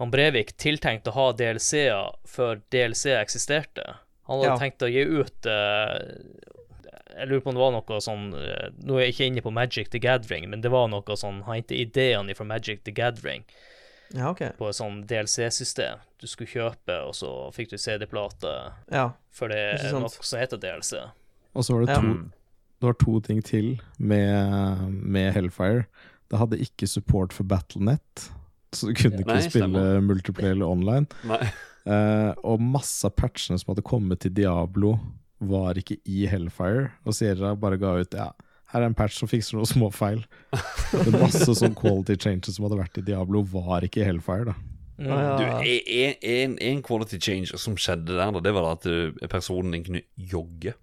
han 0.00 0.10
Brevik 0.10 0.54
tiltenkt 0.56 1.06
å 1.08 1.12
ha 1.16 1.26
DLC-er 1.36 2.14
før 2.28 2.60
DLC 2.72 3.12
eksisterte. 3.18 3.84
Han 4.28 4.38
hadde 4.40 4.48
Ja. 4.52 4.58
tenkt 4.58 4.82
å 4.82 4.88
gi 4.88 5.02
ut 5.02 5.46
uh, 5.50 5.98
Jeg 7.12 7.28
lurer 7.28 7.40
på 7.44 7.50
om 7.50 7.56
det 7.56 7.60
var 7.60 7.72
noe 7.74 7.98
sånn 8.00 8.28
uh, 8.32 8.68
Nå 8.86 8.96
er 8.96 9.04
jeg 9.08 9.12
ikke 9.14 9.26
inne 9.28 9.42
på 9.44 9.52
Magic 9.52 9.90
the 9.92 9.98
Gathering, 10.00 10.46
men 10.48 10.62
det 10.62 10.70
var 10.72 10.86
noe 10.88 11.16
sånn 11.18 11.42
Han 11.44 11.58
hentet 11.58 11.76
ideene 11.82 12.34
fra 12.38 12.46
Magic 12.48 12.84
the 12.86 12.94
Gathering 12.94 13.44
Ja, 14.14 14.30
okay. 14.30 14.50
på 14.58 14.68
et 14.68 14.76
sånn 14.76 15.02
DLC-system. 15.08 16.00
Du 16.20 16.26
skulle 16.28 16.50
kjøpe, 16.52 16.98
og 17.08 17.14
så 17.16 17.30
fikk 17.56 17.70
du 17.72 17.78
CD-plate 17.80 18.50
Ja. 18.92 19.06
for 19.32 19.48
det 19.48 19.58
er 19.80 19.92
noe 19.96 20.10
som 20.12 20.38
heter 20.38 20.60
DLC. 20.60 20.98
Og 21.56 21.64
så 21.64 21.72
var 21.78 21.86
det 21.86 21.94
to, 21.96 22.02
to, 22.02 22.18
det 22.82 22.88
var 22.90 22.98
to 23.00 23.14
ting 23.24 23.40
til 23.42 23.70
med, 23.98 24.82
med 24.92 25.32
Hellfire. 25.32 25.86
Det 26.28 26.38
hadde 26.38 26.60
ikke 26.60 26.86
support 26.86 27.32
for 27.32 27.44
Battlenet, 27.48 28.28
så 28.72 28.88
du 28.88 28.94
kunne 28.96 29.20
ikke 29.20 29.34
Nei, 29.36 29.48
spille 29.48 29.84
multiplayer 30.04 30.56
eller 30.56 30.70
online. 30.70 31.06
Nei. 31.28 31.42
Eh, 31.82 32.30
og 32.46 32.62
masse 32.62 33.06
av 33.08 33.16
patchene 33.18 33.58
som 33.60 33.72
hadde 33.72 33.84
kommet 33.86 34.22
til 34.22 34.34
Diablo, 34.36 34.96
var 35.42 35.78
ikke 35.80 35.96
i 36.06 36.24
Hellfire, 36.30 36.92
og 37.02 37.16
Sierra 37.18 37.56
bare 37.58 37.78
ga 37.80 37.96
ut 37.98 38.12
ja, 38.14 38.28
her 38.72 38.84
er 38.84 38.88
en 38.88 38.94
patch 38.96 39.18
som 39.18 39.28
fikser 39.28 39.58
noen 39.58 39.68
småfeil. 39.68 40.22
Masse 41.18 41.56
sånn 41.58 41.74
quality 41.76 42.16
changes 42.16 42.56
som 42.56 42.68
hadde 42.68 42.78
vært 42.78 43.00
i 43.02 43.04
Diablo, 43.04 43.42
var 43.52 43.84
ikke 43.84 44.00
i 44.00 44.06
Hellfire, 44.06 44.52
da. 44.52 44.54
Ah, 45.02 45.34
Du, 45.40 45.44
en, 45.66 46.14
en, 46.22 46.54
en 46.62 46.80
quality 46.84 47.18
change 47.18 47.58
som 47.58 47.74
skjedde 47.80 48.14
der, 48.14 48.30
da, 48.32 48.40
det 48.44 48.52
var 48.54 48.68
da 48.68 48.72
at 48.76 48.86
eh, 48.88 49.28
personen 49.32 49.74
din 49.74 49.84
kunne 49.88 50.04
jogge. 50.16 50.76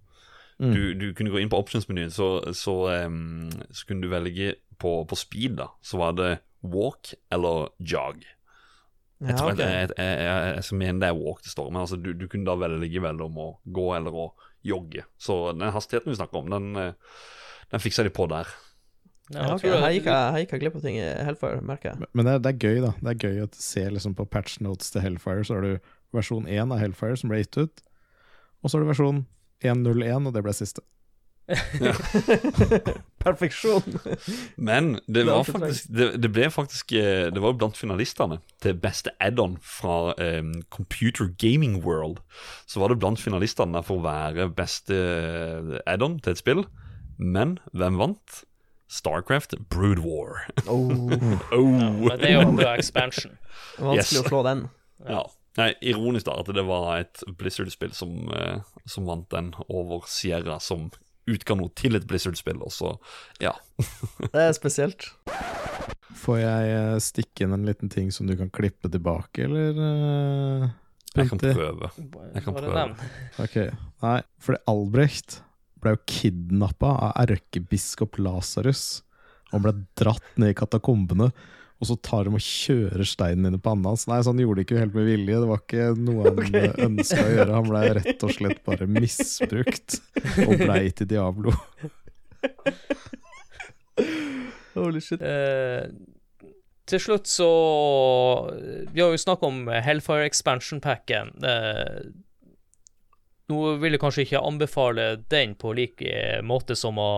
Mm. 0.59 0.73
Du, 0.75 0.81
du 0.99 1.07
kunne 1.15 1.31
gå 1.31 1.39
inn 1.39 1.49
på 1.49 1.59
options-menyen, 1.61 2.11
så, 2.11 2.27
så, 2.57 2.75
um, 3.07 3.47
så 3.71 3.87
kunne 3.87 4.03
du 4.03 4.11
velge 4.11 4.57
på, 4.81 4.91
på 5.07 5.17
speed, 5.17 5.55
da. 5.61 5.69
Så 5.81 6.01
var 6.01 6.17
det 6.19 6.33
walk 6.63 7.13
eller 7.31 7.69
jog. 7.79 8.23
Jeg 9.19 9.33
Ja, 9.33 9.35
tror 9.35 9.51
ok. 9.51 9.59
jeg, 9.59 9.67
jeg, 9.67 9.89
jeg, 9.97 10.19
jeg, 10.23 10.55
jeg, 10.55 10.63
jeg 10.63 10.77
mener 10.79 10.99
det 11.03 11.09
er 11.09 11.17
walk 11.19 11.41
det 11.43 11.51
står, 11.51 11.71
men 11.71 11.81
altså, 11.81 11.97
du, 12.01 12.13
du 12.15 12.27
kunne 12.31 12.45
da 12.47 12.55
velge 12.55 13.01
mellom 13.03 13.35
å 13.37 13.49
gå 13.67 13.87
eller 13.97 14.11
å 14.15 14.29
jogge. 14.63 15.03
Så 15.19 15.51
den 15.57 15.71
hastigheten 15.75 16.11
vi 16.13 16.15
snakker 16.19 16.39
om, 16.39 16.49
den, 16.49 16.69
eh, 16.75 16.93
den 17.71 17.83
fiksa 17.83 18.03
de 18.07 18.09
på 18.15 18.27
der. 18.31 18.47
Ja, 19.31 19.43
jeg 19.43 19.51
ok. 19.53 19.61
tror 19.61 19.75
Her 19.75 19.81
det- 19.87 19.93
gikk 19.99 20.07
jeg, 20.09 20.39
gikk 20.45 20.51
jeg 20.55 20.59
glipp 20.63 20.75
av 20.79 20.81
ting 20.87 20.95
i 20.97 21.03
Hellfire, 21.27 21.61
merker 21.61 21.89
jeg. 21.91 21.99
Men- 21.99 22.09
Men 22.13 22.25
det 22.25 22.33
er, 22.33 22.39
det 22.39 22.49
er 22.55 22.67
gøy, 22.67 22.81
da. 22.81 22.91
Det 22.99 23.11
er 23.11 23.27
gøy 23.27 23.41
å 23.43 23.49
se 23.53 23.83
liksom 23.89 24.15
på 24.15 24.25
patch 24.29 24.59
notes 24.61 24.89
til 24.91 25.01
Hellfire, 25.01 25.43
så 25.45 25.55
har 25.55 25.61
du 25.61 25.79
versjon 26.13 26.47
1 26.47 26.71
av 26.71 26.79
Hellfire 26.79 27.17
som 27.17 27.29
ble 27.29 27.43
gitt 27.43 27.57
ut, 27.57 27.81
og 28.63 28.69
så 28.71 28.77
har 28.79 28.85
du 28.85 28.89
versjon 28.93 29.25
1.01, 29.61 30.25
og 30.27 30.33
det 30.33 30.43
ble 30.43 30.51
siste. 30.53 30.81
Perfeksjon! 33.19 33.83
Men 34.55 34.99
det, 35.07 35.23
var 35.27 35.43
faktisk 35.43 35.89
det, 35.91 36.09
det 36.23 36.31
ble 36.31 36.49
faktisk 36.53 36.93
eh, 36.95 37.27
Det 37.33 37.41
var 37.41 37.53
jo 37.53 37.59
blant 37.59 37.77
finalistene 37.79 38.37
til 38.63 38.77
beste 38.79 39.11
add-on 39.23 39.57
fra 39.63 40.13
um, 40.15 40.53
Computer 40.71 41.29
Gaming 41.41 41.79
World. 41.85 42.21
Så 42.69 42.79
var 42.79 42.93
det 42.93 42.99
blant 43.01 43.19
finalistene 43.21 43.81
for 43.85 43.99
å 43.99 44.05
være 44.05 44.49
beste 44.55 44.95
eh, 44.95 45.73
add-on 45.89 46.19
til 46.23 46.35
et 46.35 46.41
spill. 46.41 46.63
Men 47.19 47.57
hvem 47.73 47.99
vant? 47.99 48.43
Starcraft 48.89 49.53
Brood 49.69 49.99
War. 50.01 50.39
Oh, 50.65 51.11
Oh. 51.53 51.75
Ja, 51.77 51.89
men 51.91 52.15
det 52.23 52.29
er 52.31 52.39
jo 52.39 52.47
en 52.47 52.57
bra 52.57 52.71
expansion. 52.79 53.35
vanskelig 53.77 54.17
Yes. 54.17 54.23
å 54.23 54.31
slå 54.31 54.39
den. 54.47 54.63
Ja. 55.05 55.25
Nei, 55.59 55.73
ironisk 55.91 56.25
da 56.29 56.37
at 56.39 56.49
det 56.55 56.63
var 56.65 56.87
et 57.01 57.21
Blizzard-spill 57.37 57.91
som, 57.93 58.29
som 58.87 59.05
vant 59.09 59.27
den 59.33 59.51
over 59.67 60.05
Sierra, 60.07 60.55
som 60.63 60.87
utga 61.35 61.55
noe 61.59 61.71
til 61.77 61.97
et 61.99 62.05
Blizzard-spill. 62.09 62.59
Og 62.65 62.71
så, 62.75 62.93
ja. 63.43 63.53
Det 64.33 64.43
er 64.47 64.53
spesielt. 64.57 65.09
Får 66.19 66.39
jeg 66.41 66.71
eh, 66.75 66.95
stikke 67.03 67.45
inn 67.45 67.55
en 67.55 67.67
liten 67.69 67.91
ting 67.93 68.09
som 68.15 68.27
du 68.27 68.35
kan 68.39 68.49
klippe 68.53 68.89
tilbake, 68.91 69.45
eller? 69.47 69.77
eh, 69.85 70.69
Jeg 71.15 71.29
kan 71.31 71.39
prøve. 71.41 71.91
Jeg 72.35 72.43
kan 72.45 72.57
prøve. 72.57 72.87
Ok, 73.45 73.55
nei, 74.03 74.17
fordi 74.43 74.59
Albrecht 74.69 75.39
ble 75.79 75.93
jo 75.95 76.01
kidnappa 76.11 76.89
av 77.07 77.13
erkebiskop 77.23 78.19
Lasarus 78.19 79.01
og 79.55 79.63
ble 79.63 79.71
dratt 79.97 80.25
ned 80.37 80.51
i 80.51 80.57
katakombene. 80.59 81.29
Og 81.79 81.87
så 81.87 81.95
tar 82.03 82.27
de 82.27 82.35
og 82.35 82.43
kjører 82.43 83.07
steinen 83.07 83.47
inn 83.47 83.55
i 83.55 83.61
panna 83.63 83.93
hans. 83.93 84.03
Nei, 84.09 84.19
så 84.19 84.33
han 84.33 84.41
gjorde 84.43 84.59
det 84.59 84.65
ikke 84.67 84.81
helt 84.81 84.97
med 84.97 85.07
vilje. 85.07 85.39
Det 85.39 85.47
var 85.47 85.61
ikke 85.63 85.85
noe 85.95 86.25
han 86.25 86.39
Ok. 86.43 86.49
okay. 86.49 86.71
ønska 86.85 87.23
å 87.23 87.33
gjøre. 87.37 87.55
Han 87.55 87.69
ble 87.69 87.83
rett 87.99 88.25
og 88.27 88.35
slett 88.35 88.61
bare 88.67 88.87
misbrukt 88.91 89.99
og 90.43 90.55
blei 90.59 90.85
til 90.91 91.07
Diablo. 91.13 91.55
Holy 94.75 95.01
shit. 95.03 95.23
Eh, 95.23 95.87
til 96.89 97.01
slutt 97.03 97.29
så 97.29 97.49
Vi 98.91 99.01
har 99.01 99.11
jo 99.13 99.21
snakket 99.21 99.47
om 99.47 99.67
Hellfire 99.69 100.27
Expansion-packen. 100.27 101.31
Eh, 101.45 101.99
nå 103.49 103.59
vil 103.81 103.95
jeg 103.95 104.01
kanskje 104.03 104.27
ikke 104.27 104.43
anbefale 104.45 105.09
den 105.31 105.55
på 105.57 105.73
like 105.77 106.41
måte 106.45 106.75
som 106.77 106.99
å 107.01 107.11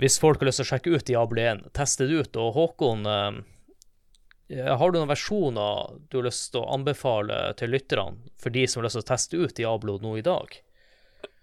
Hvis 0.00 0.18
folk 0.22 0.40
har 0.40 0.48
lyst 0.48 0.62
til 0.62 0.66
å 0.66 0.70
sjekke 0.72 0.94
ut 0.94 1.06
Diablo 1.06 1.42
1, 1.42 1.66
teste 1.76 2.08
det 2.08 2.24
ut. 2.24 2.38
Og 2.40 2.54
Håkon, 2.56 3.06
eh, 3.06 4.66
har 4.66 4.92
du 4.92 4.98
noen 4.98 5.12
versjoner 5.12 5.98
du 6.10 6.18
har 6.18 6.28
lyst 6.28 6.52
til 6.52 6.64
å 6.64 6.70
anbefale 6.74 7.54
til 7.60 7.74
lytterne, 7.74 8.32
for 8.40 8.54
de 8.54 8.66
som 8.66 8.80
har 8.80 8.88
lyst 8.88 8.98
til 9.00 9.04
å 9.04 9.10
teste 9.12 9.40
ut 9.40 9.56
Diablo 9.56 9.98
nå 10.02 10.18
i 10.18 10.26
dag? 10.26 10.58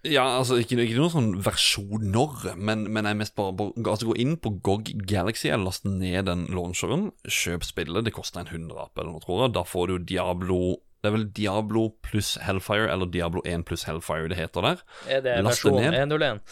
Ja, 0.02 0.24
altså 0.40 0.56
ikke, 0.58 0.80
ikke 0.82 0.98
noen 0.98 1.12
sånn 1.12 1.34
versjoner, 1.46 2.56
men, 2.58 2.88
men 2.90 3.06
jeg 3.06 3.18
mest 3.20 3.36
bare, 3.38 3.68
altså, 3.84 4.08
Gå 4.10 4.16
inn 4.18 4.34
på 4.42 4.50
GOG 4.66 4.90
Galaxy 5.06 5.46
eller 5.46 5.68
last 5.68 5.86
ned 5.86 6.26
den 6.26 6.48
launcheren. 6.50 7.12
Kjøp 7.22 7.66
spillet. 7.66 8.02
Det 8.08 8.14
koster 8.14 8.42
en 8.42 8.50
hundrelapp 8.50 8.98
eller 8.98 9.14
noe, 9.14 9.22
tror 9.22 9.44
jeg. 9.44 9.54
Da 9.54 9.62
får 9.66 9.92
du 9.92 10.08
Diablo 10.10 10.58
Det 11.02 11.10
er 11.10 11.14
vel 11.16 11.28
Diablo 11.34 11.84
pluss 12.02 12.34
Hellfire, 12.42 12.90
eller 12.90 13.10
Diablo 13.14 13.42
1 13.46 13.62
pluss 13.66 13.86
Hellfire 13.86 14.30
det 14.30 14.38
heter 14.38 14.66
der. 14.66 14.82
Er 15.10 15.22
det 15.22 15.38
Last 15.46 15.62
versjon 15.66 15.82
101? 15.82 16.42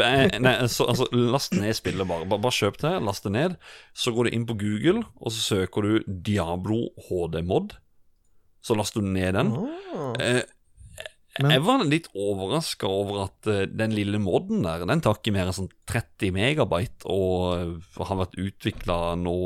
Nei, 0.00 0.38
nei, 0.40 0.54
så, 0.72 0.86
altså, 0.90 1.06
last 1.12 1.54
ned 1.54 1.76
spillet 1.76 2.08
bare. 2.08 2.26
bare. 2.28 2.42
Bare 2.42 2.56
kjøp 2.56 2.80
det, 2.82 2.94
last 3.04 3.26
det 3.26 3.34
ned. 3.36 3.56
Så 3.96 4.12
går 4.16 4.28
du 4.28 4.36
inn 4.36 4.46
på 4.48 4.56
Google, 4.58 5.04
og 5.20 5.34
så 5.34 5.42
søker 5.60 5.86
du 5.86 6.12
Diablo 6.26 6.86
HD 7.08 7.42
Mod. 7.46 7.76
Så 8.64 8.74
laster 8.78 9.04
du 9.04 9.10
ned 9.14 9.36
den. 9.36 9.52
Oh. 9.54 10.12
Eh, 10.18 10.42
Men- 11.38 11.52
jeg 11.52 11.62
var 11.66 11.84
litt 11.84 12.08
overraska 12.16 12.88
over 12.88 13.26
at 13.26 13.50
uh, 13.52 13.66
den 13.68 13.92
lille 13.92 14.18
moden 14.18 14.64
der, 14.64 14.86
den 14.88 15.02
tar 15.04 15.18
ikke 15.18 15.34
mer 15.36 15.50
enn 15.50 15.58
sånn 15.58 15.68
30 15.84 16.32
megabyte 16.32 17.04
og 17.12 17.76
uh, 17.76 18.06
har 18.08 18.22
vært 18.22 18.38
utvikla 18.40 18.96
nå 19.20 19.36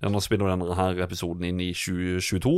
ja, 0.00 0.08
Nå 0.08 0.20
spiller 0.24 0.48
denne 0.48 0.74
her 0.78 0.98
episoden 1.04 1.44
inn 1.44 1.58
i 1.60 1.74
2022, 1.76 2.50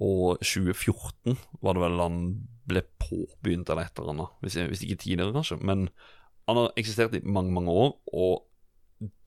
og 0.00 0.38
2014 0.40 1.36
var 1.60 1.76
det 1.76 1.82
vel 1.84 2.00
han 2.00 2.22
ble 2.68 2.82
påbegynt 3.02 3.70
eller 3.72 3.88
et 3.88 3.98
eller 4.00 4.14
annet. 4.14 4.36
Hvis, 4.44 4.58
hvis 4.70 4.84
ikke 4.86 5.00
tidligere, 5.04 5.34
kanskje. 5.36 5.58
Men 5.64 5.88
han 6.48 6.60
har 6.60 6.76
eksistert 6.80 7.16
i 7.18 7.22
mange, 7.24 7.52
mange 7.54 7.72
år, 7.72 7.96
og 8.12 8.44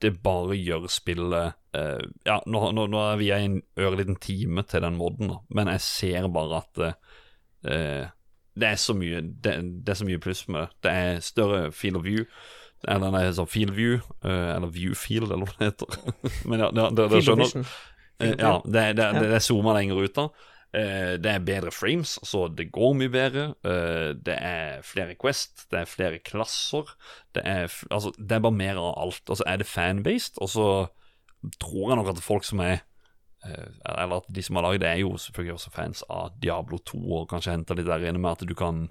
det 0.04 0.10
bare 0.20 0.56
gjør 0.58 0.84
spillet 0.92 1.54
eh, 1.78 2.02
Ja, 2.28 2.34
nå, 2.44 2.64
nå, 2.76 2.82
nå 2.92 2.98
er 3.08 3.20
vi 3.20 3.30
i 3.30 3.36
en 3.38 3.54
ørliten 3.80 4.18
time 4.20 4.66
til 4.68 4.84
den 4.84 4.98
moden, 5.00 5.30
da, 5.32 5.38
men 5.48 5.70
jeg 5.72 5.80
ser 5.86 6.26
bare 6.34 6.58
at 6.60 6.82
eh, 6.84 8.10
det 8.52 8.68
er 8.68 8.76
så 8.76 8.92
mye 8.92 9.22
det, 9.22 9.54
det 9.86 9.94
er 9.94 9.96
så 9.96 10.04
mye 10.04 10.20
pluss 10.20 10.42
med 10.48 10.60
det. 10.60 10.68
Det 10.84 10.92
er 10.92 11.22
større 11.24 11.70
field 11.72 11.96
of 12.02 12.04
view. 12.04 12.26
Eller 12.84 13.14
nei, 13.14 13.22
sånn 13.32 13.48
field 13.48 13.72
view, 13.78 14.00
eh, 14.26 14.48
eller 14.56 14.68
view 14.74 14.92
field, 14.98 15.30
eller 15.32 15.46
hva 15.48 15.56
det 15.56 15.70
heter. 15.70 16.12
Men 16.50 16.66
ja, 16.66 16.68
det, 16.74 16.88
det, 16.98 17.08
det 17.14 17.22
skjønner. 17.24 17.54
Eh, 18.20 18.34
Ja, 18.38 18.52
det, 18.66 18.82
det, 18.98 19.06
det, 19.16 19.28
det 19.32 19.40
zoomer 19.42 19.78
lenger 19.78 20.02
ut 20.04 20.18
da. 20.18 20.28
Eh, 20.74 21.16
Det 21.20 21.26
er 21.28 21.38
bedre 21.44 21.70
frames, 21.70 22.18
så 22.24 22.46
det 22.48 22.70
går 22.72 22.94
mye 22.96 23.12
bedre. 23.12 23.54
Eh, 23.64 24.12
Det 24.14 24.36
er 24.38 24.82
flere 24.82 25.14
Quest, 25.20 25.66
det 25.70 25.80
er 25.80 25.84
flere 25.90 26.18
klasser. 26.18 26.84
Det 27.34 27.42
er, 27.44 27.68
altså, 27.90 28.12
det 28.18 28.32
er 28.32 28.40
bare 28.40 28.52
mer 28.56 28.76
av 28.80 28.94
alt. 28.98 29.22
Og 29.28 29.36
så 29.36 29.44
er 29.46 29.58
det 29.58 29.66
fan-based, 29.66 30.38
og 30.40 30.48
så 30.48 30.88
tror 31.60 31.90
jeg 31.90 31.96
nok 31.98 32.08
at 32.16 32.22
folk 32.22 32.44
som 32.44 32.60
er 32.60 32.80
eh, 33.44 33.68
Eller 33.84 34.16
at 34.16 34.28
de 34.32 34.42
som 34.42 34.56
har 34.56 34.62
lagd 34.62 34.80
det, 34.80 34.88
er 34.88 35.00
jo 35.02 35.16
selvfølgelig 35.18 35.54
også 35.58 35.70
fans 35.74 36.04
av 36.08 36.30
Diablo 36.40 36.78
2, 36.78 36.98
og 37.12 37.28
kanskje 37.28 37.50
henter 37.52 37.74
litt 37.74 37.86
der 37.86 38.04
inne 38.08 38.20
med 38.22 38.30
at 38.40 38.46
du 38.48 38.54
kan 38.54 38.88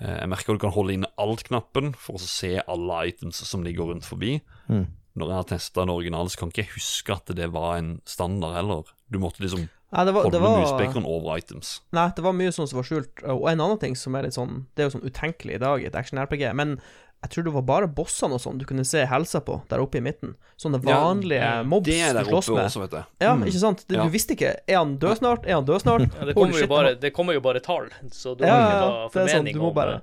Jeg 0.00 0.26
merker 0.28 0.54
du 0.54 0.58
kan 0.58 0.72
holde 0.74 0.92
inne 0.96 1.06
alt-knappen 1.22 1.92
for 1.94 2.16
å 2.18 2.18
se 2.18 2.56
alle 2.66 2.96
items 3.06 3.36
som 3.46 3.62
ligger 3.62 3.86
rundt 3.86 4.04
forbi. 4.04 4.40
Mm. 4.68 4.88
Når 5.14 5.28
jeg 5.28 5.36
har 5.36 5.44
testa 5.44 5.84
det 5.86 5.94
originale, 5.94 6.28
så 6.30 6.38
kan 6.40 6.50
ikke 6.50 6.64
jeg 6.64 6.72
huske 6.74 7.12
at 7.14 7.30
det 7.38 7.46
var 7.52 7.76
en 7.78 8.00
standard 8.04 8.56
heller. 8.56 8.82
Du 9.08 9.20
måtte 9.22 9.38
liksom 9.44 9.68
Nei, 9.94 10.04
det 10.08 10.14
var, 10.16 10.28
det 10.30 10.40
med 10.42 10.58
muspekeren 10.64 11.06
over 11.06 11.38
items. 11.38 11.80
nei, 11.92 12.08
det 12.16 12.22
var 12.24 12.32
mye 12.36 12.50
sånn 12.52 12.66
som 12.68 12.80
var 12.80 12.84
skjult. 12.88 13.22
Og 13.24 13.48
en 13.50 13.60
annen 13.60 13.78
ting 13.80 13.94
som 13.96 14.14
er 14.18 14.22
litt 14.26 14.34
sånn 14.36 14.66
Det 14.74 14.82
er 14.84 14.88
jo 14.90 14.98
sånn 14.98 15.08
utenkelig 15.08 15.54
i 15.54 15.62
dag 15.62 15.82
i 15.82 15.86
et 15.86 15.94
action-RPG, 15.94 16.52
men 16.54 16.78
jeg 17.24 17.30
tror 17.32 17.44
det 17.46 17.52
var 17.54 17.62
bare 17.64 17.86
bossene 17.88 18.34
og 18.36 18.40
sånn 18.42 18.58
du 18.60 18.66
kunne 18.68 18.84
se 18.84 19.06
helsa 19.08 19.40
på 19.40 19.54
der 19.70 19.80
oppe 19.80 19.96
i 19.96 20.02
midten. 20.04 20.34
Sånne 20.60 20.76
vanlige 20.84 21.64
mobs 21.64 21.86
Det 21.88 21.94
er 22.04 22.18
du 22.18 22.26
slåss 22.28 22.50
oppe 22.50 22.58
med. 22.58 22.66
også, 22.68 22.80
vet 22.82 22.90
jeg. 22.98 23.04
Ja, 23.24 23.30
Mm. 23.34 23.44
ikke 23.48 23.60
sant? 23.62 23.84
Du, 23.88 23.94
Ja. 23.94 24.02
Du 24.04 24.10
visste 24.10 24.34
ikke 24.36 24.50
Er 24.68 24.76
han 24.76 24.98
død 24.98 25.16
snart? 25.22 25.46
Er 25.46 25.54
han 25.54 25.64
død 25.64 25.80
snart? 25.80 26.00
Ja, 26.18 26.24
det, 26.26 26.34
kommer 26.34 26.52
jo 26.52 26.58
shit, 26.60 26.68
bare, 26.68 26.94
det 27.00 27.14
kommer 27.14 27.32
jo 27.32 27.40
bare 27.40 27.60
tall, 27.60 27.88
så 28.12 28.36
du 28.36 28.44
Ja, 28.44 28.52
har 28.52 28.60
ikke 28.60 28.74
ja, 28.74 28.80
noe 28.84 29.08
sånn, 29.08 29.10
formening 29.14 29.54
du 29.54 29.60
må 29.60 29.68
om 29.68 29.74
bare- 29.74 29.92
det. 29.92 30.02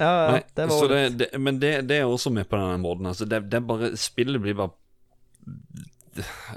Ja, 0.00 0.10
ja, 0.26 0.30
Nei, 0.32 0.42
det 0.54 0.68
var 0.68 0.78
så 0.80 0.88
det, 0.88 1.18
det, 1.18 1.40
men 1.40 1.58
det, 1.58 1.86
det 1.88 1.96
er 2.00 2.04
også 2.06 2.30
med 2.32 2.48
på 2.48 2.56
denne 2.56 2.78
måten. 2.80 3.04
Altså, 3.06 3.26
det, 3.28 3.50
det 3.50 3.54
er 3.58 3.66
bare 3.66 3.90
Spillet 3.96 4.40
blir 4.40 4.54
bare 4.54 4.70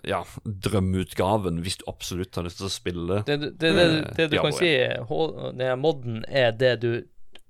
Ja, 0.08 0.24
drømmeutgaven, 0.46 1.62
hvis 1.66 1.78
du 1.82 1.86
absolutt 1.92 2.36
har 2.36 2.46
lyst 2.48 2.58
til 2.62 2.68
å 2.70 2.74
spille 2.74 3.22
Det, 3.28 3.38
det, 3.42 3.52
det, 3.62 3.72
det, 3.78 3.88
det 4.18 4.28
du 4.30 4.36
Diablo, 4.38 4.50
kan 4.50 4.60
si, 4.60 4.72
H- 5.10 5.52
moden 5.60 5.76
modden, 5.80 6.22
er 6.28 6.52
det 6.58 6.74
du 6.82 6.92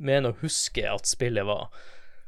mener 0.03 0.33
å 0.33 0.39
huske 0.41 0.83
at 0.89 1.07
spillet 1.07 1.45
var. 1.47 1.69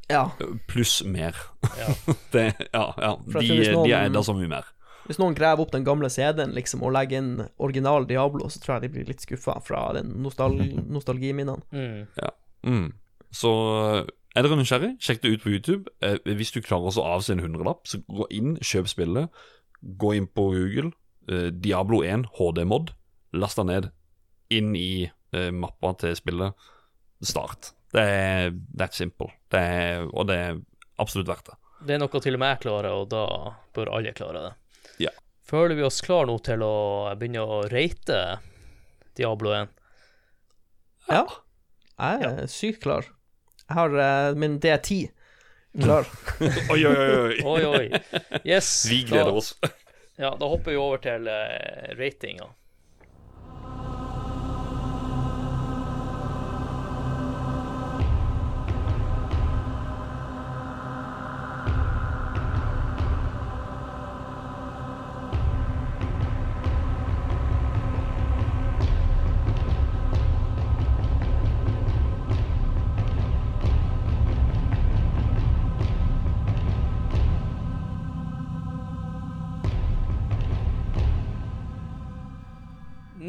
Ja. 0.08 0.30
pluss 0.70 1.00
mer. 1.04 1.36
Ja. 1.80 1.90
det, 2.36 2.46
ja, 2.72 2.86
ja. 3.02 3.12
De, 3.26 3.34
noen, 3.74 3.88
de 3.90 3.96
er 3.98 4.10
der 4.14 4.26
så 4.26 4.36
mye 4.38 4.52
mer. 4.52 4.68
Hvis 5.06 5.20
noen 5.22 5.36
graver 5.38 5.66
opp 5.66 5.74
den 5.74 5.86
gamle 5.86 6.10
CD-en 6.10 6.54
liksom 6.56 6.82
og 6.86 6.94
legger 6.96 7.22
inn 7.22 7.32
original 7.62 8.08
Diablo, 8.10 8.48
så 8.50 8.62
tror 8.62 8.78
jeg 8.78 8.88
de 8.88 8.94
blir 8.96 9.10
litt 9.10 9.22
skuffa 9.22 9.60
fra 9.66 9.88
den 9.98 10.16
nostal 10.24 10.56
nostalgiminnene. 10.96 11.62
Mm. 11.74 12.30
Mm. 12.66 12.88
Så 13.36 13.52
er 14.36 14.44
dere 14.46 14.58
nysgjerrig, 14.60 14.96
sjekk 15.04 15.22
det 15.24 15.34
ut 15.36 15.44
på 15.46 15.54
YouTube. 15.54 15.92
Eh, 16.06 16.18
hvis 16.38 16.54
du 16.56 16.62
klarer 16.66 16.90
å 16.90 17.06
avse 17.16 17.36
en 17.36 17.44
hundrelapp, 17.44 17.86
så 17.88 18.02
gå 18.08 18.26
inn, 18.34 18.56
kjøp 18.66 18.90
spillet. 18.92 19.46
Gå 19.82 20.14
inn 20.18 20.28
på 20.28 20.50
Google, 20.54 20.92
eh, 21.32 21.52
Diablo 21.52 22.04
1 22.04 22.28
HD-mod. 22.38 22.94
Last 23.36 23.60
den 23.60 23.72
ned 23.72 23.90
inn 24.54 24.76
i 24.78 25.06
eh, 25.06 25.52
mappa 25.52 25.94
til 26.00 26.16
spillet. 26.18 26.54
start. 27.26 27.72
Det 27.96 28.02
er 28.02 28.52
that 28.78 28.94
simple. 28.94 29.32
Det 29.50 29.60
er, 29.60 30.04
og 30.12 30.28
det 30.28 30.36
er 30.36 30.58
absolutt 31.02 31.30
verdt 31.30 31.48
det. 31.48 31.56
Det 31.86 31.96
er 31.96 32.02
noe 32.02 32.22
til 32.22 32.36
og 32.36 32.42
med 32.42 32.52
jeg 32.54 32.62
klarer, 32.66 32.92
og 32.92 33.08
da 33.12 33.24
bør 33.76 33.92
alle 33.98 34.14
klare 34.16 34.44
det. 34.44 34.52
Ja. 35.08 35.14
Føler 35.46 35.78
vi 35.78 35.86
oss 35.88 36.02
klar 36.04 36.28
nå 36.28 36.38
til 36.44 36.64
å 36.66 36.76
begynne 37.18 37.46
å 37.46 37.62
rate 37.72 38.20
Diablo 39.18 39.54
1? 39.56 39.72
Ja. 41.08 41.24
Jeg 41.96 42.26
er 42.28 42.50
sykt 42.52 42.82
klar. 42.84 43.08
Jeg 43.66 43.78
har 43.78 43.96
uh, 43.96 44.38
min 44.38 44.60
D10 44.62 45.08
klar. 45.84 46.08
Oi, 46.72 46.86
oi, 46.86 46.96
oi. 46.96 47.42
Oi, 47.44 47.66
oi. 47.66 48.00
Yes. 48.44 48.86
Vi 48.90 49.04
gleder 49.04 49.32
da, 49.32 49.32
oss. 49.32 49.54
Ja, 50.16 50.36
da 50.40 50.48
hopper 50.48 50.72
vi 50.72 50.78
over 50.78 51.02
til 51.04 51.28
uh, 51.28 51.96
ratinga. 52.00 52.50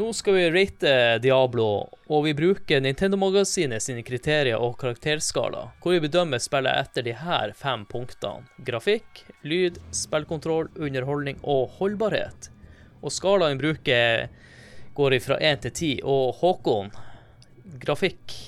Nå 0.07 0.13
skal 0.15 0.37
vi 0.37 0.51
rate 0.55 0.91
Diablo, 1.19 1.65
og 2.07 2.21
vi 2.23 2.31
bruker 2.39 2.79
Nintendo-magasinet 2.79 3.83
sine 3.83 4.05
kriterier 4.07 4.63
og 4.63 4.77
karakterskala, 4.79 5.65
hvor 5.83 5.97
vi 5.97 6.05
bedømmer 6.05 6.39
spillet 6.39 6.79
etter 6.79 7.03
de 7.03 7.15
her 7.19 7.51
fem 7.59 7.83
punktene. 7.91 8.47
Grafikk, 8.69 9.25
lyd, 9.43 9.81
spillkontroll, 9.91 10.69
underholdning 10.79 11.41
og 11.43 11.75
holdbarhet. 11.81 12.53
Og 13.03 13.11
skalaen 13.17 13.59
bruker 13.59 14.29
går 14.95 15.19
fra 15.27 15.41
én 15.43 15.59
til 15.67 15.75
ti. 15.75 15.91
Og 16.07 16.39
Håkon, 16.39 16.95
grafikk 17.83 18.39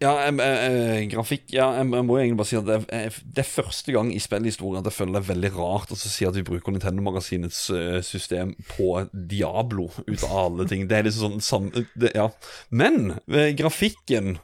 Ja, 0.00 0.14
jeg, 0.24 0.36
jeg, 0.40 0.68
jeg, 0.72 1.08
grafikk 1.12 1.50
Ja, 1.52 1.66
jeg, 1.76 1.88
jeg 1.92 2.04
må 2.08 2.14
egentlig 2.16 2.38
bare 2.40 2.48
si 2.48 2.56
at 2.56 2.68
det 2.68 2.76
er, 2.96 3.16
det 3.36 3.42
er 3.42 3.48
første 3.50 3.92
gang 3.92 4.12
i 4.14 4.20
spillhistorien 4.22 4.80
at 4.80 4.88
jeg 4.88 4.96
føler 4.96 5.18
det 5.18 5.20
er 5.20 5.30
veldig 5.34 5.50
rart 5.58 5.92
å 5.92 5.98
si 6.00 6.24
at 6.24 6.38
vi 6.38 6.44
bruker 6.46 6.72
Nintendo-magasinets 6.72 7.58
eh, 7.76 7.98
system 8.06 8.54
på 8.70 8.94
Diablo, 9.12 9.90
ut 10.06 10.24
av 10.24 10.36
alle 10.46 10.68
ting. 10.70 10.86
Det 10.88 10.96
er 10.96 11.08
liksom 11.08 11.36
sånn 11.36 11.44
samme 11.44 11.84
det, 12.00 12.14
Ja. 12.16 12.30
Men 12.72 13.18
eh, 13.28 13.52
grafikken 13.58 14.38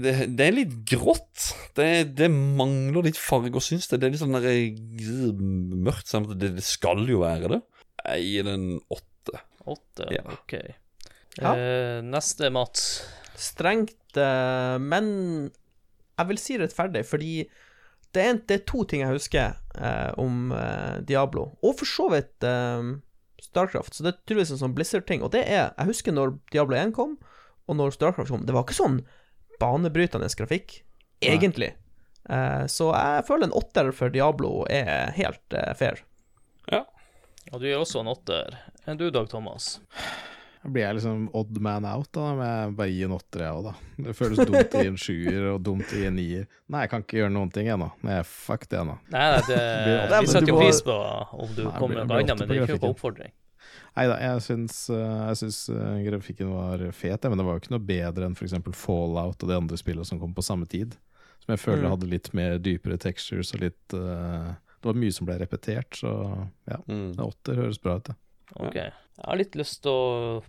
det, 0.00 0.14
det 0.38 0.44
er 0.46 0.54
litt 0.54 0.74
grått. 0.88 1.50
Det, 1.76 1.88
det 2.16 2.28
mangler 2.30 3.08
litt 3.08 3.18
farge, 3.18 3.62
syns 3.64 3.88
det. 3.90 3.98
Det 4.00 4.08
er 4.08 4.14
litt 4.14 4.22
sånn 4.22 4.36
der, 4.36 4.46
eh, 4.46 5.40
mørkt. 5.88 6.06
Samt 6.10 6.32
det, 6.38 6.54
det 6.58 6.66
skal 6.66 7.02
jo 7.10 7.22
være 7.24 7.56
det. 7.56 7.60
Jeg 8.04 8.28
gir 8.28 8.46
den 8.48 8.68
åtte. 8.88 9.42
Åtte, 9.68 10.06
Ja. 10.14 10.24
OK. 10.38 10.54
Ja. 11.40 11.54
Eh, 11.54 11.98
neste, 12.06 12.50
Mats. 12.54 13.02
Strengt, 13.40 14.16
eh, 14.20 14.76
men 14.82 15.06
jeg 16.20 16.28
vil 16.28 16.40
si 16.40 16.58
rettferdig, 16.60 17.04
fordi 17.08 17.34
det 18.14 18.24
er, 18.26 18.40
det 18.48 18.56
er 18.58 18.66
to 18.68 18.82
ting 18.88 19.04
jeg 19.04 19.14
husker 19.14 19.54
eh, 19.78 20.10
om 20.20 20.50
eh, 20.56 20.98
Diablo, 21.06 21.52
og 21.62 21.78
for 21.78 21.88
så 21.88 22.08
vidt 22.12 22.46
eh, 22.46 22.90
Starcraft, 23.40 23.96
så 23.96 24.04
det 24.04 24.12
er 24.12 24.20
tydeligvis 24.24 24.54
en 24.56 24.62
sånn 24.64 24.76
Blizzard-ting, 24.76 25.24
og 25.24 25.32
det 25.32 25.46
er 25.46 25.70
Jeg 25.70 25.88
husker 25.88 26.14
når 26.14 26.36
Diablo 26.52 26.76
1 26.76 26.92
kom, 26.96 27.16
og 27.70 27.78
når 27.78 27.94
Starcraft 27.96 28.34
kom, 28.34 28.44
det 28.46 28.56
var 28.56 28.66
ikke 28.66 28.76
sånn 28.76 29.00
banebrytende 29.60 30.28
grafikk, 30.36 30.80
egentlig. 31.24 31.74
Eh, 32.28 32.64
så 32.66 32.90
jeg 32.92 33.26
føler 33.28 33.48
en 33.48 33.56
åtter 33.56 33.90
for 33.96 34.12
Diablo 34.12 34.64
er 34.70 35.14
helt 35.16 35.56
eh, 35.56 35.72
fair. 35.78 36.02
Ja. 36.70 36.84
Og 37.50 37.62
du 37.62 37.68
er 37.70 37.78
også 37.80 38.02
en 38.02 38.12
åtter. 38.12 38.58
Enn 38.86 39.00
du, 39.00 39.08
Dag 39.14 39.30
Thomas? 39.32 39.78
Blir 40.60 40.82
jeg 40.84 40.96
liksom 40.98 41.22
odd 41.40 41.56
man 41.64 41.86
out, 41.88 42.10
da, 42.12 42.24
men 42.36 42.48
jeg 42.50 42.72
bare 42.76 42.92
gir 42.92 43.06
en 43.08 43.14
åtter, 43.16 43.44
jeg 43.46 43.56
òg, 43.56 43.68
da. 43.70 43.72
Det 44.04 44.12
føles 44.18 44.40
dumt 44.50 44.74
i 44.76 44.82
en 44.90 44.98
sjuer 45.00 45.46
og 45.54 45.62
dumt 45.64 45.92
i 45.96 46.02
en 46.04 46.18
nier. 46.20 46.42
Nei, 46.68 46.82
jeg 46.84 46.90
kan 46.92 47.04
ikke 47.06 47.16
gjøre 47.22 47.32
noen 47.32 47.52
ting 47.54 47.70
ennå. 47.72 47.86
Nei, 48.04 48.18
fuck 48.28 48.66
det 48.68 48.82
ennå. 48.82 48.98
Nei, 49.14 49.22
nei, 49.32 49.40
det, 49.48 49.56
er 49.60 50.12
vi 50.20 50.28
setter 50.34 50.52
jo 50.52 50.58
pris 50.60 50.82
på 50.84 50.96
om 51.40 51.54
du 51.56 51.62
Nei, 51.64 51.72
kommer 51.80 52.02
det 52.02 52.04
med 52.10 52.16
annet, 52.18 52.42
men 52.42 52.50
det 52.52 52.58
er 52.58 52.66
ikke 52.68 52.76
noen 52.82 52.92
oppfordring. 52.92 53.32
Nei 53.96 54.04
da, 54.06 54.16
jeg 54.22 54.42
syns, 54.44 54.76
eh, 54.92 55.18
jeg 55.32 55.38
syns 55.40 55.58
eh, 55.72 55.96
grafikken 56.06 56.52
var 56.52 56.84
fet, 56.94 57.24
men 57.32 57.40
det 57.40 57.46
var 57.48 57.56
jo 57.56 57.62
ikke 57.64 57.72
noe 57.74 57.86
bedre 57.88 58.28
enn 58.28 58.36
f.eks. 58.38 58.54
Fallout 58.84 59.40
og 59.42 59.48
de 59.50 59.56
andre 59.56 59.78
spillene 59.80 60.06
som 60.06 60.20
kom 60.20 60.36
på 60.36 60.44
samme 60.46 60.68
tid. 60.70 60.94
Som 61.40 61.54
jeg 61.56 61.62
føler 61.64 61.86
Mm. 61.88 61.92
hadde 61.96 62.10
litt 62.12 62.28
mer 62.36 62.58
dypere 62.60 62.98
textures 63.00 63.54
og 63.56 63.62
litt 63.64 63.94
uh, 63.96 64.52
Det 64.76 64.84
var 64.92 64.98
mye 65.00 65.12
som 65.16 65.24
ble 65.28 65.38
repetert, 65.40 65.96
så 65.96 66.10
ja. 66.68 66.76
Mm. 66.86 67.14
Åtter 67.16 67.56
høres 67.64 67.80
bra 67.80 67.96
ut, 67.96 68.10
det. 68.12 68.14
Ok. 68.56 68.76
Jeg 68.76 69.26
har 69.26 69.36
litt 69.40 69.54
lyst 69.58 69.82
til 69.84 69.92
å 69.92 70.42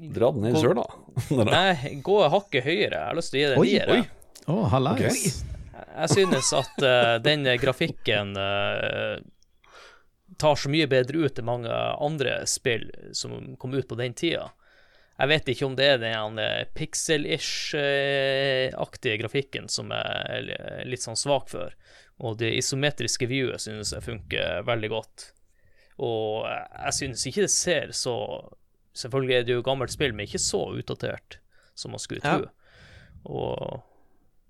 Dra 0.00 0.30
den 0.32 0.40
ned 0.46 0.54
i 0.56 0.60
sør, 0.62 0.74
da. 0.78 0.86
Nei, 1.50 1.74
gå 2.00 2.28
hakket 2.32 2.64
høyere. 2.64 2.94
Jeg 2.94 3.04
har 3.04 3.16
lyst 3.18 3.30
til 3.34 3.36
å 3.36 3.40
gi 3.42 3.48
det 3.50 3.56
en 3.58 3.64
nier. 3.66 3.88
jeg. 3.98 4.04
Å, 4.48 4.54
hallais! 4.72 5.02
Ok. 5.02 5.06
Jeg 5.90 6.08
synes 6.14 6.48
at 6.56 6.76
uh, 6.86 7.16
den 7.20 7.42
grafikken 7.60 8.28
uh, 8.38 9.16
tar 10.40 10.56
så 10.56 10.70
mye 10.72 10.86
bedre 10.88 11.18
ut 11.26 11.38
enn 11.38 11.50
mange 11.50 11.68
andre 12.00 12.46
spill 12.48 12.90
som 13.16 13.56
kom 13.60 13.74
ut 13.76 13.88
på 13.88 13.94
den 14.00 14.14
tida. 14.16 14.50
Jeg 15.20 15.28
vet 15.28 15.48
ikke 15.52 15.66
om 15.68 15.76
det 15.76 15.84
er 15.84 15.98
den 16.00 16.38
eh, 16.40 16.64
pixel-ish-aktige 16.72 19.20
grafikken 19.20 19.68
som 19.68 19.92
jeg 19.92 20.56
er 20.56 20.88
litt 20.88 21.04
sånn 21.04 21.20
svak 21.20 21.52
for. 21.52 21.76
Og 22.24 22.40
det 22.40 22.56
isometriske 22.56 23.28
viewet 23.28 23.60
synes 23.60 23.92
jeg 23.92 24.00
funker 24.06 24.64
veldig 24.64 24.88
godt. 24.94 25.36
Og 26.00 26.46
jeg 26.48 26.94
synes 26.96 27.26
ikke 27.28 27.44
det 27.46 27.52
ser 27.52 27.92
så 27.96 28.14
Selvfølgelig 29.00 29.34
er 29.36 29.44
det 29.46 29.54
jo 29.54 29.62
gammelt 29.62 29.92
spill, 29.92 30.10
men 30.12 30.26
ikke 30.26 30.40
så 30.42 30.58
utdatert 30.74 31.36
som 31.78 31.92
man 31.94 32.00
skulle 32.02 32.20
Ja. 32.24 32.38
tro. 32.40 32.48
Og, 33.30 33.82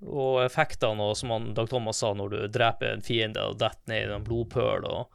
og 0.06 0.38
effektene, 0.46 1.02
og 1.10 1.16
som 1.20 1.30
han, 1.34 1.50
Dag 1.54 1.68
Thomas 1.68 2.00
sa, 2.00 2.14
når 2.16 2.30
du 2.32 2.38
dreper 2.48 2.94
en 2.94 3.02
fiende 3.04 3.42
og 3.50 3.58
detter 3.60 3.92
ned 3.92 4.08
i 4.08 4.14
en 4.16 4.24
blodpøl 4.24 4.86
og 4.88 5.10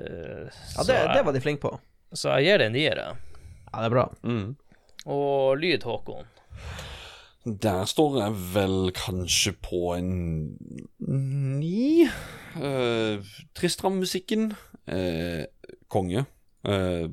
uh, 0.00 0.50
Ja, 0.50 0.82
det, 0.82 0.96
jeg- 0.98 1.14
det 1.14 1.22
var 1.28 1.32
de 1.36 1.40
flinke 1.44 1.62
på. 1.62 1.72
Så 2.12 2.34
jeg 2.34 2.48
gir 2.48 2.58
det 2.58 2.66
en 2.66 2.72
niere. 2.74 3.06
Ja, 3.72 3.78
det 3.78 3.86
er 3.86 3.94
bra. 3.94 4.08
Mm. 4.26 4.56
Og 5.06 5.56
lyd, 5.62 5.82
Håkon. 5.86 6.26
Der 7.44 7.84
står 7.84 8.20
jeg 8.22 8.36
vel 8.54 8.92
kanskje 8.96 9.52
på 9.52 9.94
en 9.98 10.12
ni. 11.60 12.06
Uh, 12.56 13.20
Tristram-musikken. 13.54 14.54
Uh, 14.88 15.44
konge. 15.92 16.24
Uh, 16.64 17.12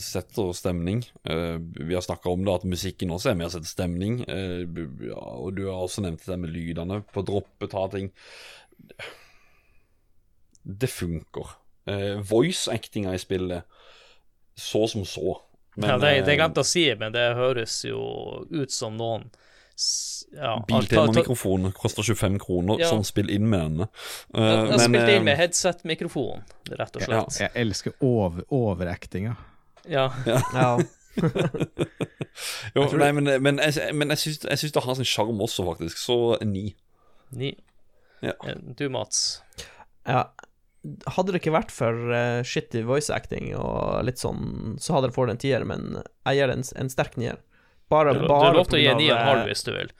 setter 0.00 0.52
stemning. 0.52 1.04
Eh, 1.24 1.58
vi 1.86 1.94
har 1.94 2.00
snakka 2.00 2.28
om 2.28 2.44
det, 2.44 2.54
at 2.54 2.64
musikken 2.64 3.12
også 3.14 3.30
er 3.30 3.38
med 3.38 3.48
å 3.48 3.52
sette 3.54 3.70
stemning. 3.70 4.20
Eh, 4.28 4.64
ja, 5.08 5.20
og 5.20 5.54
du 5.58 5.66
har 5.68 5.84
også 5.84 6.04
nevnt 6.04 6.24
det 6.26 6.38
med 6.40 6.54
lydene 6.54 7.00
på 7.14 7.24
droppet 7.26 7.72
ta 7.74 7.86
ting. 7.92 8.10
Det 10.64 10.90
funker. 10.90 11.56
Eh, 11.90 12.20
Voice-actinga 12.24 13.14
i 13.14 13.22
spillet, 13.22 13.66
så 14.56 14.86
som 14.90 15.04
så. 15.08 15.38
Men, 15.76 15.90
ja, 15.90 15.98
det, 15.98 16.12
det 16.26 16.34
eh, 16.34 16.40
glemte 16.40 16.64
å 16.64 16.68
si, 16.68 16.86
men 16.98 17.14
det 17.14 17.34
høres 17.38 17.80
jo 17.86 18.00
ut 18.50 18.72
som 18.72 18.96
noen 18.98 19.28
s- 19.76 20.24
med 20.34 20.64
Biltemamikrofon 20.66 21.72
koster 21.76 22.02
25 22.02 22.38
kroner, 22.42 22.78
Ja. 22.80 22.88
sånn 22.90 23.04
spill 23.06 23.30
inn 23.30 23.48
med 23.48 23.60
denne. 23.60 23.88
Uh, 24.34 24.40
Jeg 24.42 24.68
men, 24.70 24.78
spilt 24.80 25.08
eh, 25.08 25.16
inn 25.16 25.24
med 25.24 25.36
headset-mikrofon, 25.38 26.42
rett 26.70 26.96
og 26.96 27.02
slett. 27.02 27.40
Jeg 27.40 27.50
elsker 27.54 27.92
over, 28.00 28.42
overactinga. 28.50 29.36
Ja. 29.86 30.08
Ja. 30.26 30.78
jo, 32.74 32.86
nei, 32.98 33.10
men, 33.14 33.28
men, 33.42 33.60
jeg, 33.62 33.92
men 33.94 34.10
jeg, 34.14 34.18
syns, 34.24 34.40
jeg 34.48 34.58
syns 34.62 34.74
det 34.74 34.82
har 34.86 34.96
sin 34.98 35.08
sjarm 35.08 35.42
også, 35.44 35.66
faktisk. 35.68 36.00
Så 36.00 36.16
ni. 36.46 36.72
Ni. 37.34 37.52
Ja. 38.24 38.34
Eh, 38.48 38.58
Du, 38.78 38.88
Mats. 38.92 39.40
ja. 40.08 40.26
Hadde 41.14 41.32
det 41.32 41.38
ikke 41.40 41.54
vært 41.54 41.70
for 41.72 41.96
uh, 42.12 42.42
shitty 42.44 42.82
voice 42.84 43.08
acting 43.08 43.54
og 43.56 44.02
litt 44.04 44.18
sånn, 44.20 44.74
så 44.76 44.92
hadde 44.98 45.08
det 45.08 45.14
fått 45.16 45.30
en 45.32 45.38
tier, 45.40 45.62
men 45.64 45.94
jeg 46.26 46.36
gir 46.36 46.50
det 46.50 46.56
en, 46.58 46.64
en 46.82 46.90
sterk 46.92 47.14
nier. 47.16 47.38
Bare, 47.90 48.14
Du, 48.14 48.20
du 48.24 48.28
bare 48.28 48.54
lov 48.56 48.66
til 48.70 48.78
å 48.78 48.82
gi 48.82 48.88
grunn 48.88 48.98
ni 49.02 49.10
og 49.10 49.16
en 49.16 49.20
av, 49.22 49.28
halv 49.32 49.40
eh, 49.44 49.50
hvis 49.52 49.64
du 49.66 49.72
vil. 49.76 49.90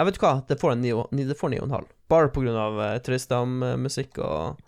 Jeg 0.00 0.06
vet 0.08 0.16
du 0.16 0.20
hva, 0.24 0.32
det 0.48 0.56
får 0.60 0.72
en 0.72 0.80
ni, 0.82 0.90
og- 0.96 1.12
ni, 1.12 1.24
det 1.28 1.36
får 1.38 1.50
ni 1.52 1.58
og 1.60 1.68
en 1.68 1.76
halv. 1.78 1.88
Bare 2.10 2.28
på 2.34 2.42
grunn 2.42 2.56
av 2.56 2.78
uh, 2.80 2.98
Tristam-musikk 3.04 4.18
og 4.24 4.58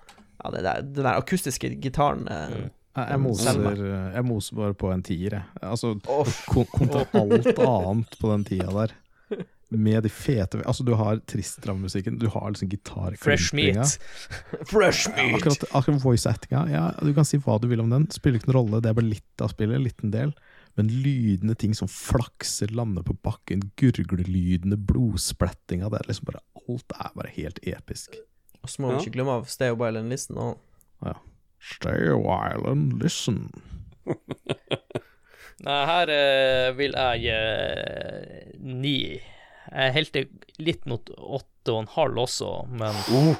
ja, 0.43 0.51
det 0.55 0.63
der, 0.67 0.83
den 0.83 1.05
der 1.07 1.19
akustiske 1.19 1.73
gitaren. 1.83 2.29
eh, 2.29 2.71
Mm. 2.93 3.07
Jeg, 3.09 3.21
moser, 3.25 3.79
jeg 4.13 4.25
moser 4.29 4.57
bare 4.59 4.75
på 4.77 4.91
en 4.93 5.01
tier, 5.03 5.31
jeg. 5.39 5.45
Altså, 5.65 5.95
kontra 6.05 7.07
alt 7.17 7.47
annet 7.65 8.19
på 8.21 8.29
den 8.35 8.43
tida 8.45 8.67
der. 8.69 8.93
Med 9.73 10.03
de 10.05 10.11
fete 10.13 10.59
Altså, 10.69 10.85
du 10.85 10.93
har 11.01 11.17
Tristram-musikken, 11.25 12.19
du 12.21 12.27
har 12.29 12.51
liksom 12.53 12.69
gitar 12.69 13.17
Fresh 13.17 13.55
meat. 13.57 13.95
Fresh 14.69 15.09
Ja, 15.17 15.31
akkurat, 15.39 15.65
akkurat 15.73 16.03
voice 16.05 16.27
actinga, 16.29 16.67
ja, 16.69 16.83
du 17.01 17.15
kan 17.17 17.25
si 17.25 17.39
hva 17.41 17.57
du 17.63 17.67
vil 17.73 17.81
om 17.81 17.89
den. 17.89 18.05
Spiller 18.13 18.37
ikke 18.43 18.53
noen 18.53 18.59
rolle, 18.61 18.83
det 18.85 18.91
er 18.93 18.99
bare 19.01 19.09
litt 19.09 19.41
av 19.41 19.55
spillet, 19.55 19.79
en 19.81 19.87
liten 19.89 20.13
del. 20.13 20.35
Men 20.79 20.89
lydende 21.05 21.55
ting 21.59 21.75
som 21.77 21.91
flakser, 21.91 22.73
lander 22.73 23.05
på 23.05 23.17
bakken, 23.25 23.67
gurglelydene, 23.77 24.79
blodsplettinga 24.81 25.91
Det 25.93 26.01
er 26.01 26.09
liksom 26.09 26.31
bare 26.31 26.45
Alt 26.63 26.95
er 26.97 27.11
bare 27.19 27.33
helt 27.35 27.59
episk. 27.67 28.17
Og 28.63 28.71
så 28.71 28.83
må 28.83 28.93
vi 28.93 29.03
ikke 29.03 29.17
glemme 29.19 29.35
av 29.41 29.49
Stay 29.51 29.73
a 29.73 29.77
While 29.77 30.01
and 30.01 30.13
Listen. 30.15 30.39
òg. 30.39 30.57
Ja. 31.03 31.17
Stay 31.63 32.09
a 32.11 32.17
while 32.17 32.67
and 32.67 32.99
listen. 33.03 33.51
Nei, 35.67 35.79
her 35.87 36.11
uh, 36.11 36.73
vil 36.75 36.97
jeg 36.97 37.31
eh, 37.31 38.49
ni. 38.59 38.97
Jeg 39.71 39.95
helte 39.95 40.25
litt 40.59 40.89
mot 40.91 41.07
åtte 41.15 41.71
og 41.71 41.85
en 41.85 41.93
halv 41.95 42.19
også, 42.25 42.51
men 42.67 42.99
uh. 43.15 43.31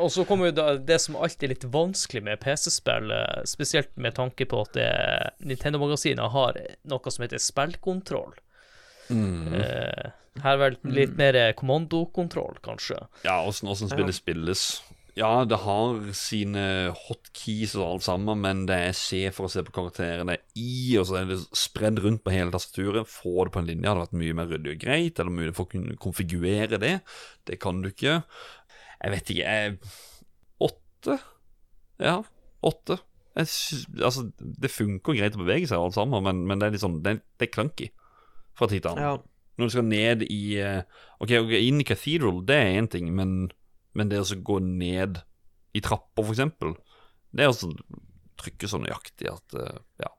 Og 0.00 0.08
så 0.14 0.24
kommer 0.24 0.48
jo 0.48 0.56
da 0.56 0.66
det 0.76 1.00
som 1.02 1.18
alltid 1.18 1.48
er 1.48 1.54
litt 1.54 1.66
vanskelig 1.72 2.22
med 2.24 2.40
PC-spill, 2.40 3.10
eh, 3.12 3.42
spesielt 3.48 3.90
med 4.00 4.16
tanke 4.16 4.46
på 4.48 4.62
at 4.64 4.78
Nintendo-magasinet 5.44 6.32
har 6.32 6.60
noe 6.88 7.12
som 7.12 7.26
heter 7.26 7.42
spillkontroll. 7.42 8.32
Mm. 9.10 9.56
her 10.38 10.52
er 10.52 10.58
vel 10.60 10.76
litt 10.94 11.16
mer 11.18 11.34
kommandokontroll, 11.58 12.60
kanskje. 12.62 13.00
Ja, 13.26 13.40
åssen 13.42 13.90
spillet 13.90 14.14
spilles. 14.14 14.68
Ja, 15.18 15.44
det 15.48 15.58
har 15.64 15.98
sine 16.14 16.62
hotkeys 16.94 17.72
og 17.78 17.86
alt 17.86 18.04
sammen, 18.06 18.40
men 18.44 18.62
det 18.68 18.76
er 18.78 18.94
C 18.96 19.24
for 19.34 19.48
å 19.48 19.50
se 19.52 19.64
på 19.66 19.74
karakterene 19.74 20.36
I, 20.54 20.96
og 21.00 21.08
så 21.08 21.20
er 21.20 21.28
det 21.32 21.38
spredd 21.56 21.98
rundt 22.04 22.22
på 22.24 22.32
hele 22.34 22.52
tastaturet. 22.54 23.10
Få 23.10 23.46
det 23.46 23.54
på 23.54 23.62
en 23.62 23.68
linje 23.70 23.90
hadde 23.90 24.04
vært 24.04 24.18
mye 24.22 24.36
mer 24.38 24.50
ryddig 24.52 24.76
og 24.76 24.82
greit, 24.84 25.18
eller 25.18 25.34
mulig 25.34 25.54
for 25.56 25.66
å 25.66 25.72
kunne 25.72 25.98
konfigurere 26.00 26.78
det. 26.82 26.94
Det 27.48 27.58
kan 27.62 27.82
du 27.82 27.90
ikke. 27.90 28.20
Jeg 29.00 29.14
vet 29.16 29.34
ikke, 29.34 29.50
jeg 29.50 29.78
Åtte? 30.70 31.16
Ja, 32.00 32.18
åtte. 32.66 32.98
Jeg 33.38 33.48
altså, 34.04 34.26
det 34.38 34.70
funker 34.72 35.16
greit 35.16 35.36
å 35.38 35.42
bevege 35.42 35.68
seg, 35.70 35.78
alt 35.78 35.96
sammen, 35.96 36.22
men, 36.26 36.44
men 36.48 36.60
det 36.60 36.66
er 36.66 36.74
litt 36.74 36.82
sånn 36.82 36.98
Det 37.04 37.20
det 37.38 37.46
er 37.46 37.52
clunky 37.54 37.86
fra 38.58 38.66
tid 38.68 38.82
til 38.84 38.90
annen. 38.90 39.04
ja, 39.06 39.12
Når 39.56 39.70
du 39.70 39.74
skal 39.74 39.86
ned 39.86 40.24
i 40.26 40.42
OK, 40.60 41.30
Ok, 41.30 41.34
gå 41.48 41.60
inn 41.62 41.80
i 41.80 41.86
Cathedral, 41.88 42.42
det 42.48 42.58
er 42.58 42.76
én 42.80 42.88
ting, 42.90 43.10
men, 43.16 43.50
men 43.96 44.10
det 44.10 44.20
å 44.22 44.40
gå 44.44 44.58
ned 44.64 45.20
i 45.76 45.82
trapper, 45.84 46.22
for 46.24 46.34
eksempel, 46.34 46.74
det 47.34 47.46
er 47.46 47.52
å 47.52 47.72
trykke 48.40 48.70
så 48.70 48.80
nøyaktig 48.82 49.30
at 49.30 49.56
eh, 49.58 49.80
Ja. 50.02 50.10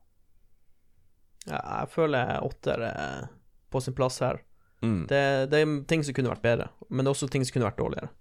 ja, 1.48 1.60
jeg 1.60 1.92
føler 1.96 2.44
åtter 2.46 2.86
er 2.88 3.30
på 3.72 3.82
sin 3.84 3.96
plass 3.98 4.20
her. 4.24 4.42
Mm. 4.82 5.06
Det, 5.10 5.22
det 5.52 5.62
er 5.62 5.74
ting 5.88 6.04
som 6.04 6.16
kunne 6.18 6.34
vært 6.34 6.46
bedre, 6.46 6.70
men 6.90 7.04
det 7.06 7.12
er 7.12 7.16
også 7.16 7.30
ting 7.32 7.46
som 7.46 7.56
kunne 7.56 7.70
vært 7.70 7.82
dårligere. 7.82 8.12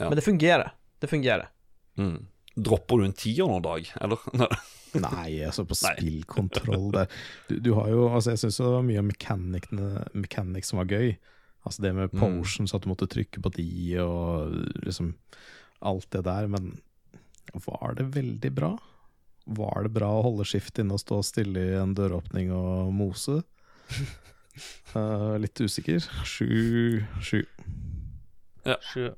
Ja. 0.00 0.08
Men 0.08 0.18
det 0.18 0.26
fungerer. 0.26 0.74
Det 1.00 1.10
fungerer. 1.10 1.50
Mm. 2.00 2.26
Dropper 2.60 3.00
du 3.00 3.06
en 3.06 3.16
tier 3.16 3.48
noen 3.48 3.64
dag, 3.64 3.88
eller? 4.00 4.22
Nei, 5.04 5.40
altså 5.46 5.62
på 5.68 5.76
spillkontroll 5.78 6.88
der. 6.96 7.12
Du, 7.46 7.58
du 7.62 7.70
har 7.76 7.90
jo 7.92 8.08
Altså, 8.08 8.32
jeg 8.32 8.42
syns 8.42 8.58
det 8.58 8.70
var 8.72 8.86
mye 8.86 9.02
av 9.02 9.06
mechanics 10.18 10.72
som 10.72 10.80
var 10.82 10.90
gøy. 10.90 11.12
Altså 11.66 11.84
det 11.84 11.92
med 11.96 12.12
potions, 12.16 12.72
at 12.74 12.84
du 12.84 12.88
måtte 12.88 13.08
trykke 13.10 13.42
på 13.44 13.52
de, 13.52 13.70
og 14.00 14.54
liksom 14.86 15.12
alt 15.84 16.08
det 16.14 16.24
der. 16.24 16.48
Men 16.48 16.72
var 17.66 17.94
det 17.98 18.08
veldig 18.16 18.52
bra? 18.56 18.74
Var 19.50 19.86
det 19.86 19.92
bra 19.96 20.10
å 20.16 20.24
holde 20.28 20.46
skift 20.48 20.78
inne 20.80 20.96
og 20.96 21.02
stå 21.02 21.20
stille 21.26 21.64
i 21.72 21.78
en 21.80 21.94
døråpning 21.96 22.52
og 22.54 22.92
mose? 22.96 23.40
uh, 24.94 25.36
litt 25.42 25.60
usikker. 25.60 26.04
Sju, 26.24 27.02
sju. 27.20 27.42
Sju. 28.92 29.10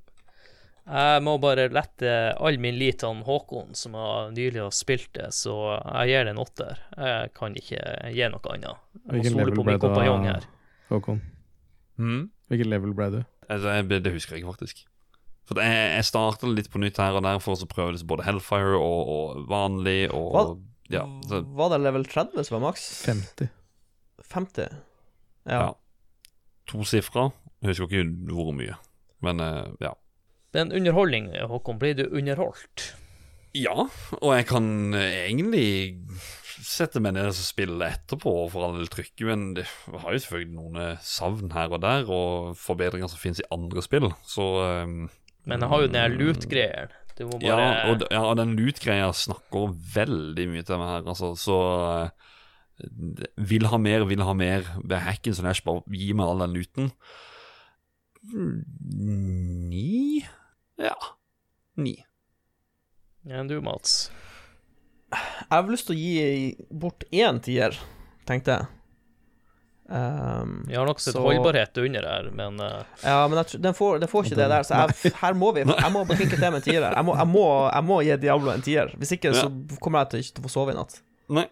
Jeg 0.83 1.23
må 1.23 1.37
bare 1.39 1.69
lette 1.71 2.13
all 2.43 2.57
min 2.59 2.75
lit 2.75 2.99
til 3.03 3.21
Håkon, 3.27 3.71
som 3.79 3.95
har 3.95 4.33
nylig 4.35 4.65
har 4.65 4.73
spilt 4.75 5.13
det, 5.15 5.29
så 5.37 5.55
jeg 5.77 6.11
gir 6.11 6.27
det 6.27 6.33
en 6.35 6.43
åtter. 6.43 6.81
Jeg 6.97 7.31
kan 7.37 7.55
ikke 7.59 7.85
gi 8.11 8.31
noe 8.33 8.57
annet. 8.57 8.83
Jeg 9.05 9.21
må 9.21 9.31
stole 9.31 9.55
på 9.61 9.67
min 9.69 9.79
kompanjong 9.83 10.27
her. 10.27 10.49
Håkon? 10.91 11.23
Mm. 11.99 12.31
Hvilket 12.49 12.69
level 12.71 12.95
ble 12.97 13.11
du? 13.11 13.21
Altså, 13.49 13.69
jeg, 13.77 13.89
det 14.05 14.13
husker 14.15 14.37
jeg 14.37 14.43
ikke, 14.43 14.55
faktisk. 14.57 14.85
For 15.49 15.59
det- 15.59 15.65
jeg, 15.67 15.89
jeg 15.97 16.05
starta 16.09 16.47
litt 16.49 16.71
på 16.73 16.81
nytt 16.81 17.01
her 17.03 17.19
og 17.19 17.25
der 17.27 17.41
for 17.43 17.59
å 17.59 17.69
prøve 17.69 17.93
liksom 17.97 18.09
både 18.13 18.25
Hellfire 18.29 18.79
og, 18.79 19.01
og 19.17 19.43
vanlig 19.51 20.11
og 20.15 20.31
Hva? 20.37 20.45
Ja. 20.93 21.05
Så, 21.29 21.43
Var 21.57 21.73
det 21.73 21.81
level 21.83 22.05
30 22.05 22.45
som 22.45 22.59
var 22.61 22.65
maks? 22.71 22.87
50. 23.07 23.49
50? 24.33 24.75
Ja. 25.49 25.59
Ja. 25.59 25.71
tosifra. 26.71 27.31
Jeg 27.63 27.73
husker 27.73 27.89
ikke 27.91 28.33
hvor 28.35 28.53
mye, 28.57 28.75
men 29.23 29.41
eh, 29.41 29.69
ja. 29.83 29.93
en 30.59 30.73
underholdning, 30.75 31.31
Håkon, 31.49 31.79
blir 31.79 31.95
du 31.99 32.05
underholdt? 32.11 32.93
Ja, 33.55 33.87
og 34.19 34.31
jeg 34.35 34.47
kan 34.49 34.95
eh, 34.97 35.29
egentlig 35.29 35.99
sette 36.63 37.01
meg 37.03 37.17
ned 37.17 37.31
og 37.31 37.37
spiller 37.37 37.93
etterpå 37.93 38.33
for 38.53 38.67
all 38.67 38.79
del 38.79 38.91
trykke, 38.93 39.27
men 39.29 39.53
det 39.59 39.67
har 39.67 40.15
jo 40.15 40.23
selvfølgelig 40.23 40.57
noen 40.57 40.81
eh, 40.81 41.05
savn 41.07 41.53
her 41.55 41.73
og 41.75 41.83
der, 41.85 42.09
og 42.13 42.57
forbedringer 42.61 43.11
som 43.11 43.21
finnes 43.21 43.43
i 43.43 43.49
andre 43.55 43.85
spill, 43.85 44.11
så 44.29 44.49
um, 44.85 45.07
Men 45.49 45.65
jeg 45.65 45.73
har 45.73 45.83
jo 45.83 45.91
den 45.91 46.01
her 46.01 46.15
loot-greien. 46.15 46.99
Må 47.23 47.39
ja, 47.45 47.57
og, 47.91 48.07
ja, 48.11 48.23
den 48.39 48.55
loot-greia 48.57 49.11
snakker 49.15 49.75
veldig 49.95 50.47
mye 50.51 50.65
til 50.67 50.81
meg 50.81 50.95
her, 50.95 51.11
altså, 51.13 51.35
så 51.39 51.59
uh, 52.09 52.87
Vil 53.37 53.69
ha 53.69 53.79
mer, 53.79 54.07
vil 54.09 54.25
ha 54.27 54.33
mer. 54.35 54.65
Det 54.81 54.97
er 54.97 55.13
jeg 55.13 55.37
slash, 55.39 55.63
bare 55.67 55.85
gi 55.93 56.15
meg 56.17 56.31
all 56.31 56.47
den 56.47 56.57
looten. 56.57 56.89
Mm, 58.33 59.69
Ni? 59.69 60.25
Ja. 60.81 60.97
Ni. 61.77 61.99
Ja, 63.29 63.43
du, 63.47 63.61
Mats. 63.63 64.11
Jeg 65.13 65.51
har 65.53 65.69
lyst 65.73 65.89
til 65.91 65.97
å 65.97 65.99
gi 66.01 66.55
bort 66.85 67.05
én 67.13 67.41
tier, 67.45 67.77
tenkte 68.29 68.55
jeg. 68.57 68.71
Um, 69.93 70.63
jeg 70.71 70.79
har 70.79 70.87
nok 70.89 71.01
sett 71.05 71.13
Så- 71.19 71.21
holdbarhet 71.21 71.77
under 71.83 72.07
her, 72.09 72.29
men 72.33 72.57
uh... 72.63 72.79
ja, 73.03 73.17
men 73.29 73.37
jeg, 73.43 73.47
tror- 73.51 73.63
den, 73.67 73.75
får, 73.77 73.99
den 74.01 74.09
får 74.09 74.25
ikke 74.31 74.39
det 74.39 74.47
der, 74.55 74.65
så 74.65 74.79
jeg, 74.87 75.13
her 75.21 75.35
må 75.37 75.51
vi 75.53 75.67
Jeg 75.67 75.91
må 75.93 76.05
klinke 76.09 76.39
til 76.39 76.47
med 76.47 76.61
en 76.63 76.65
tier 76.65 76.81
her. 76.87 76.95
Jeg 76.97 77.05
må, 77.05 77.17
jeg, 77.19 77.29
må, 77.29 77.43
jeg 77.69 77.85
må 77.91 77.99
gi 78.07 78.17
Diablo 78.23 78.55
en 78.55 78.65
tier. 78.65 78.95
Hvis 79.03 79.13
ikke 79.19 79.35
så 79.37 79.51
kommer 79.85 80.07
jeg 80.07 80.15
til 80.15 80.23
ikke 80.25 80.37
til 80.39 80.45
å 80.45 80.47
få 80.49 80.53
sove 80.55 80.73
i 80.73 80.79
natt. 80.79 80.97
Nei. 81.33 81.45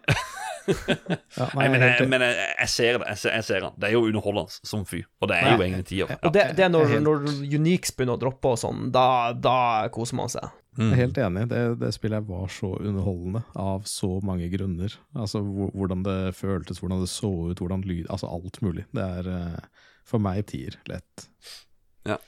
Ja, 1.37 1.45
Nei, 1.55 1.67
men, 1.71 1.81
jeg, 1.81 2.07
men 2.11 2.23
jeg, 2.25 2.47
jeg 2.59 2.69
ser 2.69 2.97
det. 2.99 3.05
Jeg 3.07 3.19
ser, 3.21 3.35
jeg 3.37 3.45
ser 3.47 3.61
den. 3.63 3.75
Det 3.79 3.87
er 3.87 3.93
jo 3.95 4.01
underholdende 4.09 4.67
som 4.67 4.81
fyr. 4.87 5.05
og 5.21 5.29
det 5.31 5.37
er 5.39 5.53
jo 5.55 5.63
egentlig 5.63 5.85
tier. 5.89 6.11
Og 6.21 6.33
det, 6.35 6.43
det 6.57 6.65
er 6.65 6.71
når, 6.73 6.95
når 7.03 7.23
Uniques 7.55 7.93
begynner 7.95 8.19
å 8.19 8.21
droppe 8.21 8.51
og 8.51 8.59
sånn, 8.59 8.89
da, 8.93 9.05
da 9.33 9.55
koser 9.95 10.19
man 10.19 10.31
seg. 10.31 10.49
Jeg 10.77 10.87
er 10.93 10.99
helt 11.01 11.17
enig. 11.19 11.45
Det, 11.51 11.61
det 11.81 11.89
spillet 11.95 12.27
var 12.27 12.51
så 12.51 12.69
underholdende 12.79 13.41
av 13.59 13.87
så 13.89 14.13
mange 14.23 14.47
grunner. 14.53 14.93
Altså 15.17 15.41
Hvordan 15.43 16.05
det 16.07 16.19
føltes, 16.37 16.79
hvordan 16.79 17.03
det 17.03 17.09
så 17.11 17.31
ut, 17.51 17.59
hvordan 17.59 17.83
lyd 17.87 18.05
Altså 18.07 18.29
alt 18.31 18.61
mulig. 18.63 18.85
Det 18.95 19.03
er 19.19 19.27
eh, 19.33 19.87
for 20.07 20.23
meg 20.23 20.45
tier 20.51 20.77
lett. 20.91 21.27
ja. 22.07 22.19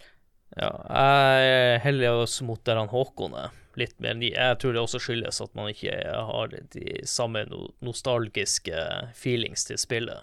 Jeg 0.53 1.79
heller 1.87 2.19
oss 2.25 2.35
mot 2.45 2.59
der 2.67 2.77
han 2.77 2.91
Håkon 2.91 3.33
er. 3.39 3.55
Litt 3.79 3.95
mer 4.03 4.13
ny. 4.13 4.29
Jeg 4.35 4.57
tror 4.61 4.73
det 4.75 4.81
også 4.83 4.99
skyldes 5.01 5.41
at 5.41 5.53
man 5.57 5.71
ikke 5.71 5.93
har 6.13 6.51
de 6.75 6.99
samme 7.09 7.41
no 7.49 7.63
nostalgiske 7.81 8.83
feelings 9.17 9.65
til 9.65 9.79
spillet. 9.81 10.21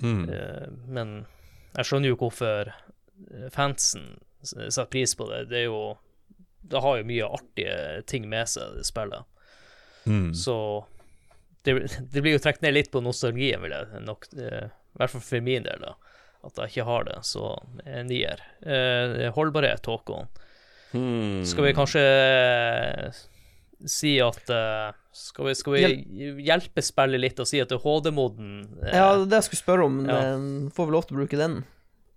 Mm. 0.00 0.22
Eh, 0.32 0.68
Men 0.88 1.12
jeg 1.76 1.84
skjønner 1.88 2.12
jo 2.14 2.16
hvorfor 2.22 2.70
eh, 2.72 3.48
fansen 3.52 4.14
setter 4.42 4.88
pris 4.90 5.12
på 5.14 5.28
det. 5.30 5.44
Det 5.52 5.60
er 5.64 5.68
jo 5.68 5.98
Det 6.62 6.80
har 6.80 6.96
jo 7.00 7.04
mye 7.04 7.26
artige 7.28 8.02
ting 8.06 8.28
med 8.30 8.48
seg, 8.48 8.76
det 8.78 8.86
spillet. 8.88 9.24
Mm. 10.06 10.32
Så 10.34 10.56
det, 11.64 11.74
det 12.10 12.22
blir 12.22 12.34
jo 12.38 12.42
trukket 12.42 12.62
ned 12.64 12.74
litt 12.74 12.90
på 12.90 13.02
nostalgien, 13.04 13.60
vil 13.62 13.74
jeg 13.76 14.00
nok 14.06 14.26
eh, 14.38 14.70
I 14.70 14.98
hvert 14.98 15.12
fall 15.12 15.24
for 15.28 15.44
min 15.44 15.66
del, 15.68 15.84
da. 15.84 15.92
At 16.42 16.56
jeg 16.58 16.72
ikke 16.72 16.86
har 16.88 17.04
det. 17.06 17.18
Så 17.28 17.44
nier. 18.08 18.40
Eh, 18.66 19.28
holdbarhet, 19.36 19.86
Håkon. 19.86 20.26
Mm. 20.92 21.44
Skal 21.48 21.68
vi 21.68 21.76
kanskje 21.76 22.02
si 23.88 24.16
at 24.22 24.50
eh, 24.52 24.94
skal, 25.12 25.48
vi, 25.48 25.54
skal 25.58 25.74
vi 25.74 26.32
hjelpe 26.46 26.84
spillet 26.84 27.22
litt 27.22 27.40
og 27.42 27.48
si 27.48 27.60
at 27.62 27.70
det 27.72 27.78
er 27.78 27.84
HD-moden 27.84 28.52
eh, 28.84 28.94
Ja, 28.94 29.08
det 29.16 29.24
er 29.24 29.30
det 29.32 29.40
jeg 29.40 29.48
skulle 29.50 29.62
spørre 29.64 29.88
om. 29.88 30.02
Ja. 30.06 30.20
Får 30.76 30.88
vi 30.88 30.96
lov 30.96 31.08
til 31.08 31.16
å 31.16 31.22
bruke 31.22 31.40
den? 31.40 31.62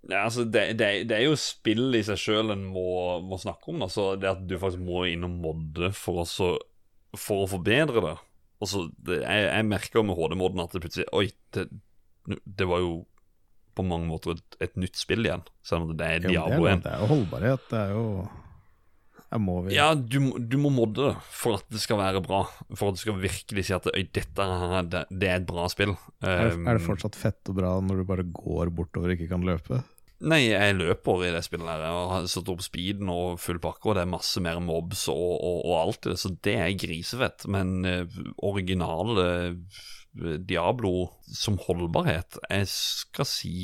Ja, 0.06 0.27
altså, 0.27 0.45
det, 0.45 0.68
det, 0.77 0.89
det 1.10 1.18
er 1.18 1.26
jo 1.26 1.39
spill 1.39 1.97
i 1.97 2.03
seg 2.06 2.19
sjøl 2.22 2.53
en 2.53 2.68
må, 2.69 2.85
må 3.26 3.39
snakke 3.41 3.73
om. 3.73 3.81
Altså, 3.88 4.11
det 4.22 4.30
at 4.35 4.45
du 4.45 4.56
faktisk 4.61 4.85
må 4.85 5.07
inn 5.10 5.26
og 5.26 5.39
modde 5.47 5.89
for, 5.97 6.22
å 6.22 6.52
for 7.18 7.45
å 7.45 7.49
forbedre 7.49 8.03
det. 8.06 8.15
Altså, 8.61 8.85
det 9.07 9.23
jeg, 9.23 9.49
jeg 9.49 9.68
merker 9.68 9.99
jo 9.99 10.06
med 10.07 10.19
HD-moden 10.19 10.64
at 10.64 10.76
det 10.76 10.85
plutselig 10.85 11.10
Oi, 11.15 11.27
det, 11.57 11.68
det 12.45 12.69
var 12.69 12.85
jo 12.85 12.93
på 13.76 13.84
mange 13.84 14.07
måter 14.07 14.38
et, 14.38 14.57
et 14.64 14.77
nytt 14.80 14.95
spill 14.95 15.26
igjen. 15.26 15.43
Selv 15.65 15.89
om 15.89 15.97
det 15.97 16.07
er 16.07 16.23
Diablo 16.30 16.69
er, 16.69 16.77
1. 16.77 16.85
det 16.85 16.93
er 16.93 17.02
jo 17.02 17.10
holdbarhet. 17.11 17.65
Det 17.72 17.81
er 17.81 17.95
jo 17.97 18.06
Ja, 19.75 19.89
du, 19.95 20.19
du 20.39 20.57
må 20.61 20.71
modde 20.73 21.09
det 21.09 21.15
for 21.33 21.59
at 21.59 21.65
det 21.71 21.81
skal 21.83 21.99
være 22.01 22.21
bra. 22.25 22.43
For 22.73 22.89
at 22.89 22.99
du 22.99 23.01
skal 23.03 23.19
virkelig 23.21 23.65
si 23.67 23.75
at 23.75 23.89
Øy, 23.91 24.05
dette 24.15 24.47
her, 24.51 24.77
det, 24.91 25.03
det 25.11 25.31
er 25.31 25.41
et 25.41 25.49
bra 25.49 25.67
spill. 25.71 25.95
er, 26.21 26.51
det, 26.51 26.61
er 26.61 26.79
det 26.79 26.83
Um, 26.83 26.87
fortsatt 26.91 27.17
fett 27.19 27.51
og 27.51 27.59
bra 27.59 27.75
når 27.83 28.01
du 28.01 28.07
bare 28.07 28.25
går 28.29 28.71
bortover 28.75 29.11
og 29.11 29.17
ikke 29.17 29.31
kan 29.33 29.45
løpe? 29.47 29.81
Nei, 30.25 30.45
jeg 30.47 30.77
løper 30.77 31.25
i 31.27 31.33
det 31.35 31.43
spillet 31.43 31.67
der. 31.67 31.83
Jeg 31.83 32.07
har 32.13 32.29
satt 32.31 32.49
opp 32.53 32.63
speeden 32.63 33.11
og 33.11 33.35
full 33.43 33.59
pakke, 33.61 33.89
og 33.89 33.97
det 33.97 34.05
er 34.05 34.13
masse 34.13 34.41
mer 34.43 34.61
mobs 34.63 35.05
og, 35.11 35.33
og, 35.35 35.59
og 35.67 35.75
alt 35.81 36.07
det, 36.07 36.15
så 36.21 36.31
det 36.47 36.55
er 36.55 36.79
grisefett. 36.79 37.45
Men 37.51 37.75
uh, 37.83 38.19
originale 38.47 39.27
uh, 39.51 40.35
Diablo 40.39 41.09
som 41.27 41.59
holdbarhet, 41.67 42.39
jeg 42.47 42.71
skal 42.71 43.27
si 43.27 43.57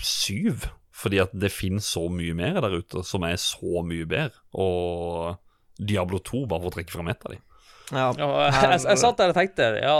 syv. 0.00 0.70
Fordi 1.00 1.20
at 1.22 1.32
det 1.32 1.48
finnes 1.52 1.86
så 1.88 2.06
mye 2.12 2.34
mer 2.36 2.60
der 2.60 2.80
ute 2.82 3.04
som 3.06 3.24
er 3.24 3.38
så 3.40 3.80
mye 3.86 4.08
bedre. 4.08 4.36
Og 4.52 5.38
Diablo 5.80 6.20
2, 6.20 6.44
bare 6.50 6.60
for 6.64 6.72
å 6.72 6.74
trekke 6.76 6.92
frem 6.92 7.08
ett 7.12 7.24
av 7.24 7.34
dem. 7.36 7.46
Ja, 7.90 8.10
Ja, 8.18 8.26
jeg, 8.46 8.52
jeg, 8.54 8.82
jeg 8.86 9.00
satt 9.02 9.18
der 9.18 9.32
og 9.32 9.34
tenkte 9.34 9.64
Ja, 9.82 9.94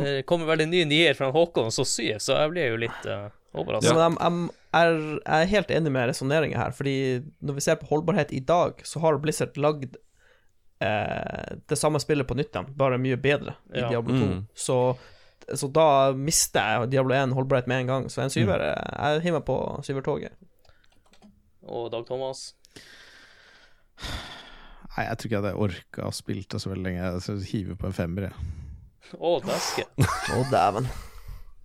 det 0.00 0.12
kommer 0.28 0.48
veldig 0.48 0.68
nye 0.70 0.86
nyheter 0.88 1.18
fra 1.18 1.32
Håkon, 1.34 1.72
så 1.74 1.84
syv, 1.84 2.22
så 2.24 2.38
jeg 2.38 2.52
blir 2.54 2.70
jo 2.72 2.78
litt 2.86 3.08
uh, 3.08 3.28
overraska. 3.58 3.92
Men 3.92 4.16
jeg, 4.16 4.54
jeg, 4.72 4.80
er, 4.80 5.00
jeg 5.18 5.42
er 5.42 5.50
helt 5.52 5.74
enig 5.76 5.92
med 5.92 6.08
resonneringa 6.12 6.62
her, 6.62 6.76
fordi 6.76 6.96
når 7.44 7.58
vi 7.58 7.64
ser 7.66 7.80
på 7.82 7.90
holdbarhet 7.90 8.32
i 8.32 8.40
dag, 8.48 8.80
så 8.86 9.02
har 9.04 9.20
Blizzard 9.20 9.58
lagd 9.60 9.98
eh, 10.84 11.52
det 11.68 11.78
samme 11.80 12.00
spillet 12.00 12.28
på 12.28 12.36
nytt 12.38 12.54
igjen, 12.54 12.72
bare 12.78 13.00
mye 13.02 13.18
bedre 13.20 13.58
i 13.74 13.82
Ja. 13.82 13.90
Diablo 13.92 14.16
2. 14.16 14.26
Mm. 14.32 14.42
Så, 14.54 14.78
så 15.56 15.68
da 15.72 15.86
mister 16.12 16.60
jeg 16.82 16.90
Diablo 16.92 17.14
1 17.16 17.32
holdbarhet 17.36 17.66
med 17.70 17.78
en 17.84 17.90
gang. 17.92 18.04
Så 18.12 18.20
en 18.24 18.30
syver 18.32 18.60
Jeg 18.68 19.22
hiver 19.24 19.38
meg 19.38 19.46
på 19.48 19.56
syvertoget. 19.86 20.32
Og 21.68 21.90
Dag 21.92 22.04
Thomas. 22.08 22.38
Nei, 23.98 25.04
jeg 25.06 25.16
tror 25.18 25.26
ikke 25.28 25.36
jeg 25.36 25.42
hadde 25.44 25.62
orka 25.68 26.00
å 26.08 26.12
spille 26.14 26.44
det 26.50 26.60
så 26.62 26.70
veldig 26.72 26.84
lenge. 26.86 27.02
Jeg 27.28 27.48
hiver 27.52 27.76
på 27.80 27.86
en 27.88 27.96
femmer, 27.96 28.22
jeg. 28.28 28.36
Å, 29.18 29.20
dæske. 29.44 29.84
Å, 30.34 30.36
dæven. 30.52 30.86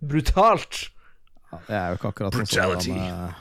Brutalt! 0.04 0.76
Ja, 1.52 1.58
det 1.68 1.76
er 1.78 1.88
jo 1.92 1.96
ikke 2.00 2.12
akkurat 2.14 2.34
sånn 2.38 2.48
Brutality. 2.48 2.94
eh, 2.98 3.32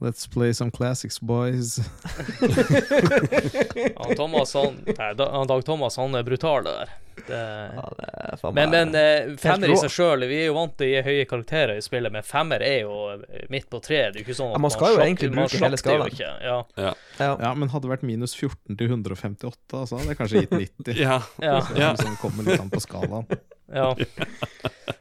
Let's 0.00 0.28
play 0.30 0.52
some 0.54 0.70
classics, 0.70 1.18
boys. 1.18 1.78
Han 3.98 4.14
Thomas, 4.14 4.52
han, 4.54 4.76
nei, 4.86 5.08
han 5.18 5.46
Dag 5.50 5.64
Thomas, 5.66 5.96
han 5.98 6.14
er 6.14 6.22
brutal 6.26 6.62
der. 6.68 6.86
Det, 7.28 7.40
Ja, 7.76 7.84
det 7.98 8.08
er 8.08 8.52
men, 8.56 8.70
men 8.72 8.94
eh, 8.98 9.34
femmer 9.40 9.72
i 9.72 9.76
seg 9.80 9.92
sjøl, 9.92 10.24
vi 10.30 10.38
er 10.42 10.46
jo 10.48 10.54
vant 10.56 10.74
til 10.78 10.86
å 10.86 10.90
gi 10.90 11.02
høye 11.06 11.26
karakterer 11.30 11.78
i 11.78 11.84
spillet, 11.84 12.12
men 12.14 12.24
femmer 12.26 12.64
er 12.64 12.80
jo 12.86 12.94
eh, 13.14 13.44
midt 13.52 13.68
på 13.70 13.80
treet. 13.84 14.14
Det 14.14 14.20
er 14.20 14.22
jo 14.22 14.26
ikke 14.26 14.38
sånn 14.38 14.52
at 14.52 14.58
Ja, 14.58 14.62
man 14.64 14.74
skal 14.74 14.92
jo 14.92 14.98
slakter- 14.98 15.08
egentlig 15.10 15.30
bruke 15.36 15.62
hele 15.64 15.80
skalaen. 15.82 16.18
Ja, 16.18 16.58
ja. 16.78 16.94
Ja, 17.20 17.52
men 17.54 17.72
hadde 17.72 17.86
det 17.88 17.92
vært 17.96 18.06
minus 18.08 18.34
14 18.38 18.78
til 18.78 18.90
158, 18.94 19.84
så 19.90 20.00
hadde 20.00 20.14
jeg 20.14 20.20
kanskje 20.22 20.44
gitt 20.46 20.56
90. 20.58 21.02
Ja. 21.04 21.20
ja, 21.42 21.54
ja. 21.54 21.62
det 21.72 21.90
liksom 21.98 22.16
kommer 22.22 22.48
litt 22.48 22.60
an 22.64 22.72
på 22.72 22.82
skalaen. 22.84 23.28
ja. 23.74 23.90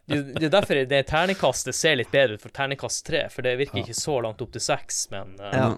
Det, 0.08 0.44
er 0.48 0.52
derfor 0.54 0.80
det 0.88 1.04
terningkastet 1.10 1.76
ser 1.76 1.98
litt 2.00 2.12
bedre 2.14 2.38
ut 2.38 2.44
for 2.44 2.54
terningkast 2.56 3.06
tre, 3.08 3.26
for 3.34 3.44
det 3.44 3.58
virker 3.60 3.82
ikke 3.84 3.96
så 3.98 4.20
langt 4.24 4.42
opp 4.44 4.54
til 4.56 4.64
seks, 4.64 5.08
men 5.12 5.34
uh, 5.40 5.52
Ja. 5.52 5.70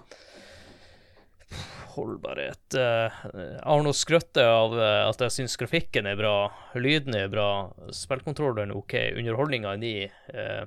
Holdbarhet 1.94 2.74
eh, 2.78 3.20
Jeg 3.24 3.64
har 3.64 3.82
nå 3.84 3.92
skrøttet 3.96 4.42
av 4.44 4.76
eh, 4.78 5.04
at 5.08 5.24
jeg 5.26 5.34
syns 5.34 5.56
grafikken 5.60 6.08
er 6.10 6.18
bra, 6.18 6.34
lyden 6.78 7.16
er 7.18 7.30
bra, 7.32 7.48
spillkontrolleren 7.94 8.72
er 8.72 8.78
OK, 8.78 8.96
underholdninga 9.18 9.74
er 9.74 9.82
ni. 9.82 9.94
eh, 10.06 10.62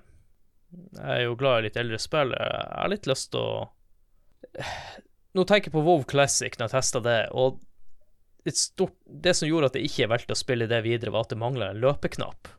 jeg 0.74 1.10
er 1.16 1.24
jo 1.28 1.38
glad 1.38 1.62
i 1.62 1.68
litt 1.68 1.78
eldre 1.78 2.00
spill. 2.02 2.34
Jeg 2.34 2.64
har 2.74 2.90
litt 2.90 3.10
lyst 3.10 3.32
til 3.34 3.44
å 3.44 3.68
Nå 5.34 5.44
tenker 5.50 5.70
jeg 5.70 5.74
på 5.74 5.82
WoW 5.86 6.04
Classic 6.10 6.54
når 6.58 6.68
jeg 6.68 6.74
testa 6.76 7.00
det, 7.02 7.20
og 7.34 7.62
stort, 8.54 8.94
det 9.06 9.34
som 9.38 9.48
gjorde 9.48 9.72
at 9.72 9.78
jeg 9.80 9.90
ikke 9.90 10.10
valgte 10.12 10.36
å 10.36 10.38
spille 10.38 10.68
det 10.70 10.84
videre, 10.86 11.14
var 11.14 11.26
at 11.26 11.32
det 11.34 11.40
mangla 11.42 11.72
en 11.72 11.80
løpeknapp. 11.82 12.52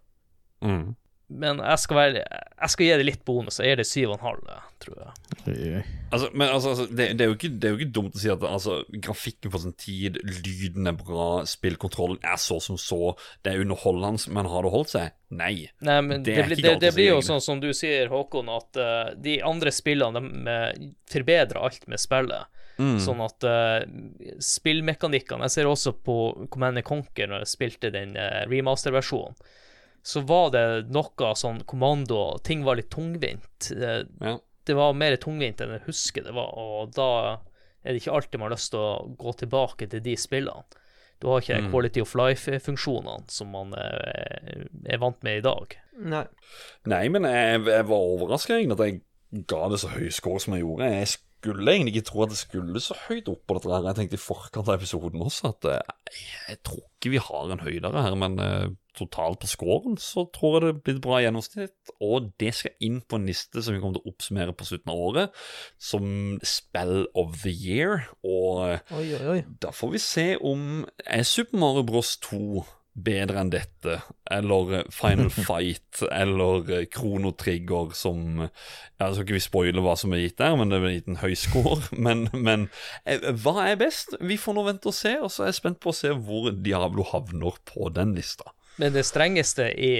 Mm. 0.64 0.94
Men 1.34 1.58
jeg 1.58 1.80
skal, 1.82 1.96
være, 1.98 2.20
jeg 2.54 2.70
skal 2.72 2.86
gi 2.86 2.92
det 3.00 3.06
litt 3.08 3.24
bonus. 3.26 3.56
Jeg 3.58 3.72
gir 3.72 3.80
det 3.80 3.86
7,5, 3.90 4.42
tror 4.84 4.98
jeg. 5.00 5.82
Altså, 6.14 6.28
men 6.32 6.46
altså, 6.46 6.70
altså 6.74 6.84
det, 6.86 7.08
det, 7.18 7.24
er 7.24 7.30
jo 7.32 7.34
ikke, 7.34 7.50
det 7.58 7.66
er 7.68 7.72
jo 7.74 7.80
ikke 7.80 7.94
dumt 7.96 8.14
å 8.14 8.20
si 8.22 8.30
at 8.30 8.44
altså, 8.46 8.76
grafikken 9.02 9.50
på 9.50 9.60
sin 9.64 9.74
tid, 9.80 10.20
lyden 10.22 10.86
er 10.90 10.96
bra, 10.98 11.26
spillkontrollen 11.48 12.20
er 12.22 12.38
så 12.38 12.60
som 12.62 12.78
så, 12.78 13.00
det 13.42 13.52
er 13.56 13.64
underholdende, 13.64 14.22
men 14.36 14.48
har 14.52 14.66
det 14.68 14.72
holdt 14.76 14.92
seg? 14.94 15.16
Nei. 15.34 15.54
Nei, 15.82 15.98
men 16.06 16.22
Det 16.22 16.30
det, 16.30 16.36
er 16.38 16.46
blir- 16.48 16.60
ikke 16.62 16.68
det, 16.68 16.80
det 16.86 16.92
blir 16.94 17.10
jo 17.16 17.20
sånn 17.26 17.42
som 17.42 17.58
du 17.64 17.72
sier, 17.74 18.06
Håkon, 18.12 18.52
at 18.54 18.78
uh, 18.78 19.10
de 19.18 19.40
andre 19.42 19.72
spillene 19.74 20.22
de 20.22 20.54
eh, 20.54 20.86
forbedrer 21.10 21.58
alt 21.66 21.88
med 21.90 21.98
spillet. 22.02 22.46
Mm. 22.78 22.96
Sånn 23.02 23.20
at 23.22 23.44
uh, 23.46 23.82
spillmekanikkene 24.42 25.46
Jeg 25.46 25.52
ser 25.54 25.68
også 25.70 25.92
på 26.04 26.16
Command 26.50 26.80
Conquer 26.86 27.28
når 27.30 27.44
jeg 27.44 27.52
spilte 27.52 27.90
den 27.94 28.16
uh, 28.18 28.42
remaster-versjonen. 28.50 29.36
Så 30.04 30.20
var 30.28 30.50
det 30.52 30.64
noe 30.92 31.30
sånn 31.40 31.62
kommando 31.64 32.38
Ting 32.44 32.64
var 32.66 32.76
litt 32.76 32.90
tungvint. 32.92 33.70
Det, 33.70 34.06
Ja. 34.20 34.34
det 34.68 34.76
var 34.76 34.92
mer 34.96 35.16
tungvint 35.16 35.60
enn 35.64 35.72
jeg 35.78 35.86
husker 35.86 36.24
det 36.26 36.34
var, 36.36 36.52
og 36.56 36.92
da 36.96 37.08
er 37.84 37.92
det 37.92 38.02
ikke 38.02 38.12
alltid 38.16 38.38
man 38.40 38.48
har 38.50 38.56
lyst 38.56 38.70
til 38.72 38.80
å 38.80 39.16
gå 39.16 39.32
tilbake 39.40 39.88
til 39.90 40.00
de 40.04 40.14
spillene. 40.16 40.64
Du 41.20 41.28
har 41.30 41.40
ikke 41.40 41.60
Mm. 41.62 41.70
quality 41.70 42.00
of 42.02 42.14
life-funksjonene 42.14 43.30
som 43.30 43.48
man 43.52 43.72
eh, 43.78 44.64
er 44.92 44.98
vant 44.98 45.22
med 45.22 45.38
i 45.38 45.44
dag. 45.44 45.76
Nei. 45.96 46.24
Nei, 46.86 47.08
men 47.08 47.22
jeg, 47.28 47.64
jeg 47.64 47.86
var 47.88 47.96
overraska 48.14 48.58
at 48.60 48.78
jeg 48.84 49.00
ga 49.46 49.68
det 49.68 49.80
så 49.80 49.88
høy 49.94 50.10
score 50.10 50.40
som 50.42 50.54
jeg 50.54 50.64
gjorde. 50.64 50.90
Jeg 50.90 51.08
skulle 51.44 51.74
egentlig 51.74 51.98
ikke 51.98 52.08
tro 52.08 52.24
at 52.24 52.32
det 52.32 52.38
skulle 52.40 52.80
så 52.82 52.96
høyt 53.06 53.28
opp 53.28 53.42
på 53.44 53.58
dette. 53.58 53.68
her 53.74 53.90
Jeg 53.90 53.98
tenkte 53.98 54.16
i 54.16 54.22
forkant 54.22 54.70
av 54.70 54.78
episoden 54.78 55.24
også 55.24 55.52
at 55.52 55.68
jeg, 55.74 55.98
jeg 56.48 56.58
tror 56.64 56.80
ikke 56.86 57.12
vi 57.12 57.20
har 57.20 57.52
en 57.52 57.62
høydere 57.64 58.04
her, 58.06 58.16
men 58.18 58.38
eh, 58.40 58.72
totalt 58.96 59.42
på 59.42 59.50
scoren 59.50 59.98
så 60.00 60.24
tror 60.34 60.56
jeg 60.56 60.64
det 60.64 60.82
blir 60.86 60.96
et 60.96 61.04
bra 61.04 61.18
gjennomsnitt. 61.20 61.92
Og 62.04 62.30
det 62.40 62.54
skal 62.56 62.76
inn 62.86 63.00
på 63.04 63.20
en 63.20 63.28
liste 63.28 63.64
som 63.64 63.76
vi 63.76 63.82
kommer 63.82 63.98
til 63.98 64.06
å 64.06 64.14
oppsummere 64.14 64.56
på 64.56 64.68
slutten 64.70 64.94
av 64.94 65.02
året, 65.08 65.42
som 65.76 66.06
Spell 66.46 67.04
of 67.18 67.42
the 67.42 67.52
Year. 67.52 68.08
Og 68.24 68.64
eh, 68.70 68.94
Oi, 68.96 69.06
oi, 69.18 69.26
oi. 69.36 69.42
da 69.62 69.74
får 69.74 69.94
vi 69.96 70.02
se 70.02 70.28
om 70.40 70.86
er 71.04 71.28
Super 71.28 71.60
Mario 71.60 71.84
Bros 71.86 72.16
2 72.24 72.64
bedre 72.94 73.40
enn 73.42 73.50
dette, 73.50 73.98
eller 74.30 74.84
Final 74.94 75.30
Fight, 75.46 76.02
eller 76.14 76.86
Krono 76.94 77.34
Trigger 77.34 77.94
som 77.98 78.44
Jeg 78.44 79.14
skal 79.16 79.24
ikke 79.24 79.36
vi 79.36 79.42
spoile 79.42 79.84
hva 79.84 79.96
som 79.98 80.14
er 80.14 80.22
gitt 80.22 80.38
der, 80.38 80.54
men 80.58 80.70
det 80.70 80.80
er 80.80 80.94
gitt 80.94 81.10
en 81.10 81.22
høy 81.22 81.34
score. 81.38 81.82
Men, 82.04 82.26
men 82.32 82.66
eh, 83.08 83.22
hva 83.42 83.64
er 83.64 83.78
best? 83.80 84.14
Vi 84.20 84.36
får 84.40 84.56
nå 84.56 84.64
vente 84.66 84.90
og 84.90 84.96
se, 84.96 85.14
og 85.22 85.30
så 85.32 85.44
er 85.44 85.52
jeg 85.52 85.60
spent 85.60 85.80
på 85.82 85.90
å 85.90 85.96
se 85.96 86.12
hvor 86.12 86.50
Diablo 86.52 87.06
havner 87.08 87.56
på 87.70 87.88
den 87.94 88.14
lista. 88.16 88.52
Men 88.76 88.94
det 88.94 89.04
strengeste 89.06 89.68
i, 89.70 89.92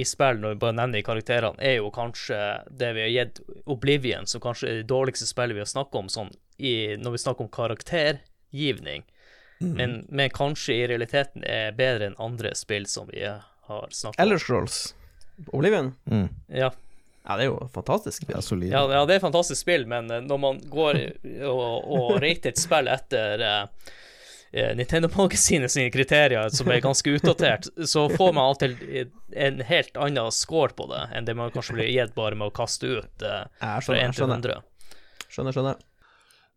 i 0.00 0.04
spill, 0.06 0.38
når 0.38 0.54
vi 0.54 0.60
bare 0.62 0.76
nevner 0.78 1.06
karakterene, 1.06 1.58
er 1.58 1.80
jo 1.80 1.90
kanskje 1.94 2.38
det 2.70 2.92
vi 2.94 3.02
har 3.02 3.10
gitt 3.14 3.40
Oblivion, 3.70 4.28
som 4.30 4.42
kanskje 4.42 4.68
er 4.68 4.80
det 4.80 4.90
dårligste 4.90 5.26
spillet 5.26 5.58
vi 5.58 5.64
har 5.64 5.70
snakket 5.70 5.98
om, 5.98 6.10
sånn 6.12 6.30
i, 6.58 6.94
når 7.00 7.16
vi 7.16 7.22
snakker 7.24 7.46
om 7.46 7.52
karaktergivning. 7.54 9.06
Men, 9.60 10.06
men 10.08 10.30
kanskje 10.32 10.74
i 10.74 10.86
realiteten 10.88 11.44
er 11.44 11.74
bedre 11.76 12.08
enn 12.08 12.16
andre 12.18 12.54
spill 12.56 12.86
som 12.88 13.10
vi 13.12 13.20
har 13.24 13.90
snakket 13.90 14.16
om. 14.16 14.22
Elder 14.24 14.40
Scrolls. 14.40 14.78
Oblivion. 15.52 15.92
Ja. 16.48 16.70
Ja, 17.22 17.36
det 17.36 17.44
er 17.44 17.50
jo 17.50 17.68
fantastisk. 17.74 18.24
Det 18.26 18.36
er 18.36 18.44
solid. 18.44 18.72
Ja, 18.72 18.84
ja, 18.90 19.04
det 19.06 19.18
er 19.18 19.22
fantastisk 19.22 19.60
spill, 19.60 19.84
men 19.88 20.10
eh, 20.10 20.22
når 20.24 20.38
man 20.40 20.60
går 20.72 21.00
og, 21.46 21.90
og 21.92 22.14
rater 22.22 22.54
et 22.54 22.60
spill 22.60 22.88
etter 22.90 23.44
eh, 23.44 23.90
eh, 24.52 24.72
Nintendo-magasinet 24.78 25.72
sine 25.72 25.92
kriterier, 25.92 26.48
som 26.54 26.70
er 26.72 26.80
ganske 26.84 27.12
utdatert, 27.18 27.68
så 27.84 28.06
får 28.08 28.32
man 28.32 28.48
alltid 28.48 29.12
en 29.36 29.60
helt 29.68 30.00
annen 30.00 30.32
score 30.34 30.72
på 30.76 30.88
det 30.90 31.04
enn 31.14 31.28
det 31.28 31.36
man 31.38 31.52
kanskje 31.54 31.76
blir 31.76 31.92
gitt 31.92 32.16
bare 32.16 32.40
med 32.40 32.50
å 32.50 32.56
kaste 32.56 32.88
ut 32.88 33.26
uh, 33.26 33.44
fra 33.60 33.78
skjønner, 33.84 34.08
1 34.08 34.16
til 34.16 34.24
skjønner. 34.24 34.56
100. 34.56 35.28
Skjønner, 35.30 35.54
skjønner. 35.58 35.86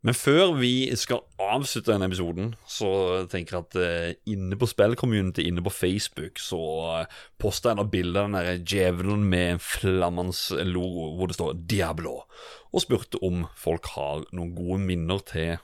Men 0.04 0.16
før 0.20 0.58
vi 0.60 0.92
skal 1.00 1.22
avslutte 1.40 1.94
denne 1.94 2.10
episoden, 2.10 2.50
så 2.68 2.90
tenker 3.32 3.56
jeg 3.56 3.64
at 3.64 3.78
eh, 3.80 4.16
inne 4.34 4.58
på 4.60 4.68
spillcommunity, 4.68 5.46
inne 5.48 5.64
på 5.64 5.72
Facebook, 5.72 6.42
så 6.44 6.60
uh, 6.60 7.22
posta 7.40 7.72
jeg 7.72 7.80
da 7.80 7.86
bilde 7.88 8.20
av 8.20 8.28
den 8.28 8.36
der 8.36 8.66
djevelen 8.68 9.24
med 9.32 9.54
en 9.54 9.64
flammende 9.64 10.66
logo 10.68 11.14
hvor 11.16 11.32
det 11.32 11.38
står 11.38 11.56
'Diablo', 11.56 12.26
og 12.74 12.84
spurte 12.84 13.22
om 13.24 13.46
folk 13.56 13.88
har 13.96 14.28
noen 14.36 14.52
gode 14.58 14.82
minner 14.84 15.24
til, 15.24 15.56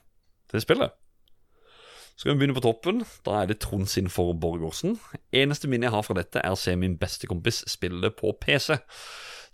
til 0.48 0.64
spillet. 0.64 0.96
Så 2.16 2.24
skal 2.24 2.34
vi 2.34 2.40
begynne 2.40 2.56
på 2.56 2.64
toppen. 2.64 3.04
Da 3.24 3.42
er 3.42 3.46
det 3.48 3.62
Trond 3.64 3.88
sin 3.88 4.10
for 4.12 4.34
Borgersen. 4.36 4.98
Eneste 5.32 5.68
minne 5.72 5.88
jeg 5.88 5.94
har 5.94 6.04
fra 6.04 6.16
dette, 6.16 6.40
er 6.44 6.52
å 6.52 6.60
se 6.60 6.74
min 6.76 6.98
beste 7.00 7.28
kompis 7.32 7.62
spille 7.68 8.12
på 8.12 8.34
PC. 8.40 8.76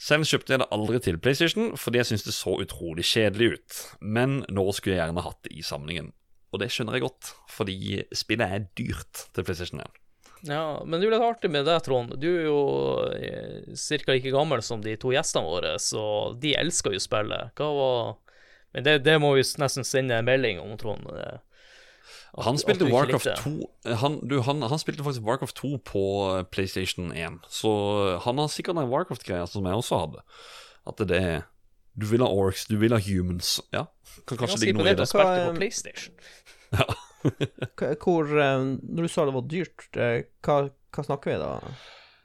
Selv 0.01 0.27
kjøpte 0.27 0.53
jeg 0.53 0.61
det 0.61 0.71
aldri 0.75 0.99
til 1.03 1.17
PlayStation, 1.21 1.73
fordi 1.79 2.01
jeg 2.01 2.09
syntes 2.09 2.25
det 2.27 2.35
så 2.35 2.55
utrolig 2.61 3.05
kjedelig 3.07 3.51
ut. 3.55 3.81
Men 4.01 4.41
nå 4.51 4.65
skulle 4.75 4.97
jeg 4.97 5.03
gjerne 5.05 5.23
hatt 5.25 5.41
det 5.47 5.53
i 5.55 5.63
samlingen. 5.65 6.11
Og 6.53 6.61
det 6.61 6.71
skjønner 6.71 6.97
jeg 6.97 7.05
godt, 7.07 7.31
fordi 7.51 7.77
spillet 8.15 8.51
er 8.57 8.67
dyrt 8.79 9.25
til 9.35 9.47
PlayStation 9.47 9.83
1. 9.83 10.01
Ja, 10.45 10.83
men 10.85 10.99
det 10.99 11.07
er 11.07 11.15
litt 11.15 11.25
artig 11.25 11.49
med 11.51 11.65
deg, 11.65 11.79
Trond. 11.85 12.13
Du 12.21 12.27
er 12.29 12.45
jo 12.45 12.59
ca. 13.73 14.11
like 14.11 14.33
gammel 14.33 14.61
som 14.65 14.83
de 14.83 14.93
to 14.99 15.13
gjestene 15.15 15.47
våre, 15.47 15.73
så 15.81 16.03
de 16.41 16.53
elsker 16.59 16.93
jo 16.95 17.01
spillet. 17.01 17.55
Hva 17.57 17.71
var 17.79 18.15
Men 18.75 18.83
det, 18.83 18.97
det 19.07 19.15
må 19.23 19.29
vi 19.37 19.43
nesten 19.61 19.87
sende 19.87 20.17
en 20.19 20.27
melding 20.27 20.59
om, 20.59 20.75
Trond. 20.77 21.07
Eh, 22.37 22.43
Han 22.45 22.57
spilte 22.61 22.85
du 22.85 22.91
Warcraft 22.93 23.25
likte. 23.25 23.41
2 23.85 23.95
han, 24.01 24.19
du, 24.27 24.39
han, 24.45 24.61
han 24.61 24.79
spilte 24.81 25.03
faktisk 25.05 25.25
Warcraft 25.27 25.55
2 25.61 25.71
på 25.87 26.03
eh, 26.35 26.43
PlayStation 26.51 27.11
1, 27.15 27.39
så 27.49 27.71
han 28.25 28.37
har 28.41 28.51
sikkert 28.53 28.75
den 28.79 28.91
Warcraft-greia 28.91 29.47
som 29.47 29.65
jeg 29.65 29.81
også 29.81 30.01
hadde. 30.05 30.23
At 30.85 31.01
det 31.09 31.17
er 31.21 31.43
Du 31.95 32.05
vil 32.09 32.19
ha 32.19 32.27
orcs, 32.27 32.65
du 32.67 32.75
vil 32.77 32.91
ha 32.91 32.99
humans. 32.99 33.61
Ja, 33.71 33.85
kan 34.27 34.37
kanskje 34.37 34.59
ligge 34.65 34.77
noe 34.81 34.91
i 34.91 34.95
det. 34.99 35.07
Hva, 35.15 35.23
på 35.47 35.53
PlayStation. 35.55 36.15
Ja. 36.75 36.85
Hvor 38.03 38.27
eh, 38.37 38.63
Når 38.83 39.07
du 39.07 39.09
sa 39.09 39.25
det 39.25 39.33
var 39.37 39.45
dyrt, 39.49 39.85
eh, 39.95 40.25
hva, 40.45 40.57
hva 40.93 41.05
snakker 41.07 41.31
vi 41.31 41.37
da? 41.41 41.53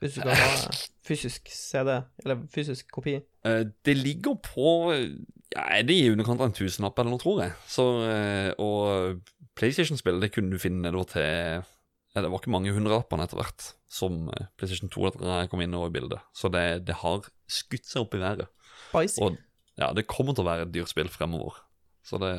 Hvis 0.01 0.17
du 0.17 0.21
skal 0.23 0.33
ha 0.37 0.71
fysisk 1.05 1.49
CD, 1.53 1.99
eller 2.25 2.43
fysisk 2.53 2.89
kopi? 2.93 3.19
Eh, 3.45 3.63
Det 3.85 3.95
ligger 3.97 4.39
på 4.45 4.71
ja, 4.95 5.65
Er 5.77 5.83
det 5.87 5.97
i 5.97 6.11
underkant 6.13 6.41
av 6.41 6.51
en 6.51 6.57
tusenlapp 6.57 6.99
eller 6.99 7.15
noe, 7.15 7.21
tror 7.23 7.43
jeg. 7.45 7.53
Så, 7.69 7.87
eh, 8.09 8.51
og 8.59 9.21
PlayStation-spill 9.59 10.21
det 10.23 10.33
kunne 10.35 10.53
du 10.55 10.63
finne 10.63 10.83
nedover 10.85 11.11
til 11.11 11.67
Det 12.15 12.27
var 12.27 12.41
ikke 12.41 12.53
mange 12.55 12.73
hundrelappene 12.75 13.27
etter 13.27 13.39
hvert 13.39 13.67
som 13.91 14.29
eh, 14.35 14.49
PlayStation 14.59 14.91
2 14.91 15.07
etter 15.11 15.31
jeg 15.31 15.51
kom 15.53 15.63
inn 15.63 15.77
over 15.79 15.91
i 15.91 15.95
bildet. 15.95 16.23
Så 16.35 16.51
det, 16.51 16.87
det 16.89 17.01
har 17.03 17.27
skutt 17.51 17.87
seg 17.87 18.05
opp 18.05 18.17
i 18.19 18.23
været. 18.23 18.51
Spicy. 18.89 19.21
Og 19.23 19.39
ja, 19.79 19.93
det 19.97 20.09
kommer 20.11 20.35
til 20.35 20.45
å 20.45 20.51
være 20.51 20.67
et 20.67 20.75
dyrt 20.75 20.91
spill 20.91 21.11
fremover. 21.13 21.61
Så 22.07 22.19
det 22.23 22.35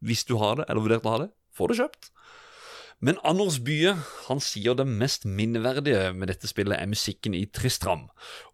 Hvis 0.00 0.24
du 0.24 0.38
har 0.40 0.56
det, 0.56 0.64
eller 0.68 0.80
vurdert 0.80 1.04
å 1.04 1.12
ha 1.12 1.18
det, 1.26 1.30
får 1.52 1.68
det 1.68 1.78
kjøpt. 1.82 2.10
Men 3.00 3.18
Anders 3.24 3.58
Bye 3.64 3.94
han 4.26 4.40
sier 4.44 4.76
det 4.76 4.86
mest 4.88 5.24
minneverdige 5.24 6.10
med 6.12 6.28
dette 6.28 6.48
spillet 6.48 6.76
er 6.76 6.88
musikken 6.88 7.36
i 7.36 7.46
Tristram. 7.48 8.08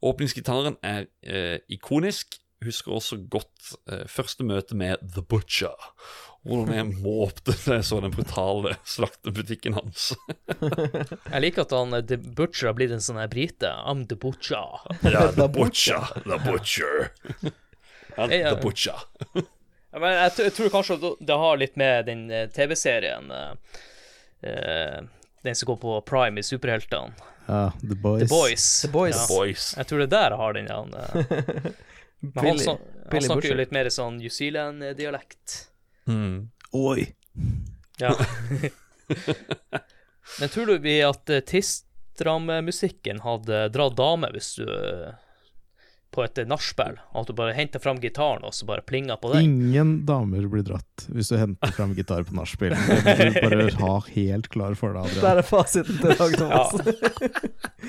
Åpningsgitaren 0.06 0.78
er 0.86 1.08
eh, 1.22 1.58
ikonisk. 1.70 2.38
Husker 2.64 2.94
også 2.94 3.18
godt 3.30 3.72
eh, 3.90 4.06
første 4.10 4.46
møte 4.46 4.78
med 4.78 5.02
The 5.02 5.22
Butcher. 5.22 5.74
Hvordan 6.46 6.74
jeg 6.76 6.86
måpte 7.02 7.52
da 7.56 7.76
jeg 7.78 7.84
så 7.88 7.98
den 8.04 8.12
brutale 8.14 8.76
slaktebutikken 8.86 9.74
hans. 9.78 10.12
Jeg 11.32 11.40
liker 11.42 11.64
at 11.66 11.72
han 11.74 11.94
eh, 11.96 12.04
The 12.06 12.16
Butcher 12.22 12.68
har 12.70 12.76
blitt 12.78 12.92
en 12.94 13.02
sånn 13.02 13.18
brite. 13.32 13.72
I'm 13.84 14.04
the 14.10 14.16
Butcher. 14.16 14.78
Ja, 15.02 15.26
The 15.34 15.48
Butcher. 15.50 16.06
The 16.22 16.38
Butcher. 16.44 17.10
I'm 18.16 18.30
The 18.30 18.42
uh, 18.52 18.60
Butcher. 18.62 19.02
Ja, 19.34 19.98
Men 19.98 20.12
jeg, 20.16 20.32
t- 20.36 20.46
jeg 20.46 20.54
tror 20.56 20.70
kanskje 20.78 20.96
det- 21.02 21.14
det 21.28 21.36
har 21.42 21.56
litt 21.60 21.76
med 21.80 22.06
den 22.06 22.24
eh, 22.30 22.46
TV-serien 22.52 23.30
uh, 23.32 23.52
eh, 24.42 25.00
Den 25.42 25.54
som 25.58 25.66
går 25.72 25.76
på 25.82 26.00
Prime 26.08 26.40
i 26.40 26.46
Superheltene. 26.46 27.12
Ja, 27.46 27.72
The 27.80 27.94
Boys. 27.94 28.22
The 28.22 28.28
Boys. 28.34 28.66
The 28.82 28.88
Boys. 28.94 29.16
Ja. 29.16 29.26
Boys. 29.30 29.66
Jeg 29.78 29.86
tror 29.86 29.98
det 30.02 30.06
er 30.08 30.14
der 30.16 30.36
har 30.40 30.52
den. 30.56 30.68
Han, 30.70 30.94
eh, 31.00 31.14
men 32.20 32.32
han, 32.34 32.44
Billy- 32.44 32.66
han 32.66 33.22
snakker 33.22 33.34
Butcher. 33.34 33.50
jo 33.54 33.58
litt 33.60 33.74
mer 33.76 33.90
sånn 33.94 34.16
New 34.18 34.32
Zealand-dialekt. 34.32 35.62
Mm. 36.06 36.50
Oi! 36.72 37.14
Ja. 37.98 38.18
Men 40.40 40.48
tror 40.48 40.66
du 40.66 40.78
vi 40.78 41.02
at 41.02 41.30
uh, 41.30 41.40
Tistram-musikken 41.40 43.20
hadde 43.24 43.68
dratt 43.74 43.96
dame 43.98 44.30
hvis 44.34 44.54
du 44.58 44.66
eh, 44.66 45.14
På 46.16 46.24
et 46.24 46.38
nachspiel? 46.48 46.94
At 47.12 47.28
du 47.28 47.34
bare 47.36 47.52
henter 47.52 47.82
fram 47.84 47.98
gitaren 48.00 48.40
og 48.48 48.54
så 48.56 48.64
bare 48.64 48.80
plinger 48.88 49.18
på 49.20 49.34
den? 49.34 49.44
Ingen 49.44 49.90
damer 50.08 50.46
blir 50.48 50.64
dratt 50.64 51.04
hvis 51.12 51.28
du 51.28 51.36
henter 51.36 51.74
fram 51.76 51.92
gitar 51.98 52.24
på 52.24 52.32
nachspiel. 52.38 52.72
Det 52.72 53.16
vil 53.20 53.34
du 53.36 53.76
bare 53.76 53.82
ha 53.82 53.96
helt 54.14 54.48
klar 54.54 54.72
for 54.80 54.96
deg, 54.96 55.10
Der 55.18 55.20
Adrian. 55.20 55.42
er 55.42 55.48
fasiten 55.50 55.98
til 56.00 56.16
Dag 56.16 56.38
Thomas. 56.40 56.72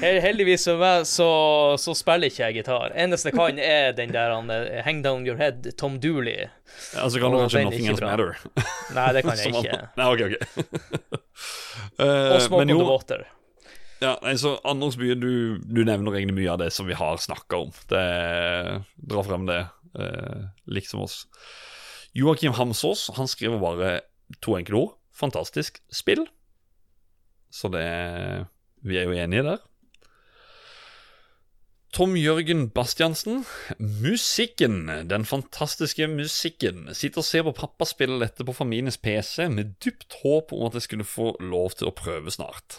Ja. 0.02 0.12
Heldigvis 0.28 0.68
for 0.68 0.82
meg 0.84 1.08
så, 1.10 1.30
så 1.80 1.96
spiller 1.98 2.28
ikke 2.28 2.44
jeg 2.50 2.60
gitar. 2.60 2.92
Eneste 3.00 3.32
jeg 3.32 3.38
kan, 3.40 3.62
er 3.64 3.96
den 3.98 4.12
der 4.14 4.36
han, 4.36 4.52
eh, 4.54 4.82
Hang 4.86 5.00
Down 5.08 5.24
Your 5.28 5.40
Head, 5.40 5.72
Tom 5.80 5.96
Dooley. 6.04 6.50
Ja, 6.94 7.08
så 7.08 7.22
kan 7.24 7.32
du 7.32 7.40
kanskje 7.46 7.64
Nothing 7.64 7.88
Else. 7.94 8.04
Matter. 8.06 8.36
Nei, 8.98 9.08
det 9.16 9.24
kan 9.24 9.40
jeg 9.42 9.56
ikke. 9.56 9.80
Nei, 9.98 10.12
ok, 10.12 10.28
ok. 10.28 11.18
Uh, 11.98 12.06
Og 12.36 12.42
Smoke 12.44 12.66
men 12.66 12.76
on 12.76 12.84
the 12.84 12.92
Water. 12.92 13.26
Ja, 14.02 14.16
altså, 14.22 14.58
Anders 14.68 14.98
Bye, 15.00 15.16
du, 15.18 15.58
du 15.64 15.82
nevner 15.88 16.20
egentlig 16.20 16.38
mye 16.42 16.54
av 16.54 16.62
det 16.62 16.72
som 16.76 16.90
vi 16.90 16.98
har 16.98 17.18
snakka 17.22 17.62
om. 17.66 17.72
Det, 17.90 18.04
dra 19.10 19.24
frem 19.26 19.48
det, 19.50 19.62
eh, 19.98 20.44
liksom 20.70 21.06
oss. 21.06 21.24
Joakim 22.18 22.56
Hamsås 22.58 23.10
han 23.18 23.30
skriver 23.30 23.62
bare 23.62 23.92
to 24.42 24.58
enkle 24.58 24.84
ord. 24.84 24.94
Fantastisk 25.18 25.82
spill. 25.94 26.28
Så 27.50 27.72
det 27.74 27.88
Vi 28.86 28.98
er 28.98 29.08
jo 29.10 29.18
enige 29.18 29.44
der. 29.44 29.58
Tom 31.94 32.16
Jørgen 32.16 32.70
Bastiansen. 32.70 33.46
Musikken, 33.80 34.86
den 35.10 35.26
fantastiske 35.26 36.08
musikken. 36.08 36.94
Sitter 36.94 37.24
og 37.24 37.26
ser 37.26 37.46
på 37.48 37.56
pappa 37.58 37.88
spille 37.90 38.20
dette 38.22 38.46
på 38.46 38.54
familiens 38.54 39.00
PC 39.02 39.48
med 39.50 39.74
dypt 39.84 40.20
håp 40.22 40.54
om 40.54 40.68
at 40.68 40.78
jeg 40.78 40.86
skulle 40.86 41.08
få 41.08 41.32
lov 41.42 41.74
til 41.80 41.90
å 41.90 41.96
prøve 41.98 42.32
snart. 42.32 42.78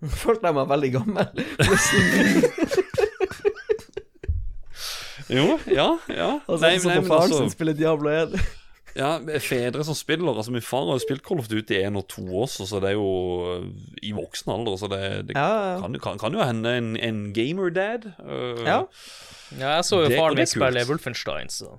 Følte 0.22 0.46
jeg 0.48 0.54
meg 0.56 0.68
veldig 0.70 0.92
gammel. 0.92 1.26
Jo, 5.30 5.58
ja, 5.70 5.90
ja. 6.10 6.30
Og 6.48 6.58
så 6.58 6.64
Nei, 6.64 6.78
så 6.82 6.88
nei, 6.90 6.96
på 6.98 7.04
men 7.04 7.10
faren 7.10 7.28
altså, 7.28 7.42
sin 7.44 7.52
spiller 7.52 7.76
Diablo 7.78 8.10
1. 8.10 8.32
ja, 8.98 9.10
fedre 9.44 9.84
som 9.86 9.94
spiller. 9.94 10.32
Altså, 10.34 10.50
Min 10.54 10.64
far 10.64 10.88
har 10.88 10.96
jo 10.98 11.04
spilt 11.04 11.22
Call 11.26 11.38
of 11.42 11.50
Duty 11.50 11.76
1 11.78 11.98
og 12.00 12.08
2 12.10 12.24
også, 12.46 12.66
så 12.66 12.80
det 12.82 12.90
er 12.92 12.96
jo 12.98 13.06
øh, 13.52 13.68
i 14.02 14.10
voksen 14.16 14.50
alder. 14.56 14.78
Så 14.80 14.88
det, 14.90 15.02
det 15.28 15.36
Ja, 15.38 15.46
ja. 15.74 15.76
Kan, 15.84 15.94
kan, 16.02 16.18
kan 16.24 16.34
jo 16.34 16.42
hende 16.42 16.72
en, 16.80 16.90
en 16.98 17.20
gamer-dad. 17.36 18.08
øh, 18.26 18.64
Ja. 18.66 18.80
Ja, 19.58 19.76
jeg 19.80 19.84
så 19.84 20.02
jo 20.04 20.08
Det- 20.10 20.18
faren 20.18 20.36
min 20.38 20.46
spille. 20.46 20.84
Wolfenstein, 20.88 21.48
så 21.50 21.76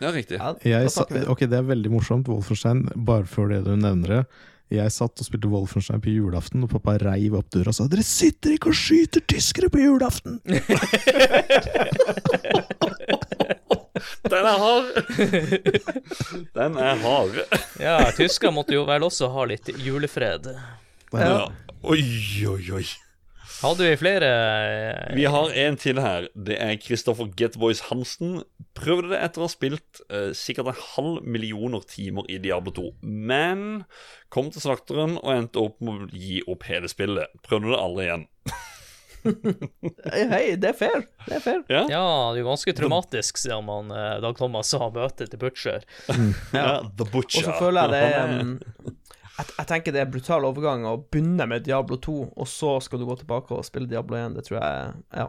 ja, 0.00 0.08
riktig. 0.14 0.38
Ja, 0.40 0.54
Jeg 0.64 0.88
ok, 1.28 1.40
Det 1.44 1.52
er 1.58 1.62
veldig 1.68 1.90
morsomt, 1.92 2.28
Wolfenstein, 2.28 2.86
bare 3.04 3.26
før 3.28 3.50
det 3.52 3.58
du 3.66 3.74
nevner 3.76 4.08
det. 4.14 4.20
Jeg 4.70 4.92
satt 4.94 5.18
og 5.18 5.26
spilte 5.26 5.50
Wolfenstein 5.50 6.02
på 6.02 6.12
julaften, 6.14 6.62
og 6.62 6.70
pappa 6.70 6.94
reiv 7.02 7.34
opp 7.40 7.48
døra 7.50 7.72
og 7.72 7.74
sa 7.74 7.88
'Dere 7.90 8.04
sitter 8.06 8.54
ikke 8.54 8.70
og 8.70 8.78
skyter 8.78 9.24
tyskere 9.26 9.70
på 9.72 9.82
julaften!' 9.82 10.38
Den 14.30 14.46
er 14.46 14.58
hard! 14.62 14.86
Den 16.58 16.76
er 16.78 16.96
hard. 17.02 17.34
Ja, 17.82 17.96
tyskerne 18.16 18.54
måtte 18.54 18.76
jo 18.76 18.86
vel 18.88 19.02
også 19.04 19.28
ha 19.34 19.44
litt 19.50 19.68
julefred. 19.82 20.46
Ja. 21.12 21.48
Oi, 21.82 22.02
oi, 22.46 22.64
oi. 22.78 22.86
Hadde 23.60 23.84
vi 23.84 23.96
flere 24.00 24.28
eh, 24.30 25.16
Vi 25.18 25.26
har 25.28 25.52
en 25.64 25.76
til 25.76 26.00
her. 26.00 26.28
Det 26.32 26.56
er 26.56 26.78
Kristoffer 26.80 27.28
Getboys 27.36 27.82
Hansen. 27.90 28.40
Prøvde 28.78 29.10
det 29.12 29.20
etter 29.20 29.42
å 29.42 29.48
ha 29.48 29.52
spilt 29.52 30.00
eh, 30.08 30.30
sikkert 30.36 30.72
en 30.72 30.80
halv 30.94 31.28
millioner 31.28 31.84
timer 31.84 32.24
i 32.32 32.38
Diablo 32.40 32.72
2. 32.76 32.86
Men 33.04 33.84
kom 34.32 34.48
til 34.54 34.64
slakteren 34.64 35.18
og 35.20 35.32
endte 35.34 35.60
opp 35.60 35.76
med 35.84 36.06
å 36.06 36.10
gi 36.16 36.40
opp 36.48 36.64
hele 36.70 36.88
spillet. 36.88 37.36
Prøvde 37.44 37.74
det 37.74 37.82
aldri 37.82 38.08
igjen. 38.08 38.26
Hei, 39.20 40.22
Hei, 40.30 40.44
det 40.56 40.70
er 40.70 40.76
fair. 40.78 41.02
Det 41.26 41.36
er 41.36 41.42
fair. 41.44 41.60
Ja, 41.68 41.82
Ja, 41.92 42.04
det 42.32 42.40
er 42.40 42.42
jo 42.42 42.48
ganske 42.48 42.72
traumatisk, 42.76 43.40
sier 43.42 43.60
man 43.64 43.92
eh, 43.92 44.16
Dag 44.24 44.38
Thomas 44.40 44.72
sa 44.72 44.88
møtet 44.88 45.34
til 45.34 45.42
Butcher. 45.42 45.84
ja 46.56 46.80
The 46.96 47.04
Butcher. 47.12 47.44
Og 47.44 47.50
så 47.50 47.58
føler 47.60 47.92
jeg 47.92 48.08
det 48.08 48.40
um, 48.40 48.96
jeg, 49.40 49.56
jeg 49.56 49.68
tenker 49.70 49.94
det 49.96 50.02
er 50.04 50.12
brutal 50.12 50.46
overgang 50.48 50.86
å 50.88 50.94
begynne 51.02 51.46
med 51.50 51.66
Diablo 51.66 51.98
2, 52.00 52.16
og 52.36 52.48
så 52.50 52.76
skal 52.84 53.02
du 53.02 53.08
gå 53.08 53.18
tilbake 53.20 53.56
og 53.56 53.66
spille 53.66 53.90
Diablo 53.90 54.18
1. 54.18 54.38
Det 54.38 54.46
tror 54.48 54.60
jeg 54.60 54.94
Ja. 55.16 55.28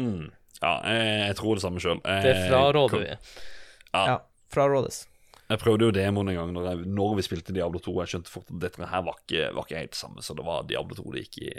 mm. 0.00 0.28
Ja, 0.60 0.74
jeg, 0.84 1.12
jeg 1.30 1.36
tror 1.38 1.56
det 1.56 1.62
samme 1.64 1.80
sjøl. 1.80 2.02
Det 2.04 2.34
fraråder 2.50 3.00
vi. 3.06 3.14
ja 3.94 4.18
frarådes. 4.50 5.06
Jeg 5.50 5.58
prøvde 5.58 5.88
jo 5.88 5.94
demoen 5.94 6.30
en 6.30 6.36
gang 6.38 6.50
når, 6.54 6.66
jeg, 6.68 6.88
når 6.94 7.14
vi 7.18 7.24
spilte 7.26 7.54
Diablo 7.54 7.80
2. 7.82 7.94
Jeg 8.04 8.12
skjønte 8.12 8.30
fort 8.30 8.50
at 8.52 8.60
dette 8.62 8.86
her 8.86 9.04
var 9.06 9.16
ikke, 9.18 9.48
var 9.56 9.66
ikke 9.66 9.80
helt 9.80 9.94
det 9.96 9.98
samme, 9.98 10.22
så 10.22 10.36
det 10.38 10.44
var 10.46 10.66
Diablo 10.68 10.98
2 10.98 11.14
det 11.14 11.24
gikk 11.24 11.40
i. 11.42 11.50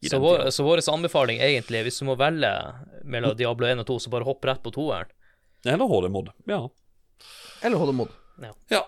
i 0.00 0.08
Så 0.08 0.16
den 0.16 0.24
vår, 0.24 0.46
så 0.54 0.64
vår 0.64 0.84
anbefaling 0.94 1.42
egentlig, 1.44 1.82
hvis 1.88 2.00
du 2.00 2.06
må 2.08 2.16
velge 2.20 2.52
mellom 3.04 3.36
Diablo 3.36 3.68
1 3.68 3.84
og 3.84 3.88
2, 3.90 3.98
så 4.06 4.14
bare 4.14 4.28
hopp 4.28 4.48
rett 4.48 4.62
på 4.64 4.72
toeren. 4.72 5.12
Eller 5.64 5.88
HD-mod. 5.88 6.32
Ja. 6.48 6.62
Eller 7.64 7.80
holde 7.80 7.96
mod. 7.96 8.12
ja. 8.40 8.52
Ja. 8.72 8.82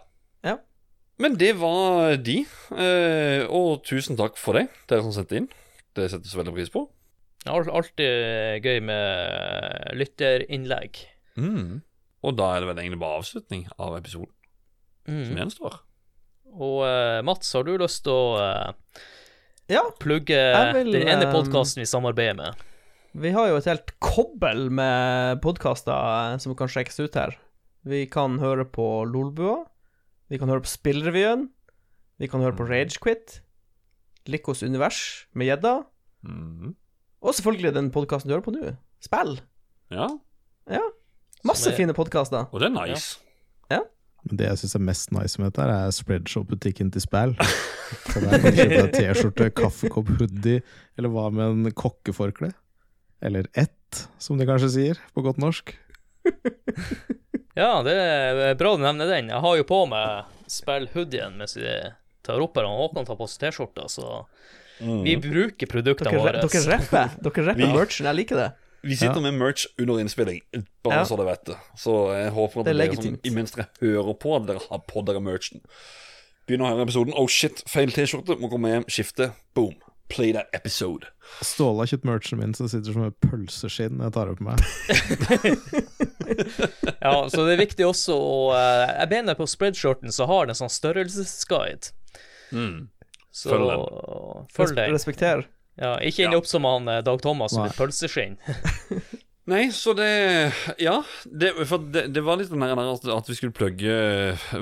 Men 1.19 1.37
det 1.41 1.55
var 1.57 2.17
de. 2.21 2.43
Eh, 2.77 3.47
og 3.49 3.83
tusen 3.89 4.19
takk 4.19 4.37
for 4.37 4.59
det, 4.59 4.67
dere 4.91 5.03
som 5.07 5.15
sendte 5.17 5.39
inn. 5.39 5.49
Det 5.97 6.11
settes 6.13 6.35
veldig 6.37 6.53
pris 6.57 6.73
på. 6.75 6.83
Al- 7.49 7.71
Alltid 7.73 8.61
gøy 8.67 8.81
med 8.85 9.93
lytterinnlegg. 9.97 10.99
Mm. 11.41 11.81
Og 12.27 12.37
da 12.37 12.51
er 12.57 12.61
det 12.65 12.69
vel 12.73 12.81
egentlig 12.83 13.01
bare 13.01 13.21
avslutning 13.21 13.67
av 13.79 13.97
episoden 14.01 14.33
som 15.07 15.15
Mm. 15.31 15.37
gjenstår. 15.39 15.77
Og 16.57 16.81
eh, 16.87 17.21
Mats, 17.23 17.53
har 17.55 17.63
du 17.65 17.77
lyst 17.79 18.03
til 18.05 18.13
å 18.13 18.39
eh, 18.43 18.73
Ja, 19.71 19.83
plugge 20.03 20.41
vil, 20.75 20.91
den 20.97 21.07
ene 21.09 21.29
eh, 21.29 21.33
podkasten 21.35 21.83
vi 21.83 21.87
samarbeider 21.87 22.35
med? 22.41 22.65
vi 23.17 23.31
har 23.33 23.49
jo 23.49 23.57
et 23.57 23.65
helt 23.71 23.95
kobbel 24.05 24.67
med 24.71 25.39
podkaster 25.41 26.37
som 26.43 26.53
kan 26.59 26.69
sjekkes 26.69 26.99
ut 27.01 27.15
her. 27.17 27.37
Vi 27.87 28.03
kan 28.13 28.37
høre 28.43 28.67
på 28.69 29.07
Lolbua. 29.09 29.63
Vi 30.31 30.39
kan 30.41 30.49
høre 30.51 30.65
på 30.65 30.71
Spillrevyen. 30.73 31.49
Vi 32.19 32.27
kan 32.31 32.41
høre 32.43 32.57
på 32.57 32.67
Ragequit. 32.69 33.41
Likos 34.27 34.63
univers 34.67 34.99
med 35.35 35.47
gjedda. 35.51 35.75
Mm. 36.27 36.73
Og 37.23 37.35
selvfølgelig 37.37 37.75
den 37.77 37.91
podkasten 37.95 38.31
du 38.31 38.35
hører 38.37 38.47
på 38.47 38.55
nå. 38.57 38.73
Spill. 39.05 39.39
Ja, 39.95 40.09
Ja. 40.71 40.83
Masse 41.47 41.71
er- 41.71 41.77
fine 41.77 41.95
podkaster. 41.95 42.49
og 42.53 42.61
det 42.61 42.67
er 42.73 42.75
nice. 42.87 43.19
Men 44.27 44.39
det 44.41 44.47
jeg 44.49 44.59
syns 44.59 44.75
er 44.75 44.79
mest 44.83 45.13
nice 45.13 45.39
med 45.39 45.53
dette, 45.53 45.63
er 45.71 45.91
spreadshop-butikken 45.95 46.91
til 46.91 47.01
Spæl. 47.01 47.37
Så 48.11 48.19
der 48.25 48.41
kan 48.43 48.51
du 48.51 48.57
kjøpe 48.59 48.81
deg 48.83 48.93
T-skjorte, 48.97 49.51
kaffekopp, 49.55 50.09
hoodie, 50.19 50.63
eller 50.99 51.09
hva 51.15 51.29
med 51.31 51.45
en 51.69 51.71
kokkeforkle? 51.71 52.51
Eller 53.23 53.47
ett, 53.55 54.09
som 54.19 54.37
de 54.37 54.45
kanskje 54.49 54.69
sier 54.75 54.99
på 55.15 55.23
godt 55.23 55.39
norsk. 55.39 55.71
Ja, 57.57 57.71
det 57.87 57.95
er 57.97 58.55
bra 58.61 58.75
du 58.77 58.83
nevner 58.85 59.09
den. 59.09 59.31
Jeg 59.33 59.41
har 59.41 59.57
jo 59.57 59.65
på 59.69 59.79
meg 59.89 60.29
spillhoodien 60.53 61.39
mens 61.41 61.57
vi 61.57 61.71
tar 62.27 62.43
opp 62.43 62.59
her, 62.59 62.67
og 62.69 62.83
Håkon 62.91 63.07
tar 63.09 63.17
på 63.19 63.29
seg 63.31 63.47
T-skjorta, 63.47 63.87
så 63.91 64.27
vi 64.81 65.15
bruker 65.17 65.71
produktene 65.71 66.11
Dere, 66.13 66.21
våre. 66.21 66.43
dere 66.45 66.77
rapper 66.77 67.15
Dere 67.25 67.45
rapper 67.49 67.71
merchen. 67.73 68.09
Jeg 68.11 68.19
liker 68.19 68.37
det. 68.43 68.49
Vi 68.87 68.95
sitter 69.01 69.23
med 69.25 69.35
merch 69.41 69.65
under 69.81 69.99
innspilling, 70.03 70.43
bare 70.85 71.01
Ja. 71.01 71.07
så 71.09 71.17
dere 71.19 71.31
vet 71.33 71.47
det. 71.49 71.57
Så 71.81 71.95
jeg 72.15 72.29
håper 72.37 72.61
at 72.61 72.69
Det 72.69 72.75
er 72.75 72.83
dere 72.85 72.99
som, 73.01 73.17
imens 73.33 73.57
dere 73.57 73.67
hører 73.81 74.15
på, 74.21 74.37
at 74.37 74.47
dere 74.51 74.61
har 74.69 74.83
på 74.87 75.03
dere 75.09 75.23
merchen. 75.25 75.65
Begynner 76.47 76.69
å 76.69 76.75
høre 76.77 76.85
episoden. 76.87 77.17
Oh 77.19 77.27
shit, 77.27 77.65
feil 77.67 77.91
T-skjorte. 77.91 78.37
Må 78.39 78.51
komme 78.53 78.71
hjem, 78.71 78.85
skifte. 78.93 79.33
Boom. 79.57 79.75
Play 80.13 80.31
that 80.37 80.47
episode. 80.55 81.09
Ståle 81.43 81.83
har 81.83 81.89
kjøpt 81.91 82.05
merchen 82.07 82.39
min, 82.39 82.53
som 82.55 82.69
sitter 82.71 82.95
som 82.95 83.09
et 83.09 83.17
pølseskinn 83.25 83.99
jeg 84.05 84.13
tar 84.15 84.31
opp 84.31 84.45
med. 84.45 84.63
Ja, 87.07 87.15
så 87.31 87.45
det 87.47 87.57
er 87.57 87.61
viktig 87.61 87.87
også 87.87 88.17
å 88.17 88.39
eh, 88.57 88.95
Jeg 89.03 89.11
mener 89.13 89.39
på 89.39 89.47
spreadshorten 89.51 90.13
så 90.15 90.27
har 90.31 90.49
den 90.49 90.59
sånn 90.59 90.73
størrelsesguide. 90.73 91.93
Så 93.37 93.53
Følg 93.53 93.69
den. 93.69 93.85
Følg 94.57 94.75
den. 94.79 94.95
Respekter. 94.97 95.47
Ja, 95.77 95.99
ikke 96.01 96.25
inn 96.25 96.35
opp 96.37 96.49
som 96.49 96.65
han 96.65 96.89
eh, 96.89 97.03
Dag 97.05 97.21
Thomas 97.25 97.53
med 97.59 97.69
Nei. 97.69 97.77
pølseskinn. 97.77 98.39
Nei, 99.53 99.69
så 99.71 99.93
det 99.95 100.09
Ja. 100.83 100.97
Det, 101.25 101.53
for 101.69 101.79
det, 101.93 102.09
det 102.17 102.23
var 102.27 102.41
litt 102.41 102.51
den 102.51 102.65
der 102.65 102.81
at, 102.81 103.05
at 103.15 103.29
vi 103.31 103.37
skulle 103.39 103.55
plugge 103.55 103.93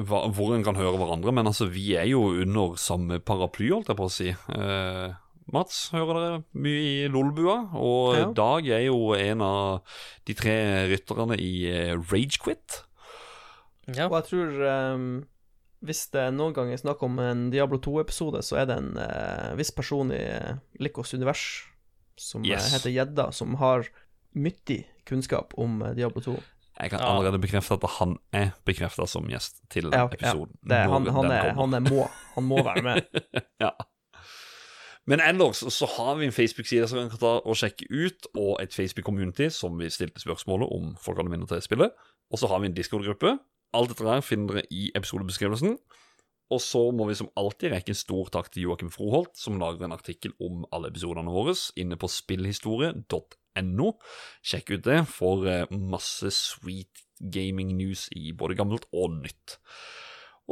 hva, 0.05 0.24
hvor 0.35 0.53
en 0.57 0.65
kan 0.66 0.77
høre 0.77 0.99
hverandre, 1.01 1.32
men 1.32 1.49
altså, 1.49 1.70
vi 1.73 1.95
er 1.97 2.11
jo 2.11 2.27
under 2.43 2.74
samme 2.81 3.20
paraply, 3.24 3.70
holdt 3.73 3.89
jeg 3.93 4.01
på 4.01 4.09
å 4.11 4.12
si. 4.12 4.32
Eh, 4.35 5.15
Mats, 5.55 5.76
hører 5.94 6.18
dere 6.18 6.39
mye 6.59 6.81
i 7.05 7.09
Lolbua? 7.12 7.56
Og 7.78 8.16
Ja. 8.18 8.24
Dag 8.36 8.66
er 8.74 8.82
jo 8.89 9.12
en 9.14 9.44
av 9.44 9.94
de 10.26 10.35
tre 10.35 10.55
rytterne 10.90 11.36
i 11.39 11.52
eh, 11.70 11.93
Ragequit. 12.10 12.81
Ja. 13.94 14.09
Og 14.09 14.16
jeg 14.18 14.26
tror 14.31 14.94
um, 14.94 15.06
hvis 15.85 16.06
det 16.14 16.24
noen 16.35 16.55
gang 16.56 16.72
er 16.72 16.81
snakk 16.81 17.02
om 17.05 17.18
en 17.20 17.51
Diablo 17.52 17.76
2-episode, 17.85 18.40
så 18.43 18.56
er 18.62 18.70
det 18.70 18.78
en 18.81 18.94
uh, 18.97 19.52
viss 19.59 19.70
person 19.76 20.10
i 20.16 20.22
Likos 20.81 21.12
univers 21.14 21.44
som 22.16 22.43
eh, 22.44 22.55
Yes. 22.55 22.72
heter 22.74 22.94
Gjedda, 22.94 23.28
som 23.36 23.55
har 23.60 23.85
mye 24.35 24.81
kunnskap 25.06 25.52
om 25.60 25.82
Diablo 25.94 26.22
2. 26.24 26.35
Jeg 26.81 26.90
kan 26.90 26.98
Ja. 27.05 27.12
allerede 27.12 27.39
bekrefte 27.39 27.76
at 27.76 27.85
han 28.01 28.16
er 28.35 28.48
bekrefta 28.66 29.05
som 29.06 29.28
gjest 29.31 29.60
til 29.70 29.93
Ja, 29.93 30.06
ok, 30.09 30.16
ja. 30.18 30.32
episoden. 30.32 30.56
Det, 30.64 30.74
er- 30.81 30.89
han, 30.90 31.06
han, 31.06 31.31
er, 31.31 31.52
han 31.55 31.74
er 31.78 31.85
må. 31.86 32.09
Han 32.35 32.44
må 32.48 32.62
være 32.66 32.82
med. 32.82 33.05
Ja. 33.62 33.70
Men 35.06 35.20
ellers 35.20 35.60
så 35.60 35.86
har 35.98 36.14
vi 36.16 36.26
en 36.26 36.32
Facebook-side 36.32 36.89
som 36.89 36.98
vi 36.98 37.09
kan 37.12 37.20
ta 37.20 37.32
og 37.44 37.59
sjekke 37.60 37.89
ut, 37.93 38.28
og 38.40 38.62
et 38.62 38.72
Facebook-community 38.72 39.51
som 39.52 39.76
vi 39.78 39.90
stilte 39.93 40.22
spørsmålet 40.22 40.70
om 40.72 40.94
folk 41.01 41.20
hadde 41.20 41.32
minner 41.32 41.51
til 41.51 41.60
spillet. 41.64 41.93
Og 42.32 42.40
så 42.40 42.48
har 42.48 42.62
vi 42.62 42.70
en 42.70 42.76
Discord-gruppe. 42.76 43.36
Alt 43.74 43.93
dette 43.93 44.09
her 44.09 44.24
finner 44.24 44.55
dere 44.55 44.72
i 44.72 44.89
episodebeskrivelsen. 44.97 45.76
Og 46.52 46.60
så 46.60 46.81
må 46.93 47.09
vi 47.09 47.16
som 47.18 47.31
alltid 47.40 47.72
rekke 47.72 47.93
en 47.94 47.98
stor 47.98 48.28
takk 48.32 48.51
til 48.52 48.66
Joakim 48.66 48.93
Froholt, 48.93 49.32
som 49.36 49.59
lager 49.60 49.86
en 49.86 49.97
artikkel 49.97 50.35
om 50.44 50.64
alle 50.72 50.90
episodene 50.93 51.32
våre 51.32 51.56
inne 51.81 51.98
på 52.01 52.10
spillhistorie.no. 52.12 53.89
Sjekk 54.44 54.74
ut 54.76 54.85
det 54.86 55.01
for 55.10 55.48
eh, 55.51 55.68
masse 55.72 56.31
sweet 56.36 57.05
gaming 57.20 57.72
news 57.78 58.06
i 58.16 58.32
både 58.36 58.56
gammelt 58.59 58.86
og 58.93 59.16
nytt. 59.22 59.59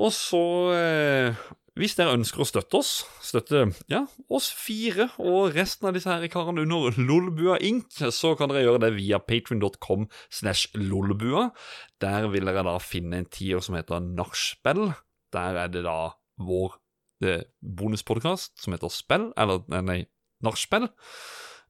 Og 0.00 0.12
så 0.16 0.44
eh, 0.72 1.42
hvis 1.78 1.94
dere 1.96 2.12
ønsker 2.18 2.42
å 2.44 2.46
støtte 2.48 2.76
oss, 2.82 2.90
støtte 3.24 3.62
ja, 3.88 4.02
oss 4.28 4.50
fire 4.52 5.06
og 5.22 5.54
resten 5.56 5.88
av 5.88 5.96
disse 5.96 6.10
her 6.10 6.28
karene 6.32 6.66
under 6.66 6.98
Lolbua 7.00 7.56
Inc., 7.64 7.96
så 8.12 8.34
kan 8.36 8.52
dere 8.52 8.66
gjøre 8.66 8.82
det 8.84 8.90
via 8.98 9.20
patreon.com 9.22 10.04
slash 10.28 10.68
lolbua. 10.76 11.46
Der 12.04 12.28
vil 12.32 12.50
dere 12.50 12.66
da 12.68 12.76
finne 12.82 13.22
en 13.22 13.30
tier 13.32 13.64
som 13.64 13.78
heter 13.78 14.04
Nachspiel. 14.04 14.90
Der 15.32 15.62
er 15.62 15.72
det 15.72 15.86
da 15.86 16.12
vår 16.42 16.76
eh, 17.24 17.46
bonuspodkast 17.64 18.58
som 18.60 18.76
heter 18.76 18.92
Spill, 18.92 19.30
eller 19.40 19.64
nei, 19.72 19.82
nei 19.88 19.98
Nachspiel. 20.44 20.90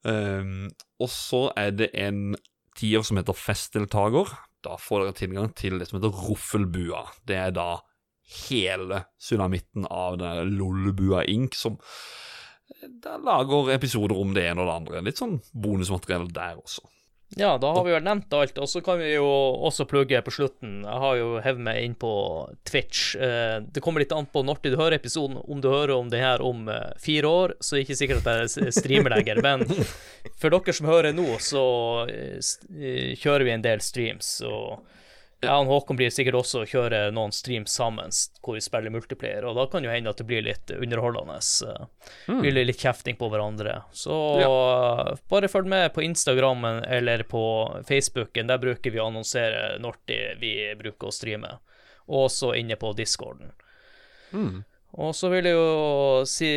Um, 0.02 0.72
og 0.98 1.10
så 1.14 1.44
er 1.54 1.70
det 1.78 1.92
en 1.94 2.32
tier 2.74 3.06
som 3.06 3.20
heter 3.20 3.38
Festdeltaker. 3.38 4.34
Da 4.66 4.74
får 4.82 5.04
dere 5.04 5.18
tilgang 5.18 5.54
til 5.58 5.78
det 5.78 5.86
som 5.88 6.00
heter 6.00 6.14
Roffelbua. 6.26 7.06
Det 7.28 7.38
er 7.38 7.54
da 7.54 7.70
hele 8.48 9.02
sulamitten 9.20 9.86
av 9.90 10.18
den 10.18 10.26
der 10.28 10.50
Lollebua 10.58 11.24
Inc., 11.30 11.54
som 11.58 11.78
der 13.02 13.18
lager 13.22 13.70
episoder 13.74 14.16
om 14.18 14.32
det 14.34 14.46
ene 14.48 14.62
og 14.64 14.68
det 14.70 14.78
andre. 14.80 15.02
Litt 15.06 15.20
sånn 15.20 15.38
bonusmateriell 15.52 16.30
der 16.34 16.56
også. 16.58 16.82
Ja, 17.36 17.54
da 17.56 17.70
har 17.72 17.84
vi 17.86 17.94
vel 17.94 18.02
nevnt 18.04 18.32
alt, 18.36 18.58
og 18.60 18.68
så 18.68 18.82
kan 18.84 18.98
vi 19.00 19.14
jo 19.14 19.24
også 19.64 19.86
plugge 19.88 20.18
på 20.24 20.32
slutten. 20.34 20.82
Jeg 20.84 21.00
har 21.00 21.14
jo 21.16 21.28
hevet 21.40 21.62
meg 21.64 21.78
inn 21.80 21.94
på 21.96 22.10
Twitch. 22.68 23.14
Eh, 23.16 23.60
Det 23.72 23.80
kommer 23.80 24.04
litt 24.04 24.12
an 24.12 24.26
på 24.28 24.42
når 24.44 24.60
du 24.66 24.76
hører 24.76 24.98
episoden. 24.98 25.38
Om 25.40 25.62
du 25.64 25.70
hører 25.72 25.94
om 25.96 26.10
det 26.12 26.20
her 26.20 26.44
om 26.44 26.68
eh, 26.68 26.90
fire 27.00 27.30
år, 27.30 27.54
så 27.60 27.76
er 27.76 27.80
det 27.80 27.86
ikke 27.86 28.00
sikkert 28.02 28.28
at 28.28 28.58
jeg 28.60 28.76
streamer 28.76 29.14
lenger. 29.16 29.40
Men 29.40 29.64
for 30.36 30.52
dere 30.52 30.76
som 30.76 30.90
hører 30.92 31.16
nå, 31.16 31.24
så 31.40 31.64
eh, 32.12 33.16
kjører 33.16 33.48
vi 33.48 33.54
en 33.56 33.64
del 33.64 33.80
streams. 33.80 34.34
Og 34.44 34.84
jeg 35.42 35.50
og 35.50 35.70
Håkon 35.72 35.98
blir 35.98 36.12
sikkert 36.14 36.36
også 36.38 36.62
å 36.62 36.68
kjøre 36.68 37.00
noen 37.14 37.32
streams 37.34 37.74
sammen 37.74 38.12
hvor 38.44 38.54
vi 38.54 38.62
spiller 38.62 38.94
multiplayer, 38.94 39.42
og 39.48 39.56
da 39.58 39.64
kan 39.70 39.82
jo 39.82 39.90
hende 39.90 40.12
at 40.12 40.20
det 40.20 40.26
blir 40.28 40.44
litt 40.46 40.70
underholdende. 40.76 41.38
Mm. 42.30 42.40
Blir 42.44 42.66
litt 42.68 42.82
kjefting 42.82 43.18
på 43.18 43.26
hverandre. 43.32 43.80
Så 43.90 44.14
bare 45.32 45.50
følg 45.50 45.70
med 45.72 45.88
på 45.96 46.04
Instagrammen 46.06 46.84
eller 46.86 47.26
på 47.26 47.42
Facebooken. 47.88 48.50
Der 48.52 48.62
bruker 48.62 48.94
vi 48.94 49.02
å 49.02 49.08
annonsere 49.10 49.80
når 49.82 49.98
vi 50.40 50.54
bruker 50.78 51.10
å 51.10 51.14
streame. 51.14 51.56
Og 52.06 52.28
også 52.28 52.54
inne 52.58 52.78
på 52.78 52.94
discorden. 52.98 53.50
Og 54.92 55.14
så 55.16 55.30
vil 55.32 55.48
jeg 55.48 55.56
jo 55.56 56.22
si 56.28 56.52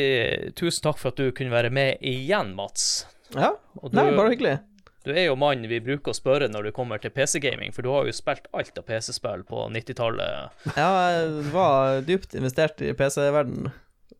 tusen 0.59 0.85
takk 0.85 1.01
for 1.01 1.13
at 1.13 1.19
du 1.19 1.31
kunne 1.33 1.53
være 1.53 1.71
med 1.73 2.01
igjen, 2.05 2.53
Mats. 2.57 3.05
Ja. 3.33 3.55
Du, 3.79 3.89
Nei, 3.95 4.09
bare 4.13 4.33
hyggelig. 4.33 4.57
Du 5.05 5.11
er 5.13 5.27
jo 5.27 5.35
mannen 5.39 5.69
vi 5.69 5.79
bruker 5.85 6.11
å 6.13 6.17
spørre 6.17 6.47
når 6.51 6.67
du 6.69 6.71
kommer 6.75 7.01
til 7.01 7.13
PC-gaming, 7.15 7.71
for 7.75 7.85
du 7.85 7.91
har 7.93 8.07
jo 8.09 8.13
spilt 8.15 8.47
alt 8.57 8.77
av 8.81 8.85
PC-spill 8.89 9.43
på 9.47 9.67
90-tallet. 9.73 10.65
Ja, 10.75 10.89
jeg 11.13 11.45
var 11.53 12.01
dypt 12.07 12.35
investert 12.37 12.81
i 12.81 12.91
PC-verden 12.97 13.69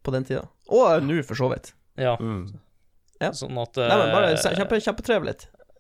på 0.05 0.13
den 0.15 0.23
tida. 0.27 0.45
Og 0.69 1.03
nå, 1.05 1.19
for 1.25 1.37
så 1.39 1.49
vidt. 1.53 1.73
Ja. 1.97 2.15
Ja. 3.21 3.31
Sånn 3.33 3.57
at 3.61 3.77
Nei, 3.79 3.91
men 3.97 4.11
bare 4.13 4.31
eh, 4.35 4.55
kjempe, 4.59 4.79
kjempetrevelig. 4.83 5.35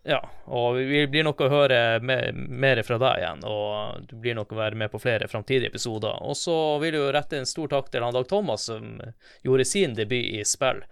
Ja, 0.05 0.19
og 0.53 0.75
vi 0.77 0.99
blir 1.09 1.25
nok 1.25 1.39
å 1.41 1.47
høre 1.49 1.79
me- 2.05 2.29
mer 2.31 2.77
fra 2.85 2.99
deg 3.01 3.23
igjen, 3.23 3.39
og 3.49 4.03
du 4.05 4.13
blir 4.21 4.35
nok 4.37 4.51
å 4.53 4.59
være 4.59 4.77
med 4.77 4.91
på 4.93 4.99
flere 5.01 5.25
framtidige 5.27 5.71
episoder. 5.73 6.19
Og 6.21 6.37
så 6.37 6.53
vil 6.83 6.93
jeg 6.93 7.01
jo 7.01 7.13
rette 7.15 7.39
en 7.41 7.49
stor 7.49 7.71
takk 7.73 7.89
til 7.89 8.05
han 8.05 8.13
Dag 8.13 8.27
Thomas, 8.29 8.67
som 8.69 8.99
gjorde 9.43 9.65
sin 9.65 9.95
debut 9.97 10.27
i 10.37 10.43
spill. 10.45 10.83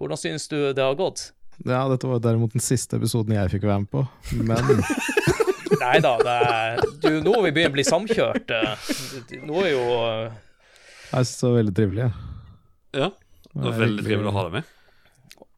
Hvordan 0.00 0.18
synes 0.18 0.48
du 0.50 0.58
det 0.74 0.82
har 0.82 0.98
gått? 0.98 1.28
Ja, 1.68 1.82
dette 1.90 2.08
var 2.08 2.20
derimot 2.24 2.54
den 2.56 2.62
siste 2.64 2.96
episoden 2.96 3.34
jeg 3.36 3.50
fikk 3.52 3.66
være 3.68 3.82
med 3.84 3.90
på, 3.92 4.04
men 4.40 4.82
Nei 5.80 5.96
da, 6.02 6.14
det 6.20 6.32
er 6.34 6.80
du, 7.00 7.08
Nå 7.24 7.34
har 7.36 7.44
vi 7.46 7.52
begynt 7.56 7.72
å 7.72 7.76
bli 7.76 7.84
samkjørt. 7.86 8.50
eh, 8.52 8.88
Nå 9.46 9.60
er 9.64 9.70
jo 9.74 9.82
eh, 10.00 10.38
jeg 11.10 11.26
syns 11.26 11.40
det 11.40 11.48
var 11.48 11.56
veldig 11.58 11.72
trivelig. 11.74 12.04
jeg. 12.04 12.12
Ja, 13.00 13.08
det 13.50 13.64
var 13.66 13.78
veldig 13.80 14.04
trivelig 14.06 14.30
å 14.30 14.34
ha 14.36 14.44
deg 14.46 14.52
med. 14.60 14.68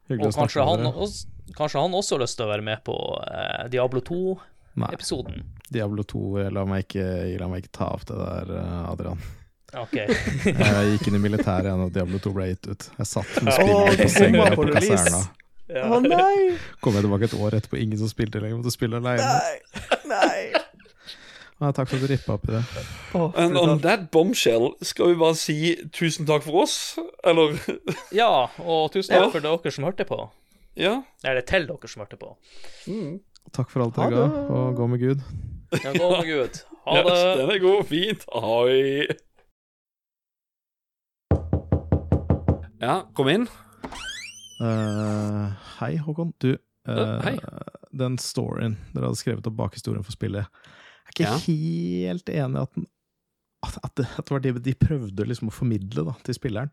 Hyggelig 0.09 0.25
Og 0.25 0.31
å 0.31 0.33
snakke 0.33 0.41
kanskje 0.41 0.63
med 0.63 0.71
han, 0.71 1.03
også, 1.05 1.53
kanskje 1.59 1.83
han 1.85 1.97
også 1.99 2.15
har 2.17 2.23
lyst 2.25 2.39
til 2.39 2.47
å 2.47 2.51
være 2.53 2.65
med 2.71 2.83
på 2.89 2.97
eh, 3.27 3.61
Diablo 3.75 4.01
2-episoden? 4.09 5.43
Diablo 5.73 6.07
2, 6.09 6.23
jeg 6.41 6.55
la 6.57 6.65
meg 6.69 6.87
ikke, 6.87 7.05
jeg 7.29 7.41
la 7.43 7.51
meg 7.53 7.63
ikke 7.65 7.75
ta 7.79 7.91
opp 7.99 8.07
det 8.09 8.17
der, 8.23 8.55
eh, 8.63 8.81
Adrian. 8.95 9.23
Ok. 9.73 9.95
Jeg 10.45 10.89
gikk 10.91 11.07
inn 11.09 11.15
i 11.17 11.21
militæret 11.23 11.65
igjen 11.65 11.79
da 11.81 11.87
Diablo 11.95 12.19
2 12.21 12.33
ble 12.37 12.51
gitt 12.51 12.67
ut. 12.69 12.83
Jeg 12.99 13.09
satt 13.09 13.39
med 13.41 13.55
spillet 13.57 14.53
du 14.53 14.57
på 14.61 14.83
senga 14.85 15.21
kaserna. 15.75 15.97
Å 15.97 16.03
nei! 16.05 16.59
Kom 16.85 16.97
jeg 16.99 17.07
tilbake 17.07 17.29
et 17.31 17.39
år 17.39 17.57
etterpå, 17.59 17.79
ingen 17.81 18.01
som 18.01 18.11
spilte 18.11 18.43
lenger, 18.43 18.61
måtte 18.61 18.75
spille 18.75 19.01
aleine. 19.01 19.25
Nei! 19.25 19.97
Nei! 20.13 20.63
Nei, 21.63 21.71
takk 21.77 21.93
for 21.93 21.95
at 22.01 22.03
du 22.03 22.11
rippa 22.11 22.35
opp 22.35 22.49
i 22.51 22.55
det. 22.57 22.63
Oh, 23.15 23.29
And 23.39 23.55
on 23.61 23.77
that 23.85 24.09
bombshell 24.11 24.73
skal 24.83 25.13
vi 25.13 25.19
bare 25.21 25.37
si 25.39 25.57
tusen 25.95 26.27
takk 26.27 26.43
for 26.43 26.65
oss, 26.65 26.75
eller 27.23 27.55
Ja, 28.23 28.49
og 28.59 28.89
tusen 28.95 29.15
takk 29.15 29.31
for 29.37 29.45
dere 29.45 29.75
som 29.75 29.87
hørte 29.87 30.07
på. 30.09 30.19
Ja. 30.75 30.97
Eller 31.23 31.45
til 31.47 31.69
dere 31.69 31.91
som 31.93 32.03
hørte 32.03 32.19
på. 32.19 32.33
Takk 33.55 33.71
for 33.71 33.85
alt 33.87 33.95
dere 34.01 34.11
ga, 34.17 34.27
og 34.59 34.75
gå 34.81 34.89
med 34.91 35.05
Gud. 35.05 35.23
Ja, 35.85 35.93
gå 35.95 36.09
med 36.17 36.27
Gud. 36.27 36.63
Ha 36.89 36.97
ja 36.99 37.03
det. 37.07 37.19
den 37.39 37.51
er 37.55 37.63
god. 37.63 37.85
Fint. 37.93 38.27
Ahoi. 38.35 39.07
Ja, 42.83 42.97
kom 43.15 43.31
inn. 43.31 43.47
Eh, 44.63 45.69
hei, 45.81 45.97
Håkon. 45.99 46.33
Du, 46.43 46.53
eh, 46.89 47.21
hei. 47.27 47.37
den 47.93 48.19
storyen 48.23 48.77
dere 48.93 49.09
hadde 49.09 49.19
skrevet 49.21 49.47
opp 49.51 49.57
bakhistorien 49.59 50.05
for 50.07 50.15
spillet, 50.15 50.47
jeg 50.47 51.09
er 51.09 51.17
ikke 51.17 51.27
Ja. 51.27 51.39
helt 51.47 52.29
enig 52.31 52.57
i 52.57 52.63
at, 52.63 52.75
den- 52.75 52.87
at, 53.63 53.79
at, 53.85 53.95
det, 53.97 54.07
at 54.19 54.25
det 54.27 54.31
var 54.31 54.41
det 54.41 54.63
de 54.63 54.75
prøvde 54.75 55.27
liksom 55.27 55.49
å 55.51 55.53
formidle 55.55 56.05
da, 56.07 56.15
til 56.25 56.35
spilleren. 56.35 56.71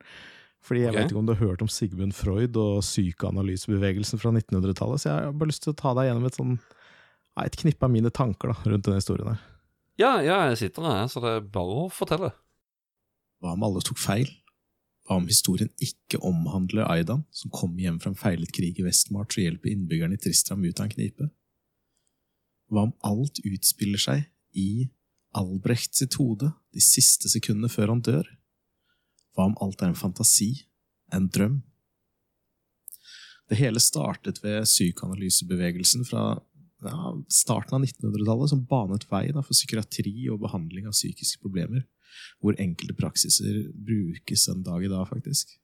Fordi 0.61 0.81
jeg 0.81 0.89
okay. 0.91 1.01
vet 1.03 1.11
ikke 1.11 1.19
om 1.19 1.25
du 1.25 1.33
har 1.33 1.47
hørt 1.47 1.61
om 1.61 1.69
Sigmund 1.71 2.13
Freud 2.13 2.57
og 2.59 2.81
psykoanalysebevegelsen 2.83 4.19
fra 4.19 4.31
1900-tallet, 4.35 4.99
så 4.99 5.07
jeg 5.09 5.29
har 5.29 5.37
bare 5.39 5.51
lyst 5.51 5.63
til 5.63 5.71
å 5.71 5.79
ta 5.79 5.93
deg 5.95 6.09
gjennom 6.09 6.25
et 6.27 6.35
sånn 6.35 6.59
et 7.39 7.55
knippe 7.55 7.85
av 7.87 7.91
mine 7.93 8.09
tanker 8.11 8.51
da, 8.51 8.55
rundt 8.67 8.83
denne 8.83 8.99
historien 8.99 9.29
her. 9.31 9.39
Ja, 9.99 10.11
ja, 10.23 10.41
jeg 10.49 10.57
sitter 10.59 10.83
her, 10.83 11.07
så 11.07 11.21
det 11.23 11.31
er 11.37 11.45
bare 11.55 11.85
å 11.85 11.89
fortelle. 11.91 12.33
Hva 13.39 13.53
om 13.55 13.63
alle 13.63 13.79
tok 13.87 13.99
feil? 14.01 14.27
Hva 15.09 15.17
om 15.17 15.25
historien 15.25 15.71
ikke 15.81 16.19
omhandler 16.21 16.85
Aidan, 16.85 17.23
som 17.33 17.49
kommer 17.49 17.81
hjem 17.81 17.95
fra 17.97 18.11
en 18.11 18.19
feilet 18.19 18.51
krig 18.53 18.77
i 18.77 18.83
Vestmart 18.85 19.33
og 19.33 19.41
hjelper 19.41 19.71
innbyggerne 19.71 20.13
i 20.13 20.21
Tristram 20.21 20.61
ut 20.61 20.77
av 20.77 20.85
en 20.85 20.91
knipe? 20.93 21.25
Hva 22.69 22.83
om 22.85 22.93
alt 23.09 23.41
utspiller 23.41 23.97
seg 23.97 24.27
i 24.53 24.85
Albrecht 25.33 25.97
sitt 25.97 26.13
hode 26.21 26.51
de 26.69 26.83
siste 26.85 27.25
sekundene 27.33 27.71
før 27.73 27.95
han 27.95 28.05
dør? 28.05 28.29
Hva 29.33 29.49
om 29.49 29.57
alt 29.65 29.81
er 29.81 29.89
en 29.89 29.97
fantasi, 29.97 30.51
en 31.09 31.25
drøm? 31.33 31.57
Det 33.49 33.57
hele 33.57 33.81
startet 33.81 34.43
ved 34.43 34.61
psykoanalysebevegelsen 34.69 36.05
fra 36.05 36.35
ja, 36.85 37.15
starten 37.33 37.79
av 37.79 37.81
1900-tallet, 37.81 38.53
som 38.53 38.61
banet 38.69 39.09
vei 39.09 39.25
da, 39.33 39.41
for 39.41 39.57
psykiatri 39.57 40.29
og 40.29 40.43
behandling 40.45 40.85
av 40.85 40.93
psykiske 40.93 41.41
problemer, 41.41 41.81
hvor 42.39 42.57
enkelte 42.59 42.95
praksiser 42.97 43.65
brukes 43.73 44.47
en 44.51 44.63
dag 44.65 44.85
i 44.85 44.91
dag, 44.91 45.07
faktisk. 45.09 45.57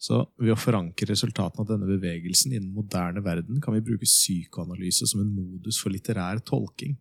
Så 0.00 0.22
ved 0.40 0.54
å 0.54 0.56
forankre 0.56 1.10
resultatene 1.10 1.60
av 1.60 1.68
denne 1.74 1.88
bevegelsen 1.90 2.54
i 2.54 2.58
den 2.60 2.70
moderne 2.72 3.20
verden, 3.24 3.60
kan 3.60 3.76
vi 3.76 3.84
bruke 3.84 4.08
psykoanalyse 4.08 5.08
som 5.10 5.20
en 5.20 5.32
modus 5.34 5.80
for 5.82 5.92
litterær 5.92 6.40
tolking. 6.48 6.96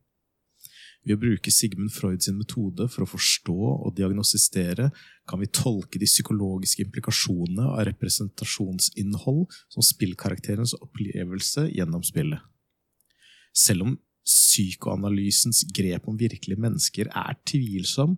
Ved 1.08 1.16
å 1.16 1.22
bruke 1.22 1.52
Sigmund 1.54 1.94
Freud 1.96 2.26
sin 2.26 2.36
metode 2.36 2.90
for 2.92 3.06
å 3.06 3.08
forstå 3.08 3.56
og 3.56 3.94
diagnostisere, 3.96 4.90
kan 5.30 5.40
vi 5.40 5.48
tolke 5.48 6.02
de 6.02 6.10
psykologiske 6.10 6.84
implikasjonene 6.84 7.70
av 7.72 7.86
representasjonsinnhold 7.88 9.48
som 9.72 9.86
spillkarakterens 9.86 10.76
opplevelse 10.82 11.70
gjennom 11.72 12.04
spillet. 12.04 12.44
Selv 13.56 13.88
om 13.88 13.96
psykoanalysens 14.28 15.64
grep 15.74 16.12
om 16.12 16.20
virkelige 16.20 16.60
mennesker 16.60 17.08
er 17.16 17.40
tvilsom, 17.48 18.18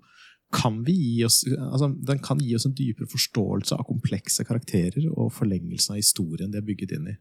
kan 0.52 0.82
oss, 1.26 1.41
altså, 1.48 1.90
den 2.07 2.19
kan 2.23 2.40
gi 2.44 2.56
oss 2.56 2.65
en 2.68 2.76
dypere 2.76 3.07
forståelse 3.10 3.76
av 3.76 3.88
komplekse 3.88 4.44
karakterer 4.48 5.07
og 5.11 5.32
forlengelsen 5.34 5.95
av 5.95 6.02
historien 6.02 6.52
de 6.52 6.60
er 6.60 6.68
bygget 6.68 6.95
inn 6.98 7.11
i. 7.14 7.15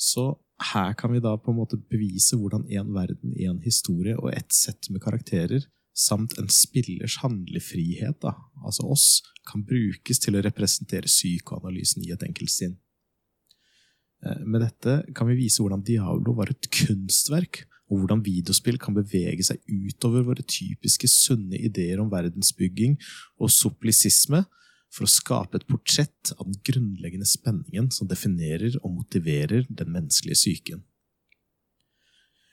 Så 0.00 0.32
her 0.72 0.94
kan 0.96 1.12
vi 1.12 1.20
da 1.20 1.34
på 1.36 1.52
en 1.52 1.58
måte 1.60 1.76
bevise 1.92 2.38
hvordan 2.40 2.64
en 2.72 2.94
verden, 2.96 3.34
en 3.36 3.60
historie 3.64 4.16
og 4.16 4.32
et 4.32 4.52
sett 4.54 4.88
med 4.92 5.02
karakterer, 5.04 5.66
samt 5.96 6.38
en 6.40 6.48
spillers 6.52 7.18
handlefrihet, 7.20 8.20
da, 8.22 8.34
altså 8.64 8.86
oss, 8.88 9.08
kan 9.48 9.64
brukes 9.66 10.22
til 10.22 10.38
å 10.38 10.44
representere 10.44 11.10
psykoanalysen 11.10 12.06
i 12.06 12.14
et 12.14 12.24
enkelt 12.24 12.52
sinn. 12.52 12.78
med 14.44 14.60
dette 14.60 14.94
kan 15.16 15.28
vi 15.30 15.38
vise 15.38 15.62
hvordan 15.62 15.84
Diablo 15.84 16.34
var 16.36 16.52
et 16.52 16.68
kunstverk, 16.72 17.64
og 17.90 17.98
hvordan 17.98 18.22
videospill 18.24 18.78
kan 18.80 18.94
bevege 18.94 19.44
seg 19.46 19.60
utover 19.66 20.24
våre 20.28 20.46
typiske 20.46 21.10
sunne 21.10 21.58
ideer 21.58 22.00
om 22.02 22.10
verdensbygging 22.12 22.96
og 23.42 23.50
soplisisme 23.52 24.44
for 24.90 25.06
å 25.06 25.10
skape 25.10 25.58
et 25.58 25.66
portrett 25.70 26.32
av 26.36 26.46
den 26.46 26.58
grunnleggende 26.66 27.28
spenningen 27.28 27.90
som 27.94 28.08
definerer 28.10 28.78
og 28.82 28.94
motiverer 29.00 29.66
den 29.68 29.92
menneskelige 29.94 30.38
psyken. 30.38 30.86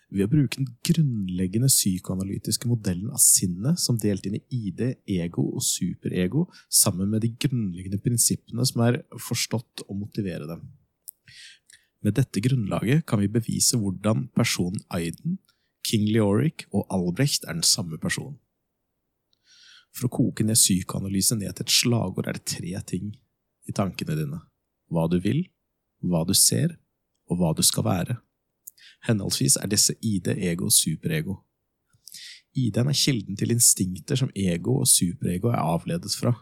Ved 0.07 0.23
å 0.23 0.31
bruke 0.31 0.61
den 0.61 0.69
grunnleggende 0.87 1.67
psykoanalytiske 1.67 2.69
modellen 2.69 3.11
av 3.11 3.19
sinnet 3.19 3.81
som 3.81 3.97
delt 3.99 4.27
inn 4.29 4.37
i 4.37 4.43
ID, 4.55 4.83
ego 5.17 5.43
og 5.49 5.65
superego, 5.67 6.45
sammen 6.71 7.11
med 7.11 7.25
de 7.25 7.33
grunnleggende 7.35 7.99
prinsippene 8.03 8.63
som 8.69 8.85
er 8.85 9.01
forstått 9.19 9.83
å 9.83 9.97
motivere 9.97 10.47
dem. 10.47 10.63
Med 12.05 12.17
dette 12.19 12.41
grunnlaget 12.43 13.05
kan 13.09 13.21
vi 13.21 13.29
bevise 13.31 13.77
hvordan 13.79 14.27
personen 14.35 14.83
Aiden, 14.93 15.39
King 15.87 16.07
Leoric 16.11 16.67
og 16.71 16.85
Albrecht 16.93 17.47
er 17.47 17.57
den 17.57 17.65
samme 17.65 17.97
personen. 17.97 18.37
For 19.95 20.07
å 20.07 20.13
koke 20.13 20.45
ned 20.45 20.59
psykoanalyse 20.59 21.37
ned 21.39 21.55
til 21.57 21.65
et 21.65 21.73
slagord 21.73 22.27
er 22.29 22.37
det 22.37 22.45
tre 22.51 22.81
ting 22.85 23.15
i 23.67 23.73
tankene 23.75 24.17
dine. 24.19 24.41
Hva 24.93 25.07
du 25.09 25.17
vil, 25.23 25.45
hva 26.05 26.21
du 26.27 26.35
ser, 26.37 26.77
og 27.27 27.39
hva 27.39 27.53
du 27.57 27.63
skal 27.65 27.85
være. 27.87 28.17
Henholdsvis 29.07 29.57
er 29.61 29.71
disse 29.71 29.95
ID, 30.01 30.29
ego 30.37 30.69
og 30.69 30.75
superego. 30.75 31.41
ID-en 32.57 32.89
er 32.89 32.97
kilden 32.97 33.37
til 33.37 33.53
instinkter 33.53 34.19
som 34.19 34.31
ego 34.35 34.79
og 34.81 34.89
superego 34.89 35.51
er 35.51 35.61
avledet 35.61 36.13
fra. 36.17 36.33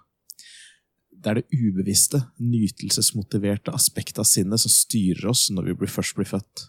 Det 1.25 1.31
er 1.31 1.39
det 1.39 1.57
ubevisste, 1.57 2.19
nytelsesmotiverte 2.37 3.73
aspektet 3.73 4.19
av 4.21 4.27
sinnet 4.29 4.61
som 4.61 4.69
styrer 4.69 5.25
oss 5.31 5.47
når 5.49 5.71
vi 5.71 5.87
først 5.89 6.13
blir 6.19 6.29
født. 6.29 6.67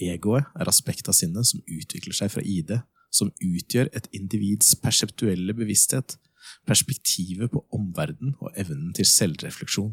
Egoet 0.00 0.48
er 0.56 0.70
aspektet 0.70 1.10
av 1.12 1.16
sinnet 1.18 1.44
som 1.44 1.60
utvikler 1.68 2.16
seg 2.16 2.32
fra 2.32 2.40
ID, 2.40 2.72
som 3.12 3.28
utgjør 3.36 3.90
et 3.92 4.08
individs 4.16 4.72
perseptuelle 4.80 5.52
bevissthet, 5.58 6.16
perspektivet 6.64 7.52
på 7.52 7.60
omverdenen 7.76 8.32
og 8.40 8.56
evnen 8.56 8.94
til 8.96 9.04
selvrefleksjon. 9.04 9.92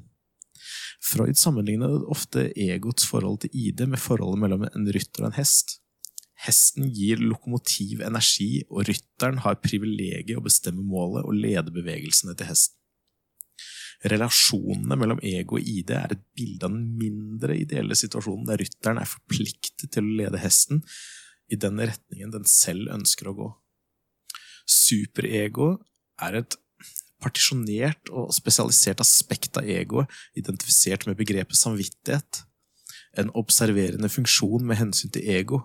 Freud 1.03 1.35
sammenlignet 1.35 2.07
ofte 2.07 2.48
egots 2.56 3.03
forhold 3.11 3.44
til 3.44 3.52
ID 3.68 3.84
med 3.91 3.99
forholdet 3.99 4.45
mellom 4.45 4.65
en 4.69 4.89
rytter 4.95 5.26
og 5.26 5.34
en 5.34 5.39
hest. 5.41 5.81
Hesten 6.48 6.88
gir 6.95 7.19
lokomotiv 7.19 7.99
energi, 8.06 8.64
og 8.72 8.88
rytteren 8.88 9.44
har 9.44 9.60
privilegiet 9.60 10.39
å 10.39 10.48
bestemme 10.48 10.88
målet 10.88 11.27
og 11.27 11.35
lede 11.35 11.76
bevegelsene 11.76 12.38
til 12.38 12.53
hesten. 12.53 12.77
Relasjonene 14.06 14.94
mellom 14.99 15.22
ego 15.26 15.57
og 15.57 15.65
ID 15.65 15.91
er 15.98 16.14
et 16.14 16.26
bilde 16.38 16.68
av 16.68 16.74
den 16.76 16.98
mindre 16.99 17.56
ideelle 17.57 17.98
situasjonen 17.98 18.45
der 18.45 18.61
rytteren 18.61 19.02
er 19.02 19.10
forpliktet 19.10 19.90
til 19.94 20.06
å 20.06 20.18
lede 20.19 20.41
hesten 20.41 20.84
i 21.49 21.57
den 21.57 21.80
retningen 21.82 22.34
den 22.36 22.45
selv 22.49 22.91
ønsker 22.94 23.32
å 23.32 23.36
gå. 23.40 23.49
Superego 24.68 25.72
er 26.22 26.44
et 26.44 26.57
partisjonert 27.24 28.11
og 28.14 28.30
spesialisert 28.36 29.02
aspekt 29.02 29.57
av 29.57 29.65
egoet, 29.65 30.11
identifisert 30.38 31.07
med 31.10 31.18
begrepet 31.18 31.57
samvittighet, 31.57 32.44
en 33.18 33.32
observerende 33.40 34.11
funksjon 34.14 34.68
med 34.68 34.78
hensyn 34.78 35.10
til 35.15 35.26
ego. 35.26 35.64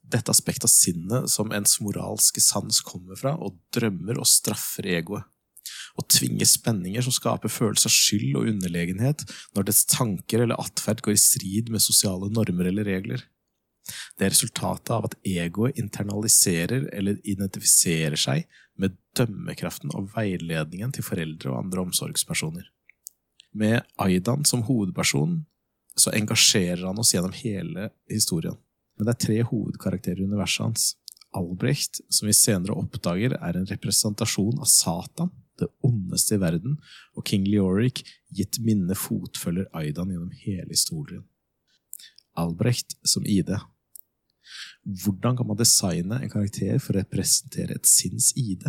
Dette 0.00 0.32
aspektet 0.32 0.64
av 0.64 0.72
sinnet 0.72 1.28
som 1.28 1.52
ens 1.52 1.76
moralske 1.84 2.40
sans 2.40 2.80
kommer 2.80 3.18
fra, 3.20 3.34
og 3.36 3.58
drømmer 3.76 4.22
og 4.22 4.30
straffer 4.30 4.88
egoet 4.88 5.28
og 5.98 6.06
tvinge 6.12 6.46
spenninger 6.46 7.04
som 7.04 7.14
skaper 7.14 7.50
følelse 7.52 7.90
av 7.90 7.94
skyld 7.94 8.38
og 8.38 8.52
underlegenhet 8.52 9.24
når 9.56 9.68
dets 9.68 9.82
tanker 9.90 10.44
eller 10.44 10.60
atferd 10.60 11.02
går 11.04 11.16
i 11.16 11.22
strid 11.22 11.72
med 11.74 11.82
sosiale 11.84 12.30
normer 12.30 12.70
eller 12.70 12.86
regler. 12.86 13.24
Det 14.18 14.26
er 14.26 14.34
resultatet 14.34 14.92
av 14.94 15.08
at 15.08 15.16
egoet 15.26 15.78
internaliserer 15.80 16.90
eller 16.94 17.20
identifiserer 17.24 18.18
seg 18.20 18.44
med 18.78 18.96
dømmekraften 19.18 19.94
og 19.96 20.10
veiledningen 20.14 20.92
til 20.94 21.06
foreldre 21.06 21.52
og 21.52 21.62
andre 21.64 21.86
omsorgspersoner. 21.88 22.68
Med 23.58 23.80
Aidan 23.98 24.44
som 24.46 24.62
hovedperson 24.68 25.40
så 25.98 26.12
engasjerer 26.14 26.84
han 26.86 27.00
oss 27.00 27.14
gjennom 27.14 27.34
hele 27.40 27.88
historien. 28.12 28.58
Men 28.98 29.08
det 29.08 29.14
er 29.14 29.24
tre 29.24 29.38
hovedkarakterer 29.46 30.22
i 30.22 30.28
universet 30.28 30.66
hans. 30.66 30.88
Albrecht, 31.36 32.00
som 32.12 32.28
vi 32.28 32.36
senere 32.36 32.76
oppdager 32.78 33.34
er 33.36 33.56
en 33.58 33.66
representasjon 33.68 34.60
av 34.62 34.68
Satan, 34.70 35.32
det 35.60 35.70
ondeste 35.84 36.36
i 36.36 36.42
verden, 36.42 36.76
og 37.16 37.26
King 37.28 37.46
Leoric 37.48 38.04
gitt 38.34 38.60
minne 38.64 38.96
fotfølger 38.98 39.68
Aidan 39.76 40.12
gjennom 40.12 40.34
hele 40.44 40.70
historien. 40.72 41.24
Albrecht 42.38 42.96
som 43.02 43.26
ID. 43.26 43.54
Hvordan 45.02 45.36
kan 45.38 45.48
man 45.48 45.58
designe 45.58 46.20
en 46.22 46.32
karakter 46.32 46.78
for 46.80 46.94
å 46.94 47.02
representere 47.02 47.76
et 47.76 47.88
sinns 47.88 48.30
ID? 48.38 48.68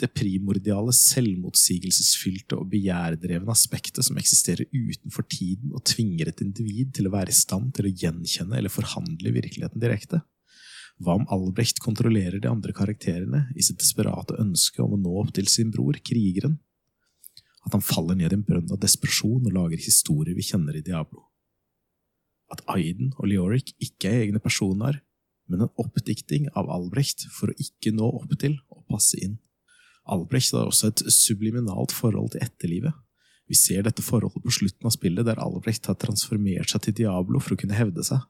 Det 0.00 0.08
primordiale, 0.16 0.92
selvmotsigelsesfylte 0.96 2.56
og 2.56 2.70
begjærdrevne 2.72 3.52
aspektet 3.52 4.06
som 4.06 4.16
eksisterer 4.20 4.68
utenfor 4.72 5.26
tiden 5.28 5.74
og 5.76 5.84
tvinger 5.88 6.30
et 6.30 6.40
individ 6.44 6.94
til 6.96 7.08
å 7.08 7.14
være 7.14 7.34
i 7.34 7.36
stand 7.36 7.74
til 7.76 7.88
å 7.88 7.92
gjenkjenne 7.92 8.56
eller 8.56 8.72
forhandle 8.72 9.34
virkeligheten 9.34 9.82
direkte. 9.82 10.22
Hva 11.00 11.16
om 11.16 11.28
Albrecht 11.32 11.80
kontrollerer 11.80 12.42
de 12.42 12.48
andre 12.50 12.74
karakterene 12.76 13.46
i 13.56 13.64
sitt 13.64 13.80
desperate 13.80 14.36
ønske 14.42 14.82
om 14.84 14.98
å 14.98 15.00
nå 15.00 15.14
opp 15.22 15.32
til 15.36 15.48
sin 15.48 15.70
bror, 15.72 15.96
krigeren? 16.04 16.58
At 17.64 17.76
han 17.76 17.84
faller 17.84 18.18
ned 18.18 18.32
i 18.32 18.36
en 18.36 18.44
brønn 18.44 18.68
av 18.72 18.80
desperasjon 18.82 19.46
og 19.48 19.54
lager 19.56 19.80
historier 19.80 20.36
vi 20.36 20.44
kjenner 20.44 20.76
i 20.76 20.84
Diablo? 20.84 21.24
At 22.52 22.60
Aiden 22.68 23.14
og 23.16 23.30
Leoric 23.30 23.72
ikke 23.80 24.10
er 24.10 24.24
egne 24.26 24.42
personer, 24.42 24.98
men 25.48 25.64
en 25.64 25.72
oppdikting 25.80 26.50
av 26.58 26.68
Albrecht 26.72 27.24
for 27.32 27.50
å 27.50 27.56
ikke 27.62 27.94
nå 27.96 28.08
opp 28.20 28.34
til 28.42 28.58
og 28.68 28.84
passe 28.90 29.18
inn. 29.22 29.38
Albrecht 30.10 30.52
har 30.56 30.68
også 30.68 30.90
et 30.90 31.04
subliminalt 31.14 31.94
forhold 31.94 32.34
til 32.34 32.44
etterlivet. 32.44 32.92
Vi 33.50 33.56
ser 33.58 33.86
dette 33.86 34.04
forholdet 34.04 34.44
på 34.44 34.52
slutten 34.54 34.86
av 34.86 34.94
spillet, 34.94 35.26
der 35.26 35.40
Albrecht 35.42 35.88
har 35.90 35.98
transformert 35.98 36.70
seg 36.70 36.84
til 36.84 37.00
Diablo 37.00 37.40
for 37.42 37.56
å 37.56 37.60
kunne 37.60 37.78
hevde 37.78 38.04
seg. 38.06 38.20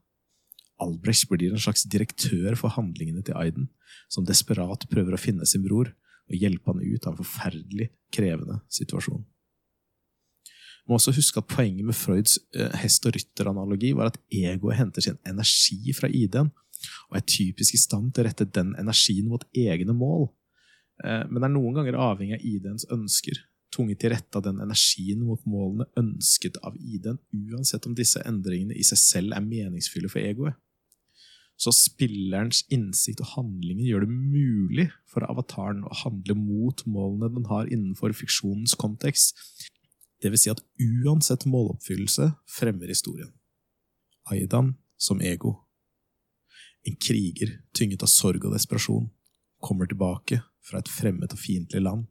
Albrecht 0.81 1.29
blir 1.31 1.53
en 1.53 1.63
slags 1.63 1.85
direktør 1.89 2.57
for 2.59 2.73
handlingene 2.75 3.23
til 3.27 3.37
Aiden, 3.39 3.69
som 4.11 4.27
desperat 4.27 4.89
prøver 4.91 5.17
å 5.17 5.21
finne 5.21 5.47
sin 5.49 5.65
bror 5.65 5.93
og 6.31 6.39
hjelpe 6.39 6.71
han 6.73 6.83
ut 6.83 7.07
av 7.07 7.15
en 7.15 7.21
forferdelig 7.21 7.91
krevende 8.15 8.61
situasjon. 8.71 9.25
må 10.89 10.97
også 10.97 11.13
huske 11.15 11.39
at 11.39 11.51
Poenget 11.51 11.87
med 11.87 11.95
Freuds 11.95 12.39
eh, 12.57 12.73
hest- 12.83 13.05
og 13.07 13.15
rytteranalogi 13.15 13.93
var 13.95 14.11
at 14.11 14.19
egoet 14.33 14.79
henter 14.79 15.05
sin 15.05 15.19
energi 15.29 15.93
fra 15.95 16.09
ID-en, 16.09 16.51
og 17.11 17.19
er 17.19 17.27
typisk 17.29 17.77
i 17.77 17.81
stand 17.83 18.15
til 18.15 18.25
å 18.25 18.31
rette 18.31 18.49
den 18.49 18.73
energien 18.81 19.29
mot 19.31 19.45
egne 19.55 19.95
mål, 19.95 20.31
eh, 21.05 21.23
men 21.31 21.47
er 21.47 21.53
noen 21.53 21.79
ganger 21.79 22.01
avhengig 22.01 22.41
av 22.41 22.47
ID-ens 22.55 22.89
ønsker, 22.91 23.39
tvunget 23.71 24.01
til 24.03 24.15
rette 24.15 24.41
av 24.41 24.47
den 24.49 24.59
energien 24.65 25.23
mot 25.23 25.45
målene 25.47 25.87
ønsket 26.01 26.59
av 26.67 26.75
ID-en, 26.79 27.21
uansett 27.53 27.87
om 27.87 27.95
disse 27.95 28.23
endringene 28.27 28.75
i 28.75 28.87
seg 28.87 28.99
selv 28.99 29.37
er 29.37 29.47
meningsfulle 29.47 30.11
for 30.11 30.23
egoet. 30.23 30.59
Så 31.61 31.73
spillerens 31.77 32.63
innsikt 32.73 33.21
og 33.21 33.35
handlinger 33.35 33.85
gjør 33.85 34.07
det 34.07 34.15
mulig 34.15 34.87
for 35.11 35.27
avataren 35.29 35.83
å 35.85 35.99
handle 36.07 36.37
mot 36.39 36.81
målene 36.89 37.29
den 37.35 37.49
har 37.51 37.69
innenfor 37.69 38.15
fiksjonens 38.17 38.73
kontekst, 38.81 39.37
det 40.21 40.33
vil 40.33 40.41
si 40.41 40.53
at 40.53 40.63
uansett 40.81 41.47
måloppfyllelse 41.49 42.31
fremmer 42.49 42.93
historien. 42.93 43.33
Aidan 44.33 44.75
som 45.01 45.21
ego. 45.21 45.57
En 46.85 46.97
kriger 46.97 47.59
tynget 47.77 48.05
av 48.05 48.13
sorg 48.13 48.45
og 48.45 48.57
desperasjon 48.57 49.11
kommer 49.61 49.89
tilbake 49.89 50.41
fra 50.65 50.81
et 50.81 50.89
fremmed 50.89 51.33
og 51.33 51.41
fiendtlig 51.41 51.83
land, 51.85 52.07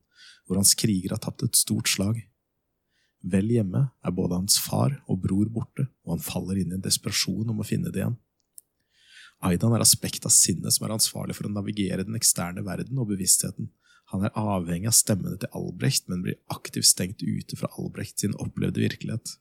hvor 0.46 0.62
hans 0.62 0.76
kriger 0.78 1.14
har 1.16 1.22
tapt 1.22 1.46
et 1.46 1.58
stort 1.58 1.90
slag. 1.90 2.22
Vel 3.26 3.50
hjemme 3.52 3.88
er 4.06 4.16
både 4.16 4.38
hans 4.38 4.58
far 4.62 4.94
og 5.10 5.22
bror 5.26 5.50
borte, 5.54 5.90
og 6.06 6.16
han 6.16 6.26
faller 6.26 6.62
inn 6.62 6.74
i 6.74 6.78
en 6.78 6.86
desperasjon 6.86 7.50
om 7.50 7.62
å 7.62 7.68
finne 7.68 7.90
det 7.94 8.04
igjen. 8.04 8.18
Aidan 9.40 9.74
er 9.76 9.84
aspekt 9.84 10.26
av 10.28 10.34
sinnet 10.36 10.76
som 10.76 10.86
er 10.86 10.96
ansvarlig 10.98 11.38
for 11.38 11.48
å 11.48 11.54
navigere 11.54 12.04
den 12.04 12.18
eksterne 12.20 12.64
verden 12.66 13.00
og 13.00 13.12
bevisstheten. 13.14 13.70
Han 14.12 14.26
er 14.26 14.34
avhengig 14.36 14.90
av 14.90 14.98
stemmene 14.98 15.38
til 15.40 15.52
Albrecht, 15.56 16.08
men 16.10 16.24
blir 16.26 16.40
aktivt 16.52 16.90
stengt 16.90 17.22
ute 17.22 17.60
fra 17.60 17.70
Albrecht 17.78 18.20
sin 18.20 18.36
opplevde 18.42 18.82
virkelighet. 18.82 19.38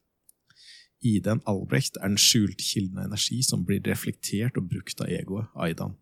Iden 1.08 1.40
Albrecht 1.50 1.96
er 1.98 2.10
den 2.10 2.20
skjulte 2.20 2.62
kilden 2.62 3.00
av 3.00 3.08
energi 3.08 3.40
som 3.46 3.64
blir 3.66 3.82
reflektert 3.86 4.58
og 4.58 4.68
brukt 4.70 5.00
av 5.02 5.10
egoet 5.14 5.50
Aidan. 5.56 5.96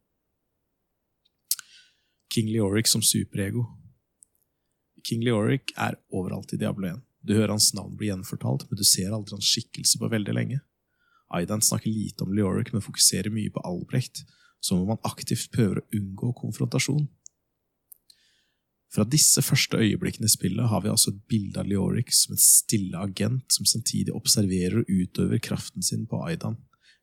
King 2.32 2.50
Leoric 2.52 2.90
som 2.90 3.04
superego 3.04 3.64
King 5.06 5.22
Leoric 5.22 5.70
er 5.78 5.94
overalt 6.10 6.52
i 6.52 6.58
Diablo 6.60 6.88
1. 6.90 7.04
Du 7.22 7.36
hører 7.36 7.54
hans 7.54 7.70
navn 7.76 7.94
bli 7.98 8.08
gjenfortalt, 8.10 8.66
men 8.68 8.78
du 8.78 8.84
ser 8.84 9.14
aldri 9.14 9.36
hans 9.36 9.46
skikkelse 9.46 10.00
på 10.00 10.10
veldig 10.10 10.34
lenge. 10.34 10.58
Aidan 11.34 11.62
snakker 11.62 11.90
lite 11.90 12.24
om 12.24 12.34
Leoric, 12.34 12.72
men 12.72 12.84
fokuserer 12.84 13.32
mye 13.34 13.50
på 13.50 13.62
Albrecht, 13.66 14.22
som 14.60 14.82
om 14.82 14.94
han 14.94 15.06
aktivt 15.06 15.50
prøver 15.54 15.80
å 15.80 15.86
unngå 15.98 16.32
konfrontasjon. 16.40 17.06
Fra 18.94 19.04
disse 19.04 19.42
første 19.44 19.76
øyeblikkene 19.82 20.28
i 20.28 20.32
spillet 20.32 20.70
har 20.70 20.82
vi 20.84 20.88
altså 20.92 21.12
et 21.12 21.24
bilde 21.28 21.60
av 21.60 21.68
Leoric 21.68 22.14
som 22.16 22.36
en 22.36 22.40
stille 22.40 23.00
agent 23.02 23.52
som 23.52 23.66
samtidig 23.68 24.14
observerer 24.14 24.80
og 24.80 24.92
utøver 24.92 25.42
kraften 25.42 25.84
sin 25.84 26.06
på 26.08 26.22
Aidan, 26.24 26.56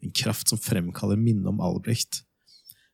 en 0.04 0.14
kraft 0.16 0.50
som 0.50 0.60
fremkaller 0.60 1.20
minnet 1.20 1.52
om 1.52 1.62
Albrecht. 1.64 2.24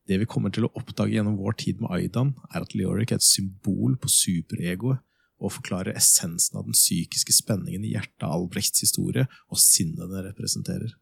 Det 0.10 0.18
vi 0.18 0.28
kommer 0.30 0.50
til 0.54 0.66
å 0.66 0.72
oppdage 0.74 1.14
gjennom 1.14 1.38
vår 1.38 1.60
tid 1.62 1.84
med 1.84 1.94
Aidan, 1.94 2.34
er 2.50 2.66
at 2.66 2.74
Leoric 2.74 3.14
er 3.14 3.22
et 3.22 3.26
symbol 3.26 3.96
på 4.02 4.10
superegoet 4.10 5.06
og 5.40 5.54
forklarer 5.56 5.96
essensen 5.96 6.58
av 6.60 6.66
den 6.68 6.76
psykiske 6.76 7.32
spenningen 7.38 7.86
i 7.86 7.94
hjertet 7.94 8.26
av 8.26 8.34
Albrechts 8.36 8.84
historie 8.84 9.30
og 9.48 9.62
sinnet 9.62 10.10
den 10.10 10.26
representerer. 10.26 10.98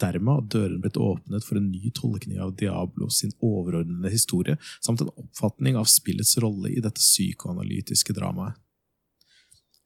Dermed 0.00 0.32
har 0.32 0.44
døren 0.54 0.80
blitt 0.82 0.98
åpnet 1.00 1.44
for 1.44 1.58
en 1.58 1.70
ny 1.72 1.90
tolkning 1.96 2.40
av 2.40 2.54
Diablo 2.56 3.08
sin 3.10 3.32
overordnede 3.42 4.12
historie, 4.12 4.58
samt 4.80 5.02
en 5.02 5.10
oppfatning 5.12 5.76
av 5.76 5.90
spillets 5.90 6.36
rolle 6.42 6.70
i 6.70 6.82
dette 6.84 7.02
psykoanalytiske 7.02 8.14
dramaet. 8.16 8.58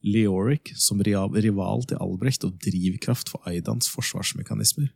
Leoric 0.07 0.71
som 0.79 1.01
rival 1.03 1.83
til 1.89 1.99
Albrecht 1.99 2.45
og 2.47 2.61
drivkraft 2.63 3.33
for 3.33 3.49
Aidans 3.49 3.89
forsvarsmekanismer. 3.91 4.93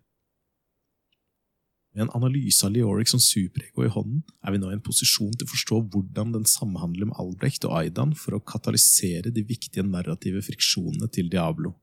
Med 1.91 2.05
en 2.05 2.13
analyse 2.15 2.63
av 2.67 2.71
Leoric 2.71 3.11
som 3.11 3.23
superego 3.23 3.83
i 3.83 3.91
hånden 3.91 4.23
er 4.47 4.55
vi 4.55 4.61
nå 4.63 4.71
i 4.71 4.77
en 4.77 4.85
posisjon 4.85 5.33
til 5.35 5.49
å 5.49 5.51
forstå 5.51 5.81
hvordan 5.91 6.37
den 6.37 6.47
samhandler 6.47 7.11
med 7.11 7.19
Albrecht 7.19 7.67
og 7.67 7.75
Aidan 7.81 8.13
for 8.15 8.37
å 8.37 8.45
katalysere 8.53 9.33
de 9.35 9.43
viktige 9.49 9.83
narrative 9.87 10.45
friksjonene 10.47 11.11
til 11.11 11.33
Diablo. 11.33 11.75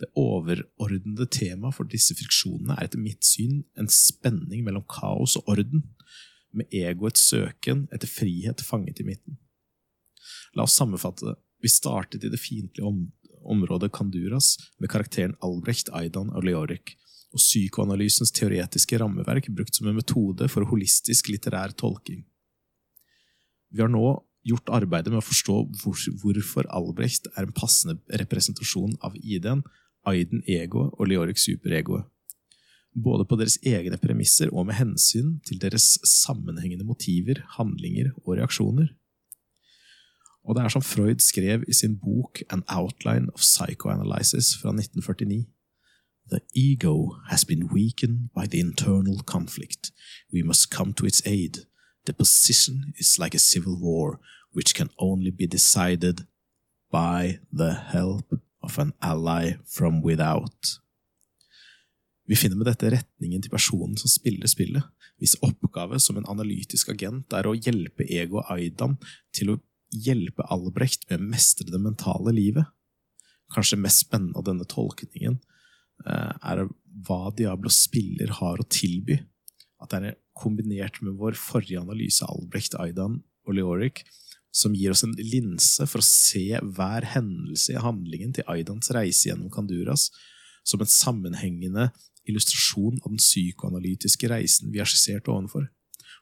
Det 0.00 0.10
overordnede 0.18 1.26
temaet 1.30 1.76
for 1.76 1.90
disse 1.90 2.16
friksjonene 2.18 2.76
er 2.76 2.88
etter 2.88 3.02
mitt 3.02 3.24
syn 3.26 3.62
en 3.80 3.90
spenning 3.90 4.64
mellom 4.66 4.86
kaos 4.90 5.36
og 5.40 5.54
orden, 5.54 5.84
med 6.54 6.70
egoets 6.70 7.24
søken 7.32 7.88
etter 7.94 8.10
frihet 8.10 8.62
fanget 8.62 9.00
i 9.02 9.06
midten. 9.08 9.38
La 10.54 10.68
oss 10.68 10.76
sammenfatte 10.78 11.26
det. 11.26 11.38
Vi 11.64 11.70
startet 11.72 12.24
i 12.24 12.30
det 12.30 12.38
fiendtlige 12.38 12.86
om 12.86 13.06
området 13.44 13.90
Kanduras 13.92 14.54
med 14.80 14.90
karakteren 14.92 15.34
Albrecht, 15.44 15.90
Aidan 15.92 16.30
og 16.30 16.44
Leoric, 16.46 16.94
og 17.34 17.42
psykoanalysens 17.42 18.32
teoretiske 18.34 18.98
rammeverk 19.00 19.50
brukt 19.56 19.74
som 19.74 19.88
en 19.90 19.98
metode 19.98 20.46
for 20.52 20.68
holistisk 20.70 21.32
litterær 21.32 21.74
tolking. 21.76 22.22
Vi 23.74 23.82
har 23.82 23.90
nå 23.90 24.06
gjort 24.44 24.70
arbeidet 24.76 25.12
med 25.12 25.22
å 25.22 25.24
forstå 25.24 25.56
hvor, 25.80 26.00
hvorfor 26.22 26.68
Albrecht 26.72 27.28
er 27.34 27.46
en 27.46 27.54
passende 27.56 27.98
representasjon 28.20 28.96
av 29.04 29.16
ID-en, 29.20 29.64
Aiden 30.04 30.42
Ego 30.50 30.90
og 30.92 31.08
Leoric 31.08 31.40
Superegoet. 31.40 32.04
Både 32.94 33.24
på 33.26 33.38
deres 33.40 33.56
egne 33.66 33.96
premisser 33.98 34.52
og 34.52 34.68
med 34.68 34.76
hensyn 34.78 35.38
til 35.48 35.58
deres 35.62 35.96
sammenhengende 36.06 36.86
motiver, 36.86 37.40
handlinger 37.56 38.12
og 38.22 38.36
reaksjoner. 38.38 38.92
Og 40.44 40.54
det 40.54 40.62
er 40.62 40.70
som 40.70 40.84
Freud 40.84 41.24
skrev 41.24 41.64
i 41.66 41.74
sin 41.74 41.96
bok 41.98 42.42
An 42.52 42.62
Outline 42.68 43.32
of 43.34 43.40
Psychoanalysis 43.40 44.54
fra 44.60 44.70
1949. 44.76 45.48
The 46.30 46.40
ego 46.54 47.16
has 47.30 47.44
been 47.44 47.68
weakened 47.72 48.30
by 48.36 48.46
the 48.46 48.60
internal 48.60 49.22
conflict. 49.24 49.90
We 50.32 50.42
must 50.42 50.70
come 50.70 50.92
to 50.94 51.06
its 51.06 51.22
aid. 51.26 51.66
The 52.04 52.12
position 52.12 52.92
is 52.98 53.18
like 53.18 53.34
a 53.34 53.38
civil 53.40 53.76
war, 53.80 54.20
which 54.52 54.74
can 54.74 54.90
only 54.98 55.30
be 55.30 55.46
decided 55.46 56.26
by 56.90 57.40
the 57.52 57.72
help 57.72 58.32
of 58.62 58.78
an 58.78 58.92
ally 59.00 59.56
from 59.66 60.02
without. 60.02 60.80
Vi 62.26 62.36
finner 62.36 62.56
med 62.56 62.66
dette 62.66 62.90
retningen 62.92 63.42
til 63.42 63.52
personen 63.52 63.96
som 64.00 64.08
spiller 64.08 64.48
spillet, 64.48 64.84
hvis 65.20 65.36
oppgave 65.44 66.00
som 66.00 66.16
en 66.18 66.28
analytisk 66.28 66.90
agent 66.94 67.34
er 67.36 67.46
å 67.46 67.56
hjelpe 67.56 68.06
Ego 68.08 68.42
Aidan 68.48 68.96
til 69.36 69.54
å 69.54 69.58
hjelpe 69.94 70.46
Albrecht 70.50 71.04
med 71.10 71.20
å 71.20 71.28
mestre 71.34 71.68
det 71.70 71.80
mentale 71.80 72.32
livet. 72.34 72.66
Kanskje 73.54 73.78
mest 73.80 74.06
spennende 74.06 74.40
av 74.40 74.46
denne 74.48 74.66
tolkningen 74.68 75.36
eh, 76.06 76.32
er 76.40 76.64
hva 77.06 77.28
Diablo 77.36 77.70
spiller 77.72 78.32
har 78.40 78.60
å 78.60 78.68
tilby. 78.68 79.20
At 79.82 79.92
det 79.92 80.00
er 80.00 80.18
kombinert 80.36 81.00
med 81.02 81.16
vår 81.20 81.38
forrige 81.38 81.80
analyse 81.80 82.26
av 82.26 82.38
Albrecht, 82.38 82.76
Aidan 82.80 83.20
og 83.46 83.56
Leoric, 83.56 84.02
som 84.54 84.74
gir 84.76 84.94
oss 84.94 85.02
en 85.06 85.16
linse 85.18 85.86
for 85.90 86.02
å 86.02 86.06
se 86.06 86.46
hver 86.62 87.06
hendelse 87.14 87.74
i 87.74 87.82
handlingen 87.82 88.34
til 88.36 88.46
Aidans 88.50 88.92
reise 88.94 89.28
gjennom 89.28 89.50
Kanduras 89.52 90.10
som 90.64 90.80
en 90.80 90.90
sammenhengende 90.90 91.90
illustrasjon 92.24 93.00
av 93.02 93.12
den 93.12 93.20
psykoanalytiske 93.20 94.30
reisen 94.30 94.72
vi 94.72 94.80
har 94.80 94.88
skissert 94.88 95.28
ovenfor, 95.28 95.66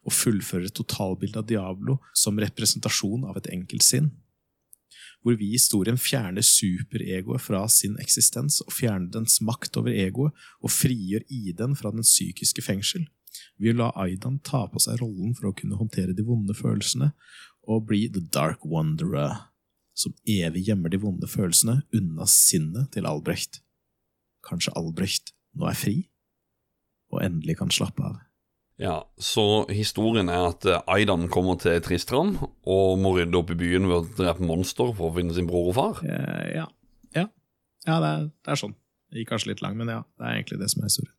og 0.03 0.17
fullfører 0.17 0.67
et 0.71 0.77
totalbilde 0.77 1.39
av 1.39 1.47
Diablo 1.47 1.99
som 2.19 2.41
representasjon 2.43 3.29
av 3.29 3.39
et 3.39 3.53
enkelt 3.55 3.87
sinn. 3.87 4.13
hvor 5.23 5.37
vi 5.39 5.53
i 5.53 5.55
historien 5.55 5.95
fjerner 5.95 6.43
superegoet 6.43 7.45
fra 7.45 7.61
sin 7.71 7.95
eksistens 8.03 8.57
og 8.65 8.73
fjerner 8.75 9.07
dens 9.15 9.37
makt 9.39 9.77
over 9.79 9.95
egoet 9.95 10.35
og 10.59 10.73
frigjør 10.75 11.23
Iden 11.31 11.77
fra 11.79 11.93
den 11.95 12.03
psykiske 12.03 12.65
fengsel. 12.67 13.05
Vi 13.57 13.71
vil 13.71 13.81
la 13.81 13.91
Aidan 13.99 14.41
ta 14.45 14.65
på 14.71 14.83
seg 14.83 15.01
rollen 15.03 15.37
for 15.39 15.51
å 15.51 15.57
kunne 15.57 15.79
håndtere 15.81 16.17
de 16.17 16.25
vonde 16.27 16.57
følelsene, 16.57 17.13
og 17.69 17.87
bli 17.91 18.07
The 18.13 18.25
Dark 18.35 18.65
Wanderer, 18.67 19.49
som 19.95 20.15
evig 20.29 20.67
gjemmer 20.69 20.93
de 20.93 21.01
vonde 21.03 21.29
følelsene 21.31 21.83
unna 21.95 22.27
sinnet 22.31 22.91
til 22.97 23.07
Albrecht. 23.07 23.61
Kanskje 24.47 24.75
Albrecht 24.79 25.35
nå 25.59 25.69
er 25.69 25.79
fri, 25.79 25.97
og 27.13 27.23
endelig 27.23 27.61
kan 27.61 27.73
slappe 27.73 28.05
av. 28.07 28.21
Ja, 28.81 28.97
så 29.21 29.65
historien 29.71 30.31
er 30.33 30.49
at 30.49 30.65
eh, 30.67 30.81
Aidan 30.91 31.29
kommer 31.31 31.59
til 31.61 31.77
Tristram 31.85 32.35
og 32.41 32.99
må 32.99 33.13
rydde 33.15 33.39
opp 33.39 33.53
i 33.53 33.59
byen 33.59 33.87
ved 33.87 33.99
å 33.99 34.15
drepe 34.17 34.47
monster 34.49 34.95
for 34.97 35.11
å 35.11 35.17
finne 35.19 35.37
sin 35.37 35.47
bror 35.47 35.71
og 35.71 35.77
far. 35.77 36.01
Eh, 36.03 36.55
ja. 36.57 36.65
Ja, 37.15 37.27
ja 37.87 37.99
det, 38.03 38.09
er, 38.09 38.25
det, 38.33 38.49
er, 38.49 38.59
sånn. 38.59 38.75
Det 39.13 39.21
gikk 39.23 39.35
kanskje 39.35 39.53
litt 39.53 39.63
langt, 39.63 39.79
men 39.79 39.93
ja, 39.93 40.01
det 40.19 40.27
er 40.27 40.41
egentlig 40.41 40.63
det 40.65 40.71
som 40.73 40.83
er 40.83 40.91
historien. 40.91 41.15